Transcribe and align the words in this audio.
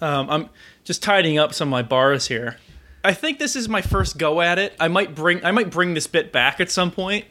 Um, 0.00 0.30
I'm 0.30 0.48
just 0.84 1.02
tidying 1.02 1.38
up 1.38 1.52
some 1.54 1.68
of 1.68 1.70
my 1.70 1.82
bars 1.82 2.28
here. 2.28 2.56
I 3.04 3.14
think 3.14 3.38
this 3.38 3.56
is 3.56 3.68
my 3.68 3.82
first 3.82 4.18
go 4.18 4.40
at 4.40 4.58
it. 4.58 4.74
I 4.78 4.88
might 4.88 5.14
bring 5.14 5.44
I 5.44 5.50
might 5.50 5.70
bring 5.70 5.94
this 5.94 6.06
bit 6.06 6.32
back 6.32 6.60
at 6.60 6.70
some 6.70 6.90
point. 6.90 7.24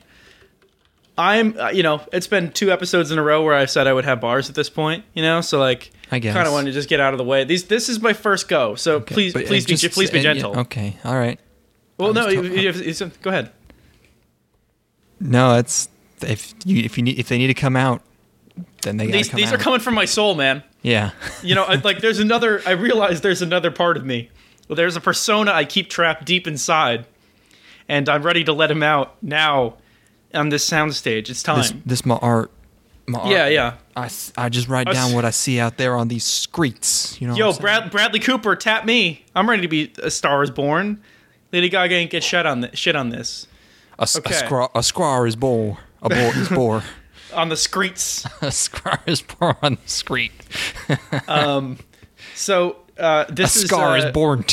I'm 1.18 1.58
uh, 1.60 1.70
you 1.70 1.84
know 1.84 2.02
it's 2.14 2.28
been 2.28 2.52
two 2.52 2.72
episodes 2.72 3.12
in 3.12 3.20
a 3.20 3.24
row 3.24 3.44
where 3.44 3.56
I 3.56 3.66
said 3.66 3.86
I 3.88 3.94
would 3.94 4.06
have 4.06 4.22
bars 4.22 4.50
at 4.50 4.56
this 4.56 4.70
point. 4.70 5.04
You 5.14 5.22
know, 5.22 5.42
so 5.42 5.60
like 5.60 5.92
I 6.12 6.20
guess. 6.20 6.34
kind 6.34 6.48
of 6.48 6.54
wanted 6.54 6.68
to 6.68 6.74
just 6.74 6.90
get 6.90 7.00
out 7.00 7.14
of 7.14 7.18
the 7.18 7.24
way. 7.24 7.44
These 7.44 7.66
this 7.66 7.90
is 7.90 8.02
my 8.02 8.14
first 8.14 8.48
go, 8.48 8.76
so 8.76 9.00
please 9.00 9.34
But, 9.34 9.44
uh, 9.44 9.48
please 9.48 9.66
be 9.66 9.76
just- 9.76 9.94
please 9.94 10.10
be 10.10 10.22
gentle. 10.22 10.58
okay, 10.60 10.98
all 11.04 11.18
right. 11.18 11.40
Well, 11.98 12.10
I'm 12.10 12.16
no, 12.16 12.28
you, 12.30 12.44
you, 12.44 12.72
you- 12.72 13.12
go 13.22 13.30
ahead. 13.30 13.52
No, 15.20 15.58
it's 15.58 15.90
if 16.22 16.54
you 16.66 16.84
if 16.84 16.98
you 16.98 17.04
need 17.04 17.20
if 17.20 17.28
they 17.28 17.38
need 17.38 17.48
to 17.48 17.54
come 17.54 17.76
out, 17.76 18.02
then 18.84 18.98
they 18.98 19.08
These 19.08 19.30
come 19.30 19.38
these 19.38 19.50
out. 19.50 19.56
are 19.56 19.58
coming 19.64 19.82
from 19.82 19.94
my 19.96 20.06
soul, 20.06 20.36
man. 20.36 20.64
Yeah. 20.82 21.12
You 21.44 21.56
know, 21.56 21.64
I, 21.64 21.76
like 21.76 22.00
there's 22.00 22.20
another. 22.20 22.62
I 22.66 22.72
realize 22.72 23.22
there's 23.22 23.42
another 23.42 23.72
part 23.72 23.98
of 23.98 24.06
me. 24.06 24.30
Well, 24.68 24.76
there's 24.76 24.96
a 24.96 25.02
persona 25.02 25.52
I 25.52 25.66
keep 25.66 25.90
trapped 25.90 26.26
deep 26.26 26.48
inside, 26.48 27.06
and 27.88 28.08
I'm 28.08 28.24
ready 28.24 28.44
to 28.46 28.54
let 28.54 28.70
him 28.72 28.84
out 28.84 29.22
now 29.22 29.76
on 30.34 30.50
this 30.50 30.68
soundstage. 30.70 31.30
It's 31.30 31.44
time. 31.44 31.58
this 31.58 31.74
this 31.86 32.06
my 32.06 32.16
art. 32.18 32.52
My 33.08 33.20
art. 33.20 33.32
yeah, 33.32 33.48
yeah. 33.48 33.74
I 34.38 34.50
just 34.50 34.70
write 34.70 34.88
I 34.88 34.94
down 34.94 35.10
s- 35.10 35.16
what 35.16 35.26
I 35.26 35.32
see 35.32 35.60
out 35.60 35.78
there 35.78 35.96
on 35.96 36.08
these 36.08 36.24
streets. 36.24 37.20
You 37.20 37.28
know. 37.28 37.36
Yo, 37.36 37.48
what 37.48 37.56
I'm 37.56 37.62
saying? 37.62 37.62
Brad, 37.62 37.92
Bradley 37.92 38.20
Cooper, 38.20 38.56
tap 38.56 38.86
me. 38.86 39.26
I'm 39.36 39.50
ready 39.50 39.64
to 39.64 39.68
be 39.68 39.92
a 40.02 40.12
Star 40.12 40.44
is 40.44 40.52
Born. 40.52 41.02
Lady 41.52 41.70
Gaga 41.70 41.96
ain't 41.96 42.12
get 42.12 42.24
shit 42.24 42.46
on 42.46 42.62
this. 42.62 42.78
Shit 42.78 42.96
on 42.96 43.10
this. 43.10 43.48
A, 43.98 44.04
okay. 44.04 44.36
a, 44.36 44.44
scra- 44.44 44.70
a 45.24 45.28
is 45.28 45.36
bore. 45.36 45.80
A 46.02 46.10
bore 46.10 46.38
is 46.38 46.50
bore. 46.56 46.84
On 47.34 47.50
the 47.50 47.58
streets. 47.58 48.26
scar 48.50 49.02
is 49.06 49.22
born 49.22 49.56
on 49.62 49.78
the 49.84 49.90
street. 49.90 50.32
So 52.36 52.78
uh, 52.98 53.26
A 53.28 53.32
this 53.32 53.56
is 53.56 53.66
scar 53.66 53.92
uh, 53.92 53.98
is 53.98 54.06
born. 54.14 54.46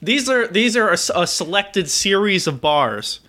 these 0.00 0.28
are 0.28 0.46
these 0.46 0.76
are 0.76 0.92
a 0.92 1.26
selected 1.26 1.90
series 1.90 2.46
of 2.46 2.60
bars 2.60 3.20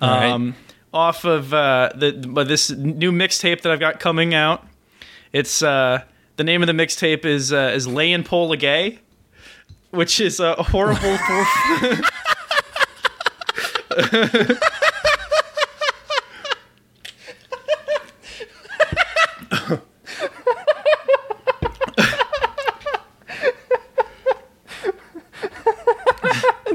um, 0.00 0.54
off 0.92 1.24
of 1.24 1.54
uh, 1.54 1.90
the 1.94 2.10
this 2.46 2.70
new 2.70 3.12
mixtape 3.12 3.62
that 3.62 3.72
I've 3.72 3.80
got 3.80 4.00
coming 4.00 4.34
out. 4.34 4.66
It's 5.32 5.62
uh, 5.62 6.02
the 6.36 6.44
name 6.44 6.62
of 6.62 6.66
the 6.66 6.72
mixtape 6.72 7.24
is 7.24 7.52
uh, 7.52 7.72
is 7.74 7.86
Layin' 7.86 8.24
Pole 8.24 8.52
a 8.52 8.56
Gay, 8.56 8.98
which 9.90 10.20
is 10.20 10.40
a 10.40 10.54
horrible. 10.54 11.16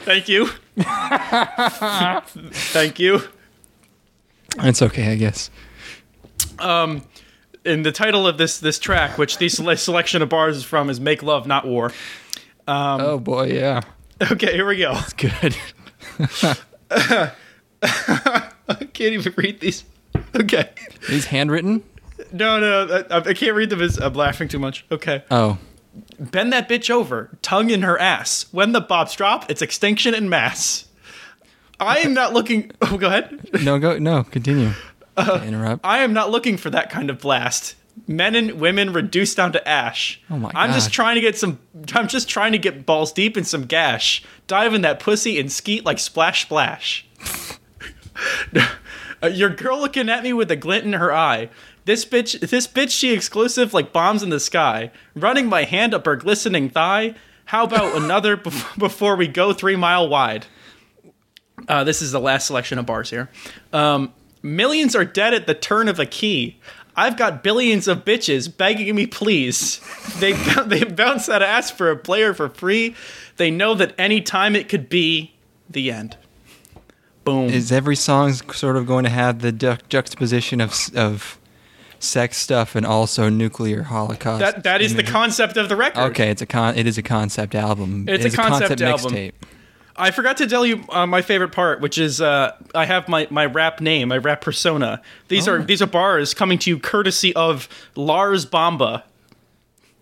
Thank 0.03 0.27
you. 0.29 0.47
Thank 2.71 2.99
you. 2.99 3.21
It's 4.57 4.81
okay, 4.81 5.11
I 5.11 5.15
guess. 5.15 5.49
Um, 6.59 7.03
and 7.65 7.85
the 7.85 7.91
title 7.91 8.27
of 8.27 8.37
this 8.37 8.59
this 8.59 8.77
track, 8.79 9.17
which 9.17 9.37
this 9.37 9.55
selection 9.81 10.21
of 10.21 10.29
bars 10.29 10.57
is 10.57 10.63
from, 10.63 10.89
is 10.89 10.99
"Make 10.99 11.23
Love, 11.23 11.47
Not 11.47 11.65
War." 11.65 11.91
Um, 12.67 13.01
oh 13.01 13.19
boy, 13.19 13.47
yeah. 13.53 13.81
Okay, 14.31 14.53
here 14.53 14.65
we 14.65 14.77
go. 14.77 14.97
Good. 15.17 15.55
I 16.91 17.31
can't 18.93 19.13
even 19.13 19.33
read 19.35 19.59
these. 19.59 19.83
Okay, 20.35 20.69
These 21.09 21.25
handwritten? 21.25 21.83
no, 22.31 22.59
no, 22.59 23.03
I, 23.09 23.17
I 23.17 23.33
can't 23.33 23.55
read 23.55 23.69
them. 23.69 23.81
As 23.81 23.97
I'm 23.99 24.13
laughing 24.13 24.47
too 24.47 24.59
much. 24.59 24.85
Okay, 24.91 25.23
Oh. 25.31 25.57
Bend 26.19 26.51
that 26.53 26.67
bitch 26.69 26.89
over, 26.89 27.37
tongue 27.41 27.69
in 27.69 27.81
her 27.81 27.99
ass. 27.99 28.45
When 28.51 28.71
the 28.71 28.81
bobs 28.81 29.13
drop, 29.15 29.49
it's 29.49 29.61
extinction 29.61 30.13
in 30.13 30.29
mass. 30.29 30.87
I 31.79 31.97
am 31.97 32.13
not 32.13 32.33
looking. 32.33 32.71
Oh, 32.81 32.97
go 32.97 33.07
ahead. 33.07 33.63
No, 33.63 33.79
go 33.79 33.97
no, 33.97 34.23
continue. 34.23 34.71
Uh, 35.17 35.41
Interrupt. 35.45 35.81
I 35.83 35.99
am 35.99 36.13
not 36.13 36.29
looking 36.31 36.57
for 36.57 36.69
that 36.69 36.89
kind 36.89 37.09
of 37.09 37.19
blast. 37.19 37.75
Men 38.07 38.35
and 38.35 38.53
women 38.59 38.91
reduced 38.91 39.37
down 39.37 39.51
to 39.53 39.67
ash. 39.67 40.19
Oh 40.29 40.37
my 40.37 40.51
I'm 40.55 40.73
just 40.73 40.91
trying 40.91 41.15
to 41.15 41.21
get 41.21 41.37
some. 41.37 41.59
I'm 41.93 42.07
just 42.07 42.27
trying 42.27 42.51
to 42.53 42.57
get 42.57 42.85
balls 42.85 43.11
deep 43.11 43.37
in 43.37 43.43
some 43.43 43.65
gash. 43.65 44.23
Dive 44.47 44.73
in 44.73 44.81
that 44.81 44.99
pussy 44.99 45.39
and 45.39 45.51
skeet 45.51 45.85
like 45.85 45.99
splash 45.99 46.43
splash. 46.43 47.07
Uh, 49.23 49.27
your 49.27 49.49
girl 49.49 49.79
looking 49.79 50.09
at 50.09 50.21
me 50.21 50.33
with 50.33 50.51
a 50.51 50.55
glint 50.57 50.83
in 50.83 50.91
her 50.91 51.13
eye. 51.13 51.49
This 51.85 52.05
bitch, 52.05 52.39
this 52.49 52.67
bitch, 52.67 52.91
she 52.91 53.13
exclusive 53.13 53.73
like 53.73 53.91
bombs 53.91 54.23
in 54.23 54.29
the 54.29 54.39
sky. 54.39 54.91
Running 55.15 55.47
my 55.47 55.63
hand 55.63 55.93
up 55.93 56.05
her 56.05 56.15
glistening 56.15 56.69
thigh. 56.69 57.15
How 57.45 57.63
about 57.65 57.95
another 58.01 58.37
bef- 58.37 58.77
before 58.77 59.15
we 59.15 59.27
go 59.27 59.53
three 59.53 59.75
mile 59.75 60.07
wide? 60.07 60.45
Uh, 61.67 61.83
this 61.83 62.01
is 62.01 62.11
the 62.11 62.19
last 62.19 62.47
selection 62.47 62.79
of 62.79 62.85
bars 62.85 63.09
here. 63.09 63.29
Um, 63.71 64.13
millions 64.41 64.95
are 64.95 65.05
dead 65.05 65.33
at 65.33 65.47
the 65.47 65.53
turn 65.53 65.87
of 65.87 65.99
a 65.99 66.05
key. 66.05 66.59
I've 66.95 67.17
got 67.17 67.43
billions 67.43 67.87
of 67.87 68.05
bitches 68.05 68.55
begging 68.55 68.93
me, 68.95 69.07
please. 69.07 69.79
They 70.19 70.33
they 70.67 70.83
bounce 70.83 71.25
that 71.25 71.41
ass 71.41 71.71
for 71.71 71.89
a 71.89 71.97
player 71.97 72.33
for 72.33 72.47
free. 72.49 72.95
They 73.37 73.49
know 73.49 73.73
that 73.73 73.95
any 73.97 74.21
time 74.21 74.55
it 74.55 74.69
could 74.69 74.87
be 74.87 75.33
the 75.69 75.91
end. 75.91 76.17
Boom. 77.23 77.49
Is 77.49 77.71
every 77.71 77.95
song 77.95 78.33
sort 78.33 78.75
of 78.77 78.85
going 78.85 79.05
to 79.05 79.09
have 79.09 79.39
the 79.39 79.51
ju- 79.51 79.77
juxtaposition 79.89 80.61
of 80.61 80.89
of 80.95 81.39
sex 82.03 82.37
stuff 82.37 82.75
and 82.75 82.85
also 82.85 83.29
nuclear 83.29 83.83
holocaust? 83.83 84.39
that 84.41 84.63
that 84.63 84.81
is 84.81 84.95
the 84.95 85.03
concept 85.03 85.57
of 85.57 85.69
the 85.69 85.75
record. 85.75 86.01
Okay, 86.11 86.29
it's 86.29 86.41
a 86.41 86.45
con. 86.45 86.77
It 86.77 86.85
is 86.87 86.97
a 86.97 87.03
concept 87.03 87.55
album. 87.55 88.05
It's 88.07 88.23
It 88.23 88.25
a 88.25 88.27
is 88.29 88.35
concept 88.35 88.81
album. 88.81 89.11
mixtape. 89.13 89.33
I 89.95 90.09
forgot 90.09 90.37
to 90.37 90.47
tell 90.47 90.65
you 90.65 90.83
uh, 90.89 91.05
my 91.05 91.21
favorite 91.21 91.51
part, 91.51 91.79
which 91.79 91.99
is 91.99 92.19
uh, 92.19 92.55
I 92.73 92.85
have 92.85 93.07
my, 93.07 93.27
my 93.29 93.45
rap 93.45 93.79
name, 93.79 94.07
my 94.07 94.17
rap 94.17 94.41
persona. 94.41 95.01
These 95.27 95.47
Oh. 95.47 95.53
are 95.53 95.63
these 95.63 95.81
are 95.83 95.87
bars 95.87 96.33
coming 96.33 96.57
to 96.59 96.69
you 96.71 96.79
courtesy 96.79 97.33
of 97.35 97.69
Lars 97.95 98.43
Bamba. 98.45 99.03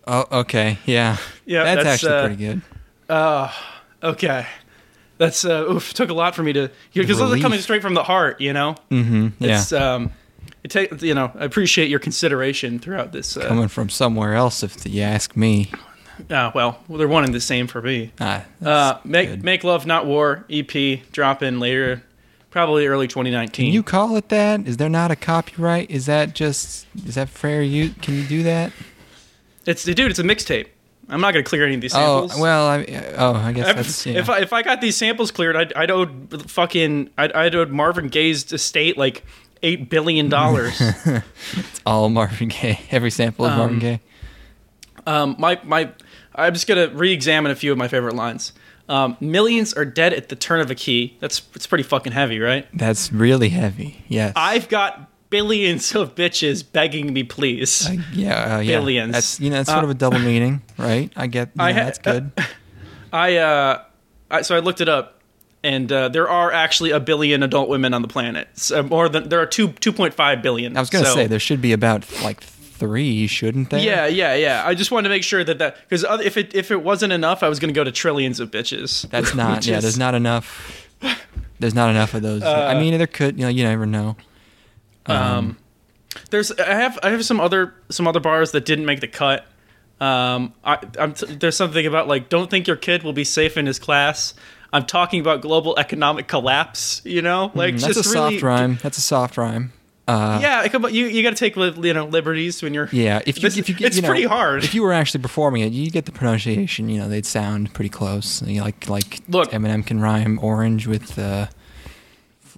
Oh, 0.06 0.24
okay, 0.40 0.78
yeah, 0.86 1.18
Yeah, 1.44 1.62
That's, 1.64 1.84
that's, 1.84 2.04
actually 2.04 2.12
uh, 2.12 2.26
pretty 2.26 2.44
good. 2.44 2.62
Okay. 4.02 4.46
That's 5.18 5.44
uh 5.44 5.66
oof, 5.70 5.94
took 5.94 6.10
a 6.10 6.14
lot 6.14 6.34
for 6.34 6.42
me 6.42 6.52
to 6.54 6.70
because 6.94 7.18
those 7.18 7.32
are 7.38 7.40
coming 7.40 7.60
straight 7.60 7.82
from 7.82 7.94
the 7.94 8.02
heart, 8.02 8.40
you 8.40 8.52
know. 8.52 8.74
Mm-hmm. 8.90 9.28
Yeah, 9.44 9.60
It's 9.60 9.72
um 9.72 10.10
it 10.64 10.70
take 10.70 11.02
you 11.02 11.14
know, 11.14 11.32
I 11.34 11.44
appreciate 11.44 11.88
your 11.88 11.98
consideration 11.98 12.78
throughout 12.78 13.12
this 13.12 13.36
uh 13.36 13.46
coming 13.48 13.68
from 13.68 13.88
somewhere 13.88 14.34
else, 14.34 14.62
if 14.62 14.86
you 14.86 15.02
ask 15.02 15.36
me. 15.36 15.70
uh, 16.30 16.50
well, 16.54 16.78
they're 16.88 17.08
one 17.08 17.24
and 17.24 17.34
the 17.34 17.40
same 17.40 17.66
for 17.66 17.82
me. 17.82 18.12
Ah, 18.20 18.44
Uh 18.64 18.98
make 19.04 19.28
good. 19.28 19.44
make 19.44 19.64
love 19.64 19.86
not 19.86 20.06
war 20.06 20.44
EP 20.50 21.02
drop 21.12 21.42
in 21.42 21.60
later 21.60 22.02
probably 22.50 22.86
early 22.86 23.08
2019. 23.08 23.66
Can 23.66 23.72
you 23.74 23.82
call 23.82 24.14
it 24.16 24.28
that? 24.28 24.66
Is 24.68 24.76
there 24.76 24.90
not 24.90 25.10
a 25.10 25.16
copyright? 25.16 25.90
Is 25.90 26.06
that 26.06 26.34
just 26.34 26.86
is 27.06 27.16
that 27.16 27.28
fair 27.28 27.62
use? 27.62 27.94
Can 28.02 28.14
you 28.14 28.24
do 28.24 28.42
that? 28.44 28.72
It's 29.66 29.84
dude, 29.84 29.98
it's 30.10 30.18
a 30.18 30.24
mixtape. 30.24 30.68
I'm 31.08 31.20
not 31.20 31.32
going 31.32 31.44
to 31.44 31.48
clear 31.48 31.64
any 31.64 31.74
of 31.74 31.80
these 31.80 31.92
samples. 31.92 32.32
Oh 32.36 32.40
well, 32.40 32.66
I 32.66 32.84
oh 33.16 33.34
I 33.34 33.52
guess 33.52 33.74
that's 33.74 34.06
yeah. 34.06 34.18
if 34.18 34.30
I 34.30 34.40
if 34.40 34.52
I 34.52 34.62
got 34.62 34.80
these 34.80 34.96
samples 34.96 35.30
cleared, 35.30 35.56
I'd, 35.56 35.72
I'd 35.74 35.90
owe 35.90 36.06
fucking 36.46 37.10
I'd, 37.18 37.32
I'd 37.32 37.54
owe 37.54 37.66
Marvin 37.66 38.08
Gaye's 38.08 38.52
estate 38.52 38.96
like 38.96 39.24
eight 39.62 39.88
billion 39.90 40.28
dollars. 40.28 40.80
It's 41.54 41.80
all 41.84 42.08
Marvin 42.08 42.48
Gaye. 42.48 42.80
Every 42.90 43.10
sample 43.10 43.44
of 43.46 43.56
Marvin 43.56 43.78
Gaye. 43.78 44.00
Um, 45.06 45.36
my 45.38 45.60
my, 45.64 45.90
I'm 46.34 46.52
just 46.54 46.66
gonna 46.66 46.88
re-examine 46.88 47.50
a 47.52 47.56
few 47.56 47.72
of 47.72 47.78
my 47.78 47.88
favorite 47.88 48.14
lines. 48.14 48.52
Um, 48.88 49.16
Millions 49.20 49.72
are 49.74 49.84
dead 49.84 50.12
at 50.12 50.28
the 50.28 50.36
turn 50.36 50.60
of 50.60 50.70
a 50.70 50.74
key. 50.74 51.16
That's 51.20 51.42
it's 51.54 51.66
pretty 51.66 51.84
fucking 51.84 52.12
heavy, 52.12 52.38
right? 52.40 52.66
That's 52.74 53.12
really 53.12 53.48
heavy. 53.50 54.04
Yes. 54.08 54.32
I've 54.36 54.68
got 54.68 55.08
billions 55.30 55.94
of 55.94 56.14
bitches 56.14 56.62
begging 56.70 57.12
me, 57.12 57.22
please. 57.22 57.88
Uh, 57.88 57.96
yeah, 58.12 58.56
uh, 58.56 58.60
yeah. 58.60 58.78
Billions. 58.78 59.12
That's 59.12 59.40
you 59.40 59.50
know 59.50 59.56
that's 59.56 59.70
sort 59.70 59.80
Uh, 59.80 59.84
of 59.84 59.90
a 59.90 59.94
double 59.94 60.18
meaning, 60.18 60.62
right? 60.78 61.10
I 61.16 61.26
get. 61.26 61.48
You 61.48 61.52
I 61.64 61.72
ha- 61.72 61.84
that's 61.84 61.98
good. 61.98 62.32
I 63.12 63.36
uh, 63.36 63.82
I, 64.30 64.42
so 64.42 64.54
I 64.56 64.60
looked 64.60 64.80
it 64.80 64.88
up, 64.88 65.21
and 65.64 65.90
uh, 65.92 66.08
there 66.08 66.28
are 66.28 66.50
actually 66.52 66.90
a 66.90 67.00
billion 67.00 67.42
adult 67.42 67.68
women 67.68 67.94
on 67.94 68.02
the 68.02 68.08
planet. 68.08 68.48
So 68.54 68.82
more 68.82 69.08
than 69.08 69.28
there 69.28 69.40
are 69.40 69.46
two 69.46 69.68
two 69.72 69.92
point 69.92 70.14
five 70.14 70.42
billion. 70.42 70.76
I 70.76 70.80
was 70.80 70.90
gonna 70.90 71.04
So- 71.06 71.14
say 71.14 71.26
there 71.26 71.38
should 71.38 71.62
be 71.62 71.72
about 71.72 72.04
like 72.22 72.40
three, 72.42 73.26
shouldn't 73.28 73.70
there? 73.70 73.78
Yeah, 73.80 74.06
yeah, 74.06 74.34
yeah. 74.34 74.64
I 74.66 74.74
just 74.74 74.90
wanted 74.90 75.04
to 75.08 75.14
make 75.14 75.22
sure 75.22 75.44
that 75.44 75.58
that 75.58 75.76
because 75.88 76.04
if 76.24 76.36
it 76.36 76.54
if 76.54 76.70
it 76.70 76.82
wasn't 76.82 77.12
enough, 77.12 77.42
I 77.42 77.48
was 77.48 77.60
gonna 77.60 77.72
go 77.72 77.84
to 77.84 77.92
trillions 77.92 78.40
of 78.40 78.50
bitches. 78.50 79.08
That's 79.10 79.34
not. 79.36 79.58
which 79.58 79.66
yeah, 79.68 79.76
is- 79.76 79.82
there's 79.84 79.98
not 79.98 80.14
enough. 80.14 80.88
There's 81.60 81.74
not 81.74 81.90
enough 81.90 82.14
of 82.14 82.22
those. 82.22 82.42
Uh, 82.42 82.66
I 82.68 82.78
mean, 82.78 82.98
there 82.98 83.06
could. 83.06 83.36
You 83.38 83.42
know, 83.44 83.48
you 83.48 83.62
never 83.62 83.86
know. 83.86 84.16
Um, 85.06 85.56
there's 86.30 86.50
I 86.52 86.74
have 86.74 86.98
I 87.02 87.10
have 87.10 87.24
some 87.24 87.40
other 87.40 87.74
some 87.88 88.06
other 88.08 88.20
bars 88.20 88.50
that 88.52 88.64
didn't 88.64 88.84
make 88.86 89.00
the 89.00 89.08
cut. 89.08 89.46
Um, 90.00 90.52
I, 90.64 90.78
I'm 90.98 91.14
t- 91.14 91.26
there's 91.36 91.56
something 91.56 91.86
about 91.86 92.08
like 92.08 92.28
don't 92.28 92.50
think 92.50 92.66
your 92.66 92.76
kid 92.76 93.02
will 93.04 93.12
be 93.12 93.24
safe 93.24 93.56
in 93.56 93.66
his 93.66 93.78
class. 93.78 94.34
I'm 94.72 94.86
talking 94.86 95.20
about 95.20 95.42
global 95.42 95.78
economic 95.78 96.28
collapse. 96.28 97.02
You 97.04 97.22
know, 97.22 97.50
like 97.54 97.74
Mm, 97.74 97.80
that's 97.80 97.94
just 97.96 98.06
a 98.14 98.18
really, 98.18 98.38
soft 98.38 98.42
rhyme. 98.42 98.78
That's 98.82 98.98
a 98.98 99.02
soft 99.02 99.36
rhyme. 99.36 99.72
yeah, 100.08 100.66
come 100.68 100.84
on, 100.84 100.92
you 100.94 101.06
you 101.06 101.22
got 101.22 101.30
to 101.30 101.36
take 101.36 101.56
you 101.56 101.92
know 101.94 102.06
liberties 102.06 102.62
when 102.62 102.74
you're. 102.74 102.88
Yeah, 102.92 103.20
if 103.26 103.36
you 103.38 103.42
This- 103.42 103.56
if 103.58 103.68
you 103.68 103.74
get, 103.74 103.86
it's 103.88 103.96
you 103.96 104.02
know, 104.02 104.08
pretty 104.08 104.24
hard. 104.24 104.64
If 104.64 104.74
you 104.74 104.82
were 104.82 104.92
actually 104.92 105.22
performing 105.22 105.62
it, 105.62 105.72
you 105.72 105.90
get 105.90 106.06
the 106.06 106.12
pronunciation. 106.12 106.88
You 106.88 107.00
know, 107.00 107.08
they'd 107.08 107.24
sound 107.26 107.72
pretty 107.74 107.88
close. 107.90 108.42
You 108.42 108.58
know, 108.58 108.64
like 108.64 108.88
like 108.88 109.20
Look- 109.28 109.50
Eminem 109.52 109.86
can 109.86 110.00
rhyme 110.00 110.38
orange 110.42 110.86
with 110.86 111.18
uh, 111.18 111.46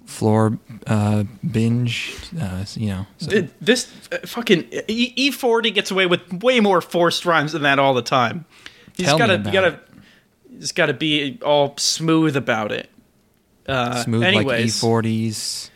floor 0.05 0.57
uh, 0.87 1.23
binge. 1.49 2.15
Uh, 2.39 2.65
you 2.75 2.89
know, 2.89 3.05
so, 3.17 3.47
this 3.61 3.91
uh, 4.11 4.17
fucking 4.25 4.67
E 4.87 5.31
forty 5.31 5.71
gets 5.71 5.91
away 5.91 6.05
with 6.05 6.21
way 6.43 6.59
more 6.59 6.81
forced 6.81 7.25
rhymes 7.25 7.51
than 7.53 7.61
that 7.63 7.79
all 7.79 7.93
the 7.93 8.01
time. 8.01 8.45
You 8.97 9.05
Tell 9.05 9.17
gotta, 9.17 9.37
you 9.37 9.51
gotta, 9.51 9.79
you 10.55 10.61
just 10.61 10.75
gotta 10.75 10.93
be 10.93 11.37
all 11.43 11.75
smooth 11.77 12.35
about 12.35 12.71
it. 12.71 12.89
Uh, 13.67 14.03
smooth 14.03 14.21
like 14.21 14.35
anyways, 14.35 14.81
E40s, 14.81 15.69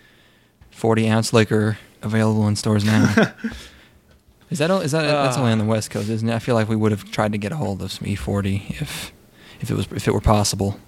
forty 0.71 1.09
ounce 1.09 1.33
liquor 1.33 1.77
available 2.01 2.47
in 2.47 2.55
stores 2.55 2.85
now. 2.85 3.03
is 4.49 4.59
that 4.59 4.71
is 4.71 4.91
that 4.91 5.01
that's 5.03 5.37
only 5.37 5.51
on 5.51 5.57
the 5.57 5.65
West 5.65 5.91
Coast, 5.91 6.09
isn't 6.09 6.27
it? 6.27 6.33
I 6.33 6.39
feel 6.39 6.55
like 6.55 6.69
we 6.69 6.75
would 6.75 6.91
have 6.91 7.09
tried 7.11 7.31
to 7.33 7.37
get 7.37 7.51
a 7.51 7.55
hold 7.55 7.81
of 7.81 7.91
some 7.91 8.07
E40 8.07 8.81
if 8.81 9.11
if 9.59 9.69
it 9.69 9.75
was 9.75 9.87
if 9.91 10.07
it 10.07 10.13
were 10.13 10.21
possible. 10.21 10.79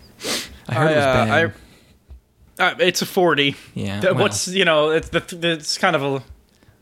I 0.67 0.75
heard 0.75 0.91
it 0.91 0.95
was 0.95 1.05
uh, 1.05 1.13
bad. 1.13 1.29
I- 1.29 1.53
uh, 2.59 2.75
it's 2.79 3.01
a 3.01 3.05
forty. 3.07 3.55
yeah, 3.73 4.01
Th- 4.01 4.13
well, 4.13 4.23
What's 4.23 4.47
you 4.47 4.65
know? 4.65 4.91
It's 4.91 5.09
the 5.09 5.23
it's 5.41 5.79
kind 5.79 5.95
of 5.95 6.03
a 6.03 6.23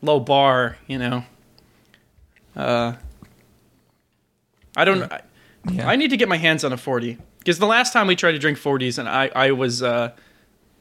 low 0.01 0.19
bar. 0.19 0.77
You 0.87 0.97
know. 0.97 1.23
Uh, 2.55 2.93
I 4.75 4.83
don't. 4.83 5.09
I, 5.11 5.21
yeah. 5.69 5.87
I 5.87 5.95
need 5.95 6.09
to 6.09 6.17
get 6.17 6.29
my 6.29 6.37
hands 6.37 6.63
on 6.63 6.73
a 6.73 6.77
40 6.77 7.17
because 7.39 7.59
the 7.59 7.65
last 7.65 7.93
time 7.93 8.07
we 8.07 8.15
tried 8.15 8.33
to 8.33 8.39
drink 8.39 8.57
40s 8.57 8.97
and 8.97 9.07
I 9.09 9.29
I 9.35 9.51
was 9.51 9.81
uh 9.83 10.11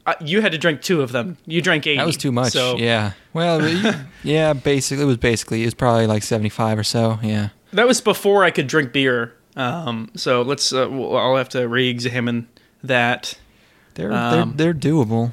I, 0.07 0.17
you 0.25 0.41
had 0.41 0.53
to 0.53 0.59
drink 0.59 0.81
two 0.81 1.03
of 1.03 1.13
them. 1.13 1.37
You 1.45 1.61
drank 1.61 1.87
80. 1.87 1.99
That 1.99 2.07
was 2.07 2.17
too 2.17 2.33
much. 2.33 2.53
So 2.53 2.79
Yeah. 2.79 3.13
Well, 3.35 3.61
yeah. 4.23 4.55
Basically, 4.55 5.03
it 5.05 5.07
was 5.07 5.19
basically 5.19 5.63
it 5.63 5.67
was 5.67 5.75
probably 5.75 6.07
like 6.07 6.23
seventy 6.23 6.49
five 6.49 6.79
or 6.79 6.85
so. 6.85 7.19
Yeah. 7.23 7.51
that 7.73 7.87
was 7.87 8.01
before 8.01 8.45
I 8.45 8.51
could 8.51 8.67
drink 8.67 8.93
beer. 8.93 9.35
Um 9.57 10.11
so 10.15 10.43
let's 10.43 10.73
uh, 10.73 10.89
well, 10.91 11.17
I'll 11.17 11.37
have 11.37 11.49
to 11.51 11.69
re-examine 11.69 12.49
that. 12.85 13.39
They're 13.95 14.13
Um, 14.13 14.55
they're 14.57 14.73
they're 14.73 14.81
doable. 14.93 15.33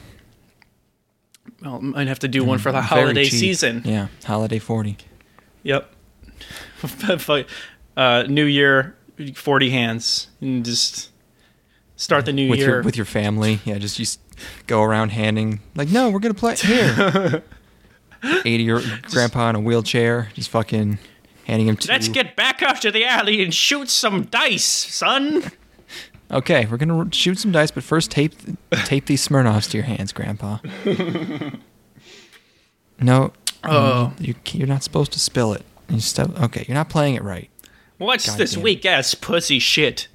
Well, 1.62 1.82
might 1.82 2.08
have 2.08 2.20
to 2.20 2.28
do 2.28 2.44
one 2.44 2.60
for 2.60 2.72
the 2.72 2.82
holiday 2.82 3.26
cheap. 3.26 3.40
season. 3.40 3.82
Yeah. 3.86 4.08
Holiday 4.26 4.60
forty. 4.60 4.98
Yep. 5.64 5.90
uh 7.98 8.24
New 8.28 8.46
Year 8.46 8.96
40 9.36 9.70
hands 9.70 10.28
and 10.42 10.64
just 10.66 11.10
start 11.96 12.26
the 12.26 12.34
new 12.34 12.50
with 12.50 12.60
year 12.60 12.68
your 12.70 12.82
with 12.84 12.98
your 12.98 13.06
family. 13.06 13.60
Yeah. 13.66 13.78
Just 13.78 14.00
you 14.00 14.06
go 14.68 14.82
around 14.84 15.10
handing 15.10 15.62
like, 15.76 15.90
no, 15.90 16.10
we're 16.10 16.20
gonna 16.20 16.34
play 16.34 16.56
here. 16.58 17.44
Eighty 18.44 18.64
year 18.64 18.82
grandpa 19.04 19.50
in 19.52 19.56
a 19.56 19.60
wheelchair, 19.60 20.30
just 20.34 20.50
fucking 20.50 20.98
handing 21.46 21.68
him. 21.68 21.78
Two. 21.78 21.92
Let's 21.92 22.08
get 22.08 22.36
back 22.36 22.64
up 22.64 22.80
to 22.80 22.92
the 22.92 23.06
alley 23.06 23.44
and 23.44 23.54
shoot 23.54 23.90
some 23.90 24.24
dice, 24.26 24.66
son. 24.66 25.44
Okay, 26.32 26.66
we're 26.66 26.78
gonna 26.78 27.08
shoot 27.14 27.38
some 27.38 27.52
dice, 27.52 27.70
but 27.72 27.84
first 27.84 28.10
tape 28.10 28.34
tape 28.86 29.06
these 29.06 29.26
Smirnoffs 29.28 29.70
to 29.72 29.78
your 29.78 29.86
hands, 29.86 30.12
Grandpa. 30.12 30.58
no, 33.00 33.24
um, 33.26 33.32
Oh. 33.64 34.14
you 34.20 34.36
you're 34.52 34.68
not 34.68 34.84
supposed 34.84 35.14
to 35.14 35.20
spill 35.20 35.54
it. 35.54 35.64
You 35.90 36.00
st- 36.00 36.36
okay, 36.42 36.66
you're 36.68 36.76
not 36.76 36.90
playing 36.90 37.16
it 37.16 37.24
right. 37.24 37.50
What's 37.98 38.28
God 38.28 38.38
this 38.38 38.58
weak 38.58 38.86
ass 38.86 39.16
pussy 39.16 39.60
shit? 39.60 40.08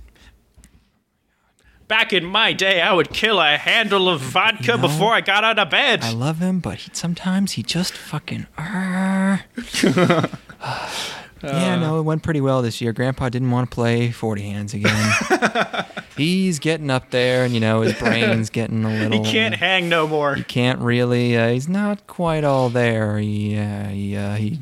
Back 1.88 2.12
in 2.12 2.24
my 2.24 2.52
day, 2.52 2.80
I 2.80 2.92
would 2.92 3.10
kill 3.10 3.40
a 3.40 3.56
handle 3.56 4.08
of 4.08 4.20
vodka 4.20 4.76
know, 4.76 4.78
before 4.78 5.12
I 5.12 5.20
got 5.22 5.42
out 5.42 5.58
of 5.58 5.70
bed. 5.70 6.04
I 6.04 6.12
love 6.12 6.38
him, 6.38 6.60
but 6.60 6.78
he, 6.78 6.90
sometimes 6.92 7.52
he 7.52 7.64
just 7.64 7.94
fucking. 7.94 8.46
"Arr." 8.56 9.44
yeah, 11.42 11.76
no, 11.76 11.98
it 11.98 12.02
went 12.02 12.22
pretty 12.22 12.40
well 12.40 12.62
this 12.62 12.80
year. 12.80 12.92
Grandpa 12.92 13.28
didn't 13.28 13.50
want 13.50 13.70
to 13.70 13.74
play 13.74 14.10
forty 14.12 14.42
hands 14.42 14.74
again. 14.74 15.12
he's 16.16 16.58
getting 16.58 16.90
up 16.90 17.10
there, 17.10 17.44
and 17.44 17.54
you 17.54 17.60
know 17.60 17.80
his 17.80 17.94
brain's 17.94 18.50
getting 18.50 18.84
a 18.84 18.88
little. 18.88 19.24
he 19.24 19.30
can't 19.30 19.54
hang 19.54 19.88
no 19.88 20.06
more. 20.06 20.34
he 20.34 20.44
can't 20.44 20.80
really. 20.80 21.36
Uh, 21.36 21.48
he's 21.48 21.68
not 21.68 22.06
quite 22.06 22.44
all 22.44 22.68
there. 22.68 23.18
He 23.18 23.58
uh, 23.58 23.88
he 23.88 24.16
uh, 24.16 24.34
he 24.36 24.60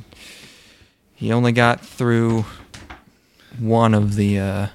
he 1.15 1.33
only 1.33 1.53
got 1.53 1.81
through 1.81 2.47
one 3.59 3.95
of 3.95 4.15
the 4.17 4.39
uh, 4.39 4.67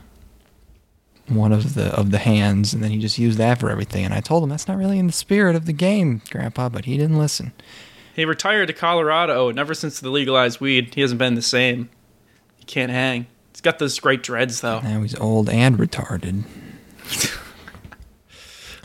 one 1.27 1.51
of 1.51 1.73
the 1.73 1.85
of 1.95 2.11
the 2.11 2.17
hands, 2.19 2.73
and 2.73 2.83
then 2.83 2.91
he 2.91 2.97
just 2.99 3.17
used 3.17 3.37
that 3.37 3.59
for 3.59 3.69
everything. 3.69 4.05
And 4.05 4.13
I 4.13 4.19
told 4.21 4.43
him 4.43 4.49
that's 4.49 4.67
not 4.67 4.77
really 4.77 4.99
in 4.99 5.07
the 5.07 5.13
spirit 5.13 5.55
of 5.55 5.65
the 5.65 5.73
game, 5.73 6.21
Grandpa, 6.29 6.69
but 6.69 6.85
he 6.85 6.97
didn't 6.97 7.17
listen. 7.17 7.53
He 8.15 8.25
retired 8.25 8.67
to 8.67 8.73
Colorado, 8.73 9.49
and 9.49 9.57
ever 9.57 9.73
since 9.73 9.99
the 9.99 10.09
legalized 10.11 10.59
weed, 10.59 10.93
he 10.93 11.01
hasn't 11.01 11.17
been 11.19 11.33
the 11.35 11.41
same. 11.41 11.89
He 12.57 12.63
can't 12.65 12.91
hang. 12.91 13.25
He's 13.51 13.61
got 13.61 13.79
those 13.79 13.99
great 13.99 14.21
dreads, 14.21 14.61
though. 14.61 14.79
Now 14.81 15.01
he's 15.01 15.15
old 15.15 15.49
and 15.49 15.77
retarded. 15.77 16.43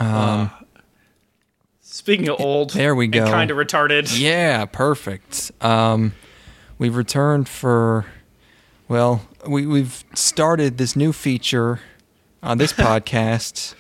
Um, 0.00 0.50
Speaking 1.80 2.28
of 2.28 2.40
old, 2.40 2.70
There 2.70 2.94
we 2.94 3.08
go. 3.08 3.26
kind 3.26 3.50
of 3.50 3.56
retarded. 3.56 4.16
Yeah, 4.18 4.64
perfect. 4.66 5.50
Um, 5.60 6.14
we've 6.78 6.94
returned 6.94 7.48
for, 7.48 8.06
well, 8.88 9.22
we, 9.46 9.66
we've 9.66 10.04
started 10.14 10.78
this 10.78 10.96
new 10.96 11.12
feature 11.12 11.80
on 12.42 12.58
this 12.58 12.72
podcast, 12.74 13.74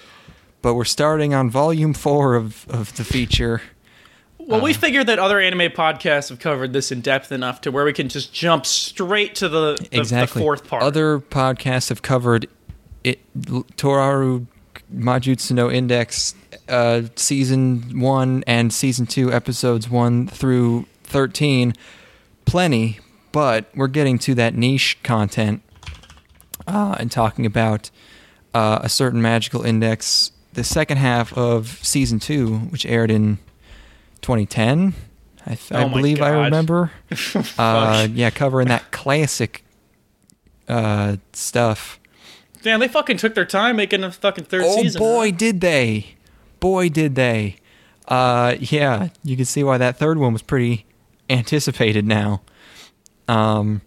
but 0.62 0.74
we're 0.74 0.84
starting 0.84 1.34
on 1.34 1.50
volume 1.50 1.94
four 1.94 2.34
of, 2.34 2.66
of 2.68 2.94
the 2.96 3.04
feature. 3.04 3.62
Well, 4.38 4.62
we 4.62 4.72
figured 4.72 5.06
that 5.08 5.18
other 5.18 5.38
anime 5.40 5.72
podcasts 5.72 6.30
have 6.30 6.38
covered 6.38 6.72
this 6.72 6.90
in 6.90 7.02
depth 7.02 7.32
enough 7.32 7.60
to 7.62 7.70
where 7.70 7.84
we 7.84 7.92
can 7.92 8.08
just 8.08 8.32
jump 8.32 8.64
straight 8.64 9.34
to 9.36 9.48
the, 9.48 9.74
the, 9.74 9.88
the 9.90 10.00
exactly. 10.00 10.40
fourth 10.40 10.66
part. 10.66 10.82
Other 10.82 11.18
podcasts 11.18 11.90
have 11.90 12.00
covered 12.00 12.48
it. 13.04 13.20
Toaru 13.38 14.46
Majutsu 14.94 15.52
no 15.52 15.70
Index, 15.70 16.34
uh, 16.66 17.02
season 17.16 18.00
one 18.00 18.42
and 18.46 18.72
season 18.72 19.04
two, 19.04 19.30
episodes 19.30 19.90
one 19.90 20.26
through 20.26 20.86
thirteen, 21.02 21.74
plenty. 22.46 23.00
But 23.32 23.66
we're 23.74 23.88
getting 23.88 24.18
to 24.20 24.34
that 24.36 24.54
niche 24.54 24.98
content 25.02 25.62
uh, 26.66 26.96
and 26.98 27.10
talking 27.10 27.44
about 27.46 27.90
uh, 28.54 28.80
a 28.82 28.88
certain 28.88 29.20
magical 29.22 29.62
index. 29.62 30.32
The 30.54 30.64
second 30.64 30.96
half 30.96 31.36
of 31.36 31.78
season 31.82 32.18
two, 32.18 32.56
which 32.58 32.84
aired 32.86 33.10
in 33.10 33.38
2010, 34.22 34.94
I, 35.46 35.48
th- 35.54 35.72
Oh 35.72 35.88
my 35.88 35.94
believe 35.94 36.20
I 36.22 36.30
remember. 36.30 36.90
uh, 37.58 38.08
yeah, 38.12 38.30
covering 38.30 38.68
that 38.68 38.90
classic 38.90 39.62
uh, 40.68 41.16
stuff. 41.32 42.00
Damn, 42.62 42.80
they 42.80 42.88
fucking 42.88 43.18
took 43.18 43.34
their 43.34 43.44
time 43.44 43.76
making 43.76 44.02
a 44.02 44.10
fucking 44.10 44.44
third 44.46 44.62
Oh 44.64 44.82
season. 44.82 44.98
boy, 44.98 45.30
did 45.30 45.60
they! 45.60 46.16
Boy, 46.60 46.88
did 46.88 47.14
they! 47.14 47.56
Uh, 48.08 48.56
yeah, 48.58 49.10
you 49.22 49.36
can 49.36 49.44
see 49.44 49.62
why 49.62 49.78
that 49.78 49.96
third 49.96 50.18
one 50.18 50.32
was 50.32 50.42
pretty 50.42 50.86
anticipated 51.30 52.04
now. 52.06 52.42
Um, 53.28 53.82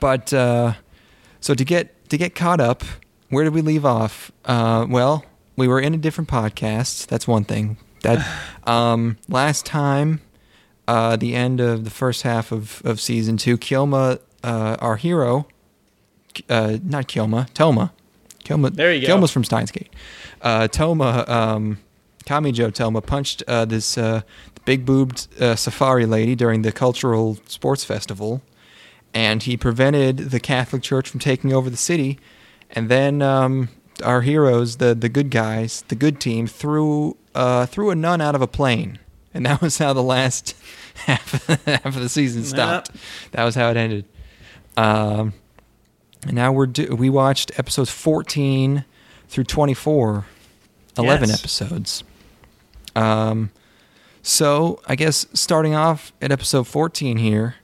but 0.00 0.32
uh, 0.32 0.74
so 1.40 1.54
to 1.54 1.64
get 1.64 2.08
to 2.10 2.16
get 2.16 2.34
caught 2.34 2.60
up, 2.60 2.82
where 3.28 3.44
did 3.44 3.52
we 3.52 3.60
leave 3.60 3.84
off? 3.84 4.30
Uh, 4.44 4.86
well, 4.88 5.24
we 5.56 5.68
were 5.68 5.80
in 5.80 5.94
a 5.94 5.98
different 5.98 6.28
podcast. 6.30 7.06
That's 7.06 7.26
one 7.28 7.44
thing. 7.44 7.76
That 8.02 8.26
um, 8.64 9.18
last 9.28 9.66
time, 9.66 10.20
uh, 10.86 11.16
the 11.16 11.34
end 11.34 11.60
of 11.60 11.84
the 11.84 11.90
first 11.90 12.22
half 12.22 12.52
of, 12.52 12.82
of 12.84 13.00
season 13.00 13.36
two, 13.36 13.56
Kyoma, 13.56 14.20
uh, 14.42 14.76
our 14.80 14.96
hero, 14.96 15.46
uh, 16.48 16.78
not 16.82 17.08
Kyoma, 17.08 17.52
Toma. 17.54 17.92
Kyoma, 18.44 18.74
There 18.74 18.92
you 18.92 19.00
go. 19.00 19.06
Kyoma's 19.06 19.30
from 19.30 19.44
Steins 19.44 19.70
Gate. 19.70 19.88
Uh, 20.42 20.68
Toma, 20.68 21.24
um, 21.26 21.78
Kamijo 22.26 22.72
Toma 22.72 23.00
punched 23.00 23.42
uh, 23.48 23.64
this 23.64 23.96
uh, 23.96 24.20
big 24.64 24.84
boobed 24.86 25.28
uh, 25.40 25.56
safari 25.56 26.06
lady 26.06 26.34
during 26.34 26.62
the 26.62 26.72
cultural 26.72 27.38
sports 27.46 27.84
festival, 27.84 28.42
and 29.12 29.42
he 29.42 29.56
prevented 29.56 30.16
the 30.30 30.40
Catholic 30.40 30.82
Church 30.82 31.08
from 31.08 31.20
taking 31.20 31.52
over 31.52 31.68
the 31.70 31.76
city. 31.76 32.18
And 32.70 32.88
then 32.88 33.22
um, 33.22 33.68
our 34.02 34.22
heroes, 34.22 34.78
the 34.78 34.94
the 34.94 35.08
good 35.08 35.30
guys, 35.30 35.82
the 35.88 35.94
good 35.94 36.20
team, 36.20 36.46
threw 36.46 37.16
uh, 37.34 37.66
threw 37.66 37.90
a 37.90 37.94
nun 37.94 38.20
out 38.20 38.34
of 38.34 38.42
a 38.42 38.46
plane, 38.48 38.98
and 39.32 39.46
that 39.46 39.60
was 39.60 39.78
how 39.78 39.92
the 39.92 40.02
last 40.02 40.56
half 41.06 41.46
half 41.66 41.84
of 41.86 41.94
the 41.96 42.08
season 42.08 42.42
stopped. 42.44 42.90
That 43.32 43.44
was 43.44 43.54
how 43.54 43.70
it 43.70 43.76
ended. 43.76 44.06
Um, 44.76 45.34
and 46.26 46.32
now 46.34 46.50
we're 46.52 46.66
do- 46.66 46.96
we 46.96 47.10
watched 47.10 47.52
episodes 47.58 47.90
14 47.90 48.84
through 49.28 49.44
24, 49.44 50.24
11 50.98 51.28
Yes. 51.28 51.38
episodes. 51.38 52.04
Um, 52.96 53.50
so 54.24 54.80
I 54.86 54.96
guess 54.96 55.26
starting 55.34 55.74
off 55.76 56.12
at 56.20 56.32
episode 56.32 56.66
14 56.66 57.16
here, 57.18 57.54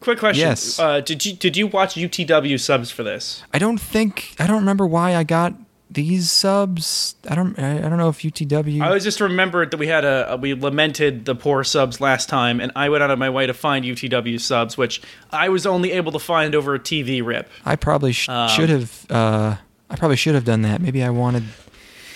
Quick 0.00 0.20
question. 0.20 0.46
Yes. 0.46 0.78
Uh, 0.78 1.00
did 1.00 1.26
you 1.26 1.32
did 1.34 1.56
you 1.56 1.66
watch 1.66 1.94
UTW 1.96 2.58
subs 2.60 2.90
for 2.90 3.02
this? 3.02 3.42
I 3.52 3.58
don't 3.58 3.78
think 3.78 4.34
I 4.38 4.46
don't 4.46 4.60
remember 4.60 4.86
why 4.86 5.14
I 5.16 5.24
got 5.24 5.54
these 5.90 6.30
subs, 6.30 7.14
I 7.28 7.34
don't, 7.34 7.58
I, 7.58 7.78
I 7.78 7.88
don't 7.88 7.96
know 7.96 8.10
if 8.10 8.18
UTW. 8.18 8.82
I 8.82 8.90
was 8.90 9.02
just 9.02 9.22
remembered 9.22 9.70
that 9.70 9.78
we 9.78 9.86
had 9.86 10.04
a, 10.04 10.38
we 10.38 10.52
lamented 10.52 11.24
the 11.24 11.34
poor 11.34 11.64
subs 11.64 11.98
last 11.98 12.28
time, 12.28 12.60
and 12.60 12.70
I 12.76 12.90
went 12.90 13.02
out 13.02 13.10
of 13.10 13.18
my 13.18 13.30
way 13.30 13.46
to 13.46 13.54
find 13.54 13.86
UTW 13.86 14.38
subs, 14.38 14.76
which 14.76 15.00
I 15.32 15.48
was 15.48 15.64
only 15.66 15.92
able 15.92 16.12
to 16.12 16.18
find 16.18 16.54
over 16.54 16.74
a 16.74 16.78
TV 16.78 17.24
rip. 17.24 17.48
I 17.64 17.76
probably 17.76 18.12
sh- 18.12 18.28
Um, 18.28 18.50
should 18.50 18.68
have. 18.68 19.06
Uh, 19.10 19.56
I 19.88 19.96
probably 19.96 20.16
should 20.18 20.34
have 20.34 20.44
done 20.44 20.60
that. 20.62 20.82
Maybe 20.82 21.02
I 21.02 21.08
wanted 21.08 21.44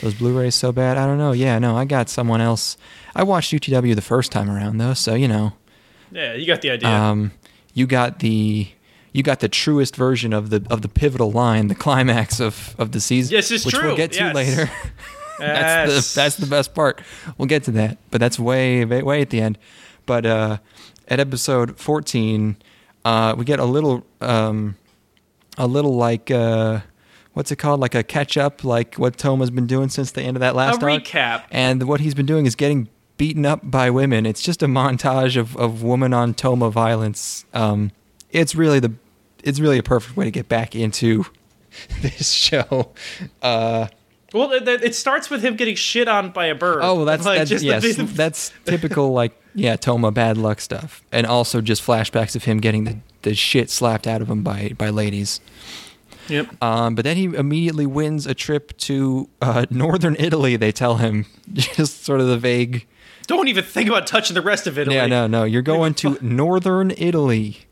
those 0.03 0.15
Blu-rays 0.15 0.55
so 0.55 0.71
bad. 0.73 0.99
I 0.99 1.07
don't 1.07 1.17
know. 1.19 1.33
Yeah, 1.33 1.59
no, 1.59 1.77
I 1.77 1.85
got 1.87 2.09
someone 2.11 2.41
else. 2.43 2.77
I 3.15 3.23
watched 3.23 3.53
UTW 3.53 3.95
the 3.95 4.03
first 4.03 4.31
time 4.33 4.51
around 4.51 4.77
though, 4.79 4.95
so 4.95 5.15
you 5.15 5.29
know, 5.29 5.55
Yeah, 6.11 6.35
you 6.35 6.47
got 6.47 6.61
the 6.61 6.71
idea. 6.73 6.89
um, 6.91 7.33
you 7.73 7.87
got 7.87 8.19
the 8.19 8.69
you 9.15 9.23
got 9.23 9.41
the 9.41 9.49
truest 9.49 9.95
version 9.97 10.33
of 10.33 10.51
the 10.51 10.67
of 10.71 10.83
the 10.83 10.89
pivotal 10.89 11.31
line, 11.33 11.69
the 11.69 11.75
climax 11.75 12.41
of 12.41 12.75
of 12.79 12.93
the 12.93 13.01
season. 13.01 13.33
Yes, 13.35 13.51
it's 13.51 13.65
which 13.65 13.75
true. 13.75 13.89
we'll 13.89 13.97
get 13.97 14.13
to 14.13 14.19
Yes. 14.25 14.35
later. 14.35 14.71
that's 15.39 15.93
Yes. 15.93 16.15
the 16.15 16.21
that's 16.21 16.37
the 16.37 16.47
best 16.47 16.75
part. 16.75 17.01
We'll 17.39 17.49
get 17.49 17.65
to 17.65 17.71
that, 17.73 17.99
but 18.11 18.21
that's 18.21 18.39
way 18.39 18.85
way, 18.85 19.03
way 19.03 19.23
at 19.23 19.31
the 19.31 19.41
end. 19.41 19.59
But 20.07 20.27
uh, 20.27 20.59
at 21.09 21.21
episode 21.21 21.79
fourteen, 21.79 22.57
uh, 23.05 23.35
we 23.39 23.45
get 23.45 23.59
a 23.61 23.65
little 23.65 24.05
um, 24.21 24.77
a 25.59 25.67
little 25.67 25.95
like 25.97 26.31
uh, 26.31 26.81
what's 27.35 27.51
it 27.51 27.57
called? 27.57 27.81
Like 27.81 27.95
a 27.95 28.03
catch 28.03 28.37
up, 28.37 28.65
like 28.65 28.97
what 28.97 29.17
Toma's 29.17 29.51
been 29.51 29.67
doing 29.67 29.89
since 29.89 30.11
the 30.13 30.23
end 30.23 30.37
of 30.37 30.41
that 30.41 30.55
last 30.55 30.83
a 30.83 30.91
arc. 30.91 31.05
recap. 31.05 31.45
And 31.51 31.85
what 31.89 32.01
he's 32.01 32.15
been 32.15 32.27
doing 32.27 32.47
is 32.47 32.55
getting 32.55 32.89
beaten 33.17 33.45
up 33.47 33.61
by 33.63 33.91
women. 33.91 34.27
It's 34.27 34.43
just 34.43 34.63
a 34.63 34.67
montage 34.67 35.37
of, 35.37 35.57
of 35.57 35.83
woman 35.83 36.13
on 36.15 36.35
Toma 36.35 36.71
violence. 36.71 37.45
Um, 37.55 37.93
it's 38.31 38.55
really 38.55 38.81
the 38.81 38.93
it's 39.45 39.59
really 39.61 39.79
a 39.79 39.83
perfect 39.83 40.17
way 40.17 40.25
to 40.25 40.31
get 40.31 40.49
back 40.49 40.75
into 40.77 41.27
this 42.03 42.31
show. 42.31 42.93
Uh, 43.43 43.89
Well, 44.33 44.53
it, 44.53 44.67
it 44.69 44.95
starts 44.95 45.29
with 45.31 45.43
him 45.43 45.57
getting 45.57 45.75
shit 45.75 46.09
on 46.09 46.31
by 46.31 46.47
a 46.47 46.55
bird. 46.55 46.79
oh, 46.83 47.05
that's 47.05 47.25
Like, 47.27 47.47
that's 47.49 47.63
yes, 47.63 47.83
the- 47.97 48.03
that's 48.05 48.53
typical 48.65 49.13
like 49.13 49.33
yeah 49.55 49.77
Toma 49.77 50.11
bad 50.11 50.39
luck 50.39 50.61
stuff, 50.61 51.03
and 51.13 51.27
also 51.27 51.61
just 51.61 51.83
flashbacks 51.87 52.35
of 52.37 52.45
him 52.45 52.59
getting 52.59 52.85
the, 52.85 52.99
the 53.23 53.35
shit 53.35 53.69
slapped 53.69 54.07
out 54.07 54.23
of 54.23 54.31
him 54.31 54.43
by 54.43 54.73
by 54.79 54.89
ladies. 54.91 55.41
Yep. 56.29 56.63
Um, 56.63 56.95
but 56.95 57.05
then 57.05 57.17
he 57.17 57.25
immediately 57.25 57.87
wins 57.87 58.27
a 58.27 58.35
trip 58.35 58.77
to 58.79 59.29
uh, 59.41 59.67
northern 59.71 60.17
Italy. 60.19 60.57
They 60.57 60.73
tell 60.73 60.97
him 60.97 61.27
just 61.53 62.05
sort 62.05 62.21
of 62.21 62.27
the 62.29 62.39
vague. 62.39 62.87
Don't 63.27 63.49
even 63.49 63.65
think 63.65 63.89
about 63.89 64.07
touching 64.07 64.35
the 64.35 64.43
rest 64.43 64.67
of 64.67 64.79
it. 64.79 64.91
Yeah, 64.91 65.07
no, 65.07 65.27
no. 65.27 65.45
You're 65.45 65.63
going 65.63 65.95
to 65.95 66.19
northern 66.25 66.91
Italy. 66.97 67.67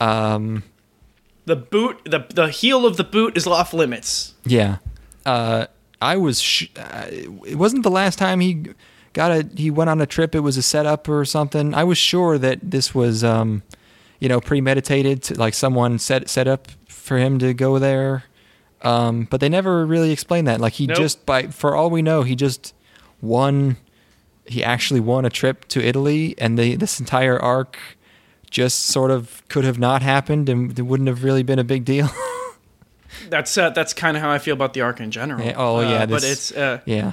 Um, 0.00 0.62
The 1.44 1.56
boot, 1.56 2.00
the 2.04 2.24
the 2.34 2.48
heel 2.48 2.86
of 2.86 2.96
the 2.96 3.04
boot 3.04 3.36
is 3.36 3.46
off 3.46 3.72
limits. 3.74 4.34
yeah. 4.44 4.78
Uh, 5.24 5.66
I 6.00 6.16
was. 6.16 6.40
Sh- 6.42 6.66
uh, 6.76 7.06
it 7.46 7.56
wasn't 7.56 7.84
the 7.84 7.90
last 7.90 8.18
time 8.18 8.40
he 8.40 8.64
got 9.12 9.30
a. 9.30 9.48
He 9.56 9.70
went 9.70 9.88
on 9.88 10.00
a 10.00 10.06
trip. 10.06 10.34
It 10.34 10.40
was 10.40 10.56
a 10.56 10.62
setup 10.62 11.08
or 11.08 11.24
something. 11.24 11.74
I 11.74 11.84
was 11.84 11.96
sure 11.96 12.38
that 12.38 12.58
this 12.60 12.92
was, 12.92 13.22
um, 13.22 13.62
you 14.18 14.28
know, 14.28 14.40
premeditated. 14.40 15.22
To, 15.24 15.34
like 15.38 15.54
someone 15.54 16.00
set 16.00 16.28
set 16.28 16.48
up 16.48 16.66
for 17.12 17.18
him 17.18 17.38
to 17.38 17.52
go 17.52 17.78
there. 17.78 18.24
Um, 18.80 19.28
but 19.30 19.40
they 19.40 19.50
never 19.50 19.84
really 19.84 20.12
explained 20.12 20.46
that. 20.48 20.60
Like 20.60 20.72
he 20.72 20.86
Nope. 20.86 20.96
just 20.96 21.26
by 21.26 21.48
for 21.48 21.76
all 21.76 21.90
we 21.90 22.00
know, 22.00 22.22
he 22.22 22.34
just 22.34 22.74
won. 23.20 23.76
He 24.46 24.64
actually 24.64 24.98
won 25.00 25.24
a 25.24 25.30
trip 25.30 25.68
to 25.68 25.84
Italy, 25.84 26.34
and 26.38 26.58
the 26.58 26.74
this 26.76 26.98
entire 26.98 27.38
arc 27.38 27.78
just 28.50 28.80
sort 28.86 29.10
of 29.10 29.42
could 29.48 29.64
have 29.64 29.78
not 29.78 30.02
happened, 30.02 30.48
and 30.48 30.76
it 30.78 30.82
wouldn't 30.82 31.08
have 31.08 31.22
really 31.22 31.42
been 31.42 31.58
a 31.58 31.64
big 31.64 31.84
deal. 31.84 32.08
That's 33.28 33.56
uh, 33.58 33.70
that's 33.70 33.92
kind 33.92 34.16
of 34.16 34.22
how 34.22 34.30
I 34.30 34.38
feel 34.38 34.54
about 34.54 34.72
the 34.72 34.80
arc 34.80 34.98
in 34.98 35.10
general. 35.10 35.44
Yeah, 35.44 35.54
oh, 35.56 35.80
yeah, 35.80 36.02
Uh, 36.02 36.06
but 36.06 36.24
it's 36.24 36.50
uh, 36.50 36.80
yeah. 36.86 37.12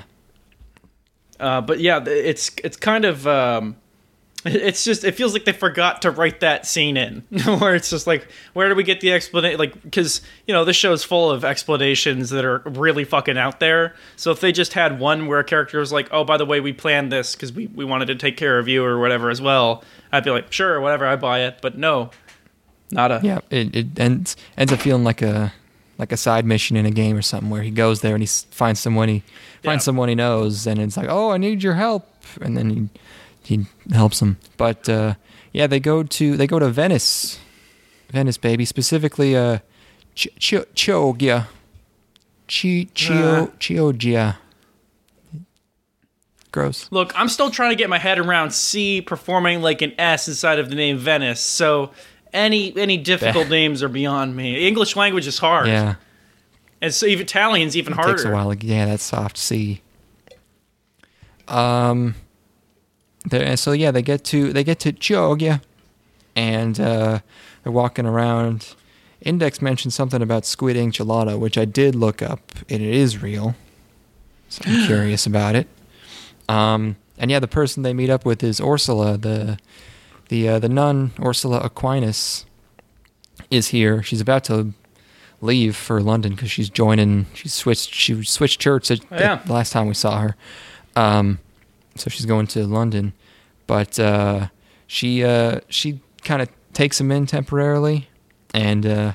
uh, 1.40 1.62
but 1.62 1.80
yeah, 1.80 2.02
it's 2.06 2.52
it's 2.64 2.78
kind 2.78 3.04
of 3.06 3.28
um, 3.28 3.76
it's 4.46 4.86
just 4.86 5.04
it 5.04 5.16
feels 5.16 5.34
like 5.34 5.44
they 5.44 5.52
forgot 5.52 6.02
to 6.04 6.12
write 6.12 6.40
that 6.40 6.66
scene 6.66 6.96
in 6.96 7.22
where 7.60 7.76
it's 7.76 7.90
just 7.90 8.08
like 8.08 8.26
where 8.54 8.70
do 8.70 8.76
we 8.76 8.84
get 8.84 9.02
the 9.02 9.12
explanation 9.12 9.60
like 9.60 9.82
because 9.84 10.22
you 10.48 10.54
know 10.54 10.64
this 10.64 10.78
show 10.78 10.94
is 10.94 11.04
full 11.04 11.30
of 11.30 11.44
explanations 11.44 12.30
that 12.30 12.46
are 12.46 12.60
really 12.66 13.04
fucking 13.04 13.38
out 13.38 13.60
there 13.60 13.94
so 14.16 14.32
if 14.32 14.40
they 14.40 14.52
just 14.54 14.72
had 14.74 14.98
one 14.98 15.28
where 15.28 15.40
a 15.40 15.44
character 15.44 15.80
was 15.80 15.92
like 15.92 16.08
oh 16.12 16.24
by 16.24 16.38
the 16.38 16.46
way 16.46 16.62
we 16.62 16.72
planned 16.72 17.12
this 17.12 17.36
because 17.36 17.52
we, 17.52 17.68
we 17.68 17.84
wanted 17.84 18.06
to 18.06 18.16
take 18.16 18.38
care 18.38 18.58
of 18.60 18.68
you 18.70 18.82
or 18.84 18.98
whatever 19.00 19.30
as 19.30 19.42
well 19.42 19.84
i'd 20.14 20.24
be 20.24 20.30
like 20.32 20.52
sure 20.54 20.80
whatever 20.80 21.06
i 21.06 21.18
buy 21.18 21.42
it 21.42 21.58
but 21.62 21.78
no 21.78 22.10
not 22.92 23.12
a 23.12 23.20
Yeah, 23.22 23.40
it, 23.52 23.76
it 23.76 24.00
ends 24.00 24.36
ends 24.58 24.72
up 24.72 24.80
feeling 24.80 25.04
like 25.04 25.22
a 25.22 25.54
like 25.98 26.14
a 26.14 26.18
side 26.18 26.46
mission 26.46 26.78
in 26.78 26.86
a 26.86 26.92
game 26.92 27.18
or 27.18 27.22
something 27.22 27.50
where 27.50 27.62
he 27.62 27.72
goes 27.72 28.00
there 28.02 28.16
and 28.16 28.24
he 28.24 28.28
finds 28.52 28.80
someone 28.80 29.10
he 29.10 29.20
finds 29.64 29.84
Yeah. 29.84 29.86
someone 29.86 30.08
he 30.08 30.16
knows 30.16 30.66
and 30.66 30.80
it's 30.80 30.96
like 30.96 31.10
oh 31.10 31.32
I 31.32 31.38
need 31.38 31.62
your 31.62 31.74
help 31.74 32.08
and 32.42 32.56
then 32.58 32.70
he 32.70 32.90
he 33.50 33.66
helps 33.92 34.20
them. 34.20 34.38
But 34.58 34.88
uh, 34.88 35.16
yeah, 35.52 35.68
they 35.68 35.80
go 35.80 36.04
to 36.04 36.38
they 36.38 36.48
go 36.48 36.60
to 36.60 36.70
Venice, 36.70 37.40
Venice 38.12 38.38
baby 38.38 38.64
specifically 38.66 39.36
uh 39.36 39.60
Ch- 40.16 40.28
Ch- 40.40 40.68
Chioggia, 40.76 41.48
Chi 42.48 42.88
Chio 42.94 43.44
Uh. 43.44 43.48
Chioggia. 43.60 44.36
Gross. 46.52 46.88
Look, 46.92 47.14
I'm 47.20 47.30
still 47.30 47.52
trying 47.52 47.70
to 47.72 47.76
get 47.76 47.90
my 47.90 48.00
head 48.00 48.18
around 48.18 48.52
C 48.52 49.02
performing 49.02 49.62
like 49.62 49.84
an 49.84 49.94
S 50.00 50.28
inside 50.28 50.58
of 50.58 50.70
the 50.70 50.76
name 50.76 50.98
Venice. 50.98 51.40
So 51.42 51.92
any 52.34 52.76
any 52.78 52.98
difficult 52.98 53.50
names 53.50 53.84
are 53.84 53.90
beyond 53.90 54.36
me. 54.36 54.68
English 54.68 54.96
language 54.96 55.28
is 55.28 55.38
hard. 55.38 55.68
Yeah. 55.68 55.96
And 56.82 56.92
so 56.94 57.06
even 57.06 57.24
Italian's 57.26 57.76
even 57.78 57.94
It 57.94 57.98
harder. 57.98 58.14
takes 58.14 58.26
a 58.26 58.32
while. 58.32 58.54
Yeah, 58.56 58.86
that's 58.88 59.04
soft 59.04 59.38
C. 59.38 59.82
Um, 61.48 62.16
there, 62.16 62.29
and 63.32 63.60
so 63.60 63.72
yeah, 63.72 63.92
they 63.92 64.02
get 64.02 64.24
to 64.26 64.52
they 64.54 64.64
get 64.64 64.80
to 64.82 64.94
Chioggia, 64.94 65.62
and 66.36 66.80
uh, 66.80 67.20
they're 67.64 67.72
walking 67.72 68.06
around. 68.06 68.76
Index 69.22 69.62
mentioned 69.62 69.92
something 69.94 70.22
about 70.22 70.46
squid 70.46 70.78
ink 70.78 70.94
gelato, 70.96 71.38
which 71.38 71.58
I 71.58 71.66
did 71.66 71.94
look 71.96 72.22
up, 72.22 72.40
and 72.70 72.82
it 72.82 72.94
is 72.94 73.22
real. 73.22 73.56
So 74.48 74.62
I'm 74.66 74.86
curious 74.88 75.26
about 75.26 75.56
it. 75.56 75.68
Um, 76.48 76.96
and 77.18 77.30
yeah, 77.30 77.40
the 77.40 77.48
person 77.48 77.84
they 77.84 77.94
meet 77.94 78.10
up 78.10 78.26
with 78.26 78.42
is 78.44 78.62
Ursula, 78.62 79.18
the 79.18 79.60
the 80.30 80.48
uh, 80.48 80.60
the 80.60 80.70
nun 80.70 81.12
Ursula 81.24 81.60
Aquinas 81.60 82.46
is 83.52 83.68
here. 83.70 84.02
She's 84.02 84.22
about 84.22 84.46
to 84.46 84.74
leave 85.42 85.76
for 85.76 86.02
London 86.02 86.34
because 86.36 86.50
she's 86.52 86.70
joining. 86.70 87.26
She 87.34 87.50
switched. 87.50 87.94
She 87.94 88.24
switched 88.24 88.62
church 88.62 88.90
at, 88.90 89.02
Oh, 89.12 89.18
yeah. 89.18 89.36
the 89.46 89.54
last 89.54 89.72
time 89.74 89.88
we 89.88 89.94
saw 89.94 90.22
her. 90.22 90.36
Um, 90.96 91.40
so 92.00 92.10
she's 92.10 92.26
going 92.26 92.48
to 92.48 92.66
London, 92.66 93.14
but 93.68 94.00
uh, 94.00 94.48
she 94.88 95.24
uh, 95.24 95.60
she 95.70 96.02
kind 96.24 96.42
of 96.42 96.50
takes 96.74 97.00
him 97.00 97.12
in 97.12 97.26
temporarily, 97.26 98.08
and 98.54 98.86
uh, 98.86 99.14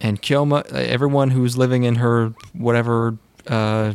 and 0.00 0.20
Kyoma, 0.20 0.70
everyone 0.72 1.30
who's 1.30 1.56
living 1.56 1.84
in 1.84 1.96
her 1.96 2.34
whatever 2.52 3.16
uh, 3.46 3.94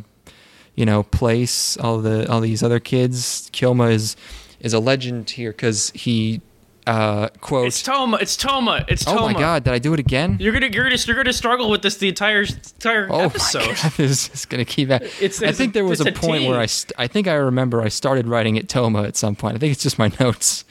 you 0.76 0.86
know 0.86 1.04
place, 1.04 1.78
all 1.78 2.00
the 2.00 2.30
all 2.32 2.42
these 2.42 2.64
other 2.64 2.80
kids, 2.80 3.50
Kyoma 3.52 3.92
is 3.92 4.16
is 4.60 4.74
a 4.74 4.80
legend 4.80 5.30
here 5.30 5.52
because 5.52 5.92
he 5.92 6.42
uh, 6.90 7.30
quote. 7.42 7.68
It's 7.68 7.84
Toma. 7.84 8.18
It's 8.20 8.36
Toma. 8.36 8.84
It's 8.88 9.06
Toma. 9.06 9.22
oh 9.22 9.26
my 9.26 9.34
god! 9.34 9.64
Did 9.64 9.74
I 9.74 9.80
do 9.80 9.94
it 9.94 10.00
again? 10.00 10.38
You're 10.40 10.54
gonna 10.54 10.68
you're 10.68 10.84
gonna 10.84 10.98
you're 11.06 11.16
gonna 11.16 11.34
struggle 11.34 11.70
with 11.70 11.82
this 11.82 11.98
the 11.98 12.08
entire 12.10 12.42
entire 12.42 13.08
Oh 13.12 13.20
episode. 13.20 13.60
my 13.68 13.74
god, 13.84 13.92
this 13.98 14.30
is 14.34 14.46
gonna 14.46 14.66
keep 14.66 14.90
at. 14.90 15.04
It's- 15.22 15.42
I 15.44 15.52
think 15.52 15.74
there 15.74 15.86
was 15.86 16.02
a 16.02 16.10
a 16.10 16.12
point 16.12 16.46
where 16.46 16.60
I, 16.60 16.66
st- 16.66 16.94
I 16.98 17.08
think 17.08 17.28
I 17.28 17.34
remember 17.36 17.82
I 17.82 17.90
started 17.90 18.28
writing 18.28 18.56
it 18.56 18.68
Toma 18.70 19.04
at 19.04 19.16
some 19.16 19.36
point. 19.36 19.56
I 19.56 19.60
think 19.60 19.72
it's 19.74 19.84
just 19.84 20.00
my 20.00 20.12
notes. 20.20 20.66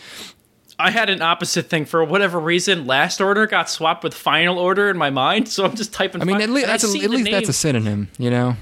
I 0.80 0.90
had 0.92 1.10
an 1.10 1.22
opposite 1.22 1.68
thing 1.68 1.84
for 1.84 2.04
whatever 2.04 2.38
reason. 2.38 2.87
Last 2.87 3.20
order 3.20 3.46
got 3.48 3.68
swapped 3.68 4.04
with 4.04 4.14
final 4.14 4.58
order 4.58 4.88
in 4.90 4.96
my 4.96 5.10
mind, 5.10 5.48
so 5.54 5.64
I'm 5.64 5.75
just 5.76 5.92
typing. 5.92 6.22
I 6.22 6.25
mean, 6.25 6.40
at 6.40 6.50
least 6.50 6.66
that's 6.66 6.84
a, 6.84 6.98
at 7.02 7.10
least 7.10 7.30
that's 7.30 7.48
a 7.48 7.52
synonym, 7.52 8.08
you 8.18 8.30
know. 8.30 8.56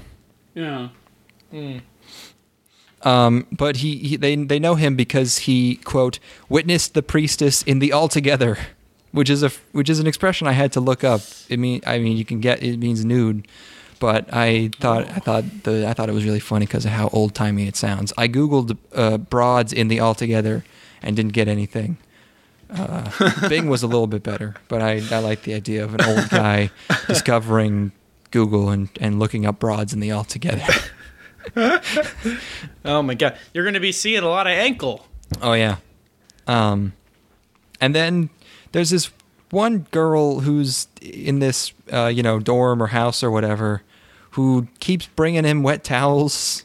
yeah. 0.55 0.89
Um, 3.03 3.45
but 3.51 3.77
he, 3.77 3.97
he 3.97 4.17
they 4.17 4.35
they 4.35 4.59
know 4.59 4.75
him 4.75 4.95
because 4.95 5.39
he 5.39 5.75
quote 5.77 6.19
witnessed 6.49 6.93
the 6.93 7.03
priestess 7.03 7.61
in 7.63 7.79
the 7.79 7.93
altogether, 7.93 8.57
which 9.11 9.29
is 9.29 9.43
a 9.43 9.51
which 9.71 9.89
is 9.89 9.99
an 9.99 10.07
expression 10.07 10.47
I 10.47 10.53
had 10.53 10.71
to 10.73 10.79
look 10.79 11.03
up. 11.03 11.21
It 11.47 11.59
mean 11.59 11.81
I 11.85 11.99
mean 11.99 12.17
you 12.17 12.25
can 12.25 12.39
get 12.39 12.63
it 12.63 12.77
means 12.77 13.05
nude, 13.05 13.47
but 13.99 14.31
I 14.33 14.71
thought 14.79 15.07
I 15.09 15.19
thought 15.19 15.43
the 15.63 15.87
I 15.87 15.93
thought 15.93 16.09
it 16.09 16.13
was 16.13 16.25
really 16.25 16.39
funny 16.39 16.65
because 16.65 16.85
of 16.85 16.91
how 16.91 17.09
old 17.09 17.35
timey 17.35 17.67
it 17.67 17.75
sounds. 17.75 18.13
I 18.17 18.27
googled 18.27 18.77
uh, 18.93 19.17
broads 19.17 19.73
in 19.73 19.89
the 19.89 19.99
altogether 19.99 20.63
and 21.03 21.15
didn't 21.15 21.33
get 21.33 21.47
anything. 21.47 21.97
Uh, 22.69 23.09
Bing 23.47 23.69
was 23.69 23.83
a 23.83 23.87
little 23.87 24.07
bit 24.07 24.23
better, 24.23 24.55
but 24.67 24.81
I 24.81 25.01
I 25.11 25.19
like 25.19 25.43
the 25.43 25.53
idea 25.53 25.83
of 25.83 25.93
an 25.93 26.01
old 26.01 26.29
guy 26.29 26.71
discovering 27.07 27.91
Google 28.31 28.69
and 28.69 28.89
and 28.99 29.19
looking 29.19 29.45
up 29.45 29.59
broads 29.59 29.93
in 29.93 29.99
the 29.99 30.11
altogether. 30.11 30.63
Oh 32.85 33.01
my 33.01 33.13
god, 33.15 33.37
you're 33.53 33.65
gonna 33.65 33.79
be 33.79 33.91
seeing 33.91 34.23
a 34.23 34.29
lot 34.29 34.47
of 34.47 34.53
ankle. 34.53 35.05
Oh 35.41 35.53
yeah. 35.53 35.77
Um 36.47 36.93
and 37.81 37.93
then 37.93 38.29
there's 38.71 38.89
this 38.89 39.11
one 39.51 39.79
girl 39.91 40.41
who's 40.41 40.87
in 41.01 41.39
this 41.39 41.73
uh, 41.91 42.07
you 42.07 42.23
know, 42.23 42.39
dorm 42.39 42.81
or 42.81 42.87
house 42.87 43.23
or 43.23 43.31
whatever 43.31 43.81
who 44.31 44.67
keeps 44.79 45.07
bringing 45.07 45.43
him 45.43 45.63
wet 45.63 45.83
towels. 45.83 46.63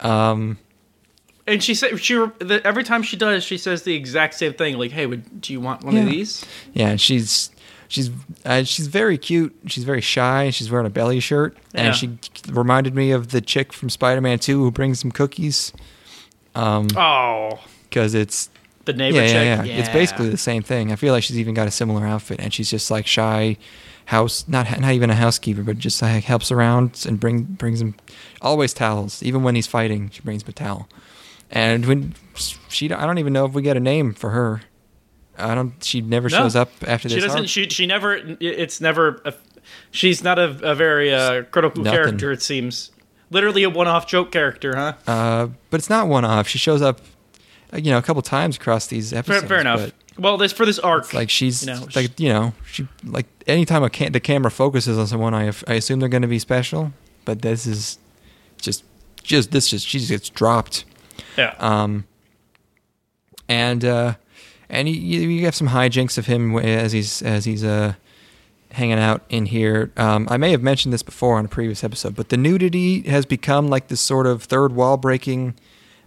Um, 0.00 0.58
And 1.46 1.62
she 1.62 1.74
said 1.74 2.00
she 2.02 2.14
the, 2.14 2.60
every 2.64 2.82
time 2.82 3.02
she 3.02 3.16
does, 3.16 3.44
she 3.44 3.56
says 3.58 3.82
the 3.82 3.94
exact 3.94 4.34
same 4.34 4.54
thing. 4.54 4.78
Like, 4.78 4.90
"Hey, 4.90 5.06
would, 5.06 5.40
do 5.40 5.52
you 5.52 5.60
want 5.60 5.84
one 5.84 5.96
of 5.96 6.06
these?" 6.06 6.44
yeah, 6.72 6.96
she's 6.96 7.50
she's 7.88 8.10
uh, 8.44 8.62
she's 8.64 8.86
very 8.88 9.18
cute. 9.18 9.54
She's 9.66 9.84
very 9.84 10.00
shy. 10.00 10.50
She's 10.50 10.70
wearing 10.70 10.86
a 10.86 10.90
belly 10.90 11.20
shirt, 11.20 11.56
Yeah. 11.74 11.86
and 11.86 11.94
she 11.96 12.18
reminded 12.50 12.94
me 12.94 13.10
of 13.12 13.28
the 13.30 13.40
chick 13.40 13.72
from 13.72 13.90
Spider-Man 13.90 14.38
Two 14.38 14.62
who 14.62 14.70
brings 14.70 15.00
some 15.00 15.10
cookies. 15.10 15.72
Um, 16.54 16.86
Oh, 16.96 17.60
because 17.88 18.14
it's 18.14 18.48
the 18.84 18.92
neighbor 18.92 19.16
yeah, 19.20 19.26
chick. 19.26 19.34
yeah, 19.34 19.62
yeah, 19.64 19.80
It's 19.80 19.88
basically 19.88 20.28
the 20.28 20.36
same 20.36 20.62
thing. 20.62 20.92
I 20.92 20.96
feel 20.96 21.12
like 21.12 21.24
she's 21.24 21.38
even 21.38 21.54
got 21.54 21.66
a 21.66 21.70
similar 21.70 22.06
outfit, 22.06 22.38
and 22.40 22.52
she's 22.52 22.70
just 22.70 22.90
like 22.90 23.06
shy, 23.06 23.56
house 24.06 24.44
not 24.46 24.78
not 24.80 24.92
even 24.92 25.10
a 25.10 25.14
housekeeper, 25.14 25.62
but 25.62 25.78
just 25.78 26.00
like 26.02 26.24
helps 26.24 26.52
around 26.52 27.04
and 27.08 27.18
bring 27.18 27.42
brings 27.42 27.80
him 27.80 27.94
always 28.42 28.72
towels. 28.74 29.22
Even 29.22 29.42
when 29.42 29.54
he's 29.54 29.66
fighting, 29.66 30.10
she 30.10 30.20
brings 30.22 30.42
him 30.42 30.50
a 30.50 30.52
towel. 30.52 30.88
And 31.50 31.86
when 31.86 32.14
she, 32.68 32.92
I 32.92 33.06
don't 33.06 33.18
even 33.18 33.32
know 33.32 33.44
if 33.44 33.52
we 33.52 33.62
get 33.62 33.76
a 33.76 33.80
name 33.80 34.12
for 34.12 34.30
her. 34.30 34.62
I 35.38 35.54
don't. 35.54 35.82
She 35.82 36.00
never 36.00 36.28
No. 36.28 36.38
shows 36.38 36.54
up 36.56 36.70
after 36.86 37.08
this. 37.08 37.14
She 37.16 37.20
doesn't. 37.20 37.40
arc. 37.40 37.48
She 37.48 37.68
she 37.68 37.86
never. 37.86 38.14
It's 38.40 38.80
never. 38.80 39.20
A, 39.24 39.34
she's 39.90 40.22
not 40.22 40.38
a, 40.38 40.50
a 40.62 40.74
very 40.74 41.12
uh, 41.12 41.42
critical 41.44 41.82
Nothing. 41.82 41.96
character. 41.96 42.32
It 42.32 42.42
seems. 42.42 42.90
Literally 43.30 43.64
a 43.64 43.70
one-off 43.70 44.06
joke 44.06 44.30
character, 44.30 44.76
huh? 44.76 44.92
Uh, 45.10 45.48
but 45.70 45.80
it's 45.80 45.90
not 45.90 46.06
one 46.06 46.24
off. 46.24 46.46
She 46.46 46.58
shows 46.58 46.82
up, 46.82 47.00
uh, 47.72 47.78
you 47.78 47.90
know, 47.90 47.98
a 47.98 48.02
couple 48.02 48.22
times 48.22 48.56
across 48.56 48.86
these 48.86 49.12
episodes. 49.12 49.46
fair 49.48 49.58
enough. 49.60 49.80
but 50.16 50.22
Well, 50.22 50.36
this 50.36 50.52
for 50.52 50.64
this 50.64 50.78
arc, 50.78 51.12
like 51.14 51.30
she's 51.30 51.66
you 51.66 51.72
know, 51.72 51.88
like 51.96 52.20
you 52.20 52.28
know 52.28 52.52
she 52.70 52.86
like 53.02 53.26
anytime 53.48 53.82
a 53.82 53.90
ca- 53.90 54.10
the 54.10 54.20
camera 54.20 54.50
focuses 54.52 54.98
on 54.98 55.06
someone, 55.08 55.34
I 55.34 55.50
I 55.66 55.74
assume 55.74 55.98
they're 56.00 56.08
going 56.08 56.22
to 56.22 56.28
be 56.28 56.38
special. 56.38 56.92
But 57.24 57.42
this 57.42 57.66
is 57.66 57.98
just 58.60 58.84
just 59.22 59.50
this 59.50 59.68
just 59.68 59.86
she 59.88 59.98
just 59.98 60.10
gets 60.10 60.28
dropped. 60.28 60.84
yeah. 61.36 61.54
Um, 61.58 62.04
and 63.48 63.84
uh, 63.84 64.14
and 64.74 64.88
you, 64.88 65.20
you 65.28 65.44
have 65.44 65.54
some 65.54 65.68
hijinks 65.68 66.18
of 66.18 66.26
him 66.26 66.56
as 66.58 66.92
he's 66.92 67.22
as 67.22 67.44
he's 67.44 67.64
uh 67.64 67.94
hanging 68.72 68.98
out 68.98 69.22
in 69.28 69.46
here. 69.46 69.92
Um, 69.96 70.26
I 70.30 70.36
may 70.36 70.50
have 70.50 70.62
mentioned 70.62 70.92
this 70.92 71.02
before 71.02 71.38
on 71.38 71.44
a 71.44 71.48
previous 71.48 71.84
episode, 71.84 72.16
but 72.16 72.28
the 72.30 72.36
nudity 72.36 73.02
has 73.02 73.24
become 73.24 73.68
like 73.68 73.86
this 73.88 74.00
sort 74.00 74.26
of 74.26 74.42
third 74.42 74.74
wall 74.74 74.96
breaking 74.96 75.54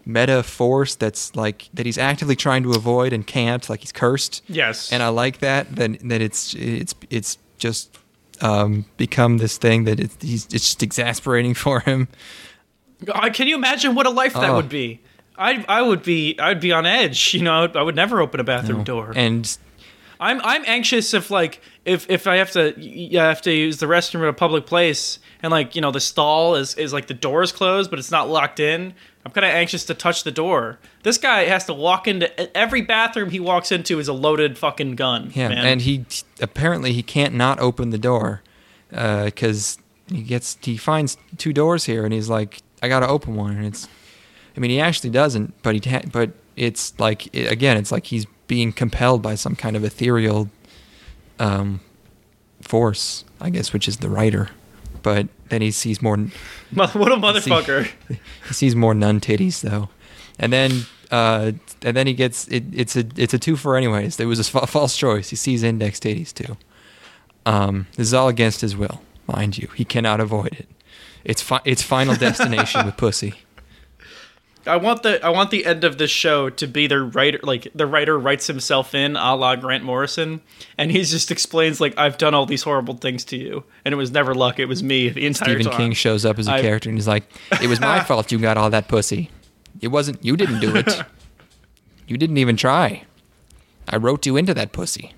meta 0.06 0.42
force 0.44 0.96
that's 0.96 1.36
like 1.36 1.70
that 1.74 1.86
he's 1.86 1.98
actively 1.98 2.36
trying 2.36 2.64
to 2.64 2.72
avoid 2.74 3.14
and 3.14 3.26
can't. 3.26 3.70
Like 3.70 3.80
he's 3.82 3.92
cursed. 3.94 4.44
yes. 4.50 4.92
And 4.92 5.02
I 5.02 5.08
like 5.10 5.40
that 5.40 5.76
that 5.78 6.00
that 6.10 6.22
it's 6.22 6.54
it's 6.56 6.94
it's 7.10 7.38
just 7.58 7.98
um, 8.42 8.86
become 8.98 9.38
this 9.38 9.58
thing 9.58 9.86
that 9.86 10.00
it's 10.00 10.16
he's 10.22 10.46
it's 10.46 10.66
just 10.66 10.84
exasperating 10.84 11.54
for 11.64 11.80
him. 11.82 12.08
God, 13.06 13.34
can 13.34 13.48
you 13.48 13.56
imagine 13.56 13.96
what 13.96 14.06
a 14.08 14.10
life 14.10 14.34
that 14.34 14.50
Oh. 14.50 14.56
would 14.56 14.70
be? 14.70 15.00
I 15.38 15.63
I 15.67 15.82
would 15.82 16.03
be 16.03 16.38
I'd 16.39 16.60
be 16.60 16.72
on 16.72 16.86
edge. 16.86 17.34
You 17.34 17.44
know, 17.44 17.53
I 17.53 17.62
would, 17.62 17.77
I 17.77 17.82
would 17.84 17.96
never 17.96 18.20
open 18.20 18.39
a 18.39 18.44
bathroom 18.44 18.84
door. 18.84 19.13
And 19.15 19.58
I'm 20.20 20.41
I'm 20.44 20.63
anxious 20.65 21.13
if 21.13 21.29
like 21.29 21.62
if 21.86 22.10
if 22.10 22.27
I 22.27 22.38
have 22.38 22.51
to 22.51 22.74
yeah 22.77 23.25
I 23.25 23.27
have 23.29 23.41
to 23.44 23.51
use 23.51 23.77
the 23.77 23.86
restroom 23.86 24.22
at 24.22 24.29
a 24.29 24.34
public 24.34 24.65
place 24.65 25.20
and 25.44 25.51
like 25.51 25.75
you 25.75 25.82
know 25.82 25.91
the 25.91 26.00
stall 26.00 26.56
is 26.56 26.75
is 26.75 26.94
like 26.94 27.08
the 27.08 27.13
door 27.13 27.44
is 27.44 27.51
closed 27.51 27.89
but 27.89 28.00
it's 28.00 28.12
not 28.12 28.29
locked 28.29 28.60
in. 28.60 28.94
I'm 29.25 29.32
kind 29.32 29.46
of 29.46 29.51
anxious 29.51 29.84
to 29.86 29.94
touch 29.94 30.24
the 30.24 30.32
door. 30.32 30.79
This 31.03 31.17
guy 31.17 31.44
has 31.46 31.65
to 31.65 31.74
walk 31.74 32.08
into 32.08 32.58
every 32.58 32.82
bathroom 32.82 33.29
he 33.29 33.41
walks 33.41 33.74
into 33.74 34.00
is 34.00 34.08
a 34.08 34.13
loaded 34.13 34.58
fucking 34.58 34.96
gun. 34.96 35.32
yeah, 35.36 35.50
man. 35.50 35.65
and 35.65 35.82
he 35.82 36.06
apparently 36.41 36.94
he 36.94 37.03
can't 37.03 37.34
not 37.36 37.60
open 37.60 37.89
the 37.89 37.98
door 37.98 38.41
uh, 38.94 39.25
because 39.25 39.77
he 40.08 40.24
gets 40.24 40.58
he 40.62 40.77
finds 40.77 41.17
two 41.38 41.53
doors 41.53 41.86
here 41.86 42.06
and 42.06 42.13
he's 42.13 42.29
like 42.29 42.62
I 42.82 42.88
got 42.88 43.01
to 43.01 43.08
open 43.08 43.36
one 43.36 43.58
and 43.58 43.65
it's 43.65 43.88
I 44.58 44.60
mean 44.60 44.72
he 44.72 44.82
actually 44.82 45.12
doesn't 45.12 45.54
but 45.62 45.76
he 45.76 45.90
ha- 45.90 46.02
but 46.12 46.32
it's 46.56 47.00
like 47.00 47.34
again 47.36 47.78
it's 47.78 47.92
like 47.92 48.08
he's 48.08 48.26
being 48.48 48.74
compelled 48.74 49.22
by 49.22 49.36
some 49.36 49.56
kind 49.56 49.76
of 49.76 49.84
ethereal 49.84 50.50
um 51.40 51.80
force 52.62 53.24
I 53.40 53.52
guess 53.52 53.72
which 53.72 53.88
is 53.88 53.98
the 53.98 54.10
writer 54.10 54.50
but 55.08 55.28
then 55.50 55.62
he 55.62 55.72
sees 55.72 56.02
more 56.02 56.18
what 56.74 56.94
a 56.94 57.16
motherfucker. 57.16 57.90
he 58.48 58.53
sees 58.53 58.75
more 58.75 58.94
nun 58.94 59.22
titties 59.22 59.62
though, 59.62 59.88
and 60.38 60.51
then 60.51 60.86
uh, 61.12 61.53
and 61.81 61.96
then 61.96 62.08
he 62.08 62.14
gets 62.14 62.48
it, 62.50 62.66
it's 62.74 62.98
a 62.98 63.05
it's 63.16 63.34
a 63.34 63.40
two 63.40 63.55
for 63.55 63.77
anyways. 63.77 64.20
It 64.20 64.25
was 64.25 64.40
a 64.40 64.68
false 64.68 64.98
choice. 64.98 65.29
He 65.29 65.36
sees 65.36 65.64
index 65.64 66.00
titties 66.00 66.34
too. 66.34 66.58
Um, 67.46 67.88
this 67.96 68.08
is 68.08 68.14
all 68.14 68.27
against 68.27 68.60
his 68.60 68.75
will, 68.75 69.01
mind 69.27 69.58
you. 69.58 69.70
He 69.75 69.86
cannot 69.86 70.20
avoid 70.20 70.53
it. 70.53 70.68
It's 71.24 71.42
fi- 71.42 71.62
it's 71.64 71.81
final 71.81 72.16
destination 72.16 72.86
with 72.86 72.98
pussy. 72.98 73.36
I 74.68 74.75
want 74.77 75.03
the 75.03 75.24
I 75.25 75.30
want 75.30 75.50
the 75.51 75.66
end 75.66 75.84
of 75.84 75.98
this 75.98 76.12
show 76.12 76.50
to 76.50 76.68
be 76.68 76.88
the 76.88 77.01
writer 77.01 77.40
like 77.44 77.68
the 77.74 77.86
writer 77.88 78.18
writes 78.20 78.48
himself 78.48 78.94
in 78.94 79.16
a 79.16 79.36
la 79.36 79.56
Grant 79.56 79.84
Morrison 79.84 80.42
and 80.77 80.92
he 80.92 81.03
just 81.03 81.32
explains 81.32 81.80
like 81.82 81.98
I've 81.98 82.18
done 82.18 82.34
all 82.34 82.46
these 82.46 82.64
horrible 82.64 82.96
things 82.96 83.24
to 83.25 83.38
you 83.38 83.64
and 83.86 83.94
it 83.94 83.96
was 83.98 84.12
never 84.12 84.36
luck 84.36 84.60
it 84.60 84.66
was 84.66 84.84
me 84.84 85.10
the 85.10 85.25
entire 85.25 85.56
Stephen 85.56 85.72
time. 85.72 85.77
King 85.77 85.94
shows 85.94 86.25
up 86.25 86.38
as 86.38 86.48
a 86.48 86.53
I- 86.53 86.62
character 86.62 86.90
and 86.90 86.98
he's 86.98 87.08
like, 87.08 87.24
"It 87.62 87.68
was 87.68 87.80
my 87.80 88.00
fault 88.03 88.32
you 88.32 88.40
got 88.40 88.58
all 88.58 88.70
that 88.70 88.88
pussy. 88.88 89.30
It 89.82 89.88
wasn't. 89.90 90.24
You 90.25 90.36
didn't 90.36 90.60
do 90.60 90.75
it. 90.75 91.03
You 92.08 92.18
didn't 92.18 92.38
even 92.38 92.58
try. 92.58 93.03
I 93.88 93.98
wrote 93.98 94.25
you 94.25 94.38
into 94.38 94.53
that 94.53 94.72
pussy." 94.72 95.14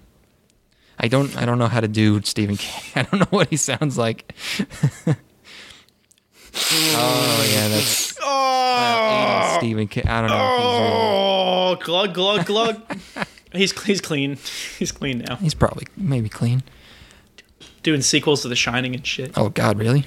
I 1.01 1.07
don't. 1.07 1.35
I 1.37 1.45
don't 1.45 1.57
know 1.59 1.67
how 1.69 1.79
to 1.79 1.87
do 1.87 2.21
Stephen 2.23 2.57
King. 2.57 2.83
I 2.95 3.03
don't 3.03 3.19
know 3.21 3.27
what 3.29 3.49
he 3.49 3.55
sounds 3.57 3.97
like. 3.97 4.33
oh 6.55 7.49
yeah, 7.51 7.67
that's 7.69 8.17
Oh, 8.21 9.55
Stephen 9.59 9.87
King. 9.87 10.07
I 10.07 10.21
don't 10.21 10.29
know. 10.29 10.57
He's, 10.57 10.65
oh 10.65 11.75
glug 11.85 12.13
glug 12.13 12.45
glug. 12.45 12.81
he's 13.53 13.79
he's 13.83 14.01
clean. 14.01 14.37
He's 14.77 14.91
clean 14.91 15.19
now. 15.19 15.35
he's 15.37 15.53
probably 15.53 15.87
maybe 15.97 16.29
clean. 16.29 16.63
Doing 17.83 18.01
sequels 18.01 18.41
to 18.41 18.47
The 18.49 18.55
Shining 18.55 18.93
and 18.95 19.05
shit. 19.05 19.37
Oh 19.37 19.49
God, 19.49 19.77
really? 19.79 20.05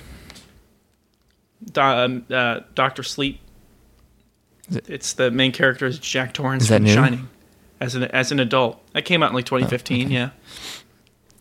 Do, 1.72 1.80
um, 1.80 2.26
uh, 2.30 2.60
Doctor 2.74 3.02
Sleep. 3.02 3.40
Is 4.68 4.76
it- 4.76 4.90
It's 4.90 5.12
the 5.14 5.30
main 5.30 5.52
character 5.52 5.86
is 5.86 5.98
Jack 5.98 6.34
Torrance 6.34 6.64
Is 6.64 6.68
that 6.68 6.76
from 6.76 6.84
new? 6.84 6.94
Shining. 6.94 7.28
As 7.80 7.94
an 7.94 8.04
as 8.04 8.30
an 8.30 8.40
adult, 8.40 8.80
that 8.92 9.04
came 9.04 9.22
out 9.22 9.30
in 9.30 9.34
like 9.34 9.46
2015. 9.46 10.10
Yeah. 10.10 10.30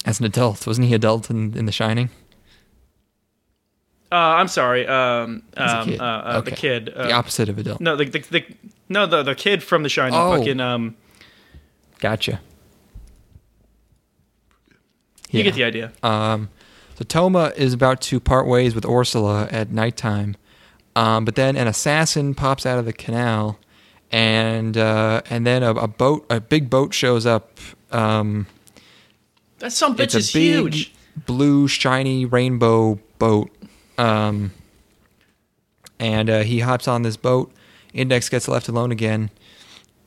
As 0.06 0.20
an 0.20 0.26
adult, 0.26 0.66
wasn't 0.66 0.88
he 0.88 0.94
adult 0.96 1.30
in, 1.30 1.56
in 1.56 1.66
The 1.66 1.72
Shining? 1.72 2.10
Uh, 4.12 4.16
I'm 4.16 4.48
sorry. 4.50 4.86
Um, 4.88 5.42
um, 5.56 5.88
kid. 5.88 6.00
uh, 6.02 6.04
uh, 6.04 6.42
the 6.42 6.52
kid. 6.52 6.90
Uh, 6.90 7.08
the 7.08 7.14
opposite 7.14 7.48
of 7.50 7.58
adult. 7.58 7.80
No, 7.80 7.96
the, 7.96 8.06
the, 8.06 8.20
the 8.20 8.46
no 8.90 9.06
the 9.06 9.24
the 9.24 9.36
kid 9.36 9.64
from 9.64 9.84
The 9.84 9.90
Shining. 9.90 10.20
Oh. 10.20 10.38
Fucking 10.38 10.60
um, 10.60 10.96
Gotcha. 12.00 12.42
you 15.30 15.38
Yeah. 15.40 15.44
get 15.44 15.54
the 15.56 15.64
idea. 15.64 15.92
Um, 16.04 16.50
so 16.98 17.04
Toma 17.06 17.54
is 17.56 17.74
about 17.74 18.02
to 18.02 18.20
part 18.20 18.48
ways 18.48 18.76
with 18.76 18.86
Ursula 18.86 19.48
at 19.50 19.72
nighttime, 19.72 20.36
um, 20.96 21.24
but 21.26 21.36
then 21.36 21.56
an 21.56 21.68
assassin 21.68 22.36
pops 22.36 22.66
out 22.66 22.78
of 22.80 22.86
the 22.86 22.94
canal, 22.94 23.58
and 24.12 24.78
uh, 24.78 25.22
and 25.30 25.48
then 25.48 25.64
a, 25.64 25.72
a 25.74 25.88
boat, 25.88 26.26
a 26.30 26.40
big 26.42 26.70
boat 26.70 26.94
shows 26.94 27.26
up. 27.26 27.60
Um, 27.92 28.48
That 29.60 29.72
some 29.72 29.96
bitch 29.96 30.04
it's 30.04 30.16
a 30.16 30.18
is 30.20 30.34
big 30.34 30.44
huge. 30.74 30.94
blue, 31.26 31.68
shiny 31.70 32.26
rainbow 32.26 33.00
boat, 33.20 33.50
um, 34.02 34.52
and 36.00 36.30
uh, 36.30 36.42
he 36.42 36.60
hops 36.60 36.88
on 36.88 37.04
this 37.04 37.18
boat. 37.18 37.52
Index 37.94 38.30
gets 38.30 38.48
left 38.48 38.68
alone 38.68 38.92
again, 38.92 39.30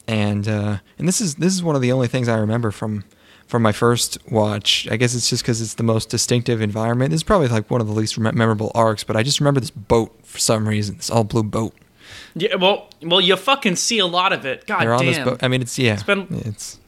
and 0.09 0.49
uh, 0.49 0.79
and 0.99 1.07
this 1.07 1.21
is 1.21 1.37
this 1.37 1.53
is 1.55 1.63
one 1.63 1.77
of 1.77 1.83
the 1.83 1.93
only 1.93 2.09
things 2.09 2.29
I 2.29 2.39
remember 2.39 2.71
from 2.71 3.05
from 3.47 3.63
my 3.63 3.73
first 3.73 4.19
watch. 4.31 4.89
I 4.91 4.97
guess 4.97 5.15
it's 5.15 5.29
just 5.29 5.43
because 5.43 5.61
it's 5.61 5.75
the 5.75 5.83
most 5.83 6.09
distinctive 6.09 6.61
environment. 6.61 7.11
This 7.11 7.19
is 7.19 7.25
probably 7.25 7.49
like 7.49 7.71
one 7.71 7.81
of 7.81 7.87
the 7.87 7.93
least 7.93 8.19
memorable 8.19 8.73
arcs, 8.75 9.05
but 9.05 9.17
I 9.17 9.23
just 9.23 9.39
remember 9.39 9.61
this 9.61 9.71
boat 9.71 10.19
for 10.25 10.39
some 10.39 10.67
reason. 10.69 10.97
This 10.97 11.11
all 11.11 11.25
blue 11.25 11.43
boat. 11.43 11.75
Yeah. 12.35 12.57
Well, 12.57 12.89
well, 13.03 13.21
you 13.21 13.37
fucking 13.37 13.77
see 13.77 13.99
a 13.99 14.07
lot 14.07 14.33
of 14.33 14.45
it. 14.45 14.67
God 14.67 14.81
They're 14.81 14.95
on 14.95 15.05
damn. 15.05 15.13
this 15.15 15.25
boat. 15.25 15.43
I 15.43 15.49
mean, 15.49 15.63
it's 15.63 15.79
yeah, 15.79 16.03
been- 16.03 16.27
it's 16.31 16.79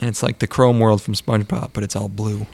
and 0.00 0.08
it's 0.08 0.22
like 0.22 0.40
the 0.40 0.46
Chrome 0.46 0.80
World 0.80 1.02
from 1.02 1.14
SpongeBob, 1.14 1.70
but 1.72 1.82
it's 1.84 1.94
all 1.94 2.08
blue. 2.08 2.46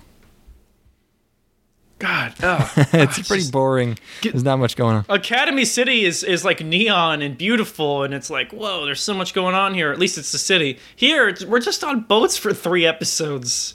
God. 1.99 2.35
Oh, 2.43 2.73
it's 2.93 3.27
pretty 3.27 3.41
just- 3.43 3.53
boring. 3.53 3.99
There's 4.23 4.45
not 4.45 4.59
much 4.59 4.77
going 4.77 4.97
on. 4.97 5.05
Academy 5.09 5.65
City 5.65 6.05
is 6.05 6.23
is 6.23 6.45
like 6.45 6.61
neon 6.65 7.23
and 7.23 7.37
beautiful, 7.39 8.03
and 8.03 8.13
it's 8.13 8.29
like 8.31 8.53
whoa, 8.53 8.85
there's 8.85 9.03
so 9.03 9.15
much 9.15 9.33
going 9.35 9.55
on 9.55 9.75
here. 9.75 9.91
At 9.93 9.99
least 9.99 10.19
it's 10.19 10.33
the 10.33 10.39
city. 10.39 10.79
Here, 10.95 11.29
it's, 11.29 11.45
we're 11.45 11.61
just 11.61 11.83
on 11.83 12.01
boats 12.01 12.37
for 12.37 12.53
three 12.53 12.85
episodes, 12.85 13.75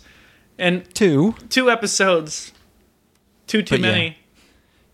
and 0.59 0.83
Two. 0.93 1.35
two 1.49 1.71
episodes. 1.71 2.51
two 3.47 3.61
too 3.63 3.75
But 3.75 3.81
yeah. 3.81 3.91
many. 3.91 4.17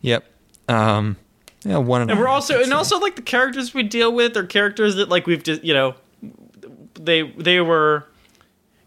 Yep. 0.01 0.25
Um. 0.69 1.17
Yeah, 1.65 1.77
one 1.77 2.03
and, 2.03 2.11
and 2.11 2.19
we're 2.19 2.27
also 2.29 2.61
and 2.63 2.71
also 2.73 2.97
like 2.99 3.17
the 3.17 3.21
characters 3.21 3.73
we 3.73 3.83
deal 3.83 4.13
with 4.13 4.37
are 4.37 4.45
characters 4.45 4.95
that 4.95 5.09
like 5.09 5.27
we've 5.27 5.43
just 5.43 5.63
you 5.65 5.73
know 5.73 5.95
they 6.93 7.23
they 7.31 7.59
were 7.59 8.05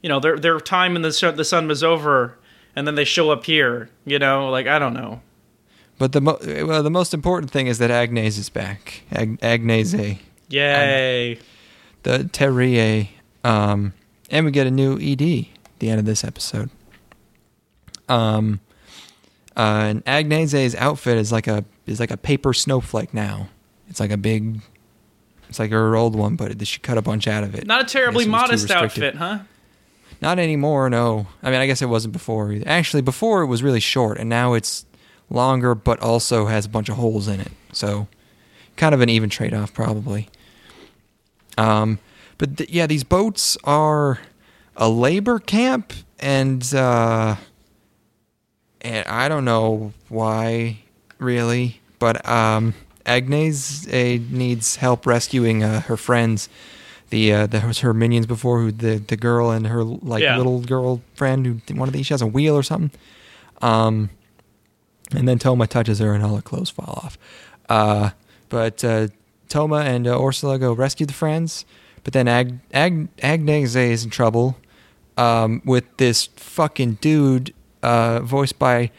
you 0.03 0.09
know 0.09 0.18
their 0.20 0.38
their 0.38 0.59
time 0.61 0.96
in 0.96 1.03
the 1.03 1.12
sun, 1.12 1.37
the 1.37 1.44
sun 1.44 1.68
was 1.68 1.85
over 1.85 2.38
and 2.76 2.87
then 2.87 2.94
they 2.94 3.04
show 3.04 3.30
up 3.30 3.44
here 3.44 3.88
you 4.04 4.18
know 4.18 4.50
like 4.50 4.66
I 4.66 4.78
don't 4.78 4.94
know 4.94 5.20
but 6.00 6.12
the 6.12 6.22
mo- 6.22 6.38
well, 6.40 6.83
the 6.83 6.90
most 6.90 7.12
important 7.12 7.52
thing 7.52 7.66
is 7.66 7.76
that 7.76 7.90
Agnes 7.90 8.38
is 8.38 8.48
back. 8.48 9.02
Ag- 9.12 9.38
Agnese, 9.40 10.18
Yay! 10.48 11.38
the 12.04 12.24
Terrier, 12.24 13.06
um, 13.44 13.92
and 14.30 14.46
we 14.46 14.50
get 14.50 14.66
a 14.66 14.70
new 14.70 14.94
ED 14.98 15.20
at 15.20 15.78
the 15.78 15.90
end 15.90 15.98
of 16.00 16.06
this 16.06 16.24
episode. 16.24 16.70
Um, 18.09 18.61
uh, 19.54 19.61
and 19.90 20.04
Agnese's 20.06 20.74
outfit 20.74 21.18
is 21.18 21.33
like 21.33 21.46
a 21.46 21.66
is 21.85 22.00
like 22.00 22.11
a 22.11 22.16
paper 22.16 22.54
snowflake 22.54 23.12
now. 23.12 23.48
It's 23.90 24.00
like 24.00 24.11
a 24.11 24.16
big. 24.16 24.62
It's 25.50 25.59
like 25.59 25.70
her 25.70 25.96
old 25.96 26.16
one, 26.16 26.35
but 26.35 26.66
she 26.66 26.80
cut 26.80 26.96
a 26.96 27.02
bunch 27.02 27.28
out 27.28 27.44
of 27.44 27.54
it. 27.54 27.66
Not 27.66 27.83
a 27.83 27.85
terribly 27.85 28.24
Guess 28.24 28.48
it 28.48 28.52
was 28.52 28.64
too 28.64 28.68
modest 28.68 28.70
outfit, 28.70 29.16
huh? 29.16 29.40
Not 30.20 30.38
anymore, 30.38 30.90
no. 30.90 31.26
I 31.42 31.50
mean, 31.50 31.61
I 31.61 31.66
guess 31.66 31.80
it 31.80 31.88
wasn't 31.88 32.12
before. 32.12 32.54
Actually, 32.66 33.02
before 33.02 33.42
it 33.42 33.46
was 33.46 33.62
really 33.62 33.80
short, 33.80 34.18
and 34.18 34.28
now 34.28 34.52
it's 34.54 34.85
longer, 35.30 35.74
but 35.74 36.00
also 36.00 36.46
has 36.46 36.66
a 36.66 36.68
bunch 36.68 36.88
of 36.88 36.96
holes 36.96 37.26
in 37.26 37.40
it. 37.40 37.52
So, 37.72 38.06
kind 38.76 38.94
of 38.94 39.00
an 39.00 39.09
even 39.09 39.30
trade 39.30 39.54
off, 39.54 39.72
probably. 39.72 40.28
Um, 41.56 41.98
but 42.37 42.59
th- 42.59 42.70
yeah, 42.70 42.87
these 42.87 43.04
boats 43.04 43.56
are 43.64 44.18
a 44.76 44.88
labor 44.88 45.38
camp, 45.38 45.92
and 46.18 46.62
uh, 46.74 47.37
and 48.83 49.06
I 49.06 49.28
don't 49.28 49.44
know 49.44 49.92
why, 50.09 50.80
really, 51.18 51.80
but 51.98 52.26
um, 52.28 52.74
Agnes 53.06 53.87
uh, 53.88 54.18
needs 54.30 54.76
help 54.76 55.06
rescuing 55.06 55.62
uh, 55.62 55.80
her 55.83 55.96
friends. 55.96 56.48
The 57.11 57.33
uh, 57.33 57.46
that 57.49 57.64
was 57.64 57.81
her 57.81 57.92
minions 57.92 58.27
before, 58.27 58.61
who 58.61 58.70
the 58.73 58.96
the 58.99 59.16
girl 59.16 59.51
and 59.51 59.66
her 59.66 59.83
like 59.85 60.23
Yeah. 60.23 60.37
little 60.37 60.61
girl 60.61 61.03
friend 61.14 61.44
who 61.44 61.75
one 61.75 61.88
of 61.88 61.92
these 61.92 62.07
she 62.07 62.14
has 62.14 62.23
a 62.23 62.27
wheel 62.27 62.55
or 62.55 62.62
something. 62.62 62.92
Um, 63.61 64.11
and 65.14 65.27
then 65.27 65.38
Toma 65.38 65.66
touches 65.66 65.99
her 65.99 66.14
and 66.14 66.23
all 66.25 66.37
her 66.37 66.42
clothes 66.42 66.70
fall 66.70 67.01
off. 67.05 67.18
Uh, 67.68 68.11
but 68.49 68.85
uh, 68.85 69.09
Toma 69.49 69.79
and 69.79 70.07
uh, 70.07 70.25
Ursula 70.25 70.59
go 70.59 70.73
rescue 70.73 71.05
the 71.05 71.12
friends, 71.12 71.64
but 72.05 72.12
then 72.12 72.29
Ag- 72.29 72.61
Ag- 72.73 73.14
Agnese 73.16 73.90
is 73.90 74.05
in 74.05 74.11
trouble 74.11 74.57
um, 75.16 75.62
with 75.64 75.85
this 75.96 76.27
fucking 76.37 76.94
dude 77.01 77.53
uh, 77.83 78.20
voiced 78.20 78.59
by. 78.59 78.90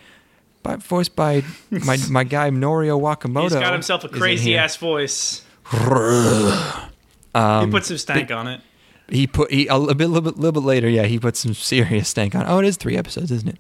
By, 0.64 0.76
voiced 0.76 1.16
by 1.16 1.44
my 1.72 1.98
my 2.10 2.24
guy 2.24 2.52
Norio 2.52 3.00
Wakamoto. 3.02 3.44
He's 3.44 3.54
got 3.54 3.74
himself 3.74 4.04
a 4.04 4.10
crazy 4.10 4.56
ass 4.56 4.76
voice. 4.76 5.44
Um, 7.34 7.68
he 7.68 7.72
put 7.72 7.86
some 7.86 7.98
stank 7.98 8.32
on 8.32 8.48
it. 8.48 8.62
he 9.10 9.28
put 9.28 9.52
he 9.52 9.68
a 9.68 9.78
little 9.78 9.96
bit, 9.96 10.08
little 10.08 10.22
bit, 10.32 10.38
little 10.38 10.62
bit 10.62 10.66
later. 10.66 10.90
Yeah, 10.90 11.04
he 11.04 11.20
put 11.20 11.36
some 11.38 11.54
serious 11.54 12.10
stank 12.10 12.36
on. 12.36 12.46
Oh, 12.48 12.60
it 12.60 12.66
is 12.66 12.78
three 12.78 12.98
episodes, 12.98 13.32
isn't 13.32 13.50
it? 13.50 13.60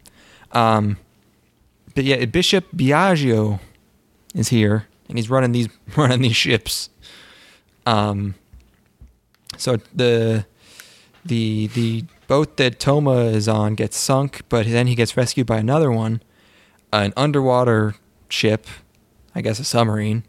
Um, 0.56 0.98
but 1.96 2.04
yeah, 2.04 2.24
Bishop 2.26 2.66
Biagio 2.76 3.60
is 4.36 4.50
here, 4.50 4.88
and 5.08 5.18
he's 5.18 5.30
running 5.30 5.52
these 5.52 5.70
running 5.96 6.22
these 6.22 6.36
ships. 6.36 6.90
Um, 7.86 8.36
so 9.58 9.78
the 9.94 10.46
the 11.26 11.68
the 11.68 12.06
boat 12.28 12.58
that 12.58 12.80
Toma 12.80 13.26
is 13.26 13.48
on 13.48 13.76
gets 13.76 13.98
sunk, 13.98 14.42
but 14.50 14.66
then 14.66 14.88
he 14.88 14.96
gets 14.96 15.18
rescued 15.18 15.48
by 15.48 15.58
another 15.58 15.92
one, 15.92 16.22
an 16.94 17.14
underwater 17.18 17.96
ship, 18.30 18.68
I 19.36 19.42
guess 19.42 19.60
a 19.60 19.64
submarine, 19.64 20.24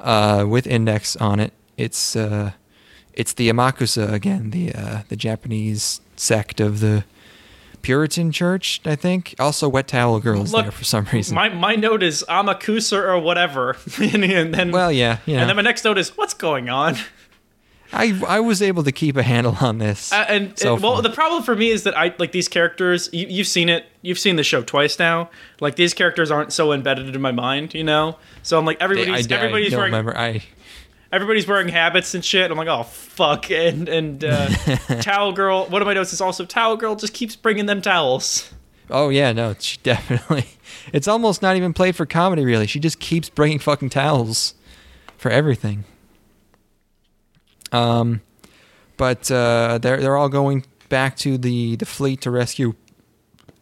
uh, 0.00 0.44
with 0.48 0.66
index 0.66 1.16
on 1.16 1.40
it. 1.40 1.52
It's 1.76 2.16
uh, 2.16 2.52
it's 3.16 3.32
the 3.32 3.48
Amakusa 3.48 4.12
again, 4.12 4.50
the 4.50 4.74
uh, 4.74 5.02
the 5.08 5.16
Japanese 5.16 6.00
sect 6.16 6.60
of 6.60 6.80
the 6.80 7.04
Puritan 7.82 8.32
Church, 8.32 8.80
I 8.84 8.96
think. 8.96 9.34
Also, 9.38 9.68
Wet 9.68 9.86
Towel 9.86 10.18
Girls 10.18 10.52
Look, 10.52 10.64
there 10.64 10.72
for 10.72 10.84
some 10.84 11.06
reason. 11.12 11.34
My 11.34 11.48
my 11.50 11.76
note 11.76 12.02
is 12.02 12.24
Amakusa 12.28 12.98
or 12.98 13.18
whatever, 13.18 13.76
and, 14.00 14.24
and 14.24 14.54
then 14.54 14.70
well, 14.70 14.90
yeah, 14.90 15.18
yeah. 15.26 15.40
and 15.40 15.48
then 15.48 15.56
my 15.56 15.62
next 15.62 15.84
note 15.84 15.98
is 15.98 16.16
what's 16.16 16.34
going 16.34 16.68
on. 16.68 16.96
I 17.92 18.18
I 18.26 18.40
was 18.40 18.62
able 18.62 18.82
to 18.84 18.92
keep 18.92 19.16
a 19.16 19.22
handle 19.22 19.56
on 19.60 19.78
this. 19.78 20.12
Uh, 20.12 20.24
and 20.28 20.58
so 20.58 20.74
and- 20.74 20.82
well, 20.82 21.00
the 21.02 21.10
problem 21.10 21.42
for 21.42 21.54
me 21.54 21.70
is 21.70 21.84
that 21.84 21.96
I 21.96 22.14
like 22.18 22.32
these 22.32 22.48
characters. 22.48 23.08
You, 23.12 23.26
you've 23.28 23.46
seen 23.46 23.68
it. 23.68 23.86
You've 24.02 24.18
seen 24.18 24.36
the 24.36 24.44
show 24.44 24.62
twice 24.62 24.98
now. 24.98 25.30
Like 25.60 25.76
these 25.76 25.94
characters 25.94 26.30
aren't 26.30 26.52
so 26.52 26.72
embedded 26.72 27.14
in 27.14 27.20
my 27.20 27.32
mind, 27.32 27.74
you 27.74 27.84
know. 27.84 28.16
So 28.42 28.58
I'm 28.58 28.64
like 28.64 28.80
I, 28.80 28.84
everybody's 28.84 29.30
I 29.30 29.34
everybody's 29.36 29.70
don't 29.70 29.78
wearing 29.78 29.92
remember. 29.92 30.18
I 30.18 30.42
everybody's 31.14 31.46
wearing 31.46 31.68
habits 31.68 32.14
and 32.14 32.24
shit. 32.24 32.50
I'm 32.50 32.58
like, 32.58 32.68
oh 32.68 32.82
fuck. 32.82 33.50
And 33.50 33.88
and 33.88 34.24
uh, 34.24 34.48
towel 35.00 35.32
girl. 35.32 35.66
One 35.66 35.80
of 35.80 35.86
my 35.86 35.94
notes 35.94 36.12
is 36.12 36.20
also 36.20 36.44
towel 36.44 36.76
girl 36.76 36.96
just 36.96 37.14
keeps 37.14 37.36
bringing 37.36 37.66
them 37.66 37.80
towels. 37.80 38.52
oh 38.90 39.08
yeah, 39.08 39.32
no, 39.32 39.54
she 39.58 39.78
definitely. 39.82 40.46
It's 40.92 41.08
almost 41.08 41.40
not 41.40 41.56
even 41.56 41.72
played 41.72 41.96
for 41.96 42.06
comedy, 42.06 42.44
really. 42.44 42.66
She 42.66 42.80
just 42.80 42.98
keeps 42.98 43.28
bringing 43.28 43.58
fucking 43.58 43.90
towels 43.90 44.54
for 45.16 45.30
everything. 45.30 45.84
Um, 47.72 48.20
but 48.96 49.30
uh, 49.30 49.78
they're 49.78 50.00
they're 50.00 50.16
all 50.16 50.28
going 50.28 50.64
back 50.88 51.16
to 51.18 51.38
the 51.38 51.76
the 51.76 51.86
fleet 51.86 52.20
to 52.22 52.30
rescue 52.30 52.74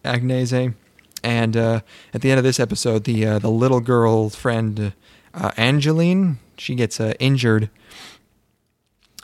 Agnese, 0.05 0.75
and 1.23 1.57
uh, 1.57 1.81
at 2.13 2.23
the 2.23 2.31
end 2.31 2.39
of 2.39 2.45
this 2.45 2.59
episode, 2.59 3.05
the 3.05 3.27
uh, 3.27 3.39
the 3.39 3.51
little 3.51 3.81
girl 3.81 4.31
friend 4.31 4.93
uh, 5.35 5.51
Angelene 5.53 6.37
she 6.63 6.75
gets 6.75 7.01
uh, 7.01 7.15
injured. 7.19 7.69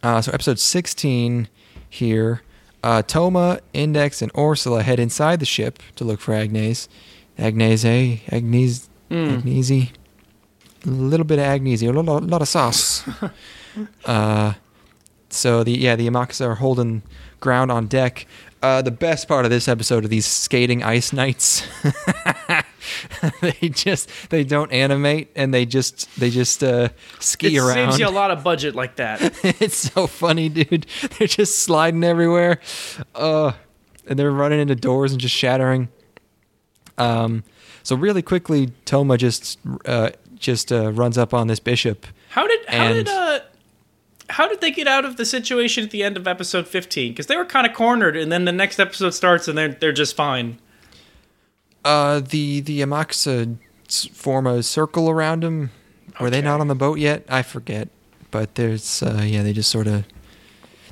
Uh, 0.02 0.20
so 0.20 0.30
episode 0.32 0.58
sixteen 0.58 1.48
here, 1.88 2.42
uh, 2.82 3.02
Toma, 3.02 3.60
Index, 3.72 4.22
and 4.22 4.30
Ursula 4.36 4.82
head 4.82 5.00
inside 5.00 5.40
the 5.40 5.46
ship 5.46 5.80
to 5.96 6.04
look 6.04 6.20
for 6.20 6.34
Agnes. 6.34 6.88
Agnese, 7.38 8.20
Agnes, 8.32 8.88
Mm. 9.10 9.40
Agnese, 9.40 9.88
a 10.84 10.88
little 10.90 11.24
bit 11.24 11.38
of 11.38 11.46
Agnese, 11.46 11.88
a 11.88 11.92
lot, 11.92 12.22
lot 12.24 12.42
of 12.42 12.48
sauce. 12.48 13.02
uh, 14.04 14.52
so 15.30 15.64
the 15.64 15.72
yeah 15.72 15.96
the 15.96 16.06
Amakusa 16.08 16.46
are 16.48 16.54
holding 16.56 17.02
ground 17.40 17.70
on 17.72 17.86
deck. 17.86 18.26
Uh, 18.62 18.82
the 18.82 18.90
best 18.90 19.28
part 19.28 19.44
of 19.46 19.50
this 19.50 19.66
episode 19.68 20.04
are 20.04 20.08
these 20.08 20.26
skating 20.26 20.82
ice 20.82 21.12
knights. 21.12 21.62
they 23.40 23.68
just 23.68 24.10
they 24.30 24.44
don't 24.44 24.72
animate 24.72 25.30
and 25.36 25.52
they 25.54 25.66
just 25.66 26.08
they 26.18 26.30
just 26.30 26.62
uh, 26.64 26.88
ski 27.20 27.58
around. 27.58 27.68
It 27.68 27.80
around. 27.80 27.92
saves 27.92 28.00
you 28.00 28.08
a 28.08 28.10
lot 28.10 28.30
of 28.30 28.42
budget 28.44 28.74
like 28.74 28.96
that. 28.96 29.20
it's 29.60 29.76
so 29.76 30.06
funny, 30.06 30.48
dude. 30.48 30.86
They're 31.18 31.28
just 31.28 31.60
sliding 31.60 32.04
everywhere. 32.04 32.60
Uh, 33.14 33.52
and 34.06 34.18
they're 34.18 34.30
running 34.30 34.58
into 34.60 34.74
doors 34.74 35.12
and 35.12 35.20
just 35.20 35.34
shattering. 35.34 35.88
Um, 36.96 37.44
so 37.82 37.94
really 37.96 38.22
quickly, 38.22 38.72
Toma 38.84 39.16
just 39.18 39.58
uh, 39.84 40.10
just 40.36 40.72
uh, 40.72 40.92
runs 40.92 41.18
up 41.18 41.34
on 41.34 41.46
this 41.46 41.60
bishop. 41.60 42.06
How 42.30 42.46
did 42.46 42.60
how 42.68 42.74
And- 42.84 42.94
did 42.94 43.08
uh 43.08 43.40
how 44.30 44.46
did 44.46 44.60
they 44.60 44.70
get 44.70 44.86
out 44.86 45.06
of 45.06 45.16
the 45.16 45.24
situation 45.24 45.84
at 45.84 45.90
the 45.90 46.02
end 46.02 46.18
of 46.18 46.28
episode 46.28 46.68
15? 46.68 47.12
Because 47.12 47.28
they 47.28 47.36
were 47.36 47.46
kind 47.46 47.66
of 47.66 47.72
cornered, 47.72 48.14
and 48.14 48.30
then 48.30 48.44
the 48.44 48.52
next 48.52 48.78
episode 48.78 49.10
starts, 49.10 49.48
and 49.48 49.56
they're 49.56 49.68
they're 49.68 49.92
just 49.92 50.14
fine. 50.16 50.58
Uh, 51.88 52.20
the 52.20 52.60
the 52.60 52.80
Amakusa 52.80 53.56
form 54.12 54.46
a 54.46 54.62
circle 54.62 55.08
around 55.08 55.42
him. 55.42 55.70
Were 56.20 56.30
they 56.30 56.42
not 56.42 56.60
on 56.60 56.68
the 56.68 56.74
boat 56.74 56.98
yet? 56.98 57.24
I 57.28 57.42
forget. 57.42 57.88
But 58.30 58.56
there's 58.56 59.02
uh, 59.02 59.22
yeah, 59.24 59.42
they 59.42 59.52
just 59.54 59.70
sort 59.70 59.86
of. 59.86 60.04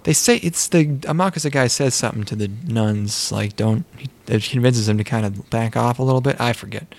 They 0.05 0.13
say 0.13 0.37
it's 0.37 0.69
the 0.69 0.87
Amakusa 1.13 1.51
guy 1.51 1.67
says 1.67 1.95
something 1.95 2.25
to 2.25 2.37
the 2.37 2.49
nuns 2.67 3.31
like 3.33 3.57
don't 3.57 3.85
he, 3.99 4.09
it 4.29 4.45
convinces 4.45 4.87
them 4.87 4.97
to 4.99 5.05
kind 5.05 5.27
of 5.27 5.51
back 5.51 5.77
off 5.77 5.99
a 5.99 6.03
little 6.03 6.21
bit. 6.23 6.41
I 6.41 6.53
forget. 6.53 6.95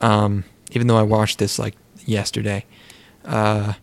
Um, 0.00 0.44
even 0.72 0.86
though 0.86 0.96
I 0.96 1.02
watched 1.02 1.38
this 1.38 1.58
like 1.58 1.74
yesterday. 2.06 2.64
Uh, 3.24 3.74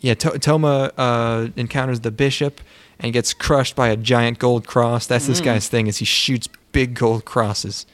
yeah, 0.00 0.14
to- 0.14 0.38
Toma 0.38 0.92
uh, 0.96 1.48
encounters 1.56 2.00
the 2.00 2.10
bishop 2.10 2.60
and 3.00 3.12
gets 3.12 3.34
crushed 3.34 3.74
by 3.76 3.88
a 3.88 3.96
giant 3.96 4.38
gold 4.38 4.66
cross. 4.66 5.06
That's 5.06 5.26
this 5.26 5.40
guy's 5.40 5.68
thing 5.68 5.86
is 5.86 5.98
he 5.98 6.04
shoots 6.04 6.48
big 6.72 6.94
gold 6.94 7.24
crosses, 7.24 7.86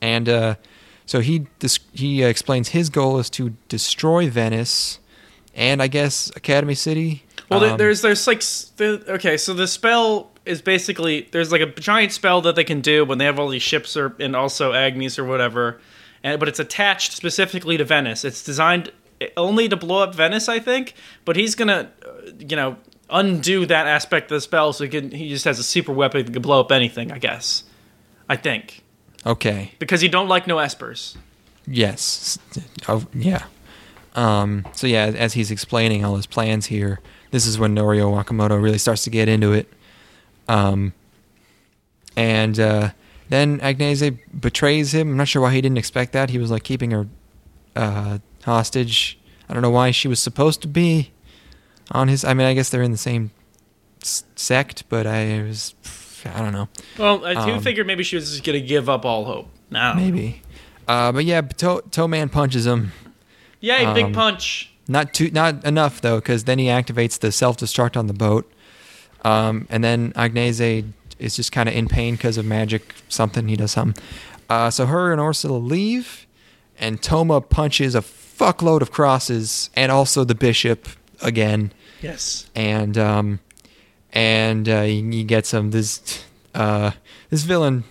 and 0.00 0.28
uh, 0.28 0.54
so 1.06 1.20
he 1.20 1.46
dis- 1.58 1.80
he 1.92 2.22
uh, 2.24 2.28
explains 2.28 2.68
his 2.68 2.88
goal 2.90 3.18
is 3.18 3.30
to 3.30 3.50
destroy 3.68 4.28
Venice, 4.30 5.00
and 5.54 5.82
I 5.82 5.88
guess 5.88 6.30
Academy 6.36 6.74
City. 6.74 7.24
Well, 7.50 7.64
Um, 7.64 7.78
there's 7.78 8.02
there's 8.02 8.26
like 8.26 8.42
okay, 8.80 9.36
so 9.36 9.54
the 9.54 9.66
spell 9.66 10.30
is 10.46 10.62
basically 10.62 11.28
there's 11.32 11.52
like 11.52 11.60
a 11.60 11.66
giant 11.66 12.12
spell 12.12 12.40
that 12.42 12.54
they 12.54 12.64
can 12.64 12.80
do 12.80 13.04
when 13.04 13.18
they 13.18 13.24
have 13.24 13.38
all 13.38 13.48
these 13.48 13.62
ships 13.62 13.96
or 13.96 14.14
and 14.20 14.36
also 14.36 14.72
Agnes 14.72 15.18
or 15.18 15.24
whatever, 15.24 15.80
and 16.22 16.38
but 16.38 16.48
it's 16.48 16.60
attached 16.60 17.12
specifically 17.12 17.76
to 17.76 17.84
Venice. 17.84 18.24
It's 18.24 18.42
designed 18.44 18.92
only 19.36 19.68
to 19.68 19.76
blow 19.76 20.02
up 20.02 20.14
Venice, 20.14 20.48
I 20.48 20.58
think. 20.60 20.94
But 21.24 21.36
he's 21.36 21.54
gonna, 21.54 21.90
uh, 22.06 22.30
you 22.38 22.56
know, 22.56 22.76
undo 23.10 23.66
that 23.66 23.86
aspect 23.86 24.30
of 24.30 24.36
the 24.36 24.40
spell, 24.40 24.72
so 24.72 24.84
he 24.84 24.90
can 24.90 25.10
he 25.10 25.28
just 25.28 25.44
has 25.44 25.58
a 25.58 25.64
super 25.64 25.92
weapon 25.92 26.24
that 26.24 26.32
can 26.32 26.42
blow 26.42 26.60
up 26.60 26.70
anything. 26.72 27.10
I 27.10 27.18
guess, 27.18 27.64
I 28.28 28.36
think 28.36 28.79
okay. 29.26 29.72
because 29.78 30.02
you 30.02 30.08
don't 30.08 30.28
like 30.28 30.46
no 30.46 30.56
espers. 30.56 31.16
Yes. 31.66 32.38
Oh, 32.88 33.06
yeah. 33.14 33.44
Um, 34.14 34.66
so 34.74 34.86
yeah, 34.86 35.06
as 35.06 35.34
he's 35.34 35.50
explaining 35.50 36.04
all 36.04 36.16
his 36.16 36.26
plans 36.26 36.66
here, 36.66 37.00
this 37.30 37.46
is 37.46 37.58
when 37.58 37.74
Norio 37.76 38.12
Wakamoto 38.12 38.60
really 38.60 38.78
starts 38.78 39.04
to 39.04 39.10
get 39.10 39.28
into 39.28 39.52
it. 39.52 39.72
Um, 40.48 40.92
and 42.16 42.58
uh, 42.58 42.90
then 43.28 43.60
Agnese 43.60 44.18
betrays 44.40 44.92
him. 44.92 45.10
I'm 45.10 45.16
not 45.16 45.28
sure 45.28 45.42
why 45.42 45.52
he 45.54 45.60
didn't 45.60 45.78
expect 45.78 46.12
that. 46.12 46.30
He 46.30 46.38
was 46.38 46.50
like 46.50 46.64
keeping 46.64 46.90
her 46.90 47.06
uh, 47.76 48.18
hostage. 48.44 49.18
I 49.48 49.52
don't 49.52 49.62
know 49.62 49.70
why 49.70 49.92
she 49.92 50.08
was 50.08 50.20
supposed 50.20 50.60
to 50.62 50.68
be 50.68 51.12
on 51.92 52.08
his. 52.08 52.24
I 52.24 52.34
mean, 52.34 52.46
I 52.46 52.54
guess 52.54 52.68
they're 52.70 52.82
in 52.82 52.90
the 52.92 52.98
same 52.98 53.30
s- 54.02 54.24
sect, 54.34 54.88
but 54.88 55.06
I 55.06 55.42
was. 55.42 55.74
I 56.26 56.38
don't 56.40 56.52
know. 56.52 56.68
Well, 56.98 57.24
I 57.24 57.34
do 57.46 57.52
Um, 57.52 57.62
figure 57.62 57.84
maybe 57.84 58.02
she 58.02 58.16
was 58.16 58.30
just 58.30 58.44
gonna 58.44 58.60
give 58.60 58.88
up 58.88 59.04
all 59.04 59.24
hope. 59.24 59.48
No. 59.70 59.94
Maybe. 59.94 60.42
Uh, 60.88 61.12
but 61.12 61.24
yeah, 61.24 61.40
Toe, 61.40 61.80
Toe 61.90 62.08
Man 62.08 62.28
punches 62.28 62.66
him. 62.66 62.92
Yay, 63.60 63.84
Um, 63.84 63.94
big 63.94 64.12
punch. 64.14 64.70
Not 64.88 65.14
too, 65.14 65.30
not 65.30 65.64
enough 65.64 66.00
though, 66.00 66.16
because 66.16 66.44
then 66.44 66.58
he 66.58 66.66
activates 66.66 67.18
the 67.18 67.30
self 67.30 67.56
destruct 67.58 67.96
on 67.96 68.06
the 68.08 68.12
boat, 68.12 68.50
um, 69.22 69.66
and 69.70 69.84
then 69.84 70.12
Agnese 70.14 70.84
is 71.18 71.36
just 71.36 71.52
kind 71.52 71.68
of 71.68 71.74
in 71.74 71.86
pain 71.86 72.14
because 72.16 72.36
of 72.38 72.44
magic 72.44 72.94
something. 73.08 73.46
He 73.48 73.56
does 73.56 73.70
something. 73.72 74.02
Uh, 74.48 74.70
so 74.70 74.86
her 74.86 75.12
and 75.12 75.20
Ursula 75.20 75.58
leave, 75.58 76.26
and 76.78 77.00
Toma 77.00 77.40
punches 77.40 77.94
a 77.94 78.00
fuckload 78.00 78.80
of 78.80 78.90
crosses, 78.90 79.70
and 79.76 79.92
also 79.92 80.24
the 80.24 80.34
bishop 80.34 80.88
again, 81.22 81.72
Yes. 82.02 82.46
and 82.56 82.96
um, 82.98 83.38
and 84.12 84.68
uh, 84.68 84.82
he, 84.82 85.02
he 85.10 85.24
gets 85.24 85.52
him. 85.52 85.70
This 85.70 86.24
uh, 86.54 86.92
this 87.30 87.42
villain 87.42 87.84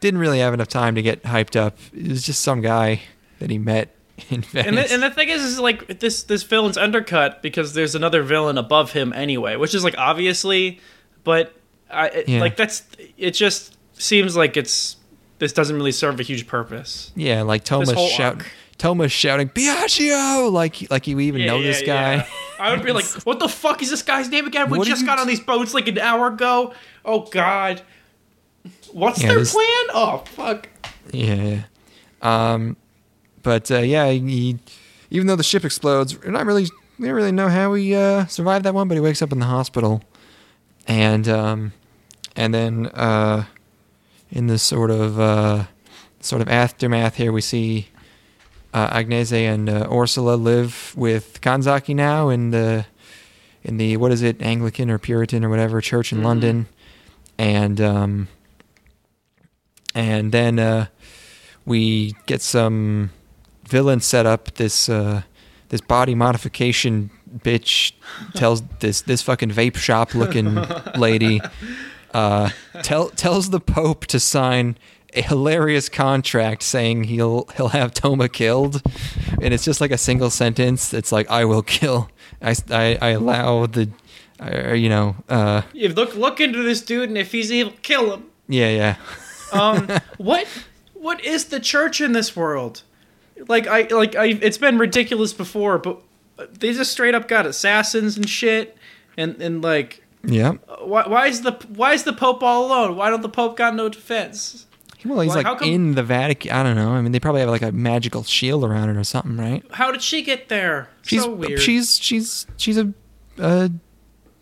didn't 0.00 0.20
really 0.20 0.38
have 0.40 0.54
enough 0.54 0.68
time 0.68 0.94
to 0.94 1.02
get 1.02 1.22
hyped 1.24 1.56
up. 1.56 1.76
It 1.92 2.08
was 2.08 2.22
just 2.22 2.42
some 2.42 2.60
guy 2.60 3.02
that 3.40 3.50
he 3.50 3.58
met 3.58 3.94
in 4.30 4.42
Venice. 4.42 4.66
And 4.66 4.78
the, 4.78 4.92
and 4.92 5.02
the 5.02 5.10
thing 5.10 5.28
is, 5.28 5.42
is 5.42 5.58
like 5.60 6.00
this 6.00 6.22
this 6.24 6.42
villain's 6.42 6.76
undercut 6.78 7.42
because 7.42 7.74
there's 7.74 7.94
another 7.94 8.22
villain 8.22 8.58
above 8.58 8.92
him 8.92 9.12
anyway, 9.12 9.56
which 9.56 9.74
is 9.74 9.84
like 9.84 9.96
obviously, 9.98 10.80
but 11.24 11.54
I 11.90 12.08
it, 12.08 12.28
Yeah. 12.28 12.40
like 12.40 12.56
that's 12.56 12.82
it. 13.16 13.32
Just 13.32 13.76
seems 13.94 14.36
like 14.36 14.56
it's 14.56 14.96
this 15.38 15.52
doesn't 15.52 15.76
really 15.76 15.92
serve 15.92 16.18
a 16.20 16.22
huge 16.24 16.46
purpose. 16.46 17.12
Yeah, 17.14 17.42
like 17.42 17.66
whole 17.68 17.84
shout, 17.84 18.36
arc. 18.36 18.46
Toma's 18.78 19.10
shouting 19.12 19.48
Biagio, 19.48 20.50
like 20.52 20.88
like 20.90 21.06
you 21.06 21.18
even 21.20 21.44
know 21.46 21.60
this 21.62 21.82
guy. 21.82 22.26
I 22.60 22.70
would 22.74 22.84
be 22.84 22.92
like, 22.92 23.04
what 23.24 23.38
the 23.40 23.48
fuck 23.48 23.82
is 23.82 23.90
this 23.90 24.02
guy's 24.02 24.28
name 24.28 24.46
again? 24.46 24.70
We 24.70 24.78
What 24.78 24.86
just 24.88 25.04
got 25.04 25.16
t- 25.16 25.20
on 25.22 25.26
these 25.26 25.40
boats 25.40 25.74
like 25.74 25.88
an 25.88 25.98
hour 25.98 26.28
ago. 26.28 26.72
Oh 27.04 27.20
god, 27.22 27.82
what's 28.92 29.20
Yeah, 29.22 29.28
their 29.30 29.38
this- 29.40 29.52
plan? 29.52 29.84
Oh 29.90 30.22
fuck. 30.26 30.68
Yeah, 31.12 31.34
yeah. 31.34 31.62
Um, 32.22 32.76
but 33.42 33.70
uh, 33.70 33.78
yeah, 33.78 34.10
he, 34.10 34.58
even 35.10 35.26
though 35.26 35.36
the 35.36 35.42
ship 35.42 35.64
explodes, 35.64 36.18
we're 36.20 36.30
not 36.30 36.46
really 36.46 36.66
we 36.98 37.06
don't 37.06 37.14
really 37.16 37.32
know 37.32 37.48
how 37.48 37.74
he 37.74 37.94
uh, 37.94 38.26
survived 38.26 38.64
that 38.64 38.74
one. 38.74 38.88
But 38.88 38.94
he 38.94 39.00
wakes 39.00 39.22
up 39.22 39.32
in 39.32 39.38
the 39.38 39.46
hospital, 39.46 40.02
and 40.86 41.28
um, 41.28 41.72
and 42.36 42.52
then 42.54 42.86
uh, 42.86 43.44
in 44.30 44.46
this 44.48 44.62
sort 44.62 44.90
of 44.90 45.18
uh, 45.18 45.64
sort 46.20 46.42
of 46.42 46.48
aftermath 46.48 47.16
here, 47.16 47.32
we 47.32 47.40
see 47.40 47.88
uh, 48.74 48.90
Agnese 48.96 49.32
and 49.32 49.68
uh, 49.68 49.88
Ursula 49.90 50.34
live 50.36 50.94
with 50.96 51.40
Kanzaki 51.40 51.94
now 51.94 52.28
in 52.28 52.50
the 52.50 52.86
in 53.64 53.76
the 53.76 53.96
what 53.96 54.12
is 54.12 54.22
it 54.22 54.40
Anglican 54.42 54.90
or 54.90 54.98
Puritan 54.98 55.44
or 55.44 55.48
whatever 55.48 55.80
church 55.80 56.12
in 56.12 56.18
Mhm. 56.20 56.24
London, 56.24 56.66
and 57.38 57.80
um, 57.80 58.28
and 59.94 60.32
then 60.32 60.58
uh, 60.58 60.86
we 61.64 62.14
get 62.26 62.42
some 62.42 63.10
villain 63.66 64.00
set 64.00 64.26
up. 64.26 64.54
This 64.54 64.88
uh, 64.88 65.22
this 65.68 65.80
body 65.80 66.14
modification 66.14 67.10
bitch 67.38 67.92
tells 68.34 68.62
this 68.80 69.02
this 69.02 69.22
fucking 69.22 69.50
vape 69.50 69.76
shop 69.76 70.14
looking 70.14 70.54
lady 70.96 71.40
uh, 72.14 72.50
tell 72.82 73.08
tells 73.10 73.50
the 73.50 73.60
Pope 73.60 74.06
to 74.06 74.20
sign 74.20 74.76
a 75.14 75.22
hilarious 75.22 75.88
contract 75.88 76.62
saying 76.62 77.04
he'll 77.04 77.48
he'll 77.56 77.68
have 77.68 77.94
Toma 77.94 78.28
killed, 78.28 78.82
and 79.42 79.54
it's 79.54 79.64
just 79.64 79.80
like 79.80 79.90
a 79.90 79.98
single 79.98 80.30
sentence. 80.30 80.92
It's 80.94 81.12
like 81.12 81.30
I 81.30 81.44
will 81.44 81.62
kill. 81.62 82.10
I 82.42 82.54
I, 82.70 82.98
I 83.00 83.08
allow 83.10 83.66
the. 83.66 83.88
Uh, 84.40 84.72
you 84.72 84.88
know, 84.88 85.16
uh, 85.28 85.62
You 85.72 85.88
look 85.88 86.14
look 86.14 86.40
into 86.40 86.62
this 86.62 86.80
dude, 86.80 87.08
and 87.08 87.18
if 87.18 87.32
he's 87.32 87.50
evil, 87.50 87.72
kill 87.82 88.12
him. 88.14 88.24
yeah, 88.46 88.68
yeah. 88.70 88.96
Um, 89.52 89.88
what 90.18 90.46
what 90.94 91.24
is 91.24 91.46
the 91.46 91.58
church 91.58 92.00
in 92.00 92.12
this 92.12 92.36
world? 92.36 92.82
Like 93.48 93.66
I 93.66 93.82
like 93.90 94.14
I 94.14 94.26
it's 94.26 94.58
been 94.58 94.78
ridiculous 94.78 95.32
before, 95.32 95.78
but 95.78 96.00
they 96.60 96.72
just 96.72 96.92
straight 96.92 97.16
up 97.16 97.26
got 97.26 97.46
assassins 97.46 98.16
and 98.16 98.28
shit, 98.30 98.76
and 99.16 99.40
and 99.42 99.60
like 99.60 100.04
Yeah. 100.22 100.52
why 100.82 101.08
why 101.08 101.26
is 101.26 101.42
the 101.42 101.52
why 101.74 101.94
is 101.94 102.04
the 102.04 102.12
Pope 102.12 102.40
all 102.44 102.66
alone? 102.66 102.94
Why 102.96 103.10
don't 103.10 103.22
the 103.22 103.28
Pope 103.28 103.56
got 103.56 103.74
no 103.74 103.88
defense? 103.88 104.66
Well, 105.08 105.20
he's 105.20 105.34
Like, 105.34 105.46
like 105.46 105.58
come- 105.58 105.68
in 105.68 105.94
the 105.94 106.02
Vatican. 106.02 106.50
I 106.52 106.62
don't 106.62 106.76
know. 106.76 106.90
I 106.90 107.00
mean, 107.00 107.12
they 107.12 107.20
probably 107.20 107.40
have 107.40 107.50
like 107.50 107.62
a 107.62 107.72
magical 107.72 108.22
shield 108.24 108.64
around 108.64 108.90
it 108.90 108.96
or 108.96 109.04
something, 109.04 109.36
right? 109.36 109.64
How 109.72 109.90
did 109.90 110.02
she 110.02 110.22
get 110.22 110.48
there? 110.48 110.88
She's 111.02 111.22
so 111.22 111.32
weird. 111.34 111.60
she's 111.60 111.98
she's 111.98 112.46
she's 112.56 112.76
a, 112.78 112.92
uh, 113.38 113.68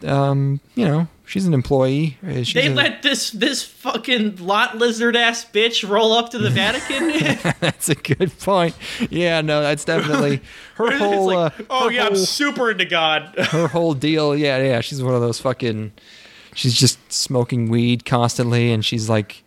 um, 0.05 0.61
you 0.75 0.85
know, 0.87 1.09
she's 1.25 1.47
an 1.47 1.55
employee. 1.55 2.19
Uh, 2.27 2.43
She's 2.43 2.53
they 2.55 2.67
a- 2.67 2.75
let 2.75 3.03
this 3.03 3.31
this 3.31 3.63
fucking 3.63 4.37
lot 4.45 4.77
lizard 4.77 5.17
ass 5.17 5.45
bitch 5.51 5.89
roll 5.89 6.13
up 6.13 6.31
to 6.31 6.39
the 6.39 6.51
Vatican. 6.51 7.55
that's 7.61 7.89
a 7.89 7.95
good 7.95 8.37
point. 8.41 8.75
Yeah, 9.11 9.41
no, 9.41 9.63
that's 9.63 9.85
definitely 9.85 10.41
her 10.75 10.91
whole. 10.99 11.27
like, 11.27 11.61
uh, 11.61 11.63
oh 11.71 11.85
her 11.87 11.93
yeah, 11.93 12.07
I'm 12.07 12.17
super 12.17 12.71
into 12.71 12.85
God. 12.85 13.35
her 13.39 13.69
whole 13.69 13.95
deal. 13.95 14.37
Yeah, 14.37 14.59
yeah. 14.63 14.81
She's 14.81 15.03
one 15.03 15.15
of 15.15 15.21
those 15.21 15.41
fucking. 15.41 15.93
She's 16.55 16.75
just 16.79 16.99
smoking 17.13 17.69
weed 17.69 18.05
constantly, 18.07 18.73
and 18.73 18.85
she's 18.85 19.09
like, 19.11 19.45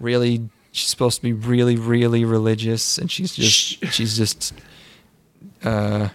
really. 0.00 0.48
She's 0.72 0.88
supposed 0.88 1.16
to 1.18 1.22
be 1.22 1.32
really, 1.32 1.76
really 1.76 2.24
religious, 2.24 2.98
and 2.98 3.10
she's 3.10 3.34
just. 3.34 3.84
She's 3.92 4.16
just. 4.16 4.54
Uh. 5.62 6.08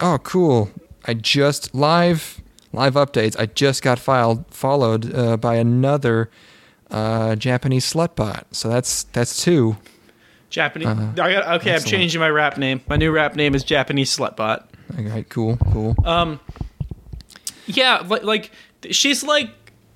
Oh, 0.00 0.18
cool! 0.22 0.70
I 1.04 1.14
just 1.14 1.74
live 1.74 2.40
live 2.72 2.94
updates. 2.94 3.38
I 3.38 3.46
just 3.46 3.82
got 3.82 3.98
filed 3.98 4.44
followed 4.54 5.14
uh, 5.14 5.36
by 5.36 5.56
another 5.56 6.30
uh, 6.90 7.34
Japanese 7.36 7.92
slutbot. 7.92 8.44
So 8.52 8.68
that's 8.68 9.04
that's 9.04 9.42
two. 9.42 9.76
Japanese. 10.48 10.88
Uh, 10.88 11.12
I 11.18 11.32
got, 11.32 11.60
okay, 11.60 11.74
I'm 11.74 11.82
changing 11.82 12.20
my 12.20 12.30
rap 12.30 12.56
name. 12.56 12.80
My 12.88 12.96
new 12.96 13.10
rap 13.10 13.34
name 13.34 13.54
is 13.54 13.64
Japanese 13.64 14.16
Slutbot. 14.16 14.64
All 14.96 15.04
right, 15.04 15.28
cool, 15.28 15.56
cool. 15.72 15.96
Um, 16.04 16.40
yeah, 17.66 18.02
like, 18.06 18.22
like 18.22 18.50
she's 18.90 19.24
like 19.24 19.50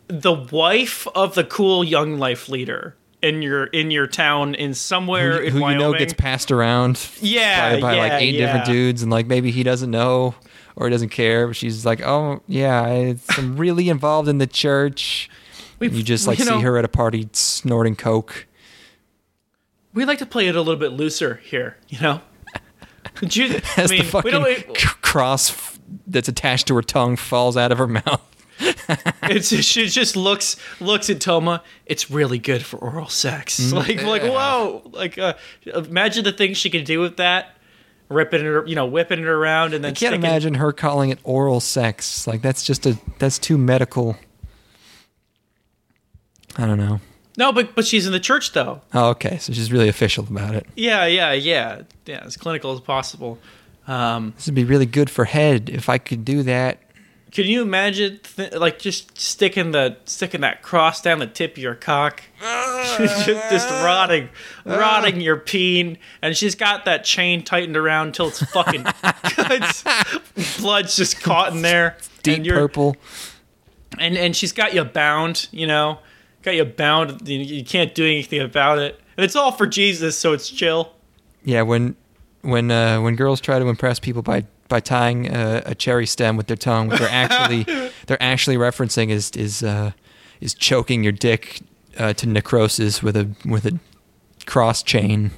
the 0.08 0.32
wife 0.32 1.06
of 1.14 1.34
the 1.34 1.44
cool 1.44 1.84
young 1.84 2.18
life 2.18 2.48
leader 2.48 2.96
in 3.22 3.42
your 3.42 3.64
in 3.66 3.90
your 3.90 4.06
town 4.06 4.54
in 4.54 4.72
somewhere 4.74 5.44
who, 5.50 5.58
who 5.60 5.68
you 5.70 5.76
know 5.78 5.92
gets 5.92 6.12
passed 6.12 6.50
around 6.50 6.98
Yeah, 7.20 7.74
by, 7.76 7.80
by 7.80 7.96
like 7.98 8.12
yeah, 8.12 8.18
eight 8.18 8.32
different 8.32 8.64
dudes 8.66 9.02
and 9.02 9.10
like 9.10 9.26
maybe 9.26 9.50
he 9.50 9.62
doesn't 9.62 9.90
know 9.90 10.34
or 10.76 10.86
he 10.86 10.90
doesn't 10.90 11.10
care 11.10 11.46
but 11.46 11.56
she's 11.56 11.84
like 11.84 12.00
oh 12.00 12.40
yeah 12.46 13.14
i'm 13.36 13.56
really 13.56 13.88
involved 13.90 14.28
in 14.28 14.38
the 14.38 14.46
church 14.46 15.28
we, 15.78 15.88
you 15.88 16.02
just 16.02 16.26
like 16.26 16.38
you 16.38 16.44
see 16.44 16.50
know, 16.50 16.60
her 16.60 16.78
at 16.78 16.84
a 16.84 16.88
party 16.88 17.28
snorting 17.32 17.94
coke 17.96 18.46
We 19.92 20.04
like 20.04 20.18
to 20.18 20.26
play 20.26 20.46
it 20.48 20.56
a 20.56 20.60
little 20.62 20.78
bit 20.80 20.92
looser 20.92 21.40
here, 21.44 21.76
you 21.88 22.00
know. 22.00 22.20
You, 23.22 23.60
I 23.76 23.80
as 23.80 23.90
mean, 23.90 24.02
the 24.02 24.04
fucking 24.08 24.42
we 24.42 24.54
don't. 24.62 24.76
c- 24.76 24.88
cross 25.02 25.78
that's 26.06 26.28
attached 26.28 26.68
to 26.68 26.74
her 26.76 26.82
tongue 26.82 27.16
falls 27.16 27.56
out 27.56 27.72
of 27.72 27.78
her 27.78 27.86
mouth 27.88 28.20
she 29.40 29.88
just 29.88 30.16
looks 30.16 30.56
looks 30.80 31.08
at 31.10 31.20
Toma. 31.20 31.62
It's 31.86 32.10
really 32.10 32.38
good 32.38 32.64
for 32.64 32.76
oral 32.78 33.08
sex. 33.08 33.72
Like 33.72 34.02
like 34.02 34.22
whoa. 34.22 34.82
Like 34.92 35.18
uh, 35.18 35.34
imagine 35.74 36.24
the 36.24 36.32
things 36.32 36.56
she 36.56 36.70
could 36.70 36.84
do 36.84 37.00
with 37.00 37.16
that. 37.18 37.56
Ripping 38.08 38.44
it, 38.44 38.66
you 38.68 38.74
know, 38.74 38.86
whipping 38.86 39.20
it 39.20 39.26
around, 39.26 39.72
and 39.72 39.84
then 39.84 39.90
i 39.90 39.94
can't 39.94 39.98
sticking- 40.14 40.20
imagine 40.24 40.54
her 40.54 40.72
calling 40.72 41.10
it 41.10 41.20
oral 41.22 41.60
sex 41.60 42.26
like 42.26 42.42
that's 42.42 42.64
just 42.64 42.84
a 42.84 42.98
that's 43.20 43.38
too 43.38 43.56
medical 43.56 44.16
i 46.56 46.66
don't 46.66 46.78
know 46.78 47.00
No, 47.38 47.52
but 47.52 47.74
but 47.76 47.86
she's 47.86 48.06
in 48.06 48.12
the 48.12 48.18
church 48.20 48.52
though. 48.52 48.80
oh 48.94 49.10
okay 49.10 49.38
so 49.38 49.52
she's 49.52 49.70
really 49.72 49.88
official 49.88 50.24
about 50.28 50.54
it 50.56 50.66
Yeah, 50.74 51.06
yeah, 51.06 51.32
yeah, 51.32 51.82
yeah. 52.04 52.22
As 52.24 52.36
clinical 52.36 52.72
as 52.72 52.80
possible. 52.80 53.38
Um, 53.86 54.32
this 54.36 54.46
would 54.46 54.54
be 54.56 54.64
really 54.64 54.86
good 54.86 55.08
for 55.08 55.24
head 55.24 55.70
if 55.70 55.88
i 55.88 55.96
could 55.98 56.24
do 56.24 56.42
that 56.42 56.78
can 57.30 57.44
you 57.46 57.62
imagine, 57.62 58.20
th- 58.36 58.52
like, 58.54 58.78
just 58.78 59.18
sticking 59.18 59.70
the 59.72 59.96
sticking 60.04 60.40
that 60.40 60.62
cross 60.62 61.00
down 61.00 61.18
the 61.20 61.26
tip 61.26 61.52
of 61.52 61.58
your 61.58 61.74
cock, 61.74 62.22
just, 62.98 63.26
just 63.26 63.70
rotting, 63.70 64.28
rotting 64.64 65.20
your 65.20 65.36
peen, 65.36 65.98
and 66.22 66.36
she's 66.36 66.54
got 66.54 66.84
that 66.86 67.04
chain 67.04 67.42
tightened 67.44 67.76
around 67.76 68.08
until 68.08 68.28
it's 68.28 68.42
fucking, 68.50 68.84
it's, 69.04 70.58
blood's 70.60 70.96
just 70.96 71.20
caught 71.20 71.52
in 71.52 71.62
there, 71.62 71.96
deep 72.22 72.36
and 72.38 72.46
you're- 72.46 72.58
purple 72.58 72.96
and 73.98 74.16
and 74.16 74.36
she's 74.36 74.52
got 74.52 74.72
you 74.72 74.84
bound, 74.84 75.48
you 75.50 75.66
know, 75.66 75.98
got 76.42 76.54
you 76.54 76.64
bound. 76.64 77.28
You, 77.28 77.38
you 77.40 77.64
can't 77.64 77.94
do 77.94 78.04
anything 78.04 78.40
about 78.40 78.78
it, 78.78 78.98
and 79.16 79.24
it's 79.24 79.34
all 79.36 79.52
for 79.52 79.66
Jesus, 79.66 80.16
so 80.16 80.32
it's 80.32 80.48
chill. 80.48 80.92
Yeah, 81.44 81.62
when 81.62 81.96
when 82.42 82.70
uh, 82.70 83.00
when 83.00 83.16
girls 83.16 83.40
try 83.40 83.58
to 83.58 83.66
impress 83.66 83.98
people 83.98 84.22
by 84.22 84.46
by 84.70 84.80
tying 84.80 85.30
uh, 85.30 85.60
a 85.66 85.74
cherry 85.74 86.06
stem 86.06 86.38
with 86.38 86.46
their 86.46 86.56
tongue, 86.56 86.88
what 86.88 86.98
they're 86.98 87.08
actually 87.10 87.64
they're 88.06 88.22
actually 88.22 88.56
referencing 88.56 89.10
is 89.10 89.30
is 89.32 89.62
uh, 89.62 89.92
is 90.40 90.54
choking 90.54 91.02
your 91.02 91.12
dick 91.12 91.60
uh, 91.98 92.14
to 92.14 92.26
necrosis 92.26 93.02
with 93.02 93.16
a 93.16 93.28
with 93.44 93.66
a 93.66 93.78
cross 94.46 94.82
chain. 94.82 95.32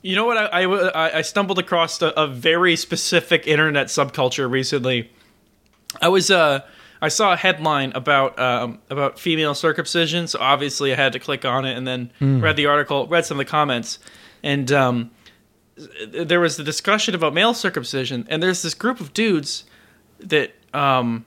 You 0.00 0.16
know 0.16 0.24
what? 0.24 0.36
I 0.36 0.62
I, 0.64 1.18
I 1.18 1.22
stumbled 1.22 1.58
across 1.58 2.00
a, 2.00 2.08
a, 2.08 2.26
very 2.26 2.76
specific 2.76 3.46
internet 3.46 3.88
subculture 3.88 4.50
recently. 4.50 5.10
I 6.00 6.08
was 6.08 6.30
uh 6.30 6.60
I 7.02 7.08
saw 7.08 7.32
a 7.32 7.36
headline 7.36 7.92
about 7.94 8.38
um 8.38 8.78
about 8.90 9.18
female 9.18 9.54
circumcision, 9.54 10.26
so 10.28 10.38
obviously 10.40 10.92
I 10.92 10.96
had 10.96 11.12
to 11.14 11.18
click 11.18 11.44
on 11.44 11.64
it 11.64 11.76
and 11.76 11.86
then 11.86 12.10
mm. 12.20 12.42
read 12.42 12.56
the 12.56 12.66
article, 12.66 13.06
read 13.06 13.26
some 13.26 13.40
of 13.40 13.46
the 13.46 13.50
comments, 13.50 13.98
and 14.42 14.70
um 14.72 15.10
there 16.06 16.40
was 16.40 16.56
the 16.56 16.64
discussion 16.64 17.14
about 17.14 17.34
male 17.34 17.54
circumcision, 17.54 18.26
and 18.28 18.42
there's 18.42 18.62
this 18.62 18.74
group 18.74 19.00
of 19.00 19.12
dudes 19.12 19.64
that 20.20 20.52
um 20.72 21.24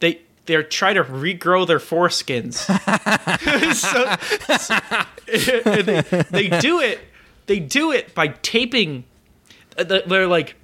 they 0.00 0.20
they're 0.46 0.62
trying 0.62 0.94
to 0.94 1.04
regrow 1.04 1.66
their 1.66 1.78
foreskins. 1.78 2.54
so, 3.74 4.16
so 4.58 5.82
they, 5.82 6.48
they 6.48 6.60
do 6.60 6.80
it. 6.80 7.00
They 7.46 7.60
do 7.60 7.92
it 7.92 8.14
by 8.14 8.28
taping. 8.28 9.04
Uh, 9.78 9.84
they're 9.84 10.26
like 10.26 10.56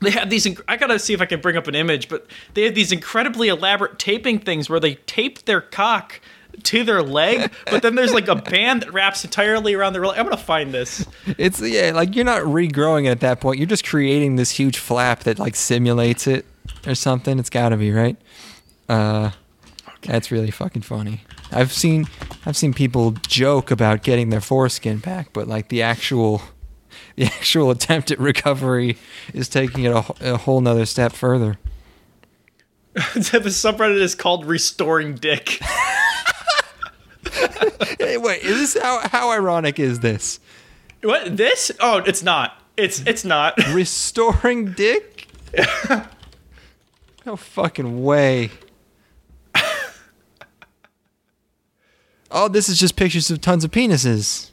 they 0.00 0.10
have 0.10 0.28
these 0.30 0.46
i 0.66 0.76
gotta 0.76 0.98
see 0.98 1.14
if 1.14 1.20
i 1.20 1.26
can 1.26 1.40
bring 1.40 1.56
up 1.56 1.68
an 1.68 1.76
image 1.76 2.08
but 2.08 2.26
they 2.54 2.64
have 2.64 2.74
these 2.74 2.90
incredibly 2.90 3.48
elaborate 3.48 3.98
taping 4.00 4.38
things 4.38 4.68
where 4.68 4.80
they 4.80 4.96
tape 5.06 5.44
their 5.44 5.60
cock 5.60 6.20
to 6.62 6.84
their 6.84 7.02
leg 7.02 7.50
but 7.70 7.82
then 7.82 7.94
there's 7.94 8.12
like 8.12 8.28
a 8.28 8.36
band 8.36 8.82
that 8.82 8.92
wraps 8.92 9.24
entirely 9.24 9.74
around 9.74 9.92
their 9.92 10.06
leg 10.06 10.18
i'm 10.18 10.24
gonna 10.24 10.36
find 10.36 10.72
this 10.72 11.06
it's 11.38 11.60
yeah 11.60 11.90
like 11.92 12.14
you're 12.14 12.24
not 12.24 12.42
regrowing 12.42 13.06
it 13.06 13.08
at 13.08 13.20
that 13.20 13.40
point 13.40 13.58
you're 13.58 13.66
just 13.66 13.84
creating 13.84 14.36
this 14.36 14.50
huge 14.50 14.78
flap 14.78 15.20
that 15.24 15.38
like 15.38 15.56
simulates 15.56 16.26
it 16.26 16.44
or 16.86 16.94
something 16.94 17.38
it's 17.38 17.50
gotta 17.50 17.76
be 17.76 17.90
right 17.90 18.16
uh, 18.88 19.30
okay. 19.88 20.12
That's 20.12 20.30
really 20.30 20.50
fucking 20.50 20.82
funny. 20.82 21.22
I've 21.50 21.72
seen 21.72 22.06
I've 22.44 22.56
seen 22.56 22.74
people 22.74 23.12
joke 23.26 23.70
about 23.70 24.02
getting 24.02 24.30
their 24.30 24.40
foreskin 24.40 24.98
back, 24.98 25.32
but 25.32 25.48
like 25.48 25.68
the 25.68 25.82
actual 25.82 26.42
the 27.16 27.24
actual 27.24 27.70
attempt 27.70 28.10
at 28.10 28.18
recovery 28.18 28.98
is 29.32 29.48
taking 29.48 29.84
it 29.84 29.92
a, 29.92 30.34
a 30.34 30.36
whole 30.36 30.60
nother 30.60 30.86
step 30.86 31.12
further. 31.12 31.58
the 32.94 33.00
subreddit 33.48 34.00
is 34.00 34.14
called 34.14 34.44
"Restoring 34.44 35.14
Dick." 35.14 35.58
hey, 37.98 38.16
wait, 38.16 38.42
is 38.42 38.74
this 38.74 38.82
how 38.82 39.06
how 39.08 39.30
ironic 39.30 39.78
is 39.78 40.00
this? 40.00 40.40
What 41.02 41.36
this? 41.36 41.70
Oh, 41.80 41.98
it's 41.98 42.22
not. 42.22 42.60
It's 42.76 43.00
it's 43.06 43.24
not. 43.24 43.54
Restoring 43.72 44.72
Dick. 44.72 45.28
no 47.26 47.36
fucking 47.36 48.02
way. 48.02 48.50
oh, 52.30 52.48
this 52.48 52.68
is 52.68 52.78
just 52.78 52.96
pictures 52.96 53.30
of 53.30 53.40
tons 53.40 53.64
of 53.64 53.70
penises. 53.70 54.50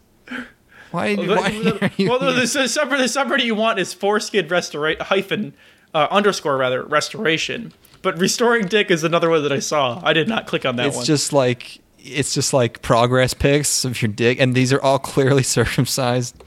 Why? 0.91 1.15
Well, 1.15 1.38
why 1.38 1.49
the, 1.51 2.08
well, 2.08 2.19
the, 2.19 2.32
the, 2.32 2.41
subreddit, 2.41 2.97
the 2.97 3.03
subreddit 3.03 3.43
you 3.43 3.55
want 3.55 3.79
is 3.79 3.93
foreskin 3.93 4.47
restoration 4.47 5.05
hyphen 5.05 5.53
uh, 5.93 6.08
underscore 6.10 6.58
rather 6.58 6.84
restoration. 6.84 7.73
But 8.01 8.17
restoring 8.17 8.67
dick 8.67 8.89
is 8.89 9.03
another 9.03 9.29
one 9.29 9.43
that 9.43 9.51
I 9.51 9.60
saw. 9.60 10.01
I 10.03 10.13
did 10.13 10.27
not 10.27 10.47
click 10.47 10.65
on 10.65 10.77
that 10.77 10.88
it's 10.88 10.95
one. 10.95 11.01
It's 11.01 11.08
just 11.08 11.34
like 11.34 11.79
it's 12.03 12.33
just 12.33 12.53
like 12.53 12.81
progress 12.81 13.33
pics 13.33 13.85
of 13.85 14.01
your 14.01 14.09
dick, 14.09 14.39
and 14.39 14.55
these 14.55 14.73
are 14.73 14.81
all 14.81 14.99
clearly 14.99 15.43
circumcised. 15.57 16.43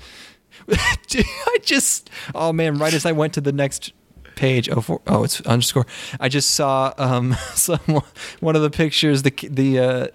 I 0.70 1.58
just 1.62 2.10
oh 2.34 2.52
man! 2.52 2.78
Right 2.78 2.94
as 2.94 3.06
I 3.06 3.12
went 3.12 3.34
to 3.34 3.40
the 3.40 3.52
next 3.52 3.92
page, 4.36 4.68
oh, 4.68 4.80
four, 4.80 5.00
oh 5.06 5.24
it's 5.24 5.40
underscore. 5.42 5.86
I 6.20 6.28
just 6.28 6.52
saw 6.52 6.92
um 6.98 7.34
some 7.54 8.02
one 8.40 8.56
of 8.56 8.62
the 8.62 8.70
pictures. 8.70 9.22
The 9.22 9.30
the 9.30 9.78
uh, 9.78 10.06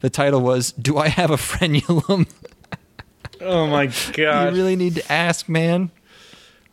the 0.00 0.10
title 0.10 0.40
was 0.40 0.72
"Do 0.72 0.98
I 0.98 1.08
have 1.08 1.30
a 1.30 1.36
frenulum?" 1.36 2.28
oh 3.40 3.66
my 3.66 3.86
god! 4.12 4.52
You 4.52 4.56
really 4.56 4.76
need 4.76 4.96
to 4.96 5.12
ask, 5.12 5.48
man. 5.48 5.90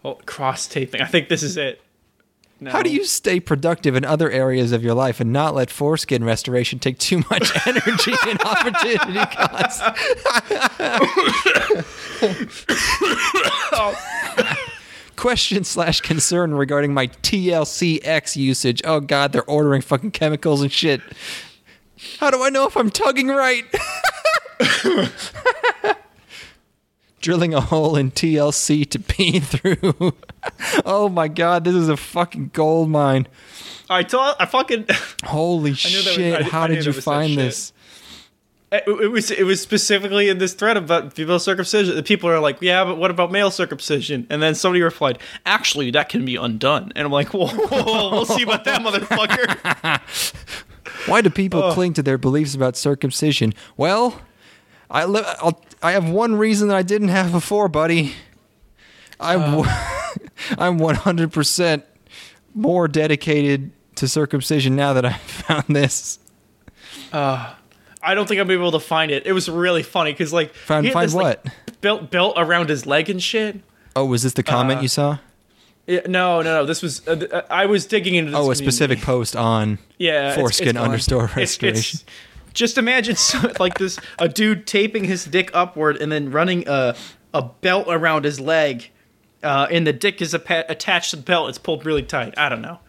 Oh, 0.03 0.15
cross 0.25 0.67
taping. 0.67 1.01
I 1.01 1.05
think 1.05 1.27
this 1.27 1.43
is 1.43 1.58
it. 1.58 1.82
No. 2.62 2.72
How 2.72 2.82
do 2.82 2.89
you 2.89 3.06
stay 3.06 3.39
productive 3.39 3.95
in 3.95 4.04
other 4.04 4.30
areas 4.30 4.74
of 4.74 4.84
your 4.84 4.93
life 4.93 5.22
and 5.22 5.32
not 5.32 5.56
let 5.56 5.69
foreskin 5.69 6.26
restoration 6.26 6.78
take 6.78 6.98
too 6.98 7.24
much 7.30 7.52
energy 7.67 8.13
and 8.28 8.41
opportunity 8.41 9.19
costs? 9.34 9.82
Question 15.15 15.63
slash 15.63 16.02
concern 16.02 16.54
regarding 16.54 16.93
my 16.93 17.08
TLCX 17.08 18.36
usage. 18.36 18.82
Oh 18.84 19.00
god, 19.00 19.32
they're 19.32 19.43
ordering 19.43 19.82
fucking 19.82 20.12
chemicals 20.12 20.62
and 20.62 20.72
shit. 20.72 21.02
How 22.19 22.30
do 22.32 22.43
I 22.43 22.50
know 22.50 22.65
if 22.65 22.76
I'm 22.76 22.89
tugging 22.89 23.28
right? 23.28 23.65
Drilling 27.19 27.53
a 27.53 27.62
hole 27.62 27.95
in 27.95 28.12
TLC 28.12 28.89
to 28.89 28.99
pee 28.99 29.39
through. 29.39 30.13
oh 30.86 31.10
my 31.10 31.27
god, 31.27 31.63
this 31.63 31.75
is 31.75 31.89
a 31.89 31.97
fucking 31.97 32.51
gold 32.53 32.89
mine. 32.89 33.27
I 33.89 34.03
told 34.03 34.36
I 34.39 34.45
fucking 34.45 34.86
Holy 35.23 35.73
shit, 35.75 36.05
was, 36.05 36.17
I, 36.17 36.49
how 36.49 36.63
I 36.63 36.67
did 36.67 36.86
you 36.86 36.93
find 36.93 37.38
this? 37.38 37.73
It, 38.71 38.84
it, 38.88 39.12
was 39.12 39.32
it 39.32 39.43
was 39.43 39.60
specifically 39.62 40.29
in 40.29 40.38
this 40.38 40.53
thread 40.53 40.77
about 40.77 41.13
female 41.13 41.39
circumcision. 41.39 41.95
The 41.95 42.03
people 42.03 42.29
are 42.29 42.39
like, 42.39 42.60
"Yeah, 42.62 42.84
but 42.84 42.97
what 42.97 43.10
about 43.10 43.32
male 43.32 43.49
circumcision?" 43.49 44.27
And 44.29 44.43
then 44.43 44.53
somebody 44.53 44.84
replied, 44.84 45.17
"Actually, 45.45 45.89
that 45.91 46.08
can 46.10 46.23
be 46.23 46.36
undone." 46.36 46.91
And 46.95 47.05
I'm 47.05 47.12
like, 47.12 47.29
"Whoa, 47.34 47.47
whoa 47.47 48.12
we'll 48.12 48.25
see 48.25 48.43
about 48.43 48.65
that, 48.65 48.82
motherfucker." 48.82 49.99
Why 51.08 51.21
do 51.21 51.29
people 51.29 51.63
oh. 51.63 51.73
cling 51.73 51.93
to 51.93 52.03
their 52.03 52.17
beliefs 52.17 52.53
about 52.53 52.77
circumcision? 52.77 53.53
Well, 53.75 54.21
I 54.89 55.06
li- 55.06 55.23
I'll, 55.39 55.62
I 55.82 55.91
have 55.91 56.10
one 56.10 56.36
reason 56.36 56.67
that 56.69 56.78
I 56.78 56.84
didn't 56.84 57.10
have 57.10 57.32
before, 57.32 57.67
buddy. 57.69 58.13
I'm 59.19 59.60
uh. 59.60 59.86
I'm 60.58 60.80
100% 60.80 61.84
more 62.54 62.88
dedicated 62.88 63.71
to 63.95 64.08
circumcision 64.08 64.75
now 64.75 64.93
that 64.93 65.06
I 65.06 65.13
found 65.17 65.75
this. 65.75 66.19
Uh, 67.12 67.54
I 68.02 68.15
don't 68.15 68.28
think 68.28 68.39
I'm 68.39 68.47
be 68.47 68.54
able 68.54 68.71
to 68.71 68.80
find 68.80 69.12
it. 69.12 69.25
It 69.25 69.34
was 69.34 69.49
really 69.49 69.84
funny 69.84 70.12
because 70.12 70.32
like 70.32 70.54
find 70.54 70.89
find 70.91 71.08
this, 71.08 71.13
what 71.13 71.45
like, 71.45 71.82
built 71.82 72.10
built 72.10 72.36
around 72.38 72.69
his 72.69 72.86
leg 72.86 73.10
and 73.10 73.21
shit. 73.21 73.60
Oh, 73.95 74.06
was 74.06 74.23
this 74.23 74.34
the 74.34 74.43
comment 74.43 74.80
uh, 74.80 74.84
you 74.84 74.88
saw? 74.88 75.17
Yeah, 75.86 76.02
no, 76.08 76.41
no, 76.41 76.62
no. 76.62 76.65
This 76.65 76.82
was 76.82 77.06
uh, 77.08 77.28
uh 77.32 77.41
I 77.49 77.65
was 77.65 77.86
digging 77.86 78.15
into. 78.15 78.38
oh, 78.38 78.52
a 78.52 78.56
specific 78.56 79.02
post 79.02 79.36
on 79.36 79.80
yeah 79.97 80.36
foreskin 80.36 80.78
restoration. 80.78 81.69
It's, 81.69 81.93
it's, 81.93 82.06
just 82.54 82.78
imagine 82.78 83.16
so, 83.32 83.52
like 83.60 83.78
this: 83.78 84.00
a 84.18 84.28
dude 84.28 84.68
taping 84.68 85.04
his 85.04 85.26
dick 85.26 85.52
upward 85.54 85.98
and 85.98 86.12
then 86.12 86.32
running 86.32 86.68
a 86.68 86.96
a 87.34 87.44
belt 87.44 87.86
around 87.90 88.26
his 88.26 88.40
leg, 88.40 88.90
uh, 89.44 89.68
and 89.70 89.86
the 89.86 89.94
dick 89.94 90.22
is 90.22 90.34
a- 90.34 90.66
attached 90.70 91.12
to 91.12 91.16
the 91.16 91.22
belt. 91.24 91.50
It's 91.50 91.58
pulled 91.58 91.86
really 91.86 92.04
tight. 92.04 92.34
I 92.38 92.50
don't 92.50 92.62
know, 92.62 92.80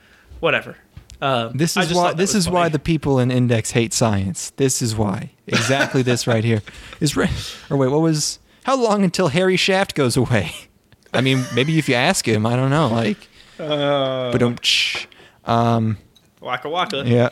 whatever. 0.40 0.76
Uh, 1.20 1.50
this 1.54 1.76
is 1.76 1.92
why 1.92 2.14
this 2.14 2.34
is 2.34 2.46
funny. 2.46 2.54
why 2.54 2.68
the 2.70 2.78
people 2.78 3.18
in 3.18 3.30
Index 3.30 3.72
hate 3.72 3.92
science. 3.92 4.50
This 4.56 4.80
is 4.80 4.96
why 4.96 5.30
exactly 5.46 6.02
this 6.02 6.26
right 6.26 6.42
here 6.44 6.62
is. 7.00 7.16
Re- 7.16 7.28
or 7.68 7.76
wait, 7.76 7.88
what 7.88 8.00
was? 8.00 8.38
How 8.64 8.76
long 8.76 9.04
until 9.04 9.28
Harry 9.28 9.56
Shaft 9.56 9.94
goes 9.94 10.16
away? 10.16 10.52
I 11.12 11.20
mean, 11.20 11.44
maybe 11.54 11.78
if 11.78 11.88
you 11.88 11.94
ask 11.94 12.26
him, 12.26 12.46
I 12.46 12.56
don't 12.56 12.70
know. 12.70 12.88
Like, 12.88 13.18
uh, 13.58 14.30
but 14.32 14.38
don't. 14.38 15.06
Um, 15.44 15.98
waka 16.40 16.68
waka. 16.70 17.02
Yeah. 17.04 17.30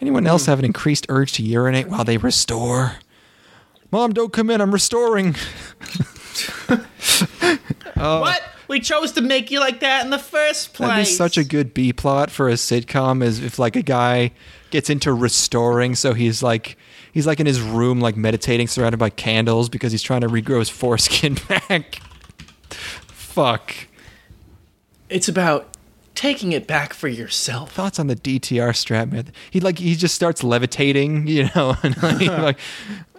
Anyone 0.00 0.26
else 0.26 0.46
have 0.46 0.58
an 0.58 0.64
increased 0.64 1.06
urge 1.08 1.32
to 1.32 1.42
urinate 1.42 1.88
while 1.88 2.04
they 2.04 2.16
restore? 2.16 2.96
Mom, 3.90 4.12
don't 4.12 4.32
come 4.32 4.50
in. 4.50 4.60
I'm 4.60 4.72
restoring. 4.72 5.34
uh, 6.68 6.76
what? 7.96 8.42
We 8.68 8.80
chose 8.80 9.12
to 9.12 9.20
make 9.20 9.50
you 9.50 9.58
like 9.58 9.80
that 9.80 10.04
in 10.04 10.10
the 10.10 10.18
first 10.18 10.74
place. 10.74 10.88
That'd 10.88 11.04
be 11.04 11.10
such 11.10 11.36
a 11.36 11.44
good 11.44 11.74
B 11.74 11.92
plot 11.92 12.30
for 12.30 12.48
a 12.48 12.52
sitcom, 12.54 13.22
as 13.22 13.40
if 13.40 13.58
like 13.58 13.74
a 13.74 13.82
guy 13.82 14.30
gets 14.70 14.88
into 14.88 15.12
restoring, 15.12 15.96
so 15.96 16.14
he's 16.14 16.40
like 16.40 16.76
he's 17.12 17.26
like 17.26 17.40
in 17.40 17.46
his 17.46 17.60
room, 17.60 18.00
like 18.00 18.16
meditating, 18.16 18.68
surrounded 18.68 18.98
by 18.98 19.10
candles 19.10 19.68
because 19.68 19.90
he's 19.90 20.02
trying 20.02 20.20
to 20.20 20.28
regrow 20.28 20.60
his 20.60 20.68
foreskin 20.70 21.34
back 21.48 22.00
fuck. 23.30 23.74
It's 25.08 25.28
about 25.28 25.76
taking 26.20 26.52
it 26.52 26.66
back 26.66 26.92
for 26.92 27.08
yourself. 27.08 27.72
Thoughts 27.72 27.98
on 27.98 28.06
the 28.06 28.14
DTR 28.14 28.76
strap, 28.76 29.08
man? 29.08 29.32
He 29.50 29.58
like 29.58 29.78
he 29.78 29.94
just 29.94 30.14
starts 30.14 30.44
levitating, 30.44 31.26
you 31.26 31.48
know, 31.56 31.76
and 31.82 32.00
like, 32.02 32.20
like 32.28 32.58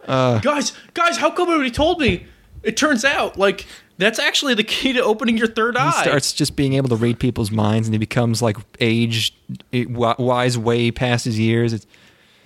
uh, 0.07 0.39
guys, 0.39 0.73
guys, 0.93 1.17
how 1.17 1.32
come 1.32 1.49
nobody 1.49 1.71
told 1.71 1.99
me? 1.99 2.28
It 2.61 2.78
turns 2.78 3.03
out 3.03 3.38
like 3.38 3.65
that's 3.97 4.19
actually 4.19 4.53
the 4.53 4.63
key 4.63 4.93
to 4.93 5.03
opening 5.03 5.36
your 5.36 5.47
third 5.47 5.75
eye. 5.75 5.89
He 5.89 6.01
starts 6.03 6.32
just 6.32 6.55
being 6.55 6.73
able 6.73 6.89
to 6.89 6.95
read 6.95 7.17
people's 7.19 7.49
minds, 7.49 7.88
and 7.88 7.95
he 7.95 7.97
becomes 7.97 8.39
like 8.39 8.57
aged, 8.80 9.34
wise 9.73 10.57
way 10.59 10.91
past 10.91 11.25
his 11.25 11.39
years. 11.39 11.73
It's 11.73 11.88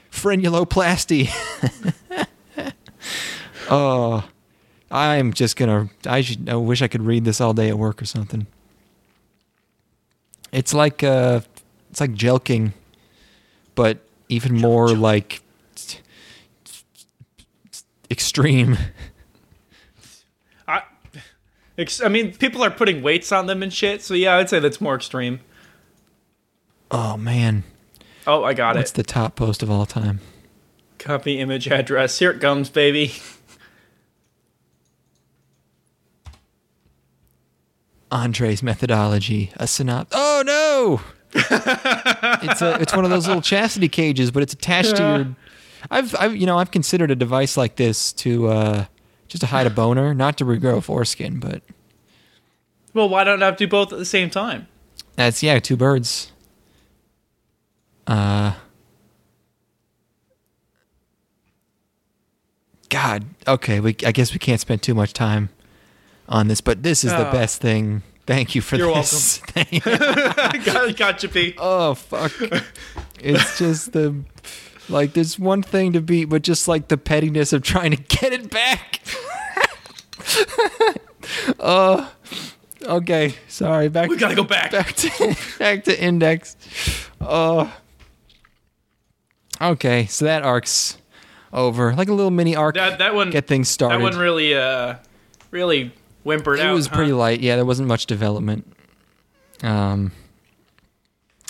frenuloplasty. 0.10 1.30
oh. 3.70 4.24
I'm 4.92 5.34
just 5.34 5.58
gonna. 5.58 5.90
I 6.06 6.22
should. 6.22 6.48
I 6.48 6.56
wish 6.56 6.82
I 6.82 6.88
could 6.88 7.02
read 7.02 7.26
this 7.26 7.42
all 7.42 7.54
day 7.54 7.68
at 7.68 7.78
work 7.78 8.02
or 8.02 8.06
something. 8.06 8.48
It's 10.56 10.74
like 10.74 11.04
uh, 11.04 11.42
it's 11.92 12.00
like 12.00 12.14
jelqing, 12.14 12.72
but 13.76 14.00
even 14.30 14.56
more 14.56 14.88
like 14.90 15.42
extreme. 18.10 18.78
I 20.66 20.84
Ex- 21.78 22.02
I 22.02 22.08
mean, 22.08 22.34
people 22.34 22.64
are 22.64 22.72
putting 22.72 23.02
weights 23.04 23.34
on 23.34 23.48
them 23.48 23.62
and 23.62 23.74
shit. 23.74 24.02
So 24.02 24.14
yeah, 24.14 24.38
I'd 24.38 24.50
say 24.50 24.60
that's 24.60 24.80
more 24.80 24.96
extreme. 24.96 25.42
Oh 26.90 27.18
man, 27.18 27.66
Oh, 28.26 28.46
I 28.46 28.54
got 28.54 28.76
what's 28.76 28.78
it. 28.78 28.82
It's 28.82 28.92
the 28.92 29.04
top 29.04 29.36
post 29.36 29.62
of 29.62 29.70
all 29.70 29.86
time? 29.86 30.22
Copy 31.00 31.40
image 31.40 31.68
address. 31.68 32.18
Here 32.20 32.32
it 32.32 32.40
comes, 32.40 32.70
baby. 32.70 33.12
Andre's 38.12 38.62
methodology, 38.64 39.52
a 39.56 39.64
synop. 39.66 40.08
Oh 40.12 40.44
no! 40.46 41.02
it's 41.34 42.62
a 42.62 42.80
it's 42.82 42.96
one 42.96 43.04
of 43.04 43.12
those 43.12 43.28
little 43.28 43.42
chastity 43.42 43.90
cages, 43.90 44.32
but 44.32 44.44
it's 44.44 44.54
attached 44.54 44.96
to 44.98 45.02
your. 45.04 45.36
I've 45.92 46.16
I've 46.16 46.36
you 46.36 46.46
know 46.46 46.58
I've 46.58 46.72
considered 46.72 47.12
a 47.12 47.16
device 47.16 47.58
like 47.58 47.76
this 47.76 48.14
to 48.14 48.48
uh 48.48 48.86
just 49.28 49.42
to 49.42 49.48
hide 49.48 49.68
a 49.68 49.70
boner, 49.72 50.14
not 50.14 50.38
to 50.38 50.46
regrow 50.46 50.82
foreskin, 50.84 51.40
but 51.40 51.62
Well, 52.94 53.10
why 53.10 53.24
don't 53.24 53.42
I 53.42 53.48
have 53.48 53.58
to 53.58 53.66
do 53.66 53.70
both 53.70 53.92
at 53.92 54.00
the 54.00 54.06
same 54.06 54.30
time? 54.30 54.68
that's 55.16 55.42
yeah, 55.44 55.60
two 55.60 55.76
birds. 55.78 56.32
Uh. 58.08 58.54
God, 62.90 63.26
okay, 63.48 63.80
we 63.80 63.96
I 64.06 64.12
guess 64.12 64.32
we 64.32 64.40
can't 64.40 64.62
spend 64.62 64.82
too 64.82 64.94
much 64.94 65.12
time 65.12 65.50
on 66.28 66.48
this, 66.48 66.62
but 66.62 66.84
this 66.84 67.04
is 67.04 67.12
the 67.12 67.30
Oh. 67.30 67.32
best 67.32 67.62
thing. 67.62 68.02
Thank 68.26 68.56
you 68.56 68.62
for 68.62 68.78
this. 68.78 69.42
You're 69.56 69.66
this. 69.66 69.84
got, 70.66 70.96
gotcha, 70.98 71.28
Pete. 71.30 71.56
Oh 71.60 71.94
fuck! 71.94 72.32
it's 73.20 73.58
just 73.60 73.92
the 73.94 74.16
like 74.90 75.14
there's 75.14 75.38
one 75.38 75.62
thing 75.62 75.94
to 75.94 76.02
beat, 76.02 76.26
but 76.26 76.42
just 76.42 76.68
like 76.68 76.88
the 76.88 76.98
pettiness 76.98 77.54
of 77.54 77.62
trying 77.62 77.92
to 77.92 77.98
get 77.98 78.34
it 78.34 78.50
back. 78.50 79.02
Oh, 81.60 82.12
okay. 82.84 83.36
Sorry. 83.48 83.90
Back. 83.90 84.10
We 84.10 84.18
gotta 84.18 84.36
go 84.36 84.44
back. 84.44 84.72
back 84.72 84.94
to 84.96 85.36
back 85.60 85.84
to 85.86 86.02
index. 86.04 86.56
Oh. 87.22 87.72
Okay, 89.62 90.06
so 90.08 90.26
that 90.26 90.44
arc's 90.44 90.98
over. 91.54 91.94
Like 91.96 92.10
a 92.10 92.14
little 92.14 92.32
mini 92.32 92.56
arc. 92.56 92.76
That 92.76 93.00
that 93.00 93.16
one. 93.16 93.30
get 93.30 93.48
things 93.48 93.70
started. 93.70 94.00
That 94.00 94.04
one 94.04 94.18
really, 94.18 94.54
uh, 94.54 94.96
really 95.52 95.94
whimpered 96.26 96.60
it 96.60 96.66
out. 96.66 96.74
was 96.76 96.88
huh? 96.88 96.96
pretty 96.96 97.14
light. 97.14 97.40
Yeah, 97.40 97.56
there 97.56 97.66
wasn't 97.66 97.88
much 97.88 98.06
development. 98.08 98.66
Um, 99.64 100.12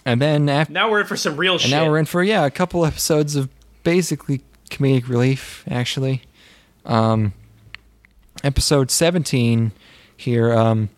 and 0.06 0.22
then 0.22 0.48
after. 0.50 0.72
Now 0.74 0.92
we're 0.92 1.02
in 1.02 1.08
for 1.08 1.18
some 1.18 1.36
real 1.38 1.54
And 1.54 1.62
shit. 1.62 1.72
now 1.72 1.88
we're 1.90 1.98
in 1.98 2.06
for 2.06 2.22
yeah 2.24 2.46
a 2.46 2.52
couple 2.52 2.86
episodes 2.86 3.36
of 3.36 3.50
basically 3.84 4.42
comedic 4.70 5.08
relief. 5.10 5.64
Actually, 5.70 6.22
um, 6.86 7.34
episode 8.44 8.92
seventeen 8.92 9.72
here 10.16 10.54
um, 10.54 10.90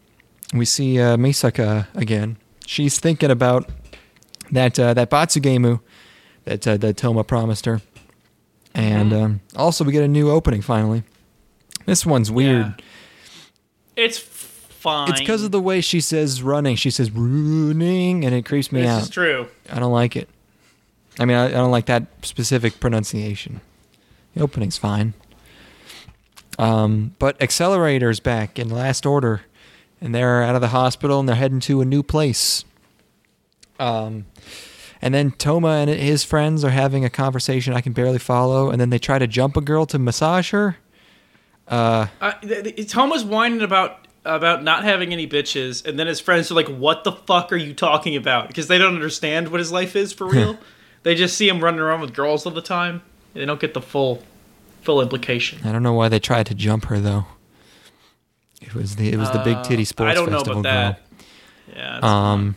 we 0.54 0.66
see 0.66 1.00
uh, 1.00 1.16
Misaka 1.18 1.88
again. 1.96 2.38
She's 2.66 3.00
thinking 3.00 3.32
about 3.32 3.70
that 4.52 4.78
uh, 4.78 4.94
that 4.94 5.10
Batsugemu 5.10 5.80
that 6.44 6.68
uh, 6.68 6.78
that 6.78 6.98
Toma 6.98 7.24
promised 7.24 7.66
her, 7.66 7.82
and 8.74 9.12
Mm-hmm. 9.12 9.24
um, 9.24 9.42
also 9.56 9.84
we 9.86 9.92
get 9.94 10.04
a 10.04 10.08
new 10.08 10.30
opening 10.30 10.62
finally. 10.62 11.04
This 11.86 12.06
one's 12.06 12.30
weird. 12.30 12.82
It's 13.98 14.18
fine. 14.18 15.10
It's 15.10 15.20
because 15.20 15.44
of 15.44 15.52
the 15.52 15.60
way 15.60 15.82
she 15.82 16.00
says 16.00 16.42
running. 16.42 16.76
She 16.78 16.92
says 16.92 17.12
running, 17.12 18.24
and 18.24 18.34
it 18.34 18.46
creeps 18.46 18.72
me 18.72 18.82
This 18.82 18.90
out. 18.90 19.02
is 19.02 19.10
true. 19.10 19.48
I 19.70 19.80
don't 19.80 19.92
like 19.92 20.16
it. 20.16 20.30
I 21.20 21.26
mean, 21.26 21.36
I, 21.36 21.48
I 21.48 21.52
don't 21.52 21.72
like 21.72 21.88
that 21.88 22.06
specific 22.22 22.80
pronunciation. 22.80 23.60
The 24.36 24.44
opening's 24.44 24.78
fine. 24.78 25.14
Um, 26.60 27.16
but 27.20 27.42
Accelerator's 27.42 28.20
back 28.20 28.58
in 28.60 28.70
Last 28.70 29.06
Order, 29.06 29.42
and 30.00 30.14
they're 30.14 30.44
out 30.44 30.56
of 30.56 30.62
the 30.62 30.68
hospital 30.70 31.20
and 31.20 31.28
they're 31.28 31.36
heading 31.36 31.60
to 31.62 31.82
a 31.82 31.86
new 31.86 32.04
place. 32.04 32.64
Um, 33.80 34.26
and 35.02 35.14
then 35.14 35.32
Toma 35.32 35.70
and 35.70 35.90
his 35.90 36.24
friends 36.24 36.64
are 36.64 36.70
having 36.72 37.06
a 37.06 37.10
conversation 37.10 37.74
I 37.74 37.82
can 37.82 37.94
barely 37.94 38.18
follow, 38.20 38.70
and 38.70 38.80
then 38.82 38.90
they 38.92 39.00
try 39.00 39.20
to 39.20 39.28
jump 39.28 39.58
a 39.58 39.62
girl 39.62 39.86
to 39.88 40.00
massage 40.00 40.52
her. 40.52 40.78
Uh, 41.68 42.08
Uh, 42.22 42.32
th- 42.42 42.76
th- 42.76 42.90
Tom 42.90 43.10
was 43.10 43.24
whining 43.26 43.62
about 43.62 44.06
about 44.26 44.62
not 44.64 44.84
having 44.84 45.14
any 45.14 45.26
bitches, 45.28 45.86
and 45.86 45.98
then 45.98 46.06
his 46.08 46.20
friends 46.20 46.52
are 46.52 46.56
like, 46.56 46.68
"What 46.68 47.04
the 47.04 47.12
fuck 47.14 47.52
are 47.54 47.58
you 47.58 47.74
talking 47.74 48.16
about?" 48.16 48.48
Because 48.50 48.68
they 48.68 48.78
don't 48.78 48.94
understand 48.96 49.50
what 49.50 49.60
his 49.60 49.72
life 49.72 49.96
is 49.96 50.12
for 50.14 50.26
real. 50.36 50.58
they 51.04 51.16
just 51.16 51.38
see 51.38 51.48
him 51.48 51.64
running 51.64 51.80
around 51.80 52.02
with 52.02 52.14
girls 52.14 52.46
all 52.46 52.52
the 52.52 52.62
time. 52.62 53.02
They 53.34 53.46
don't 53.46 53.60
get 53.60 53.74
the 53.74 53.82
full 53.82 54.24
full 54.82 55.02
implication. 55.02 55.60
I 55.66 55.72
don't 55.72 55.84
know 55.84 55.94
why 55.94 56.10
they 56.10 56.20
tried 56.20 56.46
to 56.48 56.56
jump 56.56 56.86
her 56.86 57.00
though. 57.00 57.26
It 58.62 58.74
was 58.74 58.96
the 58.96 59.10
it 59.10 59.18
was 59.18 59.30
the 59.32 59.40
big 59.40 59.62
titty 59.64 59.84
Uh, 59.84 59.86
sports 59.86 60.12
I 60.12 60.14
don't 60.14 60.30
know 60.32 60.38
festival 60.40 60.60
about 60.62 60.96
girl. 60.96 61.02
that. 61.76 62.02
Yeah. 62.04 62.32
Um, 62.32 62.56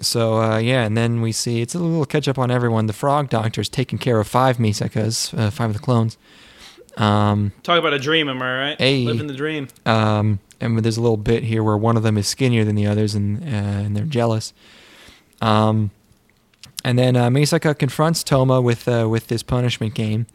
so 0.00 0.40
uh, 0.42 0.58
yeah, 0.58 0.84
and 0.84 0.96
then 0.96 1.20
we 1.22 1.32
see 1.32 1.60
it's 1.62 1.74
a 1.74 1.78
little 1.78 2.04
catch 2.04 2.26
up 2.28 2.38
on 2.38 2.50
everyone. 2.50 2.86
The 2.86 2.92
Frog 2.92 3.30
Doctor's 3.30 3.68
taking 3.68 3.98
care 3.98 4.18
of 4.18 4.26
five 4.26 4.56
Misakas, 4.58 5.36
uh, 5.38 5.50
five 5.50 5.70
of 5.70 5.74
the 5.76 5.82
clones. 5.82 6.18
Um. 6.96 7.52
Talk 7.62 7.78
about 7.78 7.92
a 7.92 7.98
dream, 7.98 8.28
am 8.28 8.40
I 8.40 8.58
right? 8.58 8.78
Hey. 8.80 9.04
Living 9.04 9.26
the 9.26 9.34
dream. 9.34 9.68
um, 9.84 10.38
and 10.60 10.78
there's 10.78 10.96
a 10.96 11.02
little 11.02 11.18
bit 11.18 11.42
here 11.42 11.62
where 11.62 11.76
one 11.76 11.96
of 11.96 12.02
them 12.02 12.16
is 12.16 12.26
skinnier 12.26 12.64
than 12.64 12.74
the 12.76 12.86
others, 12.86 13.14
and 13.14 13.42
uh, 13.42 13.46
and 13.84 13.96
they're 13.96 14.04
jealous. 14.04 14.54
Um, 15.40 15.90
and 16.84 16.98
then 16.98 17.16
uh, 17.16 17.28
Misaka 17.28 17.78
confronts 17.78 18.22
Toma 18.24 18.60
with 18.60 18.88
uh, 18.88 19.06
with 19.10 19.26
this 19.26 19.42
punishment 19.42 19.94
game, 19.94 20.26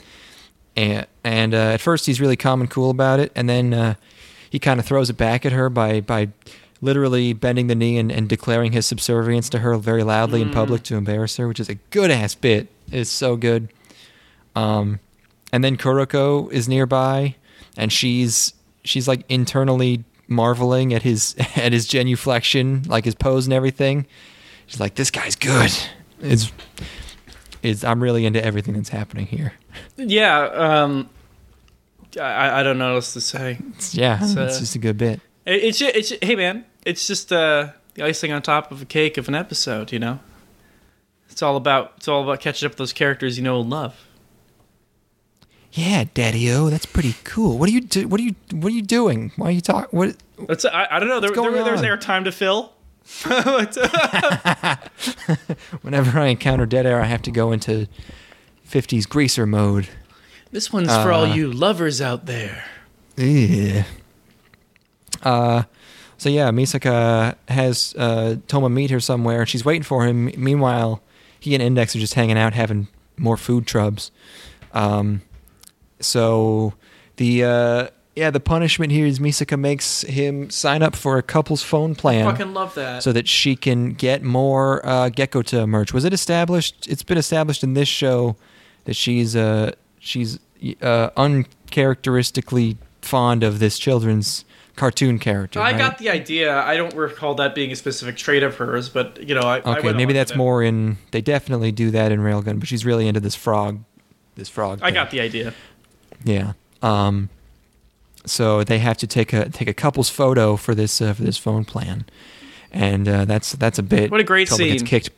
and 0.76 1.08
and 1.24 1.54
uh, 1.54 1.58
at 1.74 1.82
first 1.82 2.06
he's 2.06 2.22
really 2.22 2.36
calm 2.36 2.62
and 2.62 2.70
cool 2.70 2.92
about 2.92 3.20
it, 3.20 3.32
and 3.36 3.50
then 3.50 3.74
uh, 3.74 3.96
he 4.50 4.60
kind 4.60 4.80
of 4.80 4.86
throws 4.86 5.10
it 5.10 5.18
back 5.18 5.46
at 5.46 5.54
her 5.54 5.70
by 5.70 6.02
by 6.02 6.30
literally 6.82 7.32
bending 7.34 7.68
the 7.68 7.76
knee 7.76 7.98
and, 7.98 8.12
and 8.12 8.28
declaring 8.28 8.72
his 8.72 8.86
subservience 8.88 9.50
to 9.50 9.60
her 9.60 9.76
very 9.78 10.04
loudly 10.04 10.42
in 10.42 10.50
public 10.52 10.82
to 10.82 10.96
embarrass 10.96 11.38
her, 11.38 11.48
which 11.48 11.60
is 11.60 11.70
a 11.70 11.76
good 11.76 12.10
ass 12.10 12.34
bit. 12.36 12.70
It's 12.92 13.10
so 13.10 13.36
good. 13.36 13.70
Um, 14.56 15.00
and 15.52 15.64
then 15.64 15.78
Kuroko 15.78 16.52
is 16.52 16.68
nearby, 16.68 17.36
and 17.78 17.92
she's 17.92 18.54
she's 18.84 19.08
like 19.08 19.24
internally 19.30 20.04
marveling 20.28 20.94
at 20.94 21.04
his 21.04 21.36
at 21.56 21.74
his 21.74 21.88
genuflection, 21.88 22.84
like 22.88 23.06
his 23.06 23.16
pose 23.16 23.46
and 23.46 23.54
everything. 23.54 24.06
She's 24.68 24.80
like, 24.80 24.96
"This 24.96 25.12
guy's 25.12 25.36
good." 25.36 25.72
It's 26.20 26.52
it's 27.64 27.84
I'm 27.84 28.02
really 28.02 28.26
into 28.26 28.44
everything 28.44 28.76
that's 28.76 28.90
happening 28.90 29.26
here. 29.26 29.54
Yeah. 29.98 30.40
Um. 30.44 31.10
I, 32.20 32.60
I 32.60 32.64
don't 32.64 32.78
know 32.78 32.90
what 32.90 32.96
else 32.96 33.14
to 33.14 33.22
say. 33.22 33.58
It's, 33.70 33.96
yeah, 33.96 34.20
It's, 34.22 34.32
it's 34.32 34.58
uh, 34.58 34.60
just 34.60 34.76
a 34.76 34.80
good 34.80 34.98
bit. 34.98 35.22
It, 35.46 35.64
it's 35.64 35.82
it's 35.82 36.14
hey 36.22 36.36
man, 36.36 36.66
it's 36.86 37.08
just 37.08 37.32
uh, 37.32 37.70
the 37.94 38.04
icing 38.04 38.34
on 38.34 38.42
top 38.42 38.72
of 38.72 38.82
a 38.82 38.86
cake 38.86 39.18
of 39.18 39.28
an 39.28 39.36
episode. 39.36 39.92
You 39.92 40.00
know. 40.00 40.20
It's 41.30 41.42
all 41.42 41.56
about 41.56 41.94
it's 41.98 42.10
all 42.10 42.24
about 42.24 42.42
catching 42.42 42.66
up 42.66 42.74
with 42.74 42.78
those 42.78 42.94
characters 42.94 43.38
you 43.38 43.44
know 43.44 43.62
and 43.62 43.70
love. 43.70 43.96
Yeah, 45.74 46.04
Daddy-O, 46.14 46.70
that's 46.70 46.86
pretty 46.86 47.16
cool. 47.24 47.58
What 47.58 47.70
are 47.70 47.72
you 47.72 47.82
do? 47.82 48.08
What 48.08 48.20
are 48.20 48.24
you 48.24 48.36
What 48.52 48.72
are 48.72 48.76
you 48.76 48.82
doing? 48.82 49.32
Why 49.38 49.48
are 49.48 49.52
you 49.52 49.62
talking? 49.62 49.98
What? 49.98 50.18
That's 50.48 50.66
I, 50.66 50.88
I 50.92 51.00
don't 51.00 51.08
know. 51.08 51.20
There, 51.22 51.30
What's 51.30 51.40
going 51.40 51.54
there, 51.54 51.64
there's 51.64 51.80
on? 51.82 51.86
airtime 51.86 52.24
to 52.26 52.32
fill. 52.32 52.74
Uh, 53.26 54.76
Whenever 55.82 56.20
I 56.20 56.28
encounter 56.28 56.66
dead 56.66 56.86
air, 56.86 57.02
I 57.02 57.06
have 57.06 57.22
to 57.24 57.32
go 57.32 57.52
into 57.52 57.88
50s 58.70 59.08
greaser 59.08 59.46
mode. 59.46 59.88
this 60.52 60.72
one's 60.74 60.90
for 60.90 61.12
all 61.12 61.24
Uh, 61.26 61.34
you 61.36 61.52
lovers 61.52 62.02
out 62.02 62.26
there. 62.26 62.66
Yeah. 63.18 63.84
Uh, 65.24 65.64
so 66.18 66.30
yeah, 66.30 66.50
Misaka 66.52 67.36
has 67.48 67.96
uh, 67.98 68.38
Toma 68.48 68.70
meet 68.70 68.92
her 68.92 69.00
somewhere. 69.00 69.46
She's 69.46 69.64
waiting 69.66 69.84
for 69.84 70.06
him. 70.06 70.32
Meanwhile, 70.38 71.02
he 71.40 71.54
and 71.54 71.64
Index 71.64 71.96
are 71.96 72.00
just 72.00 72.14
hanging 72.16 72.38
out, 72.38 72.54
having 72.54 72.88
more 73.18 73.38
food 73.38 73.66
trubs. 73.66 74.12
Um, 74.74 75.22
so 76.04 76.74
the 77.18 77.44
uh, 77.44 77.88
yeah, 78.16 78.30
the 78.30 78.40
punishment 78.42 78.92
here 78.92 79.06
is 79.06 79.20
Misaka 79.20 79.58
makes 79.58 80.02
him 80.02 80.50
sign 80.50 80.82
up 80.84 80.96
for 80.96 81.18
a 81.18 81.24
couple's 81.24 81.64
phone 81.64 81.96
plan 81.96 82.26
Fucking 82.26 82.54
love 82.54 82.76
that. 82.76 83.04
so 83.04 83.12
that 83.14 83.28
she 83.28 83.56
can 83.56 83.94
get 83.94 84.22
more 84.22 84.86
uh, 84.86 85.10
Gekota 85.10 85.68
merch. 85.68 85.94
Was 85.94 86.04
it 86.06 86.14
established? 86.14 86.88
It's 86.88 87.04
been 87.04 87.18
established 87.18 87.64
in 87.64 87.74
this 87.74 87.88
show 87.88 88.36
that 88.86 88.96
she's 88.96 89.36
uh, 89.36 89.72
she's 90.00 90.40
uh, 90.82 91.10
uncharacteristically 91.18 92.78
fond 93.02 93.44
of 93.44 93.60
this 93.60 93.80
children's 93.80 94.46
cartoon 94.76 95.20
character. 95.20 95.60
I 95.60 95.72
right? 95.72 95.78
got 95.78 95.98
the 95.98 96.10
idea. 96.10 96.56
I 96.60 96.78
don't 96.78 96.96
recall 96.96 97.36
that 97.36 97.56
being 97.56 97.72
a 97.72 97.76
specific 97.76 98.18
trait 98.18 98.44
of 98.44 98.56
hers, 98.56 98.90
but 98.90 99.28
you 99.28 99.36
know, 99.36 99.42
I 99.42 99.58
I 99.58 99.78
Okay, 99.78 99.82
went 99.88 99.98
maybe 99.98 100.14
that's 100.14 100.36
more 100.36 100.62
in. 100.64 100.98
They 101.12 101.22
definitely 101.22 101.72
do 101.72 101.92
that 101.92 102.12
in 102.12 102.20
Railgun, 102.20 102.60
but 102.60 102.68
she's 102.68 102.86
really 102.86 103.08
into 103.08 103.20
this 103.20 103.36
frog. 103.36 103.84
This 104.36 104.50
frog. 104.50 104.80
I 104.82 104.88
thing. 104.88 104.94
got 104.96 105.12
the 105.12 105.20
idea. 105.22 105.54
Yeah. 106.24 106.54
Um. 106.82 107.30
So 108.26 108.64
they 108.64 108.80
have 108.80 108.98
to 108.98 109.08
take 109.08 109.34
a 109.34 109.50
take 109.50 109.68
a 109.68 109.74
couple's 109.74 110.10
photo 110.10 110.56
for 110.56 110.76
this 110.76 111.02
uh, 111.02 111.14
for 111.14 111.24
this 111.24 111.38
phone 111.38 111.66
plan, 111.66 112.06
and 112.72 113.08
uh, 113.08 113.26
that's 113.26 113.54
that's 113.54 113.80
a 113.80 113.84
bit. 113.84 114.12
What 114.12 114.20
a 114.20 114.24
great 114.24 114.48
Toma 114.48 114.64
Gets 114.64 114.84
kicked 114.84 115.10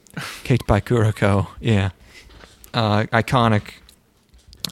kicked 0.43 0.67
by 0.67 0.79
Kuroko. 0.79 1.47
Yeah. 1.59 1.89
Uh, 2.73 3.03
iconic. 3.11 3.73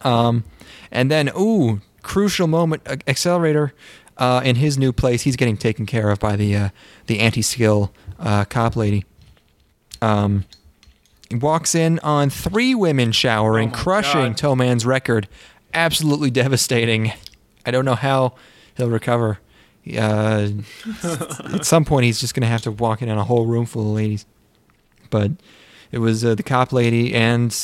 Um, 0.03 0.43
and 0.91 1.11
then 1.11 1.29
ooh, 1.37 1.81
crucial 2.01 2.47
moment. 2.47 2.83
uh, 2.85 2.95
Accelerator 3.07 3.73
uh, 4.17 4.41
in 4.43 4.55
his 4.55 4.77
new 4.77 4.91
place, 4.93 5.23
he's 5.23 5.35
getting 5.35 5.57
taken 5.57 5.85
care 5.85 6.09
of 6.09 6.19
by 6.19 6.35
the 6.35 6.55
uh, 6.55 6.69
the 7.07 7.19
anti-skill 7.19 7.91
uh, 8.19 8.45
cop 8.45 8.75
lady. 8.75 9.03
Um, 10.01 10.45
walks 11.31 11.75
in 11.75 11.99
on 11.99 12.29
three 12.29 12.73
women 12.75 13.11
showering, 13.11 13.69
Oh 13.69 13.75
crushing 13.75 14.29
God. 14.29 14.37
Toma's 14.37 14.85
record. 14.85 15.27
Absolutely 15.73 16.29
devastating. 16.29 17.13
I 17.65 17.71
don't 17.71 17.85
know 17.85 17.95
how 17.95 18.33
he'll 18.75 18.89
recover. 18.89 19.39
Uh, 19.87 20.49
at 21.53 21.65
some 21.65 21.85
point, 21.85 22.05
he's 22.05 22.19
just 22.19 22.33
going 22.33 22.41
to 22.41 22.47
have 22.47 22.61
to 22.63 22.71
walk 22.71 23.01
in 23.01 23.09
on 23.09 23.17
a 23.17 23.23
whole 23.23 23.45
room 23.45 23.65
full 23.65 23.89
of 23.89 23.95
ladies. 23.95 24.25
But 25.09 25.31
it 25.91 25.99
was 25.99 26.23
uh, 26.23 26.35
the 26.35 26.43
cop 26.43 26.71
lady 26.71 27.13
and 27.13 27.55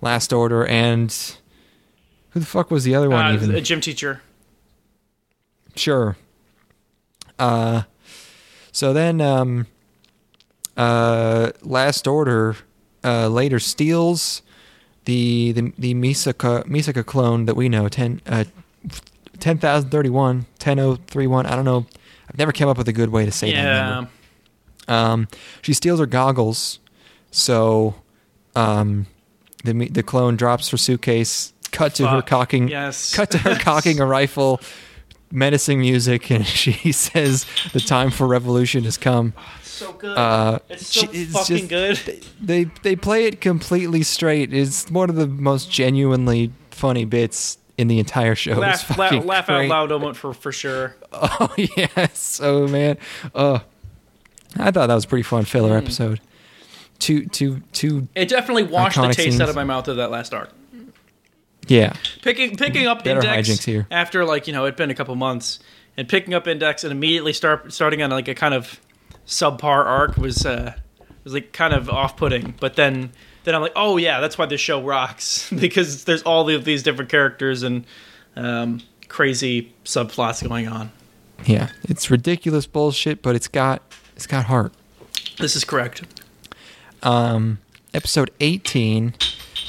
Last 0.00 0.32
Order 0.32 0.66
and 0.66 1.14
who 2.30 2.40
the 2.40 2.46
fuck 2.46 2.70
was 2.70 2.84
the 2.84 2.94
other 2.94 3.10
one? 3.10 3.26
Uh, 3.26 3.32
even 3.32 3.54
a 3.54 3.60
gym 3.60 3.80
teacher. 3.80 4.22
Sure. 5.76 6.16
Uh, 7.38 7.82
so 8.72 8.92
then, 8.92 9.20
um, 9.20 9.66
uh, 10.76 11.50
Last 11.62 12.06
Order 12.06 12.56
uh, 13.04 13.28
later 13.28 13.58
steals 13.58 14.42
the 15.04 15.52
the 15.52 15.72
the 15.78 15.94
Misaka 15.94 16.64
Misaka 16.66 17.04
clone 17.04 17.46
that 17.46 17.54
we 17.56 17.68
know 17.68 17.88
10 17.88 18.20
uh 18.26 18.44
10031 19.38 20.46
10031 20.58 21.46
I 21.46 21.56
don't 21.56 21.64
know 21.64 21.86
I've 22.28 22.38
never 22.38 22.52
come 22.52 22.68
up 22.68 22.78
with 22.78 22.88
a 22.88 22.92
good 22.92 23.08
way 23.10 23.24
to 23.24 23.32
say 23.32 23.52
that 23.52 23.56
Yeah. 23.64 23.88
number. 23.90 24.10
Um, 24.88 25.28
she 25.62 25.72
steals 25.72 26.00
her 26.00 26.06
goggles, 26.06 26.78
so 27.30 27.94
um, 28.56 29.06
the 29.64 29.88
the 29.88 30.02
clone 30.02 30.36
drops 30.36 30.68
her 30.70 30.76
suitcase. 30.76 31.52
Cut 31.70 31.94
to 31.96 32.08
her 32.08 32.22
cocking. 32.22 32.66
Yes. 32.68 33.14
Cut 33.14 33.30
to 33.32 33.38
her 33.38 33.54
cocking 33.60 34.00
a 34.00 34.06
rifle. 34.06 34.60
Menacing 35.32 35.78
music, 35.80 36.28
and 36.30 36.44
she 36.62 36.90
says, 36.90 37.46
"The 37.72 37.78
time 37.80 38.10
for 38.10 38.26
revolution 38.26 38.82
has 38.84 38.96
come." 38.96 39.32
So 39.80 39.92
good. 39.94 40.16
Uh, 40.18 40.58
it's 40.68 40.86
so 40.86 41.08
it's 41.12 41.32
fucking 41.32 41.68
just- 41.68 42.04
good. 42.06 42.26
They 42.40 42.64
they 42.82 42.96
play 42.96 43.24
it 43.26 43.40
completely 43.40 44.02
straight. 44.02 44.52
It's 44.52 44.90
one 44.90 45.08
of 45.10 45.16
the 45.16 45.26
most 45.26 45.70
genuinely 45.70 46.52
funny 46.70 47.04
bits 47.04 47.56
in 47.78 47.88
the 47.88 47.98
entire 47.98 48.34
show. 48.34 48.52
Laugh, 48.54 48.96
laugh, 48.98 49.24
laugh 49.24 49.48
out 49.48 49.66
loud 49.66 49.88
moment 49.90 50.16
for 50.16 50.32
for 50.34 50.52
sure. 50.52 50.96
Oh 51.12 51.52
yes, 51.56 52.40
oh 52.44 52.68
man, 52.68 52.96
oh, 53.34 53.62
I 54.56 54.70
thought 54.70 54.86
that 54.86 54.94
was 54.94 55.04
a 55.04 55.08
pretty 55.08 55.22
fun 55.24 55.44
filler 55.44 55.70
Hmm. 55.78 55.84
episode. 55.84 56.20
Two, 57.00 57.26
two, 57.26 57.62
two. 57.72 58.06
It 58.14 58.28
definitely 58.28 58.64
washed 58.64 58.96
the 58.96 59.06
taste 59.08 59.20
scenes. 59.20 59.40
out 59.40 59.48
of 59.48 59.56
my 59.56 59.64
mouth 59.64 59.88
of 59.88 59.96
that 59.96 60.10
last 60.10 60.32
arc. 60.34 60.50
Yeah, 61.66 61.94
Picking 62.22 62.56
picking 62.56 62.86
up 62.86 63.04
Better 63.04 63.20
index 63.20 63.64
here. 63.64 63.86
after 63.90 64.24
like 64.24 64.46
you 64.46 64.52
know 64.52 64.64
it'd 64.66 64.76
been 64.76 64.90
a 64.90 64.94
couple 64.94 65.14
months, 65.16 65.58
and 65.96 66.08
picking 66.08 66.34
up 66.34 66.46
index 66.46 66.84
and 66.84 66.92
immediately 66.92 67.32
start 67.32 67.72
starting 67.72 68.02
on 68.02 68.10
like 68.10 68.28
a 68.28 68.34
kind 68.34 68.54
of 68.54 68.80
subpar 69.30 69.86
arc 69.86 70.16
was 70.16 70.44
uh 70.44 70.74
was 71.24 71.32
like 71.32 71.52
kind 71.52 71.72
of 71.72 71.88
off 71.88 72.16
putting. 72.16 72.54
But 72.60 72.74
then 72.76 73.12
then 73.44 73.54
I'm 73.54 73.62
like, 73.62 73.72
oh 73.76 73.96
yeah, 73.96 74.20
that's 74.20 74.36
why 74.36 74.44
this 74.46 74.60
show 74.60 74.82
rocks 74.82 75.50
because 75.58 76.04
there's 76.04 76.22
all 76.24 76.50
of 76.50 76.64
these 76.64 76.82
different 76.82 77.10
characters 77.10 77.62
and 77.62 77.86
um, 78.36 78.80
crazy 79.08 79.72
subplots 79.84 80.46
going 80.46 80.68
on. 80.68 80.90
yeah. 81.46 81.70
It's 81.84 82.10
ridiculous 82.10 82.66
bullshit, 82.66 83.22
but 83.22 83.34
it's 83.36 83.48
got 83.48 83.82
it's 84.16 84.26
got 84.26 84.44
heart. 84.46 84.72
This 85.38 85.56
is 85.56 85.64
correct. 85.64 86.02
Um, 87.02 87.58
episode 87.94 88.30
eighteen, 88.40 89.14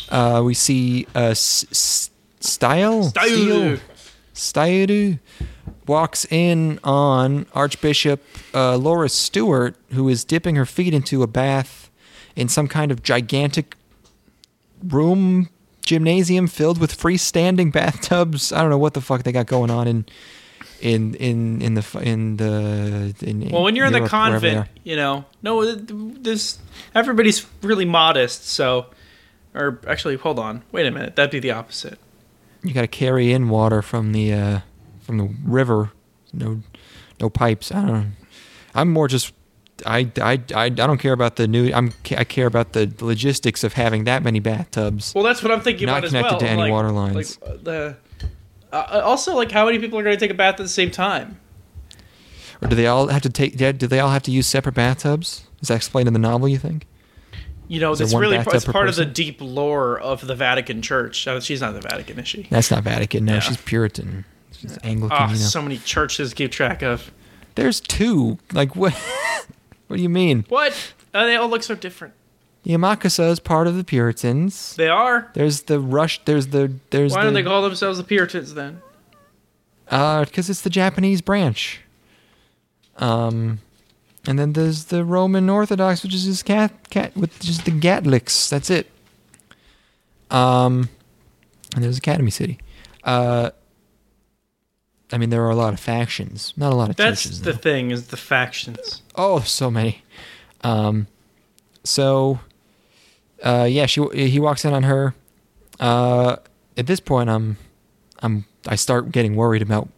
uh, 0.10 0.42
we 0.44 0.54
see 0.54 1.08
uh, 1.16 1.30
S- 1.32 1.66
S- 1.72 2.10
Stiyl 2.42 3.14
Stiyl. 3.14 3.80
Style 4.34 5.20
walks 5.88 6.26
in 6.32 6.80
on 6.84 7.46
Archbishop 7.54 8.22
uh, 8.54 8.78
Laura 8.78 9.10
Stuart, 9.10 9.76
who 9.92 10.08
is 10.10 10.24
dipping 10.24 10.56
her 10.56 10.66
feet 10.66 10.94
into 10.94 11.24
a 11.24 11.28
bath 11.28 11.90
in 12.36 12.48
some 12.48 12.68
kind 12.68 12.92
of 12.92 13.04
gigantic 13.04 13.76
room 14.88 15.50
gymnasium 15.84 16.48
filled 16.48 16.80
with 16.80 16.98
freestanding 16.98 17.72
bathtubs. 17.72 18.52
I 18.52 18.62
don't 18.62 18.70
know 18.70 18.78
what 18.78 18.94
the 18.94 19.02
fuck 19.02 19.24
they 19.24 19.32
got 19.32 19.48
going 19.48 19.72
on 19.72 19.88
in 19.88 20.06
in 20.80 21.16
in 21.16 21.62
in 21.62 21.74
the 21.76 22.00
in 22.02 22.38
the 22.38 23.14
in 23.22 23.50
Well, 23.50 23.64
when 23.64 23.76
you're 23.76 23.86
in 23.86 23.94
the 23.94 24.00
Europe, 24.00 24.12
wherever 24.12 24.40
they 24.40 24.50
convent, 24.52 24.70
you 24.84 24.96
know, 24.96 25.26
no, 25.44 25.76
this 25.76 26.60
everybody's 26.96 27.46
really 27.62 27.86
modest. 27.86 28.48
So, 28.48 28.88
or 29.54 29.80
actually, 29.88 30.16
hold 30.16 30.40
on, 30.40 30.64
wait 30.72 30.88
a 30.88 30.92
minute, 30.92 31.16
that'd 31.16 31.32
be 31.32 31.40
the 31.40 31.52
opposite. 31.52 32.00
you 32.64 32.74
got 32.74 32.82
to 32.82 32.88
carry 32.88 33.32
in 33.32 33.50
water 33.50 33.82
from 33.82 34.12
the 34.12 34.34
uh, 34.34 34.60
from 35.12 35.18
the 35.18 35.36
river. 35.44 35.92
No, 36.32 36.62
no 37.20 37.30
pipes. 37.30 37.72
I 37.72 37.86
don't. 37.86 38.16
I'm 38.74 38.90
more 38.90 39.08
just. 39.08 39.34
I, 39.86 40.12
I, 40.22 40.34
I, 40.54 40.64
I 40.66 40.70
don't 40.70 41.00
care 41.00 41.12
about 41.12 41.36
the 41.36 41.48
new. 41.48 41.72
I'm 41.74 41.92
I 42.16 42.24
care 42.24 42.46
about 42.46 42.74
the 42.74 42.94
logistics 43.02 43.64
of 43.64 43.74
having 43.74 44.06
that 44.06 44.24
many 44.24 44.40
bathtubs. 44.40 45.14
Well, 45.14 45.24
that's 45.24 45.44
what 45.44 45.52
I'm 45.52 45.62
thinking 45.62 45.88
Not 45.88 45.98
about 46.00 46.04
as 46.06 46.12
connected 46.12 46.32
well. 46.34 46.40
to 46.40 46.48
any 46.48 46.62
like, 46.62 46.72
water 46.72 46.92
lines. 46.92 47.40
Like 47.42 47.50
uh, 47.50 47.58
the 47.62 47.98
uh, 48.72 49.02
also 49.04 49.36
like 49.36 49.52
how 49.52 49.66
many 49.66 49.80
people 49.80 50.00
are 50.00 50.04
going 50.04 50.16
to 50.16 50.20
take 50.20 50.32
a 50.32 50.36
bath 50.36 50.54
at 50.54 50.64
the 50.64 50.70
same 50.70 50.92
time? 50.92 51.40
Or 52.62 52.68
do 52.70 52.76
they 52.76 52.88
all 52.88 53.08
have 53.08 53.24
to 53.24 53.30
take? 53.30 53.58
Do 53.58 53.74
they 53.74 54.00
all 54.00 54.12
have 54.12 54.24
to 54.24 54.32
use 54.32 54.48
separate 54.48 54.76
bathtubs? 54.76 55.46
Is 55.62 55.68
that 55.68 55.76
explained 55.76 56.08
in 56.08 56.14
the 56.14 56.20
novel? 56.20 56.48
You 56.48 56.60
think? 56.60 56.88
You 57.68 57.80
know, 57.80 57.92
it's 57.94 58.14
really 58.14 58.38
it's 58.38 58.66
part 58.66 58.88
of 58.88 58.98
the 58.98 59.06
deep 59.06 59.38
lore 59.40 59.98
of 60.00 60.28
the 60.28 60.36
Vatican 60.36 60.82
Church. 60.82 61.26
Uh, 61.28 61.40
she's 61.40 61.62
not 61.62 61.74
the 61.74 61.82
Vatican, 61.82 62.20
is 62.20 62.28
she? 62.28 62.44
That's 62.50 62.70
not 62.70 62.84
Vatican. 62.84 63.26
No, 63.26 63.36
Yeah. 63.36 63.40
she's 63.40 63.58
Puritan. 63.58 64.26
She's 64.62 64.78
Anglican. 64.84 65.18
Oh, 65.20 65.26
you 65.26 65.32
know. 65.32 65.36
so 65.38 65.62
many 65.62 65.80
churches 65.80 66.30
to 66.30 66.36
keep 66.36 66.52
track 66.52 66.84
of. 66.84 67.12
There's 67.56 67.80
two. 67.80 68.38
Like 68.54 68.76
what? 68.76 68.94
what 69.88 69.98
do 69.98 70.04
you 70.04 70.10
mean? 70.10 70.46
What? 70.50 70.94
Uh, 71.14 71.26
they 71.26 71.36
all 71.36 71.50
look 71.50 71.64
so 71.64 71.74
different. 71.74 72.14
Amakusa 72.66 73.32
is 73.32 73.40
part 73.40 73.66
of 73.66 73.76
the 73.76 73.84
Puritans. 73.84 74.76
They 74.76 74.88
are. 74.88 75.32
There's 75.34 75.64
the 75.64 75.80
rush. 75.80 76.24
There's 76.26 76.48
the. 76.48 76.74
There's 76.92 77.12
Why 77.12 77.22
the. 77.22 77.26
don't 77.26 77.34
they 77.34 77.44
call 77.44 77.64
themselves 77.64 77.98
the 77.98 78.04
Puritans 78.04 78.54
then? 78.54 78.82
Uh, 79.90 80.26
because 80.26 80.48
it's 80.48 80.62
the 80.62 80.70
Japanese 80.70 81.22
branch. 81.22 81.82
Um, 82.98 83.62
and 84.28 84.38
then 84.38 84.54
there's 84.54 84.86
the 84.86 85.04
Roman 85.04 85.50
Orthodox, 85.50 86.04
which 86.04 86.14
is 86.14 86.26
just 86.26 86.46
cat 86.46 86.72
cat 86.92 87.18
with 87.18 87.40
just 87.40 87.66
the 87.66 87.72
Gatlics. 87.72 88.48
That's 88.48 88.70
it. 88.70 88.92
Um, 90.30 90.90
and 91.74 91.84
there's 91.84 91.98
Academy 91.98 92.30
City. 92.30 92.60
Uh, 93.04 93.50
I 95.12 95.18
mean, 95.18 95.30
there 95.30 95.44
are 95.44 95.50
a 95.50 95.56
lot 95.56 95.74
of 95.74 95.80
factions, 95.80 96.54
not 96.56 96.72
a 96.72 96.76
lot 96.76 96.90
of 96.90 96.96
That's 96.96 97.24
churches. 97.24 97.42
the 97.42 97.52
though. 97.52 97.58
thing 97.58 97.92
is 97.92 98.08
the 98.08 98.18
factions. 98.18 99.02
Oh, 99.16 99.40
so 99.42 99.70
many. 99.70 100.04
Um, 100.64 101.08
so, 101.84 102.40
uh, 103.44 103.68
yeah, 103.70 103.86
she 103.88 104.02
he 104.14 104.40
walks 104.40 104.64
in 104.66 104.74
on 104.74 104.84
her. 104.84 105.14
Uh, 105.80 106.38
at 106.78 106.88
this 106.88 107.00
point, 107.00 107.30
I'm, 107.30 107.58
I'm, 108.20 108.46
I 108.68 108.76
start 108.76 109.12
getting 109.12 109.36
worried 109.36 109.62
about 109.62 109.90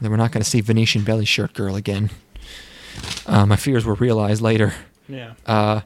that 0.00 0.10
we're 0.10 0.16
not 0.16 0.32
going 0.32 0.42
to 0.42 0.48
see 0.48 0.60
Venetian 0.60 1.02
belly 1.04 1.24
shirt 1.24 1.52
girl 1.54 1.76
again. 1.76 2.10
Uh, 3.26 3.44
my 3.46 3.56
fears 3.56 3.84
were 3.84 3.94
realized 3.94 4.40
later. 4.40 4.72
Yeah. 5.08 5.34
Uh, 5.44 5.80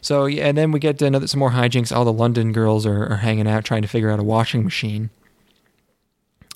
so 0.00 0.26
yeah, 0.26 0.46
and 0.46 0.58
then 0.58 0.72
we 0.72 0.80
get 0.80 0.98
to 0.98 1.06
another 1.06 1.26
some 1.26 1.38
more 1.40 1.50
hijinks. 1.52 1.94
All 1.94 2.04
the 2.04 2.12
London 2.12 2.52
girls 2.52 2.84
are, 2.86 3.06
are 3.12 3.16
hanging 3.18 3.46
out 3.46 3.64
trying 3.64 3.82
to 3.82 3.88
figure 3.88 4.10
out 4.10 4.18
a 4.18 4.22
washing 4.24 4.64
machine. 4.64 5.10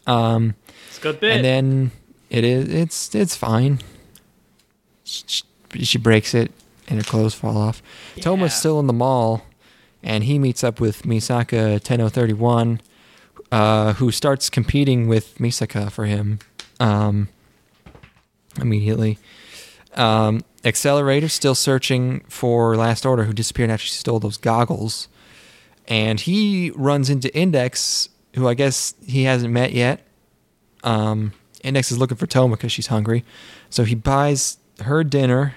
Um, 0.06 0.54
It's 0.88 0.98
a 0.98 1.00
good 1.00 1.20
bit. 1.20 1.36
and 1.36 1.44
then 1.44 1.90
it 2.30 2.44
is 2.44 2.68
it's 2.68 3.14
it's 3.14 3.36
fine. 3.36 3.80
She, 5.04 5.42
she 5.82 5.98
breaks 5.98 6.34
it, 6.34 6.52
and 6.88 6.98
her 6.98 7.04
clothes 7.04 7.34
fall 7.34 7.56
off. 7.56 7.82
Toma's 8.20 8.52
Yeah. 8.52 8.58
still 8.58 8.80
in 8.80 8.86
the 8.86 8.92
mall, 8.92 9.44
and 10.02 10.24
he 10.24 10.38
meets 10.38 10.62
up 10.64 10.80
with 10.80 11.02
Misaka 11.02 11.80
Tenno 11.82 12.08
Thirty 12.08 12.32
One, 12.32 12.80
uh, 13.52 13.94
who 13.94 14.10
starts 14.10 14.48
competing 14.50 15.08
with 15.08 15.36
Misaka 15.38 15.90
for 15.90 16.06
him. 16.06 16.38
Um, 16.80 17.28
immediately. 18.60 19.18
Um, 19.94 20.42
Accelerator 20.64 21.28
still 21.28 21.54
searching 21.54 22.20
for 22.28 22.76
Last 22.76 23.04
Order, 23.04 23.24
who 23.24 23.32
disappeared 23.32 23.70
after 23.70 23.86
she 23.86 23.92
stole 23.94 24.18
those 24.18 24.36
goggles, 24.38 25.08
and 25.86 26.18
he 26.20 26.70
runs 26.74 27.10
into 27.10 27.34
Index, 27.36 28.08
who 28.34 28.46
I 28.48 28.54
guess 28.54 28.94
he 29.06 29.24
hasn't 29.24 29.52
met 29.52 29.72
yet. 29.72 30.00
Um, 30.82 31.32
Index 31.62 31.90
is 31.90 31.98
looking 31.98 32.16
for 32.16 32.26
Toma 32.26 32.56
because 32.56 32.72
she's 32.72 32.88
hungry, 32.88 33.24
so 33.70 33.84
he 33.84 33.94
buys 33.94 34.58
her 34.82 35.02
dinner, 35.02 35.54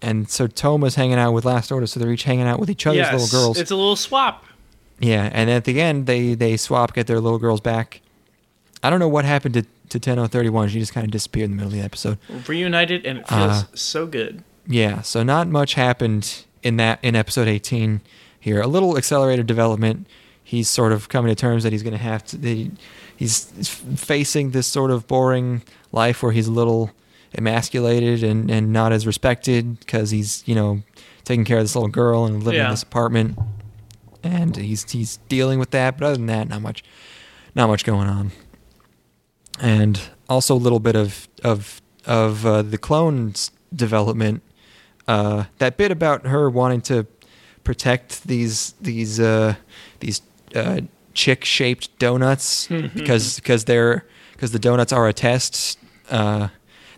and 0.00 0.28
so 0.28 0.46
Toma's 0.46 0.94
hanging 0.94 1.18
out 1.18 1.32
with 1.32 1.44
Last 1.44 1.72
Order, 1.72 1.86
so 1.86 1.98
they're 1.98 2.12
each 2.12 2.24
hanging 2.24 2.46
out 2.46 2.60
with 2.60 2.70
each 2.70 2.86
other's 2.86 2.98
yes, 2.98 3.12
little 3.12 3.28
girls. 3.40 3.58
It's 3.58 3.70
a 3.70 3.76
little 3.76 3.96
swap. 3.96 4.44
Yeah, 5.00 5.28
and 5.32 5.50
at 5.50 5.64
the 5.64 5.80
end 5.80 6.06
they 6.06 6.34
they 6.34 6.56
swap, 6.56 6.94
get 6.94 7.06
their 7.08 7.20
little 7.20 7.38
girls 7.40 7.60
back. 7.60 8.00
I 8.82 8.90
don't 8.90 9.00
know 9.00 9.08
what 9.08 9.24
happened 9.24 9.54
to 9.54 9.62
to 9.90 9.98
10031. 9.98 10.68
She 10.68 10.78
just 10.78 10.92
kind 10.94 11.04
of 11.04 11.10
disappeared 11.10 11.46
in 11.46 11.50
the 11.52 11.56
middle 11.56 11.72
of 11.72 11.78
the 11.78 11.84
episode. 11.84 12.18
Reunited 12.46 13.04
and 13.04 13.18
it 13.18 13.28
feels 13.28 13.40
Uh, 13.40 13.64
so 13.74 14.06
good. 14.06 14.42
Yeah, 14.66 15.02
so 15.02 15.22
not 15.22 15.48
much 15.48 15.74
happened 15.74 16.44
in 16.62 16.76
that 16.76 16.98
in 17.02 17.16
episode 17.16 17.48
18 17.48 18.00
here. 18.38 18.60
A 18.60 18.66
little 18.66 18.96
accelerated 18.96 19.46
development. 19.46 20.06
He's 20.54 20.68
sort 20.68 20.92
of 20.92 21.08
coming 21.08 21.28
to 21.30 21.34
terms 21.34 21.62
that 21.64 21.72
he's 21.72 21.82
going 21.82 21.92
to 21.96 22.02
have 22.02 22.24
to. 22.26 22.38
He, 22.38 22.70
he's 23.16 23.44
facing 23.96 24.50
this 24.52 24.66
sort 24.66 24.90
of 24.90 25.06
boring 25.06 25.62
life 25.92 26.22
where 26.22 26.32
he's 26.32 26.46
a 26.48 26.52
little 26.52 26.90
emasculated 27.36 28.22
and, 28.22 28.50
and 28.50 28.72
not 28.72 28.92
as 28.92 29.06
respected 29.06 29.78
because 29.80 30.10
he's 30.10 30.42
you 30.46 30.54
know 30.54 30.82
taking 31.24 31.44
care 31.44 31.58
of 31.58 31.64
this 31.64 31.74
little 31.74 31.88
girl 31.88 32.24
and 32.26 32.42
living 32.42 32.58
Yeah. 32.60 32.66
in 32.66 32.70
this 32.72 32.82
apartment, 32.82 33.38
and 34.22 34.56
he's 34.56 34.90
he's 34.90 35.18
dealing 35.28 35.58
with 35.58 35.70
that. 35.70 35.98
But 35.98 36.06
other 36.06 36.16
than 36.16 36.26
that, 36.26 36.48
not 36.48 36.62
much, 36.62 36.84
not 37.54 37.68
much 37.68 37.84
going 37.84 38.08
on. 38.08 38.30
And 39.60 40.00
also 40.28 40.54
a 40.54 40.58
little 40.58 40.80
bit 40.80 40.96
of 40.96 41.28
of 41.42 41.80
of 42.06 42.44
uh, 42.46 42.62
the 42.62 42.78
clones 42.78 43.50
development. 43.74 44.42
Uh, 45.06 45.44
that 45.58 45.76
bit 45.76 45.90
about 45.90 46.26
her 46.26 46.48
wanting 46.50 46.80
to 46.82 47.06
protect 47.62 48.24
these 48.26 48.74
these 48.80 49.20
uh, 49.20 49.54
these 50.00 50.22
uh, 50.54 50.80
chick 51.14 51.44
shaped 51.44 51.96
donuts 51.98 52.66
because 52.68 53.36
because 53.36 53.64
they're 53.64 54.04
because 54.32 54.52
the 54.52 54.58
donuts 54.58 54.92
are 54.92 55.08
a 55.08 55.12
test. 55.12 55.78
Uh, 56.10 56.48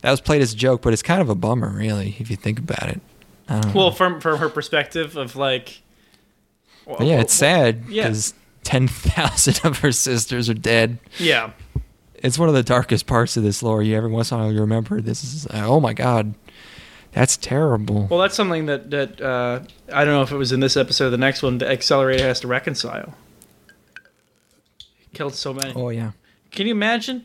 that 0.03 0.11
was 0.11 0.21
played 0.21 0.43
as 0.43 0.53
a 0.53 0.57
joke, 0.57 0.83
but 0.83 0.93
it's 0.93 1.03
kind 1.03 1.21
of 1.21 1.29
a 1.29 1.35
bummer, 1.35 1.71
really, 1.71 2.17
if 2.19 2.31
you 2.31 2.37
think 2.37 2.59
about 2.59 2.85
it. 2.89 3.01
I 3.49 3.61
don't 3.61 3.75
know. 3.75 3.81
Well, 3.81 3.91
from 3.91 4.21
from 4.21 4.39
her 4.39 4.49
perspective 4.49 5.17
of 5.17 5.37
like, 5.37 5.81
well, 6.85 7.03
yeah, 7.03 7.21
it's 7.21 7.35
sad 7.35 7.85
Yeah. 7.89 8.05
because 8.05 8.35
ten 8.65 8.89
thousand 8.89 9.61
of 9.65 9.79
her 9.81 9.93
sisters 9.93 10.49
are 10.49 10.55
dead. 10.55 10.99
Yeah, 11.19 11.51
It's 12.17 12.39
one 12.39 12.49
of 12.49 12.55
the 12.55 12.63
darkest 12.63 13.07
parts 13.07 13.37
of 13.37 13.43
this 13.43 13.63
lore. 13.63 13.83
You 13.83 13.97
every 13.97 14.11
once 14.11 14.31
in 14.33 14.39
a 14.39 14.43
while 14.43 14.53
you 14.53 14.61
remember 14.61 15.01
this 15.01 15.23
is 15.25 15.47
uh, 15.47 15.63
oh 15.67 15.81
my 15.81 15.93
god, 15.93 16.35
that's 17.13 17.37
terrible. 17.37 18.07
well, 18.11 18.21
that's 18.21 18.35
something 18.35 18.67
that 18.67 18.91
that 18.91 19.21
uh, 19.21 19.61
I 19.93 20.05
don't 20.05 20.15
know 20.15 20.23
if 20.23 20.33
it 20.33 20.37
was 20.37 20.53
in 20.53 20.61
this 20.61 20.77
episode 20.77 21.07
or 21.07 21.11
the 21.11 21.17
next 21.19 21.43
one. 21.43 21.59
The 21.59 21.69
accelerator 21.71 22.25
has 22.25 22.41
to 22.41 22.49
reconcile. 22.49 23.15
Killed 25.17 25.35
so 25.35 25.53
many. 25.55 25.73
oh 25.75 25.89
yeah, 25.89 26.13
Can 26.53 26.67
you 26.67 26.73
imagine 26.73 27.25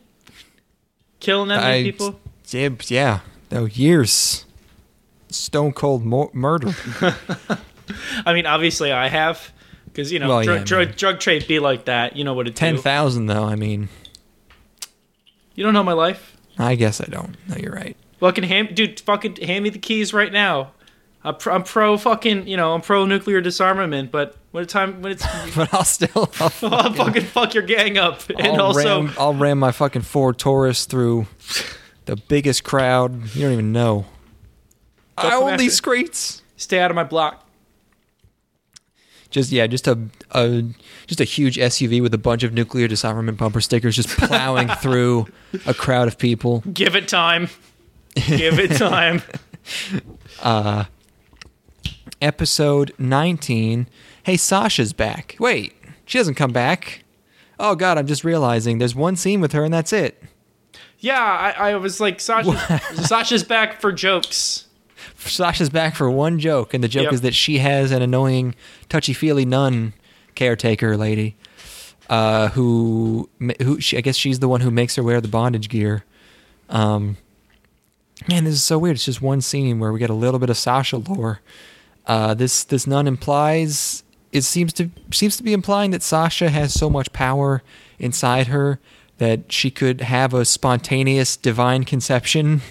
killing 1.19 1.49
that 1.49 1.61
many 1.63 1.79
I- 1.79 1.83
people? 1.91 2.19
yeah, 2.49 2.69
yeah. 2.87 3.19
No 3.51 3.65
years, 3.65 4.45
stone 5.29 5.73
cold 5.73 6.05
mo- 6.05 6.29
murder. 6.33 6.71
I 8.25 8.33
mean, 8.33 8.45
obviously, 8.45 8.91
I 8.91 9.07
have 9.09 9.51
because 9.85 10.11
you 10.11 10.19
know 10.19 10.29
Well, 10.29 10.43
drug, 10.43 10.59
yeah, 10.59 10.63
drug, 10.63 10.95
drug 10.95 11.19
trade 11.19 11.47
be 11.47 11.59
like 11.59 11.85
that. 11.85 12.15
You 12.15 12.23
know 12.23 12.33
what 12.33 12.47
it 12.47 12.55
Ten 12.55 12.75
do. 12.75 12.81
though. 13.27 13.43
I 13.43 13.55
mean, 13.55 13.89
You 15.55 15.63
don't 15.65 15.73
know 15.73 15.83
my 15.83 15.93
life. 15.93 16.37
I 16.57 16.75
guess 16.75 17.01
I 17.01 17.05
don't. 17.05 17.35
No, 17.49 17.55
you're 17.57 17.73
right. 17.73 17.97
Fucking 18.19 18.43
hand, 18.45 18.75
dude, 18.75 18.99
fucking 18.99 19.37
hand 19.37 19.63
me 19.63 19.69
the 19.69 19.79
keys 19.79 20.13
right 20.13 20.31
now. 20.31 20.71
I'm 21.23 21.35
pro, 21.35 21.53
I'm 21.55 21.63
pro 21.63 21.97
fucking, 21.97 22.47
you 22.47 22.55
know, 22.55 22.73
I'm 22.73 22.81
pro 22.81 23.05
nuclear 23.05 23.41
disarmament. 23.41 24.11
But 24.11 24.37
when 24.52 24.64
it's 24.64 24.74
time, 24.74 25.02
when 25.02 25.12
it's, 25.14 25.26
But 25.56 25.74
I'll 25.74 25.84
still. 25.84 26.32
I'll, 26.39 26.52
I'll 26.74 26.93
fucking 26.93 27.24
fuck 27.24 27.54
your 27.54 27.64
gang 27.64 27.97
up. 27.97 28.22
And 28.30 28.47
I'll 28.58 28.62
also, 28.68 29.04
ram, 29.04 29.14
I'll 29.18 29.34
ram 29.34 29.60
my 29.60 29.72
fucking 29.72 30.04
Ford 30.04 30.38
Taurus 30.38 30.86
through 30.86 31.28
the 32.06 32.16
biggest 32.16 32.64
crowd. 32.64 33.36
You 33.36 33.43
don't 33.43 33.54
even 33.54 33.72
know. 33.72 34.06
I 35.18 35.36
own 35.36 35.58
these 35.58 35.76
screens. 35.76 36.41
stay 36.58 36.80
out 36.80 36.91
of 36.91 36.95
my 36.95 37.04
block. 37.04 37.47
Just 39.30 39.49
yeah, 39.52 39.66
just 39.66 39.88
a, 39.88 39.97
a 40.32 40.64
just 41.08 41.22
a 41.22 41.24
huge 41.24 41.56
SUV 41.56 42.02
with 42.02 42.14
a 42.14 42.18
bunch 42.18 42.43
of 42.43 42.52
nuclear 42.54 42.89
disarmament 42.89 43.38
bumper 43.38 43.62
stickers, 43.62 43.95
just 43.95 44.10
plowing 44.10 44.68
through 44.82 45.28
a 45.66 45.74
crowd 45.74 46.10
of 46.10 46.18
people. 46.18 46.62
Give 46.74 46.97
it 46.97 47.08
time. 47.08 47.47
Give 48.16 48.60
it 48.60 48.76
time. 48.76 49.22
Uh, 50.41 50.84
episode 52.22 52.93
nineteen. 52.99 53.88
Hey, 54.24 54.38
Sasha's 54.38 54.93
back. 54.93 55.36
Wait, 55.39 55.74
she 56.05 56.17
doesn't 56.17 56.36
come 56.36 56.51
back. 56.51 57.03
Oh 57.59 57.76
God, 57.76 57.97
I'm 57.97 58.07
just 58.07 58.24
realizing 58.24 58.78
there's 58.78 58.95
one 58.95 59.15
scene 59.15 59.41
with 59.41 59.51
her 59.53 59.63
and 59.63 59.74
that's 59.74 59.93
it. 59.93 60.22
Yeah, 60.99 61.19
I, 61.57 61.72
I 61.72 61.76
was 61.76 61.99
like, 61.99 62.19
Sasha, 62.19 62.80
Sasha's 62.95 63.43
back 63.43 63.82
for 63.82 63.91
jokes. 63.91 64.67
Sasha's 65.17 65.69
back 65.69 65.95
for 65.95 66.09
one 66.09 66.38
joke, 66.39 66.74
and 66.74 66.84
the 66.84 66.88
joke 66.88 67.05
Yep. 67.05 67.13
is 67.13 67.22
that 67.22 67.34
she 67.34 67.57
has 67.59 67.91
an 67.91 68.01
annoying, 68.01 68.55
touchy 68.89 69.13
feely 69.13 69.45
nun 69.45 69.93
caretaker 70.36 70.95
lady, 70.97 71.36
uh, 72.09 72.49
who 72.49 73.30
who 73.61 73.80
she, 73.80 73.97
I 73.97 74.01
guess 74.01 74.15
she's 74.15 74.39
the 74.39 74.47
one 74.47 74.61
who 74.61 74.69
makes 74.72 74.95
her 74.95 75.03
wear 75.03 75.19
the 75.22 75.28
bondage 75.28 75.69
gear. 75.69 76.03
Um, 76.69 77.17
man, 78.28 78.43
this 78.45 78.53
is 78.55 78.63
so 78.63 78.78
weird. 78.80 78.95
It's 78.95 79.05
just 79.05 79.22
one 79.22 79.41
scene 79.41 79.80
where 79.80 79.91
we 79.91 79.99
get 79.99 80.09
a 80.09 80.15
little 80.15 80.39
bit 80.39 80.49
of 80.49 80.57
Sasha 80.57 80.97
lore. 80.97 81.41
Uh, 82.07 82.34
this 82.34 82.63
this 82.63 82.86
nun 82.88 83.07
implies 83.07 84.03
it 84.32 84.41
seems 84.43 84.73
to 84.73 84.89
seems 85.11 85.38
to 85.38 85.43
be 85.43 85.53
implying 85.53 85.91
that 85.91 86.01
Sasha 86.03 86.49
has 86.49 86.73
so 86.73 86.89
much 86.89 87.11
power 87.13 87.61
inside 87.99 88.47
her 88.47 88.79
that 89.17 89.51
she 89.51 89.69
could 89.69 90.01
have 90.01 90.34
a 90.34 90.45
spontaneous 90.45 91.38
divine 91.38 91.84
conception, 91.84 92.61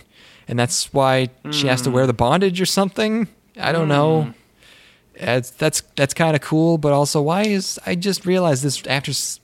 and 0.48 0.58
that's 0.58 0.92
why 0.92 1.28
she 1.50 1.66
has 1.68 1.82
to 1.82 1.90
wear 1.90 2.06
the 2.06 2.12
bondage 2.12 2.60
or 2.60 2.66
something. 2.66 3.28
I 3.58 3.72
don't 3.72 3.88
know. 3.88 4.34
That's 5.18 5.50
that's 5.50 5.82
that's 5.96 6.14
kind 6.14 6.34
of 6.34 6.40
cool, 6.42 6.78
but 6.78 6.92
also 6.92 7.20
why 7.20 7.42
is 7.42 7.78
I 7.84 7.94
just 7.94 8.24
realized 8.24 8.62
this 8.64 8.84
after 8.86 9.10
s- 9.10 9.38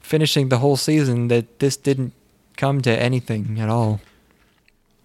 finishing 0.00 0.48
the 0.48 0.58
whole 0.58 0.76
season 0.76 1.28
that 1.28 1.60
this 1.60 1.76
didn't 1.76 2.12
come 2.56 2.80
to 2.82 2.90
anything 2.90 3.58
at 3.60 3.68
all. 3.68 4.00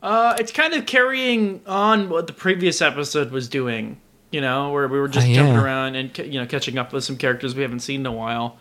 Uh, 0.01 0.35
it's 0.39 0.51
kind 0.51 0.73
of 0.73 0.85
carrying 0.85 1.61
on 1.67 2.09
what 2.09 2.25
the 2.27 2.33
previous 2.33 2.81
episode 2.81 3.31
was 3.31 3.47
doing. 3.49 3.99
You 4.31 4.41
know, 4.41 4.71
where 4.71 4.87
we 4.87 4.99
were 4.99 5.07
just 5.07 5.27
Oh, 5.27 5.33
jumping 5.33 5.55
around 5.57 5.95
and 5.95 6.15
you 6.19 6.39
know 6.39 6.45
catching 6.45 6.77
up 6.77 6.93
with 6.93 7.03
some 7.03 7.17
characters 7.17 7.55
we 7.55 7.61
haven't 7.63 7.79
seen 7.79 8.01
in 8.01 8.05
a 8.05 8.11
while. 8.11 8.57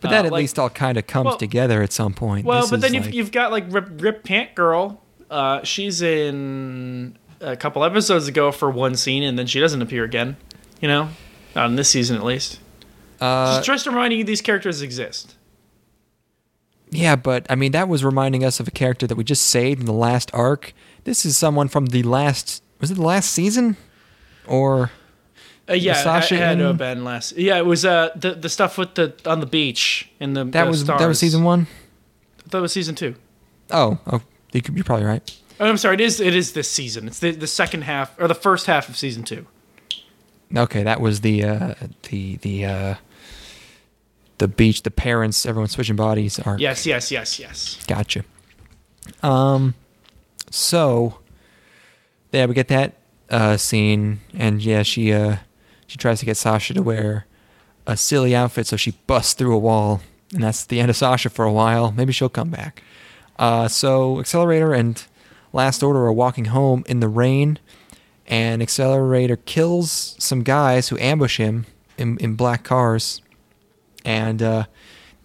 But 0.00 0.08
Uh, 0.08 0.10
that 0.14 0.26
at 0.26 0.32
like- 0.32 0.40
least 0.42 0.58
all 0.58 0.68
kind 0.70 0.98
of 0.98 1.06
comes 1.06 1.26
well- 1.26 1.36
together 1.36 1.80
at 1.82 1.92
some 1.92 2.12
point. 2.12 2.44
Well, 2.44 2.62
This 2.62 2.70
but 2.70 2.80
then 2.80 2.92
you've, 2.94 3.14
you've 3.14 3.30
got 3.32 3.52
like 3.52 3.64
Rip, 3.72 3.88
Rip 4.02 4.24
Pant 4.24 4.54
Girl. 4.56 5.00
Uh, 5.30 5.62
she's 5.62 6.02
in 6.02 7.16
a 7.40 7.56
couple 7.56 7.84
episodes 7.84 8.26
ago 8.26 8.50
for 8.50 8.68
one 8.68 8.96
scene, 8.96 9.22
and 9.22 9.38
then 9.38 9.46
she 9.46 9.60
doesn't 9.60 9.80
appear 9.80 10.02
again. 10.02 10.36
You 10.80 10.88
know, 10.88 11.08
not 11.54 11.66
in 11.70 11.76
this 11.76 11.88
season 11.90 12.16
at 12.16 12.24
least. 12.24 12.58
uh, 13.20 13.54
Just 13.58 13.66
just 13.66 13.86
reminding 13.86 14.18
you 14.18 14.24
these 14.24 14.40
characters 14.42 14.82
exist. 14.82 15.36
yeah, 16.90 17.14
but 17.16 17.46
I 17.48 17.54
mean 17.54 17.70
that 17.72 17.88
was 17.88 18.04
reminding 18.04 18.44
us 18.44 18.58
of 18.60 18.66
a 18.68 18.72
character 18.72 19.06
that 19.06 19.14
we 19.14 19.22
just 19.24 19.44
saved 19.46 19.78
in 19.80 19.86
the 19.86 19.92
last 19.92 20.30
arc. 20.34 20.74
This 21.04 21.24
is 21.24 21.38
someone 21.38 21.68
from 21.68 21.86
the 21.86 22.02
last 22.02 22.62
was 22.80 22.90
it 22.90 22.94
the 22.94 23.02
last 23.02 23.30
season, 23.30 23.76
or 24.48 24.90
Uh, 25.68 25.74
yeah, 25.74 25.94
Sasha 25.94 26.36
had 26.36 26.58
to 26.58 26.64
in- 26.64 26.66
have 26.68 26.78
been 26.78 27.04
last. 27.04 27.36
Yeah, 27.36 27.56
it 27.58 27.66
was 27.66 27.84
uh 27.84 28.10
the 28.16 28.34
the 28.34 28.48
stuff 28.48 28.76
with 28.78 28.94
the 28.94 29.14
on 29.24 29.40
the 29.40 29.46
beach 29.46 30.10
in 30.18 30.34
the 30.34 30.44
that 30.44 30.64
the 30.64 30.70
was 30.70 30.84
that 30.84 31.06
was 31.06 31.18
season 31.18 31.44
one? 31.44 31.66
That 32.50 32.60
was 32.60 32.72
season 32.72 32.94
two. 32.94 33.14
Oh, 33.70 33.98
oh, 34.06 34.20
you 34.52 34.60
could, 34.60 34.74
you're 34.74 34.84
probably 34.84 35.06
right. 35.06 35.38
Oh, 35.60 35.66
I'm 35.68 35.76
sorry. 35.76 35.94
It 35.94 36.00
is. 36.00 36.20
It 36.20 36.34
is 36.34 36.52
this 36.52 36.68
season. 36.70 37.06
It's 37.06 37.20
the, 37.20 37.30
the 37.30 37.46
second 37.46 37.82
half 37.82 38.18
or 38.20 38.26
the 38.26 38.34
first 38.34 38.66
half 38.66 38.88
of 38.88 38.96
season 38.96 39.22
two. 39.22 39.46
Okay, 40.54 40.82
that 40.82 41.00
was 41.00 41.20
the 41.20 41.44
uh, 41.44 41.74
the 42.10 42.36
the 42.36 42.64
uh, 42.66 42.94
the 44.38 44.48
beach, 44.48 44.82
the 44.82 44.90
parents, 44.90 45.46
everyone 45.46 45.68
switching 45.68 45.96
bodies 45.96 46.38
arc. 46.40 46.60
Yes, 46.60 46.84
yes, 46.84 47.10
yes, 47.12 47.38
yes. 47.38 47.78
Gotcha. 47.86 48.24
Um, 49.22 49.74
so 50.50 51.18
yeah, 52.32 52.46
we 52.46 52.54
get 52.54 52.68
that 52.68 52.94
uh, 53.30 53.56
scene, 53.56 54.20
and 54.34 54.62
yeah, 54.62 54.82
she 54.82 55.12
uh, 55.12 55.36
she 55.92 55.98
tries 55.98 56.20
to 56.20 56.24
get 56.24 56.38
Sasha 56.38 56.72
to 56.72 56.82
wear 56.82 57.26
a 57.86 57.98
silly 57.98 58.34
outfit, 58.34 58.66
so 58.66 58.78
she 58.78 58.92
busts 59.06 59.34
through 59.34 59.54
a 59.54 59.58
wall, 59.58 60.00
and 60.32 60.42
that's 60.42 60.64
the 60.64 60.80
end 60.80 60.88
of 60.88 60.96
Sasha 60.96 61.28
for 61.28 61.44
a 61.44 61.52
while. 61.52 61.92
Maybe 61.92 62.14
she'll 62.14 62.30
come 62.30 62.48
back. 62.48 62.82
Uh, 63.38 63.68
so 63.68 64.18
Accelerator 64.18 64.72
and 64.72 65.04
Last 65.52 65.82
Order 65.82 65.98
are 66.06 66.12
walking 66.12 66.46
home 66.46 66.82
in 66.86 67.00
the 67.00 67.08
rain, 67.08 67.58
and 68.26 68.62
Accelerator 68.62 69.36
kills 69.36 70.16
some 70.18 70.42
guys 70.42 70.88
who 70.88 70.96
ambush 70.96 71.36
him 71.36 71.66
in, 71.98 72.16
in 72.16 72.36
black 72.36 72.64
cars, 72.64 73.20
and 74.02 74.42
uh, 74.42 74.64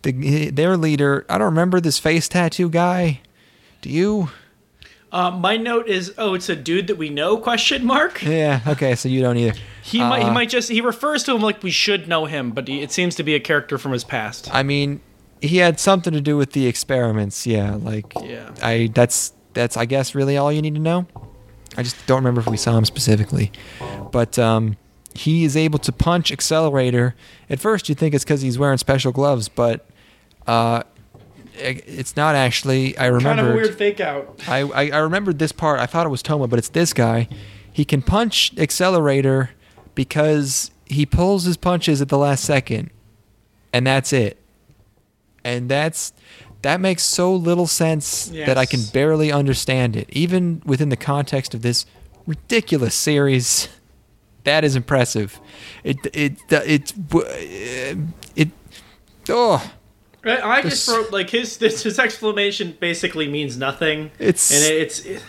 the 0.02 0.50
their 0.50 0.76
leader. 0.76 1.26
I 1.30 1.38
don't 1.38 1.46
remember 1.46 1.80
this 1.80 1.98
face 1.98 2.28
tattoo 2.28 2.70
guy. 2.70 3.22
Do 3.82 3.90
you? 3.90 4.32
Uh, 5.18 5.32
my 5.32 5.58
note 5.58 5.88
is, 5.88 6.14
oh, 6.20 6.36
it's 6.36 6.48
a 6.48 6.56
dude 6.56 6.86
that 6.88 6.96
we 6.98 7.10
know? 7.10 7.38
Question 7.38 7.84
mark. 7.84 8.22
Yeah. 8.22 8.60
Okay. 8.68 8.94
So 8.94 9.10
you 9.10 9.22
don't 9.22 9.36
either. 9.36 9.58
He 9.82 10.00
might. 10.00 10.22
He 10.22 10.30
Uh, 10.30 10.34
might 10.34 10.50
just. 10.50 10.70
He 10.70 10.80
refers 10.80 11.24
to 11.24 11.34
him 11.36 11.42
like 11.42 11.64
we 11.64 11.72
should 11.72 12.08
know 12.08 12.26
him, 12.26 12.52
but 12.52 12.68
he, 12.68 12.82
it 12.82 12.92
seems 12.92 13.16
to 13.16 13.24
be 13.24 13.34
a 13.34 13.40
character 13.40 13.80
from 13.80 13.94
his 13.94 14.04
past. 14.04 14.54
I 14.54 14.62
mean, 14.62 15.02
he 15.42 15.58
had 15.58 15.80
something 15.80 16.14
to 16.14 16.22
do 16.22 16.38
with 16.38 16.52
the 16.52 16.68
experiments. 16.68 17.48
Yeah. 17.48 17.76
Like. 17.76 18.06
Yeah. 18.22 18.52
I. 18.62 18.92
That's. 18.94 19.34
That's. 19.54 19.76
I 19.76 19.86
guess 19.86 20.14
really 20.14 20.38
all 20.38 20.52
you 20.52 20.62
need 20.62 20.76
to 20.76 20.82
know. 20.82 21.08
I 21.76 21.82
just 21.84 21.96
don't 22.06 22.18
remember 22.18 22.42
if 22.42 22.48
we 22.48 22.58
saw 22.58 22.78
him 22.78 22.86
specifically, 22.86 23.52
but 24.12 24.38
um, 24.38 24.78
he 25.16 25.46
is 25.46 25.58
able 25.58 25.80
to 25.80 25.92
punch 25.92 26.32
Accelerator. 26.32 27.16
At 27.50 27.60
first, 27.60 27.90
you 27.90 27.96
think 27.96 28.14
it's 28.14 28.24
because 28.24 28.42
he's 28.42 28.60
wearing 28.60 28.78
special 28.78 29.12
gloves, 29.12 29.50
but 29.50 29.88
uh, 30.48 30.84
it's 31.58 32.16
not 32.16 32.36
actually. 32.36 32.98
I 32.98 33.08
remember. 33.08 33.30
Kind 33.30 33.40
of 33.40 33.54
a 33.54 33.56
weird 33.56 33.76
fake 33.78 34.00
out. 34.00 34.42
I, 34.48 34.60
I, 34.62 34.90
I 34.92 34.98
remembered 35.00 35.40
this 35.40 35.52
part. 35.52 35.80
I 35.80 35.86
thought 35.86 36.06
it 36.06 36.10
was 36.10 36.22
Toma, 36.22 36.48
but 36.48 36.60
it's 36.60 36.70
this 36.70 36.94
guy. 36.94 37.28
He 37.72 37.86
can 37.86 38.02
punch 38.02 38.54
Accelerator 38.58 39.52
because 39.96 40.72
he 40.86 41.06
pulls 41.06 41.44
his 41.44 41.58
punches 41.58 42.02
at 42.02 42.10
the 42.10 42.18
last 42.18 42.44
second. 42.44 42.92
and 43.74 43.86
that's 43.86 44.14
it. 44.14 44.38
And 45.44 45.70
that's 45.70 46.14
that 46.64 46.82
makes 46.82 47.04
so 47.04 47.34
little 47.36 47.68
sense 47.68 48.26
that 48.48 48.58
I 48.58 48.66
can 48.66 48.82
barely 48.94 49.32
understand 49.32 49.96
it, 49.96 50.10
even 50.12 50.62
within 50.66 50.90
the 50.90 50.98
context 50.98 51.54
of 51.54 51.62
this 51.62 51.86
ridiculous 52.26 52.96
series. 52.96 53.70
That 54.44 54.64
is 54.64 54.78
impressive. 54.78 55.42
It 55.84 55.98
it 56.14 56.38
it 56.50 56.94
it, 56.94 56.94
uh, 57.14 57.96
it 58.34 58.50
oh 59.28 59.74
I 60.30 60.62
just 60.62 60.88
wrote 60.88 61.12
like 61.12 61.30
his 61.30 61.58
this, 61.58 61.84
his 61.84 62.00
exclamation 62.00 62.76
basically 62.80 63.28
means 63.28 63.58
nothing. 63.58 64.12
It's- 64.20 64.52
and 64.52 64.64
it, 64.64 64.82
it's 64.82 65.00
it, 65.02 65.24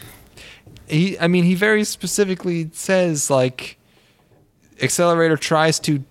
he 0.88 1.18
i 1.18 1.28
mean 1.28 1.44
he 1.44 1.54
very 1.54 1.84
specifically 1.84 2.70
says 2.72 3.28
like 3.30 3.76
accelerator 4.80 5.36
tries 5.36 5.78
to 5.80 6.02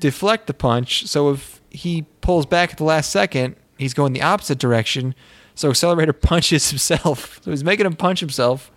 deflect 0.00 0.46
the 0.46 0.54
punch 0.54 1.06
so 1.06 1.30
if 1.30 1.60
he 1.70 2.06
pulls 2.20 2.46
back 2.46 2.70
at 2.72 2.78
the 2.78 2.84
last 2.84 3.10
second 3.10 3.56
he's 3.78 3.92
going 3.94 4.12
the 4.12 4.22
opposite 4.22 4.58
direction 4.58 5.14
so 5.54 5.68
accelerator 5.70 6.12
punches 6.14 6.70
himself 6.70 7.40
so 7.42 7.50
he's 7.50 7.64
making 7.64 7.84
him 7.86 7.94
punch 7.94 8.20
himself 8.20 8.70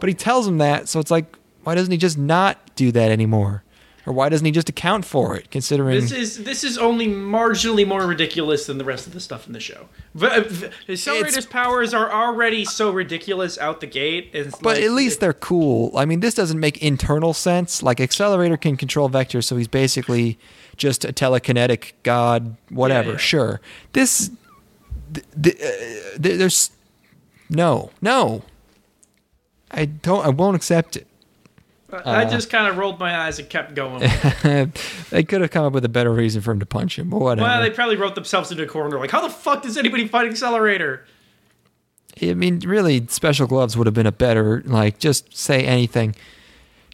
but 0.00 0.08
he 0.08 0.14
tells 0.14 0.46
him 0.46 0.58
that 0.58 0.88
so 0.88 0.98
it's 0.98 1.10
like 1.10 1.36
why 1.62 1.74
doesn't 1.74 1.92
he 1.92 1.98
just 1.98 2.18
not 2.18 2.74
do 2.74 2.90
that 2.90 3.10
anymore 3.10 3.62
or 4.06 4.12
why 4.12 4.28
doesn't 4.28 4.44
he 4.44 4.50
just 4.52 4.68
account 4.68 5.04
for 5.04 5.36
it 5.36 5.50
considering 5.50 6.00
this 6.00 6.10
is 6.12 6.44
this 6.44 6.64
is 6.64 6.78
only 6.78 7.06
marginally 7.06 7.86
more 7.86 8.06
ridiculous 8.06 8.66
than 8.66 8.78
the 8.78 8.84
rest 8.84 9.06
of 9.06 9.12
the 9.12 9.20
stuff 9.20 9.46
in 9.46 9.52
the 9.52 9.60
show. 9.60 9.86
V- 10.14 10.28
v- 10.48 10.68
Accelerator's 10.88 11.46
powers 11.46 11.92
are 11.94 12.10
already 12.12 12.64
so 12.64 12.90
ridiculous 12.90 13.58
out 13.58 13.80
the 13.80 13.86
gate. 13.86 14.30
It's 14.32 14.56
But 14.58 14.76
like- 14.76 14.84
at 14.84 14.90
least 14.92 15.20
they're 15.20 15.32
cool. 15.32 15.96
I 15.96 16.04
mean, 16.04 16.20
this 16.20 16.34
doesn't 16.34 16.58
make 16.58 16.78
internal 16.82 17.32
sense. 17.34 17.82
Like 17.82 18.00
Accelerator 18.00 18.56
can 18.56 18.76
control 18.76 19.08
vectors, 19.10 19.44
so 19.44 19.56
he's 19.56 19.68
basically 19.68 20.38
just 20.76 21.04
a 21.04 21.12
telekinetic 21.12 21.92
god, 22.02 22.56
whatever. 22.70 23.08
Yeah, 23.08 23.12
yeah. 23.12 23.18
Sure. 23.18 23.60
This, 23.92 24.30
th- 25.12 25.26
th- 25.42 25.56
uh, 25.56 26.18
th- 26.22 26.38
there's 26.38 26.70
no, 27.50 27.90
no. 28.00 28.42
I 29.70 29.84
don't. 29.84 30.24
I 30.24 30.30
won't 30.30 30.56
accept 30.56 30.96
it. 30.96 31.06
I 31.92 32.24
uh, 32.24 32.30
just 32.30 32.50
kind 32.50 32.66
of 32.68 32.76
rolled 32.76 32.98
my 32.98 33.16
eyes 33.16 33.38
and 33.38 33.48
kept 33.48 33.74
going. 33.74 34.00
they 35.10 35.22
could 35.22 35.40
have 35.40 35.50
come 35.50 35.64
up 35.64 35.72
with 35.72 35.84
a 35.84 35.88
better 35.88 36.12
reason 36.12 36.42
for 36.42 36.52
him 36.52 36.60
to 36.60 36.66
punch 36.66 36.98
him, 36.98 37.10
but 37.10 37.20
whatever. 37.20 37.46
well, 37.48 37.60
they 37.62 37.70
probably 37.70 37.96
wrote 37.96 38.14
themselves 38.14 38.50
into 38.50 38.62
a 38.62 38.66
corner. 38.66 38.98
Like, 38.98 39.10
how 39.10 39.20
the 39.20 39.30
fuck 39.30 39.62
does 39.62 39.76
anybody 39.76 40.06
fight 40.06 40.28
Accelerator? 40.28 41.04
I 42.20 42.34
mean, 42.34 42.60
really, 42.60 43.06
special 43.08 43.46
gloves 43.46 43.76
would 43.76 43.86
have 43.86 43.94
been 43.94 44.06
a 44.06 44.12
better, 44.12 44.62
like, 44.66 44.98
just 44.98 45.36
say 45.36 45.64
anything. 45.64 46.14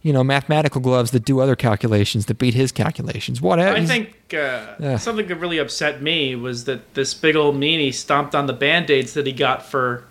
You 0.03 0.13
know, 0.13 0.23
mathematical 0.23 0.81
gloves 0.81 1.11
that 1.11 1.25
do 1.25 1.41
other 1.41 1.57
calculations 1.57 2.27
that 2.27 2.39
beat 2.39 2.55
his 2.55 2.71
calculations. 2.71 3.41
Whatever. 3.41 3.77
I 3.77 3.85
think 3.85 4.11
uh, 4.33 4.75
Yeah. 4.79 4.99
something 4.99 5.27
that 5.27 5.37
really 5.37 5.59
upset 5.59 6.01
me 6.01 6.37
was 6.37 6.65
that 6.67 6.95
this 6.95 7.13
big 7.13 7.35
old 7.35 7.57
meanie 7.57 7.93
stomped 7.93 8.35
on 8.35 8.47
the 8.47 8.53
band 8.53 8.89
aids 8.89 9.15
that 9.15 9.27
he 9.27 9.33
got 9.33 9.67
for 9.67 10.05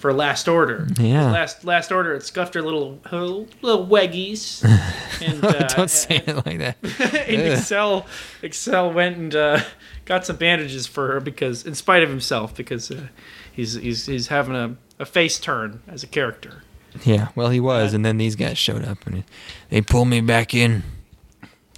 for 0.00 0.14
Last 0.14 0.48
Order. 0.48 0.88
Yeah. 0.98 1.30
Last 1.30 1.64
Last 1.64 1.92
Order, 1.92 2.14
it 2.14 2.22
scuffed 2.22 2.54
her 2.54 2.62
little 2.62 2.98
her 3.10 3.20
little 3.20 3.86
weggies. 3.86 4.64
and 5.22 5.44
uh, 5.44 5.68
Don't 5.68 5.90
say 5.90 6.22
it 6.26 6.46
like 6.46 6.58
that. 6.58 6.76
and 7.28 7.42
Excel 7.42 8.06
Excel 8.42 8.92
went 8.92 9.18
and 9.18 9.34
uh, 9.34 9.60
got 10.06 10.24
some 10.24 10.36
bandages 10.36 10.86
for 10.86 11.08
her 11.08 11.20
because, 11.20 11.66
in 11.66 11.74
spite 11.74 12.02
of 12.02 12.08
himself, 12.08 12.56
because 12.56 12.90
uh, 12.90 13.08
he's 13.52 13.74
he's 13.74 14.06
he's 14.06 14.28
having 14.28 14.56
a, 14.56 14.76
a 14.98 15.04
face 15.04 15.38
turn 15.38 15.82
as 15.86 16.02
a 16.02 16.06
character. 16.06 16.62
Yeah, 17.04 17.28
well, 17.36 17.50
he 17.50 17.60
was, 17.60 17.92
and 17.92 18.04
then 18.04 18.16
these 18.16 18.34
guys 18.34 18.58
showed 18.58 18.84
up, 18.84 19.06
and 19.06 19.22
they 19.68 19.80
pulled 19.82 20.08
me 20.08 20.22
back 20.22 20.54
in. 20.54 20.82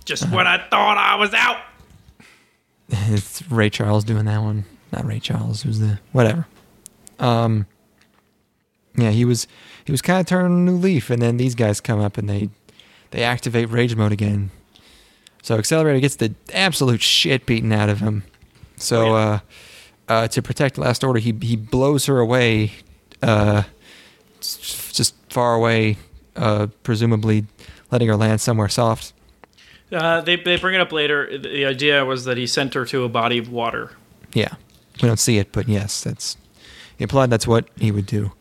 Just 0.04 0.30
when 0.30 0.46
I 0.46 0.58
thought 0.68 0.96
I 0.96 1.16
was 1.16 1.34
out. 1.34 1.58
It's 3.08 3.50
Ray 3.50 3.70
Charles 3.70 4.04
doing 4.04 4.26
that 4.26 4.42
one. 4.42 4.66
Not 4.92 5.06
Ray 5.06 5.18
Charles. 5.18 5.62
Who's 5.62 5.78
the 5.78 5.98
whatever. 6.12 6.46
Um. 7.18 7.66
Yeah, 8.97 9.11
he 9.11 9.24
was 9.24 9.47
he 9.84 9.93
was 9.93 10.03
kind 10.03 10.20
of 10.20 10.26
turning 10.26 10.68
a 10.68 10.70
new 10.70 10.76
leaf, 10.76 11.11
and 11.11 11.20
then 11.22 11.36
these 11.36 11.55
guys 11.55 11.80
come 11.80 12.01
up 12.01 12.18
and 12.18 12.28
they 12.28 12.51
they 13.11 13.22
activate 13.22 13.70
rage 13.70 13.97
mode 13.97 14.12
again. 14.12 14.51
So 15.43 15.57
Accelerator 15.57 16.01
gets 16.01 16.16
the 16.16 16.34
absolute 16.53 17.03
shit 17.03 17.47
beaten 17.47 17.72
out 17.72 17.88
of 17.88 18.01
him. 18.01 18.22
So 18.76 19.09
Oh, 19.09 19.14
uh, 19.14 19.38
uh, 20.09 20.28
to 20.28 20.43
protect 20.43 20.78
Last 20.78 21.03
Order, 21.05 21.18
he 21.20 21.34
he 21.40 21.57
blows 21.57 22.07
her 22.07 22.18
away, 22.18 22.72
uh, 23.22 23.62
just 24.40 25.14
far 25.30 25.55
away, 25.55 25.97
uh, 26.36 26.66
presumably 26.82 27.47
letting 27.90 28.09
her 28.09 28.16
land 28.16 28.40
somewhere 28.40 28.68
soft. 28.68 29.12
Uh, 29.90 30.20
they 30.20 30.36
they 30.36 30.57
bring 30.57 30.74
it 30.74 30.80
up 30.80 30.93
later. 30.93 31.38
The 31.38 31.64
idea 31.64 32.05
was 32.05 32.24
that 32.24 32.36
he 32.36 32.47
sent 32.47 32.74
her 32.74 32.84
to 32.86 33.05
a 33.05 33.09
body 33.09 33.38
of 33.38 33.51
water. 33.51 33.93
Yeah, 34.32 34.55
we 35.01 35.09
don't 35.09 35.18
see 35.18 35.38
it, 35.38 35.53
but 35.53 35.68
yes, 35.68 36.03
that's 36.03 36.36
implied. 36.99 37.30
That's 37.30 37.47
what 37.47 37.68
he 37.78 37.90
would 37.90 38.07
do. 38.07 38.32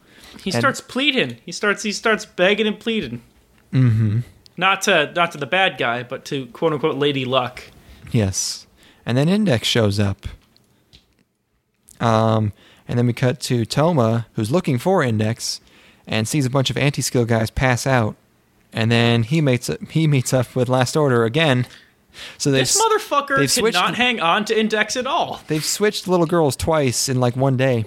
He 0.43 0.51
And- 0.51 0.59
starts 0.59 0.81
pleading. 0.81 1.37
He 1.45 1.51
starts 1.51 1.83
he 1.83 1.91
starts 1.91 2.25
begging 2.25 2.67
and 2.67 2.79
pleading. 2.79 3.21
Mm-hmm. 3.73 4.19
Not 4.57 4.81
to 4.83 5.11
not 5.15 5.31
to 5.33 5.37
the 5.37 5.45
bad 5.45 5.77
guy, 5.77 6.03
but 6.03 6.25
to 6.25 6.47
quote 6.47 6.73
unquote 6.73 6.95
Lady 6.97 7.25
Luck. 7.25 7.63
Yes, 8.11 8.67
and 9.05 9.17
then 9.17 9.29
Index 9.29 9.67
shows 9.67 9.99
up. 9.99 10.27
Um, 11.99 12.53
and 12.87 12.97
then 12.97 13.05
we 13.07 13.13
cut 13.13 13.39
to 13.41 13.65
Toma, 13.65 14.27
who's 14.33 14.51
looking 14.51 14.77
for 14.77 15.03
Index, 15.03 15.61
and 16.07 16.27
sees 16.27 16.45
a 16.45 16.49
bunch 16.49 16.69
of 16.69 16.77
anti-skill 16.77 17.25
guys 17.25 17.49
pass 17.51 17.85
out, 17.85 18.15
and 18.73 18.91
then 18.91 19.23
he 19.23 19.39
meets 19.41 19.69
he 19.91 20.07
meets 20.07 20.33
up 20.33 20.55
with 20.55 20.67
Last 20.67 20.95
Order 20.97 21.23
again. 21.23 21.67
So 22.37 22.51
This 22.51 22.79
motherfucker 22.81 23.37
they've 23.37 23.49
switched- 23.51 23.75
not 23.75 23.95
hang 23.95 24.19
on 24.19 24.43
to 24.45 24.59
Index 24.59 24.97
at 24.97 25.07
all. 25.07 25.41
they've 25.47 25.63
switched 25.63 26.07
little 26.09 26.25
girls 26.25 26.55
twice 26.57 27.07
in 27.07 27.19
like 27.21 27.37
one 27.37 27.55
day. 27.55 27.85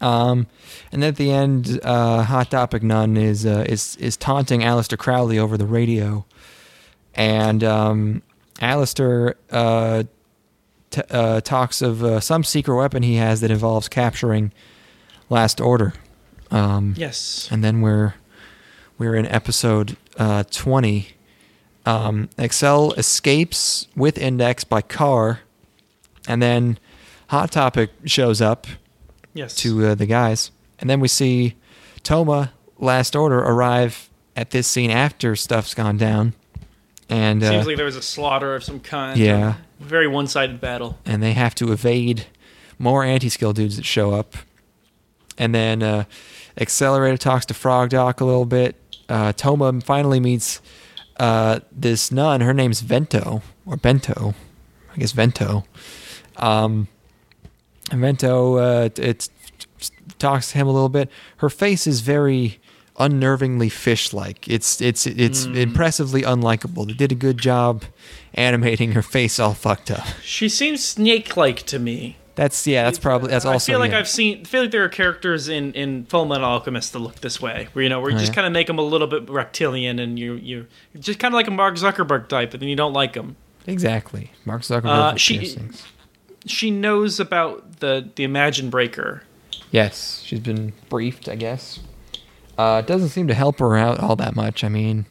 Um, 0.00 0.46
and 0.92 1.02
then 1.02 1.08
at 1.10 1.16
the 1.16 1.30
end, 1.30 1.78
uh, 1.82 2.22
Hot 2.22 2.50
Topic 2.50 2.82
Nun 2.82 3.16
is 3.16 3.44
uh, 3.44 3.64
is 3.68 3.96
is 3.96 4.16
taunting 4.16 4.60
Aleister 4.60 4.96
Crowley 4.98 5.38
over 5.38 5.56
the 5.58 5.66
radio, 5.66 6.24
and 7.14 7.62
um, 7.62 8.22
Alistair 8.60 9.36
uh, 9.50 10.04
t- 10.90 11.02
uh, 11.10 11.40
talks 11.42 11.82
of 11.82 12.02
uh, 12.02 12.20
some 12.20 12.44
secret 12.44 12.76
weapon 12.76 13.02
he 13.02 13.16
has 13.16 13.40
that 13.42 13.50
involves 13.50 13.88
capturing 13.88 14.52
Last 15.28 15.60
Order. 15.60 15.92
Um, 16.50 16.94
Yes. 16.96 17.48
and 17.50 17.62
then 17.62 17.80
we're 17.80 18.14
we're 18.98 19.14
in 19.14 19.24
episode 19.26 19.96
uh, 20.18 20.42
20 20.50 21.08
um, 21.86 22.28
excel 22.36 22.92
escapes 22.94 23.86
with 23.94 24.18
index 24.18 24.64
by 24.64 24.82
car 24.82 25.40
and 26.26 26.42
then 26.42 26.78
hot 27.28 27.50
topic 27.52 27.90
shows 28.04 28.40
up 28.42 28.66
Yes. 29.34 29.54
to 29.56 29.86
uh, 29.86 29.94
the 29.94 30.06
guys 30.06 30.50
and 30.78 30.88
then 30.90 31.00
we 31.00 31.08
see 31.08 31.54
toma 32.02 32.52
last 32.78 33.14
order 33.14 33.38
arrive 33.38 34.08
at 34.36 34.50
this 34.50 34.66
scene 34.66 34.90
after 34.90 35.36
stuff's 35.36 35.74
gone 35.74 35.96
down 35.96 36.34
and 37.08 37.42
uh, 37.42 37.50
Seems 37.50 37.66
like 37.66 37.76
there 37.76 37.84
was 37.86 37.96
a 37.96 38.02
slaughter 38.02 38.54
of 38.54 38.62
some 38.62 38.78
kind. 38.78 39.18
Yeah. 39.18 39.54
Very 39.80 40.06
one 40.06 40.28
sided 40.28 40.60
battle. 40.60 40.96
and 41.04 41.20
they 41.20 41.32
have 41.32 41.56
to 41.56 41.72
evade 41.72 42.26
more 42.78 43.02
anti-skill 43.02 43.52
dudes 43.52 43.76
that 43.76 43.84
show 43.84 44.12
up. 44.12 44.36
And 45.36 45.52
then 45.54 45.82
uh, 45.82 46.04
Accelerator 46.56 47.16
talks 47.16 47.46
to 47.46 47.54
Frog 47.54 47.90
Doc 47.90 48.20
a 48.20 48.24
little 48.24 48.44
bit. 48.44 48.76
Uh, 49.08 49.32
Toma 49.32 49.80
finally 49.80 50.20
meets 50.20 50.60
uh, 51.18 51.60
this 51.72 52.12
nun. 52.12 52.42
Her 52.42 52.54
name's 52.54 52.80
Vento 52.80 53.42
or 53.66 53.76
Bento, 53.76 54.34
I 54.94 54.96
guess 54.98 55.10
Vento. 55.12 55.64
Um, 56.36 56.86
Vento 57.92 58.56
uh, 58.56 58.88
it 58.96 59.28
talks 60.18 60.52
to 60.52 60.58
him 60.58 60.66
a 60.68 60.72
little 60.72 60.88
bit. 60.88 61.10
Her 61.38 61.50
face 61.50 61.86
is 61.86 62.00
very 62.00 62.58
unnervingly 62.98 63.70
fish-like. 63.72 64.46
It's 64.48 64.80
it's 64.80 65.06
it's 65.06 65.46
impressively 65.46 66.22
unlikable. 66.22 66.86
They 66.86 66.92
did 66.92 67.12
a 67.12 67.14
good 67.14 67.38
job 67.38 67.84
animating 68.34 68.92
her 68.92 69.02
face 69.02 69.38
all 69.38 69.54
fucked 69.54 69.90
up. 69.90 70.04
She 70.22 70.48
seems 70.48 70.84
snake 70.84 71.36
like 71.36 71.62
to 71.66 71.78
me. 71.78 72.16
That's 72.36 72.66
yeah. 72.66 72.84
That's 72.84 72.98
probably 72.98 73.30
that's 73.30 73.44
also. 73.44 73.72
I 73.72 73.74
feel 73.74 73.80
like 73.80 73.92
yeah. 73.92 73.98
I've 73.98 74.08
seen. 74.08 74.40
I 74.40 74.44
feel 74.44 74.62
like 74.62 74.70
there 74.70 74.84
are 74.84 74.88
characters 74.88 75.48
in 75.48 75.72
in 75.74 76.04
Full 76.06 76.24
Metal 76.26 76.44
Alchemist 76.44 76.92
that 76.92 76.98
look 77.00 77.16
this 77.16 77.40
way, 77.40 77.68
where 77.72 77.82
you 77.82 77.88
know, 77.88 78.00
where 78.00 78.10
you 78.10 78.16
Oh, 78.16 78.20
just 78.20 78.32
yeah? 78.32 78.36
kind 78.36 78.46
of 78.46 78.52
make 78.52 78.66
them 78.66 78.78
a 78.78 78.82
little 78.82 79.06
bit 79.06 79.28
reptilian, 79.28 79.98
and 79.98 80.18
you 80.18 80.34
you 80.34 80.66
just 80.98 81.18
kind 81.18 81.34
of 81.34 81.36
like 81.36 81.48
a 81.48 81.50
Mark 81.50 81.74
Zuckerberg 81.76 82.28
type, 82.28 82.50
but 82.52 82.60
then 82.60 82.68
you 82.68 82.76
don't 82.76 82.92
like 82.92 83.14
them. 83.14 83.36
exactly 83.66 84.30
Mark 84.44 84.62
Zuckerberg. 84.62 84.86
Uh, 84.86 85.16
she-. 85.16 85.56
She 86.46 86.70
knows 86.70 87.20
about 87.20 87.80
the 87.80 88.08
the 88.14 88.24
Imagine 88.24 88.70
Breaker. 88.70 89.22
Yes, 89.70 90.22
she's 90.24 90.40
been 90.40 90.72
briefed. 90.88 91.28
I 91.28 91.36
guess. 91.36 91.80
Uh, 92.58 92.82
it 92.84 92.86
doesn't 92.86 93.08
seem 93.08 93.26
to 93.28 93.34
help 93.34 93.58
her 93.58 93.76
out 93.76 94.00
all 94.00 94.16
that 94.16 94.36
much. 94.36 94.64
I 94.64 94.68
mean, 94.68 95.06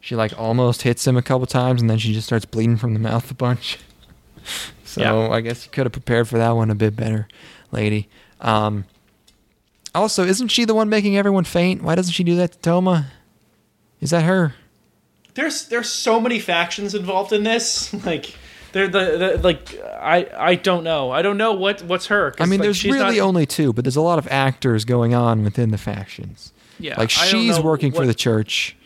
she 0.00 0.16
like 0.16 0.32
almost 0.38 0.82
hits 0.82 1.06
him 1.06 1.16
a 1.16 1.22
couple 1.22 1.46
times, 1.46 1.80
and 1.80 1.90
then 1.90 1.98
she 1.98 2.12
just 2.14 2.26
starts 2.26 2.44
bleeding 2.44 2.76
from 2.76 2.94
the 2.94 3.00
mouth 3.00 3.30
a 3.30 3.34
bunch. 3.34 3.78
so 4.84 5.00
Yeah. 5.02 5.28
I 5.34 5.40
guess 5.42 5.66
you 5.66 5.70
could 5.72 5.84
have 5.86 5.92
prepared 5.92 6.28
for 6.28 6.38
that 6.38 6.52
one 6.52 6.70
a 6.70 6.74
bit 6.74 6.96
better, 6.96 7.28
lady. 7.70 8.08
Um, 8.40 8.84
also, 9.94 10.24
isn't 10.24 10.48
she 10.48 10.64
the 10.64 10.74
one 10.74 10.88
making 10.88 11.16
everyone 11.16 11.44
faint? 11.44 11.82
Why 11.82 11.94
doesn't 11.96 12.12
she 12.12 12.24
do 12.24 12.36
that 12.36 12.52
to 12.52 12.58
Toma? 12.58 13.10
Is 14.00 14.10
that 14.10 14.24
her? 14.24 14.54
There's 15.34 15.68
there's 15.68 15.88
so 15.90 16.18
many 16.20 16.38
factions 16.38 16.94
involved 16.94 17.32
in 17.32 17.44
this. 17.44 17.92
Like 18.06 18.34
they're 18.76 18.88
the, 18.88 19.16
the 19.36 19.38
like 19.42 19.78
I 20.00 20.28
I 20.36 20.54
don't 20.54 20.84
know. 20.84 21.10
I 21.10 21.22
don't 21.22 21.38
know 21.38 21.52
what 21.54 21.82
what's 21.82 22.06
her. 22.06 22.34
I 22.38 22.44
mean, 22.44 22.60
like, 22.60 22.66
there's 22.66 22.84
really 22.84 23.16
not- 23.18 23.26
only 23.26 23.46
two, 23.46 23.72
but 23.72 23.84
there's 23.84 23.96
a 23.96 24.02
lot 24.02 24.18
of 24.18 24.28
actors 24.28 24.84
going 24.84 25.14
on 25.14 25.42
within 25.42 25.70
the 25.70 25.78
factions. 25.78 26.52
yeah. 26.78 26.94
like 26.98 27.10
she's 27.10 27.58
working 27.58 27.90
for 27.92 28.06
the 28.06 28.14
church. 28.14 28.76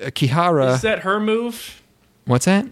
Uh, 0.00 0.06
Kihara, 0.06 0.74
Is 0.74 0.82
that 0.82 1.00
her 1.00 1.18
move? 1.18 1.82
what's 2.26 2.44
that? 2.44 2.66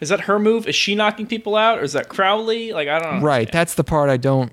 Is 0.00 0.08
that 0.10 0.20
her 0.20 0.38
move? 0.38 0.66
Is 0.66 0.74
she 0.74 0.94
knocking 0.94 1.26
people 1.26 1.56
out, 1.56 1.78
or 1.78 1.82
is 1.82 1.92
that 1.92 2.08
Crowley? 2.08 2.72
Like 2.72 2.88
I 2.88 2.98
don't 2.98 3.20
know. 3.20 3.26
Right, 3.26 3.50
that's 3.50 3.74
the 3.74 3.84
part 3.84 4.08
I 4.08 4.16
don't 4.16 4.52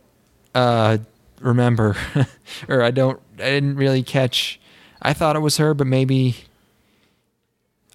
uh, 0.55 0.97
remember, 1.39 1.95
or 2.67 2.81
I 2.81 2.91
don't. 2.91 3.19
I 3.39 3.49
didn't 3.49 3.75
really 3.77 4.03
catch. 4.03 4.59
I 5.01 5.13
thought 5.13 5.35
it 5.35 5.39
was 5.39 5.57
her, 5.57 5.73
but 5.73 5.87
maybe. 5.87 6.35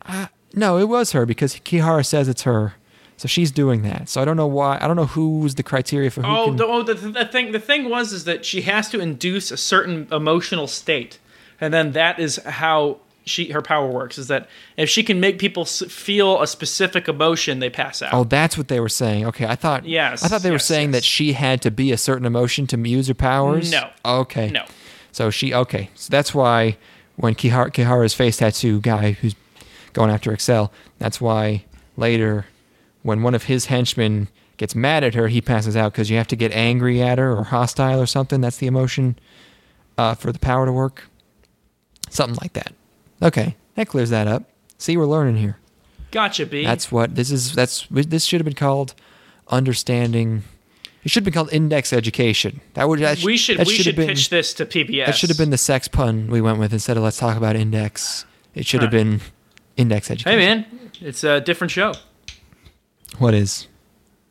Uh, 0.06 0.26
no, 0.54 0.78
it 0.78 0.88
was 0.88 1.12
her 1.12 1.26
because 1.26 1.54
Kihara 1.56 2.04
says 2.06 2.28
it's 2.28 2.42
her, 2.42 2.74
so 3.18 3.26
she's 3.26 3.50
doing 3.50 3.82
that. 3.82 4.08
So 4.08 4.22
I 4.22 4.24
don't 4.24 4.36
know 4.36 4.46
why. 4.46 4.78
I 4.80 4.86
don't 4.86 4.96
know 4.96 5.06
who's 5.06 5.56
the 5.56 5.64
criteria 5.64 6.08
for 6.10 6.22
who 6.22 6.28
Oh, 6.28 6.46
can. 6.46 6.56
the, 6.56 6.66
oh 6.66 6.82
the, 6.84 6.94
the 6.94 7.24
thing 7.26 7.52
the 7.52 7.58
thing 7.60 7.90
was 7.90 8.12
is 8.12 8.24
that 8.24 8.44
she 8.46 8.62
has 8.62 8.88
to 8.90 9.00
induce 9.00 9.50
a 9.50 9.56
certain 9.56 10.06
emotional 10.12 10.68
state, 10.68 11.18
and 11.60 11.74
then 11.74 11.92
that 11.92 12.20
is 12.20 12.36
how 12.46 12.98
she 13.24 13.50
her 13.50 13.60
power 13.60 13.88
works. 13.88 14.18
Is 14.18 14.28
that 14.28 14.48
if 14.76 14.88
she 14.88 15.02
can 15.02 15.18
make 15.18 15.40
people 15.40 15.64
feel 15.64 16.40
a 16.40 16.46
specific 16.46 17.08
emotion, 17.08 17.58
they 17.58 17.68
pass 17.68 18.02
out. 18.02 18.14
Oh, 18.14 18.22
that's 18.22 18.56
what 18.56 18.68
they 18.68 18.78
were 18.78 18.88
saying. 18.88 19.26
Okay, 19.26 19.46
I 19.46 19.56
thought. 19.56 19.84
Yes, 19.84 20.22
I 20.24 20.28
thought 20.28 20.42
they 20.42 20.52
were 20.52 20.58
saying 20.60 20.90
yes. 20.90 20.98
that 20.98 21.04
she 21.04 21.32
had 21.32 21.60
to 21.62 21.72
be 21.72 21.90
a 21.90 21.98
certain 21.98 22.24
emotion 22.24 22.68
to 22.68 22.78
use 22.88 23.08
her 23.08 23.14
powers. 23.14 23.72
No. 23.72 23.90
Okay. 24.04 24.50
No. 24.52 24.64
So 25.10 25.30
she 25.30 25.52
okay. 25.52 25.90
So 25.96 26.08
that's 26.10 26.32
why 26.32 26.76
when 27.16 27.34
Kihara, 27.34 27.72
Kihara's 27.72 28.14
face 28.14 28.36
tattoo 28.36 28.80
guy 28.80 29.10
who's 29.10 29.34
going 29.92 30.10
after 30.10 30.32
Excel, 30.32 30.72
that's 30.98 31.20
why 31.20 31.64
later 31.96 32.46
when 33.08 33.22
one 33.22 33.34
of 33.34 33.44
his 33.44 33.66
henchmen 33.66 34.28
gets 34.58 34.74
mad 34.74 35.02
at 35.02 35.14
her, 35.14 35.28
he 35.28 35.40
passes 35.40 35.74
out 35.74 35.92
because 35.92 36.10
you 36.10 36.18
have 36.18 36.28
to 36.28 36.36
get 36.36 36.52
angry 36.52 37.00
at 37.00 37.16
her 37.16 37.34
or 37.34 37.44
hostile 37.44 38.00
or 38.00 38.04
something. 38.04 38.42
That's 38.42 38.58
the 38.58 38.66
emotion 38.66 39.18
uh, 39.96 40.14
for 40.14 40.30
the 40.30 40.38
power 40.38 40.66
to 40.66 40.72
work. 40.72 41.08
Something 42.10 42.38
like 42.42 42.52
that. 42.52 42.74
Okay, 43.22 43.56
that 43.76 43.88
clears 43.88 44.10
that 44.10 44.28
up. 44.28 44.44
See, 44.76 44.96
we're 44.98 45.06
learning 45.06 45.36
here. 45.36 45.56
Gotcha, 46.10 46.44
B. 46.44 46.64
That's 46.64 46.92
what 46.92 47.14
this 47.14 47.30
is. 47.30 47.54
That's 47.54 47.86
this 47.90 48.24
should 48.24 48.40
have 48.40 48.44
been 48.44 48.54
called 48.54 48.94
understanding. 49.48 50.44
It 51.02 51.10
should 51.10 51.22
have 51.22 51.24
been 51.24 51.34
called 51.34 51.52
index 51.52 51.94
education. 51.94 52.60
That 52.74 52.88
would 52.88 53.00
that, 53.00 53.22
we 53.22 53.38
should 53.38 53.58
that 53.58 53.66
we 53.66 53.74
should 53.74 53.96
been, 53.96 54.08
pitch 54.08 54.28
this 54.28 54.52
to 54.54 54.66
PBS. 54.66 55.06
That 55.06 55.16
should 55.16 55.30
have 55.30 55.38
been 55.38 55.50
the 55.50 55.58
sex 55.58 55.88
pun 55.88 56.28
we 56.28 56.42
went 56.42 56.58
with 56.58 56.74
instead 56.74 56.98
of 56.98 57.02
let's 57.02 57.18
talk 57.18 57.38
about 57.38 57.56
index. 57.56 58.26
It 58.54 58.66
should 58.66 58.82
have 58.82 58.90
been 58.90 59.22
index 59.78 60.10
education. 60.10 60.38
Hey 60.38 60.46
man, 60.46 60.90
it's 61.00 61.24
a 61.24 61.40
different 61.40 61.70
show. 61.70 61.94
What 63.18 63.34
is? 63.34 63.66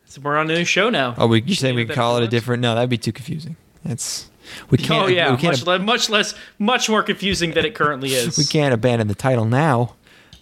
So 0.05 0.21
we're 0.21 0.38
on 0.38 0.49
a 0.49 0.53
new 0.53 0.65
show 0.65 0.89
now. 0.89 1.15
Oh, 1.17 1.28
we 1.28 1.41
you 1.41 1.55
say 1.55 1.71
we 1.73 1.86
call 1.86 2.17
it 2.17 2.23
a 2.23 2.28
different? 2.28 2.61
No, 2.61 2.75
that'd 2.75 2.89
be 2.89 2.97
too 2.97 3.11
confusing. 3.11 3.57
That's 3.84 4.30
we 4.69 4.78
can't. 4.78 5.05
Oh 5.05 5.07
yeah, 5.07 5.32
we 5.32 5.38
can't. 5.38 5.57
much, 5.57 5.65
le- 5.65 5.80
much 5.80 6.09
less, 6.09 6.34
much 6.59 6.89
more 6.89 7.03
confusing 7.03 7.51
than 7.51 7.65
it 7.65 7.75
currently 7.75 8.09
is. 8.13 8.38
we 8.38 8.45
can't 8.45 8.73
abandon 8.73 9.07
the 9.07 9.15
title 9.15 9.45
now. 9.45 9.95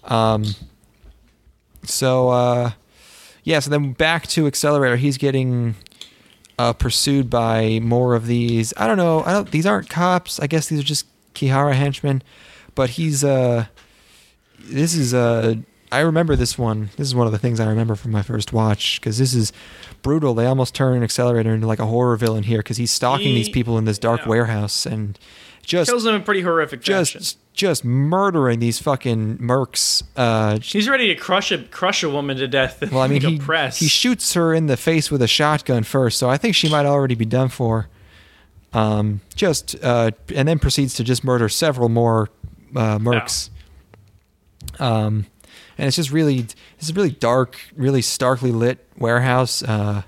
Um, 0.03 0.45
so 1.83 2.29
uh, 2.29 2.71
yeah, 3.43 3.59
so 3.59 3.69
then 3.71 3.93
back 3.93 4.27
to 4.27 4.45
Accelerator. 4.47 4.97
He's 4.97 5.17
getting 5.17 5.75
uh, 6.59 6.73
pursued 6.73 7.29
by 7.29 7.79
more 7.81 8.15
of 8.15 8.27
these. 8.27 8.73
I 8.77 8.85
don't 8.87 8.97
know. 8.97 9.23
I 9.23 9.33
don't. 9.33 9.49
These 9.49 9.65
aren't 9.65 9.89
cops. 9.89 10.39
I 10.39 10.47
guess 10.47 10.67
these 10.67 10.79
are 10.79 10.83
just 10.83 11.07
Kihara 11.33 11.73
henchmen. 11.73 12.21
But 12.75 12.91
he's 12.91 13.23
uh, 13.23 13.65
this 14.59 14.93
is 14.95 15.13
uh, 15.13 15.55
I 15.95 16.01
remember 16.01 16.35
this 16.35 16.57
one. 16.57 16.89
This 16.97 17.07
is 17.07 17.15
one 17.15 17.25
of 17.27 17.31
the 17.33 17.39
things 17.39 17.59
I 17.59 17.67
remember 17.67 17.95
from 17.95 18.11
my 18.11 18.21
first 18.21 18.51
watch 18.53 18.99
because 18.99 19.17
this 19.17 19.33
is 19.33 19.51
brutal. 20.01 20.33
They 20.33 20.45
almost 20.45 20.75
turn 20.75 20.95
an 20.97 21.03
Accelerator 21.03 21.53
into 21.53 21.67
like 21.67 21.79
a 21.79 21.85
horror 21.85 22.15
villain 22.17 22.43
here 22.43 22.59
because 22.59 22.77
he's 22.77 22.91
stalking 22.91 23.27
He- 23.29 23.35
these 23.35 23.49
people 23.49 23.77
in 23.77 23.85
this 23.85 23.97
dark 23.99 24.21
yeah. 24.21 24.27
warehouse 24.29 24.85
and 24.85 25.17
just 25.63 25.89
Kills 25.89 26.03
them 26.03 26.13
in 26.15 26.21
pretty 26.23 26.41
horrific 26.41 26.83
fashion. 26.83 27.19
just 27.21 27.37
just 27.53 27.83
murdering 27.85 28.59
these 28.59 28.79
fucking 28.79 29.37
mercs. 29.39 30.03
Uh, 30.15 30.59
He's 30.61 30.87
ready 30.87 31.07
to 31.07 31.15
crush 31.15 31.51
a 31.51 31.57
crush 31.63 32.03
a 32.03 32.09
woman 32.09 32.37
to 32.37 32.47
death. 32.47 32.91
Well, 32.91 33.01
I 33.01 33.07
mean, 33.07 33.21
he 33.21 33.39
press. 33.39 33.79
he 33.79 33.87
shoots 33.87 34.33
her 34.35 34.53
in 34.53 34.67
the 34.67 34.77
face 34.77 35.09
with 35.09 35.21
a 35.23 35.27
shotgun 35.27 35.83
first, 35.83 36.19
so 36.19 36.29
I 36.29 36.37
think 36.37 36.53
she 36.55 36.69
might 36.69 36.85
already 36.85 37.15
be 37.15 37.25
done 37.25 37.49
for. 37.49 37.87
Um, 38.73 39.21
just 39.35 39.75
uh, 39.83 40.11
and 40.35 40.47
then 40.47 40.59
proceeds 40.59 40.93
to 40.95 41.03
just 41.03 41.23
murder 41.23 41.47
several 41.49 41.87
more 41.89 42.29
uh, 42.75 42.99
mercs. 42.99 43.49
Um, 44.79 45.25
and 45.77 45.87
it's 45.87 45.95
just 45.95 46.11
really 46.11 46.45
it's 46.79 46.89
a 46.89 46.93
really 46.93 47.11
dark, 47.11 47.57
really 47.75 48.01
starkly 48.01 48.51
lit 48.51 48.85
warehouse. 48.97 49.61
Uh, 49.63 50.03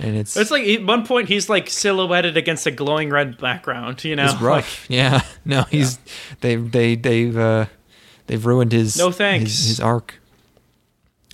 and 0.00 0.16
it's 0.16 0.36
It's 0.36 0.50
like 0.52 0.64
at 0.66 0.84
one 0.84 1.04
point 1.06 1.28
he's 1.28 1.48
like 1.48 1.68
silhouetted 1.68 2.36
against 2.36 2.66
a 2.66 2.70
glowing 2.70 3.10
red 3.10 3.36
background. 3.38 4.04
You 4.04 4.14
know, 4.16 4.26
it's 4.26 4.34
rough. 4.40 4.86
yeah, 4.88 5.22
no, 5.44 5.62
he's 5.64 5.98
they 6.40 6.56
they 6.56 6.94
they've 6.94 7.36
uh, 7.36 7.66
they've 8.26 8.44
ruined 8.46 8.72
his 8.72 8.96
No 8.96 9.10
thanks. 9.10 9.50
his, 9.50 9.66
his 9.68 9.80
arc. 9.80 10.14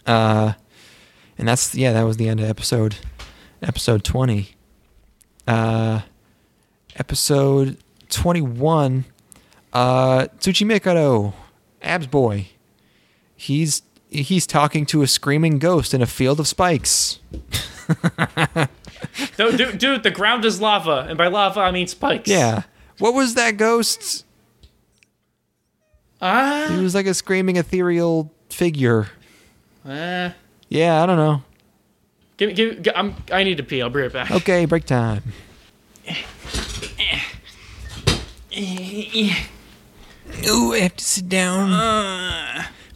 Uh, 0.07 0.53
and 1.39 1.47
that's 1.49 1.75
yeah, 1.75 1.93
that 1.93 2.03
was 2.05 2.17
the 2.17 2.29
end 2.29 2.41
of 2.41 2.49
episode 2.49 2.97
episode 3.63 4.03
twenty. 4.05 4.55
Uh, 5.47 6.01
episode 6.97 7.77
twenty 8.09 8.41
one. 8.41 9.05
Uh, 9.73 10.27
Tsuchimikado, 10.39 11.35
Abs 11.83 12.07
boy. 12.07 12.47
He's 13.45 13.83
he's 14.09 14.47
talking 14.47 14.87
to 14.87 15.03
a 15.03 15.07
screaming 15.07 15.59
ghost 15.59 15.93
in 15.93 16.01
a 16.01 16.07
field 16.07 16.41
of 16.41 16.49
spikes. 16.49 17.19
Like, 17.87 18.71
dude, 19.37 19.57
dude, 19.59 19.79
dude, 19.79 20.03
the 20.03 20.11
ground 20.11 20.45
is 20.47 20.61
lava, 20.63 21.05
and 21.09 21.19
by 21.19 21.27
lava 21.27 21.61
I 21.61 21.71
mean 21.71 21.87
spikes. 21.87 22.29
Yeah. 22.31 22.63
What 22.99 23.13
was 23.13 23.35
that 23.35 23.59
ghost? 23.59 24.25
Ah. 26.23 26.69
He 26.71 26.83
was 26.83 26.95
like 26.95 27.05
a 27.07 27.13
screaming 27.13 27.57
ethereal 27.57 28.33
figure. 28.49 29.09
Uh, 29.87 30.31
Yeah, 30.71 31.03
I 31.03 31.07
don't 31.07 31.19
know. 31.19 31.43
give 32.39 32.49
me, 32.49 32.55
give, 32.55 32.89
I'm, 32.97 33.15
I 33.31 33.45
need 33.45 33.59
to 33.59 33.63
pee. 33.63 33.83
I'll 33.83 33.91
be 33.91 34.01
right 34.01 34.11
back. 34.13 34.31
Okay, 34.31 34.65
break 34.65 34.87
time. 34.87 35.23
Ooh, 40.49 40.73
I 40.73 40.79
have 40.81 40.97
to 40.97 41.05
sit 41.05 41.29
down. 41.29 41.71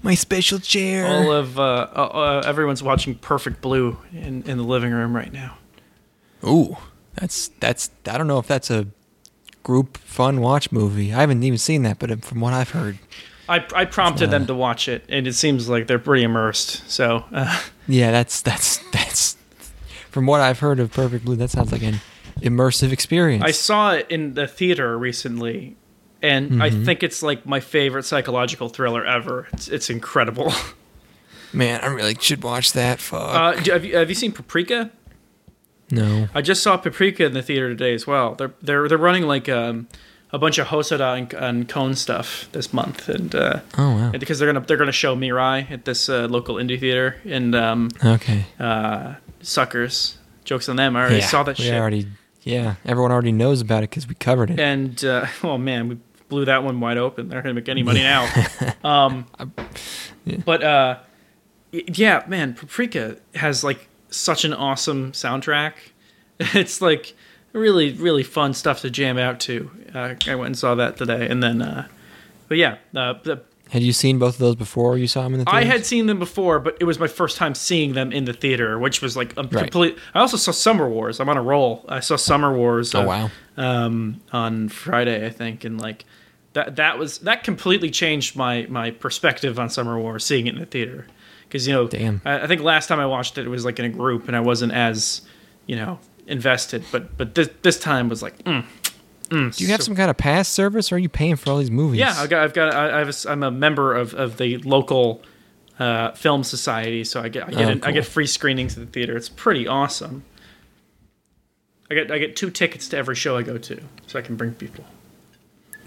My 0.02 0.14
special 0.14 0.58
chair. 0.58 1.06
All 1.06 1.32
of 1.32 1.58
uh, 1.58 1.62
uh, 1.62 2.00
uh, 2.02 2.42
everyone's 2.46 2.82
watching 2.82 3.16
Perfect 3.16 3.60
Blue 3.60 3.98
in, 4.12 4.42
in 4.44 4.56
the 4.58 4.64
living 4.64 4.92
room 4.92 5.14
right 5.14 5.32
now. 5.32 5.58
Ooh, 6.44 6.76
that's 7.14 7.48
that's. 7.60 7.90
I 8.06 8.16
don't 8.16 8.28
know 8.28 8.38
if 8.38 8.46
that's 8.46 8.70
a 8.70 8.86
group 9.62 9.96
fun 9.98 10.40
watch 10.40 10.70
movie. 10.70 11.12
I 11.12 11.20
haven't 11.20 11.42
even 11.42 11.58
seen 11.58 11.82
that, 11.82 11.98
but 11.98 12.24
from 12.24 12.40
what 12.40 12.52
I've 12.52 12.70
heard, 12.70 12.98
I, 13.48 13.66
I 13.74 13.84
prompted 13.86 14.30
them 14.30 14.46
to 14.46 14.54
watch 14.54 14.88
it, 14.88 15.04
and 15.08 15.26
it 15.26 15.34
seems 15.34 15.68
like 15.68 15.86
they're 15.86 15.98
pretty 15.98 16.22
immersed. 16.22 16.88
So, 16.88 17.24
uh, 17.32 17.60
yeah, 17.86 18.10
that's 18.10 18.40
that's 18.40 18.78
that's. 18.92 19.36
From 20.10 20.26
what 20.26 20.40
I've 20.40 20.58
heard 20.58 20.80
of 20.80 20.92
Perfect 20.92 21.24
Blue, 21.24 21.36
that 21.36 21.50
sounds 21.50 21.72
like 21.72 21.82
an 21.82 22.00
immersive 22.40 22.92
experience. 22.92 23.44
I 23.44 23.50
saw 23.50 23.92
it 23.92 24.06
in 24.10 24.34
the 24.34 24.46
theater 24.46 24.96
recently, 24.98 25.76
and 26.22 26.62
I 26.62 26.70
think 26.70 27.02
it's 27.02 27.22
like 27.22 27.46
my 27.46 27.60
favorite 27.60 28.04
psychological 28.04 28.68
thriller 28.68 29.04
ever. 29.04 29.48
It's, 29.52 29.68
it's 29.68 29.90
incredible. 29.90 30.52
Man, 31.52 31.80
I 31.80 31.86
really 31.86 32.16
should 32.20 32.42
watch 32.42 32.72
that. 32.72 33.00
Fuck. 33.00 33.20
Uh, 33.34 33.60
do- 33.62 33.72
have 33.72 33.84
you 33.84 33.96
have 33.96 34.08
you 34.08 34.14
seen 34.14 34.32
Paprika? 34.32 34.90
no. 35.90 36.28
I 36.34 36.42
just 36.42 36.62
saw 36.62 36.76
Paprika 36.76 37.24
in 37.24 37.32
the 37.32 37.42
theater 37.42 37.68
today 37.70 37.94
as 37.94 38.06
well. 38.06 38.34
They're 38.34 38.52
they're 38.60 38.88
they're 38.88 38.98
running 38.98 39.22
like 39.24 39.48
um, 39.48 39.88
a 40.30 40.38
bunch 40.38 40.58
of 40.58 40.66
Hosoda 40.66 41.16
and, 41.16 41.32
and 41.32 41.68
Kon 41.68 41.94
stuff 41.94 42.48
this 42.52 42.72
month, 42.74 43.08
and 43.08 43.34
uh, 43.34 43.60
Oh 43.78 43.94
wow. 43.94 44.10
because 44.10 44.38
they're 44.38 44.52
gonna 44.52 44.64
they're 44.66 44.76
gonna 44.76 44.92
show 44.92 45.16
Mirai 45.16 45.70
at 45.70 45.84
this 45.86 46.08
uh, 46.10 46.26
local 46.28 46.56
indie 46.56 46.78
theater, 46.78 47.16
and 47.24 47.54
um, 47.54 47.88
Okay. 48.04 48.44
uh, 48.60 49.14
suckers. 49.40 50.18
Jokes 50.44 50.68
on 50.68 50.76
them. 50.76 50.96
I 50.96 51.00
already 51.00 51.20
saw 51.20 51.42
that 51.42 51.58
we 51.58 51.64
shit. 51.64 51.74
already. 51.74 52.06
Yeah, 52.42 52.76
everyone 52.86 53.12
already 53.12 53.32
knows 53.32 53.60
about 53.60 53.82
it 53.84 53.90
because 53.90 54.08
we 54.08 54.14
covered 54.14 54.50
it. 54.50 54.58
and 54.60 55.02
uh, 55.04 55.26
oh 55.44 55.56
man, 55.58 55.88
we 55.88 55.98
blew 56.28 56.44
that 56.44 56.62
one 56.62 56.80
wide 56.80 56.98
open. 56.98 57.28
They're 57.28 57.38
not 57.38 57.44
gonna 57.44 57.54
make 57.54 57.68
any 57.68 57.82
money 57.82 58.02
now. 58.02 58.28
um, 58.84 59.26
but 60.44 60.62
uh, 60.62 60.98
yeah, 61.72 62.24
man, 62.26 62.54
Paprika 62.54 63.16
has 63.34 63.64
like 63.64 63.88
such 64.10 64.44
an 64.44 64.52
awesome 64.54 65.12
soundtrack. 65.12 65.72
It's 66.54 66.80
like 66.80 67.16
really, 67.52 67.92
really 67.94 68.22
fun 68.22 68.54
stuff 68.54 68.82
to 68.82 68.90
jam 68.90 69.18
out 69.18 69.40
to. 69.40 69.70
Uh, 69.92 70.14
I 70.28 70.36
went 70.36 70.46
and 70.46 70.58
saw 70.58 70.76
that 70.76 70.96
today, 70.96 71.28
and 71.28 71.42
then, 71.42 71.60
uh, 71.60 71.88
but 72.46 72.58
yeah, 72.58 72.76
uh, 72.94 73.14
the, 73.24 73.42
Had 73.70 73.82
you 73.82 73.92
seen 73.92 74.20
both 74.20 74.34
of 74.34 74.38
those 74.38 74.54
before 74.54 74.96
you 74.96 75.08
saw 75.08 75.24
them 75.24 75.34
in 75.34 75.40
the 75.40 75.50
I 75.50 75.64
had 75.64 75.84
seen 75.84 76.06
them 76.06 76.20
before, 76.20 76.60
but 76.60 76.76
it 76.78 76.84
was 76.84 77.00
my 77.00 77.08
first 77.08 77.36
time 77.36 77.56
seeing 77.56 77.94
them 77.94 78.12
in 78.12 78.24
the 78.24 78.32
theater, 78.32 78.78
which 78.78 79.02
was 79.02 79.16
like 79.16 79.36
a 79.36 79.42
Right. 79.42 79.62
complete. 79.64 79.98
I 80.14 80.20
also 80.20 80.36
saw 80.36 80.52
Summer 80.52 80.88
Wars. 80.88 81.18
I'm 81.18 81.28
on 81.28 81.36
a 81.36 81.42
roll. 81.42 81.84
I 81.88 81.98
saw 81.98 82.14
Summer 82.14 82.56
Wars. 82.56 82.94
Oh 82.94 83.00
uh, 83.00 83.04
wow. 83.04 83.30
um, 83.56 84.20
on 84.32 84.68
Friday, 84.68 85.26
I 85.26 85.30
think, 85.30 85.64
and 85.64 85.80
like 85.80 86.04
that 86.58 86.76
that 86.76 86.98
was 86.98 87.18
that 87.18 87.44
completely 87.44 87.90
changed 87.90 88.36
my 88.36 88.66
my 88.68 88.90
perspective 88.90 89.58
on 89.58 89.70
Summer 89.70 89.98
War 89.98 90.18
seeing 90.18 90.46
it 90.46 90.54
in 90.54 90.60
the 90.60 90.66
theater, 90.66 91.06
because 91.46 91.66
you 91.66 91.72
know, 91.72 91.86
Damn. 91.88 92.20
I, 92.24 92.40
I 92.40 92.46
think 92.46 92.60
last 92.62 92.86
time 92.88 93.00
I 93.00 93.06
watched 93.06 93.38
it, 93.38 93.46
it 93.46 93.48
was 93.48 93.64
like 93.64 93.78
in 93.78 93.84
a 93.84 93.88
group, 93.90 94.26
and 94.28 94.36
I 94.36 94.40
wasn't 94.40 94.72
as 94.72 95.22
you 95.66 95.76
know 95.76 95.98
invested. 96.26 96.84
But 96.92 97.16
but 97.16 97.34
this 97.34 97.48
this 97.62 97.78
time 97.78 98.08
was 98.08 98.22
like, 98.22 98.38
mm, 98.44 98.64
mm, 99.28 99.56
Do 99.56 99.64
you 99.64 99.70
have 99.70 99.80
so- 99.80 99.86
some 99.86 99.96
kind 99.96 100.10
of 100.10 100.16
pass 100.16 100.48
service, 100.48 100.90
or 100.92 100.96
are 100.96 100.98
you 100.98 101.08
paying 101.08 101.36
for 101.36 101.50
all 101.50 101.58
these 101.58 101.70
movies? 101.70 102.00
Yeah, 102.00 102.14
I've 102.16 102.28
got 102.30 102.42
I've 102.44 102.52
got 102.54 102.74
I, 102.74 102.98
have 102.98 103.08
a 103.08 103.30
I'm 103.30 103.42
a 103.42 103.50
member 103.50 103.94
of 103.94 104.14
of 104.14 104.36
the 104.38 104.58
local 104.58 105.22
uh, 105.78 106.10
film 106.12 106.42
society, 106.44 107.04
so 107.04 107.20
I 107.22 107.28
get 107.28 107.48
I 107.48 107.50
get 107.52 107.66
Oh, 107.66 107.70
in- 107.70 107.84
I 107.84 107.92
get 107.92 108.04
free 108.04 108.26
screenings 108.26 108.76
at 108.76 108.84
the 108.84 108.90
theater. 108.90 109.16
It's 109.16 109.28
pretty 109.28 109.66
awesome. 109.68 110.24
I 111.90 111.94
get 111.94 112.10
I 112.10 112.18
get 112.18 112.36
two 112.36 112.50
tickets 112.50 112.88
to 112.88 112.96
every 112.98 113.14
show 113.14 113.36
I 113.36 113.42
go 113.42 113.56
to, 113.58 113.80
so 114.06 114.18
I 114.18 114.22
can 114.22 114.36
bring 114.36 114.52
people. 114.54 114.84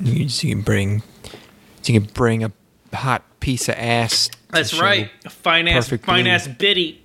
You, 0.02 0.30
so 0.30 0.48
you 0.48 0.56
can 0.56 0.64
bring, 0.64 1.04
you 1.86 2.00
can 2.00 2.10
bring 2.14 2.44
a 2.44 2.52
hot 2.94 3.24
piece 3.40 3.70
of 3.70 3.76
ass. 3.78 4.30
That's 4.50 4.80
right, 4.80 5.10
a 5.26 5.30
fine 5.30 5.68
ass 5.68 5.86
Perfect 5.86 6.06
fine 6.06 6.24
Blue. 6.26 6.32
ass 6.34 6.48
biddy. 6.48 7.02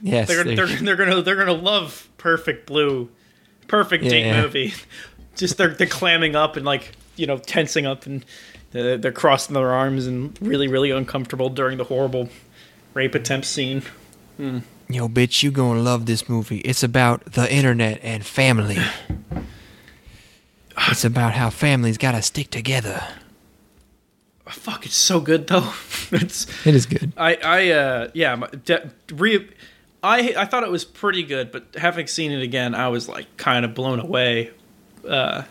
Yes, 0.00 0.28
They're 0.28 0.44
there- 0.44 0.56
they're 0.56 0.66
they're 0.66 0.96
gonna 0.96 1.22
they're 1.22 1.36
gonna 1.36 1.52
love 1.52 2.08
Perfect 2.18 2.66
Blue, 2.66 3.10
perfect 3.66 4.04
date 4.04 4.26
Yeah. 4.26 4.42
movie. 4.42 4.74
Just 5.36 5.56
they're 5.58 5.68
they're 5.74 5.86
clamming 5.86 6.34
up 6.36 6.56
and 6.56 6.64
like 6.64 6.92
you 7.16 7.26
know 7.26 7.38
tensing 7.38 7.84
up 7.86 8.06
and 8.06 8.24
uh, 8.74 8.96
they're 8.96 9.12
crossing 9.12 9.54
their 9.54 9.70
arms 9.72 10.06
and 10.06 10.36
really 10.40 10.68
really 10.68 10.90
uncomfortable 10.90 11.48
during 11.50 11.78
the 11.78 11.84
horrible 11.84 12.28
rape 12.94 13.14
attempt 13.14 13.46
scene. 13.46 13.82
Yo, 14.38 15.08
bitch, 15.08 15.42
you 15.42 15.50
gonna 15.50 15.80
love 15.80 16.06
this 16.06 16.28
movie. 16.28 16.58
It's 16.58 16.82
about 16.84 17.32
the 17.32 17.52
internet 17.52 17.98
and 18.02 18.24
family. 18.24 18.78
it's 20.90 21.04
about 21.04 21.34
how 21.34 21.50
families 21.50 21.98
gotta 21.98 22.22
stick 22.22 22.50
together. 22.50 23.02
Fuck, 24.46 24.86
it's 24.86 24.94
so 24.96 25.20
good 25.20 25.46
though. 25.46 25.72
it's 26.12 26.46
It 26.66 26.74
is 26.74 26.86
good. 26.86 27.12
I 27.16 27.34
I 27.36 27.70
uh 27.70 28.08
yeah 28.14 28.36
de- 28.64 28.90
re, 29.12 29.48
I 30.02 30.34
I 30.38 30.44
thought 30.46 30.62
it 30.62 30.70
was 30.70 30.84
pretty 30.84 31.22
good, 31.22 31.52
but 31.52 31.66
having 31.76 32.06
seen 32.06 32.32
it 32.32 32.42
again, 32.42 32.74
I 32.74 32.88
was 32.88 33.08
like 33.08 33.26
kind 33.36 33.64
of 33.64 33.74
blown 33.74 34.00
away. 34.00 34.50
Uh, 35.06 35.42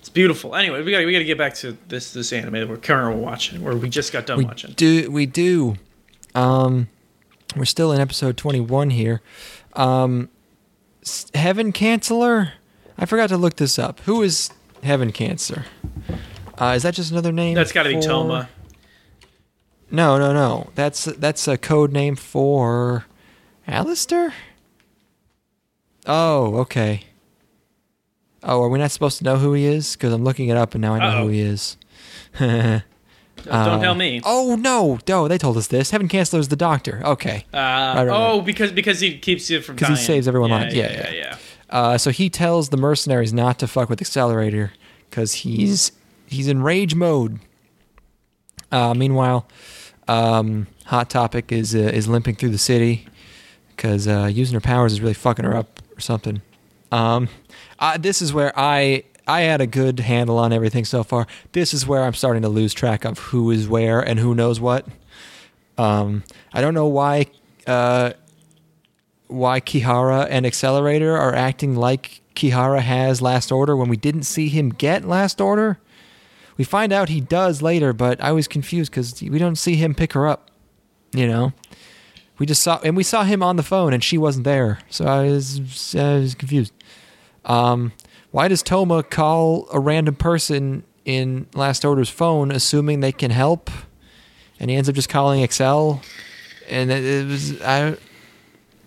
it's 0.00 0.08
beautiful. 0.08 0.54
Anyway, 0.56 0.82
we 0.82 0.90
got 0.90 0.98
to 1.00 1.06
we 1.06 1.12
got 1.12 1.18
to 1.20 1.24
get 1.24 1.38
back 1.38 1.54
to 1.56 1.76
this 1.88 2.12
this 2.12 2.32
anime 2.32 2.68
we're 2.68 2.76
currently 2.78 3.22
watching, 3.22 3.64
or 3.66 3.76
we 3.76 3.88
just 3.88 4.12
got 4.12 4.26
done 4.26 4.38
We 4.38 4.44
watching. 4.44 4.72
do. 4.72 5.10
We 5.10 5.26
do. 5.26 5.76
Um, 6.34 6.88
we're 7.54 7.64
still 7.66 7.92
in 7.92 8.00
episode 8.00 8.36
twenty-one 8.38 8.90
here. 8.90 9.20
Um, 9.74 10.30
S- 11.02 11.26
Heaven 11.34 11.72
Canceller. 11.72 12.52
I 12.98 13.06
forgot 13.06 13.28
to 13.30 13.36
look 13.36 13.56
this 13.56 13.78
up. 13.78 14.00
Who 14.00 14.22
is 14.22 14.50
Heaven 14.82 15.12
Cancer? 15.12 15.64
Uh, 16.58 16.74
is 16.76 16.82
that 16.82 16.94
just 16.94 17.10
another 17.10 17.32
name? 17.32 17.54
That's 17.54 17.72
got 17.72 17.84
to 17.84 17.88
be 17.90 18.00
Toma. 18.00 18.48
No, 19.90 20.18
no, 20.18 20.32
no. 20.32 20.70
That's 20.74 21.04
that's 21.04 21.46
a 21.48 21.58
code 21.58 21.92
name 21.92 22.16
for 22.16 23.04
Aleister. 23.68 24.32
Oh, 26.06 26.56
okay. 26.56 27.04
Oh, 28.42 28.62
are 28.62 28.68
we 28.68 28.78
not 28.78 28.90
supposed 28.90 29.18
to 29.18 29.24
know 29.24 29.36
who 29.36 29.52
he 29.52 29.66
is? 29.66 29.94
Because 29.94 30.12
I'm 30.12 30.24
looking 30.24 30.48
it 30.48 30.56
up 30.56 30.74
and 30.74 30.82
now 30.82 30.94
I 30.94 30.98
know 30.98 31.04
Uh-oh. 31.18 31.22
who 31.24 31.28
he 31.28 31.40
is. 31.40 31.76
Don't 32.38 32.82
Uh, 33.48 33.80
tell 33.80 33.94
me. 33.94 34.20
Oh 34.24 34.56
no, 34.56 34.98
no, 35.08 35.28
they 35.28 35.38
told 35.38 35.56
us 35.56 35.66
this. 35.68 35.90
Heaven 35.90 36.08
Canceller 36.08 36.38
is 36.38 36.48
the 36.48 36.56
doctor. 36.56 37.02
Okay. 37.04 37.44
Uh, 37.52 37.56
right, 37.58 38.08
oh, 38.08 38.40
because 38.40 38.72
because 38.72 39.00
he 39.00 39.18
keeps 39.18 39.50
you 39.50 39.60
from 39.60 39.76
'Cause 39.76 39.88
he 39.88 39.96
saves 39.96 40.26
everyone 40.28 40.50
yeah, 40.50 40.58
lives. 40.60 40.74
Yeah, 40.74 40.92
Yeah, 40.92 41.10
yeah, 41.10 41.12
yeah. 41.14 41.36
Uh, 41.72 41.96
so 41.96 42.10
he 42.10 42.28
tells 42.28 42.68
the 42.68 42.76
mercenaries 42.76 43.32
not 43.32 43.58
to 43.58 43.66
fuck 43.66 43.88
with 43.88 44.00
Accelerator 44.00 44.72
because 45.08 45.32
he's 45.34 45.90
he's 46.26 46.46
in 46.46 46.62
rage 46.62 46.94
mode. 46.94 47.40
Uh, 48.70 48.94
meanwhile, 48.94 49.48
um, 50.06 50.66
Hot 50.86 51.08
Topic 51.08 51.50
is 51.50 51.74
uh, 51.74 51.78
is 51.78 52.06
limping 52.06 52.36
through 52.36 52.50
the 52.50 52.58
city 52.58 53.06
because 53.68 54.06
uh, 54.06 54.28
using 54.30 54.54
her 54.54 54.60
powers 54.60 54.92
is 54.92 55.00
really 55.00 55.14
fucking 55.14 55.46
her 55.46 55.56
up 55.56 55.80
or 55.96 56.00
something. 56.00 56.42
Um, 56.92 57.30
this 57.98 58.20
is 58.20 58.34
where 58.34 58.52
I 58.54 59.04
I 59.26 59.42
had 59.42 59.62
a 59.62 59.66
good 59.66 60.00
handle 60.00 60.38
on 60.38 60.52
everything 60.52 60.84
so 60.84 61.02
far. 61.02 61.26
This 61.52 61.72
is 61.72 61.86
where 61.86 62.04
I'm 62.04 62.14
starting 62.14 62.42
to 62.42 62.50
lose 62.50 62.74
track 62.74 63.06
of 63.06 63.18
who 63.18 63.50
is 63.50 63.66
where 63.66 64.00
and 64.00 64.18
who 64.18 64.34
knows 64.34 64.60
what. 64.60 64.86
Um, 65.78 66.24
I 66.52 66.60
don't 66.60 66.74
know 66.74 66.86
why 66.86 67.26
uh, 67.66 68.12
why 69.32 69.60
Kihara 69.60 70.26
and 70.30 70.46
Accelerator 70.46 71.16
are 71.16 71.34
acting 71.34 71.74
like 71.74 72.20
Kihara 72.34 72.80
has 72.80 73.20
Last 73.22 73.50
Order 73.50 73.76
when 73.76 73.88
we 73.88 73.96
didn't 73.96 74.24
see 74.24 74.48
him 74.48 74.70
get 74.70 75.04
Last 75.04 75.40
Order. 75.40 75.78
We 76.56 76.64
find 76.64 76.92
out 76.92 77.08
he 77.08 77.20
does 77.20 77.62
later, 77.62 77.92
but 77.92 78.20
I 78.20 78.32
was 78.32 78.46
confused 78.46 78.90
because 78.90 79.20
we 79.22 79.38
don't 79.38 79.56
see 79.56 79.76
him 79.76 79.94
pick 79.94 80.12
her 80.12 80.28
up. 80.28 80.50
You 81.12 81.26
know, 81.26 81.52
we 82.38 82.46
just 82.46 82.62
saw 82.62 82.80
and 82.82 82.96
we 82.96 83.02
saw 83.02 83.24
him 83.24 83.42
on 83.42 83.56
the 83.56 83.62
phone 83.62 83.92
and 83.92 84.02
she 84.02 84.16
wasn't 84.16 84.44
there, 84.44 84.78
so 84.88 85.04
I 85.04 85.24
was, 85.24 85.94
I 85.94 86.14
was 86.18 86.34
confused. 86.34 86.72
Um, 87.44 87.92
why 88.30 88.48
does 88.48 88.62
Toma 88.62 89.02
call 89.02 89.68
a 89.72 89.78
random 89.78 90.14
person 90.14 90.84
in 91.04 91.46
Last 91.54 91.84
Order's 91.84 92.08
phone, 92.08 92.50
assuming 92.50 93.00
they 93.00 93.12
can 93.12 93.30
help, 93.30 93.70
and 94.58 94.70
he 94.70 94.76
ends 94.76 94.88
up 94.88 94.94
just 94.94 95.08
calling 95.08 95.42
Excel? 95.42 96.00
And 96.68 96.90
it, 96.90 97.04
it 97.04 97.26
was 97.26 97.60
I. 97.62 97.96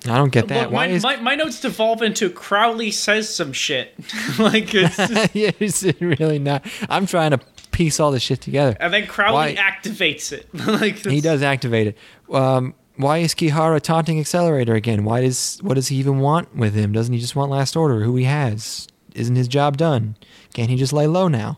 I 0.07 0.17
don't 0.17 0.31
get 0.31 0.47
that. 0.49 0.63
Look, 0.65 0.71
Why 0.73 0.87
my, 0.87 0.93
is 0.93 1.03
my, 1.03 1.15
my 1.17 1.35
notes 1.35 1.61
devolve 1.61 2.01
into 2.01 2.29
Crowley 2.29 2.91
says 2.91 3.33
some 3.33 3.53
shit. 3.53 3.93
like 4.39 4.73
it's 4.73 4.95
just, 5.07 5.35
yeah, 5.35 5.51
it's 5.59 5.83
really 6.01 6.39
not. 6.39 6.65
I'm 6.89 7.05
trying 7.05 7.31
to 7.31 7.39
piece 7.71 7.99
all 7.99 8.11
this 8.11 8.21
shit 8.23 8.41
together. 8.41 8.75
and 8.79 8.93
then 8.93 9.07
Crowley 9.07 9.55
Why- 9.55 9.55
activates 9.55 10.31
it. 10.31 10.47
like 10.53 10.97
He 11.05 11.21
does 11.21 11.41
activate 11.43 11.87
it. 11.87 11.97
Um, 12.33 12.73
why 12.97 13.17
is 13.17 13.35
Kihara 13.35 13.81
taunting 13.81 14.19
Accelerator 14.19 14.73
again? 14.75 15.03
Why 15.03 15.21
does 15.21 15.59
what 15.61 15.73
does 15.73 15.89
he 15.89 15.97
even 15.97 16.19
want 16.19 16.55
with 16.55 16.73
him? 16.73 16.93
Doesn't 16.93 17.13
he 17.13 17.19
just 17.19 17.35
want 17.35 17.51
Last 17.51 17.75
Order? 17.75 18.01
Who 18.03 18.15
he 18.15 18.23
has? 18.23 18.87
Isn't 19.13 19.35
his 19.35 19.47
job 19.49 19.75
done? 19.77 20.15
Can't 20.53 20.69
he 20.69 20.77
just 20.77 20.93
lay 20.93 21.05
low 21.07 21.27
now? 21.27 21.57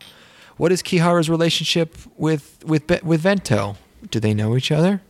What 0.58 0.72
is 0.72 0.82
Kihara's 0.82 1.30
relationship 1.30 1.95
with 2.18 2.64
with 2.66 3.04
with 3.04 3.22
Vento? 3.22 3.78
Do 4.10 4.20
they 4.20 4.34
know 4.34 4.58
each 4.58 4.72
other? 4.72 5.02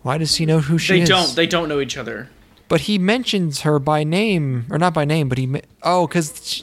Why 0.00 0.16
does 0.16 0.36
he 0.36 0.46
know 0.46 0.60
who 0.60 0.78
she 0.78 0.94
They 0.94 1.00
is? 1.02 1.08
don't. 1.10 1.34
They 1.36 1.46
don't 1.46 1.68
know 1.68 1.80
each 1.80 1.96
other. 1.98 2.30
But 2.68 2.82
he 2.82 2.98
mentions 2.98 3.60
her 3.60 3.78
by 3.78 4.02
name, 4.04 4.66
or 4.70 4.78
not 4.78 4.94
by 4.94 5.04
name, 5.04 5.28
but 5.28 5.38
he. 5.38 5.62
Oh, 5.82 6.06
because. 6.06 6.62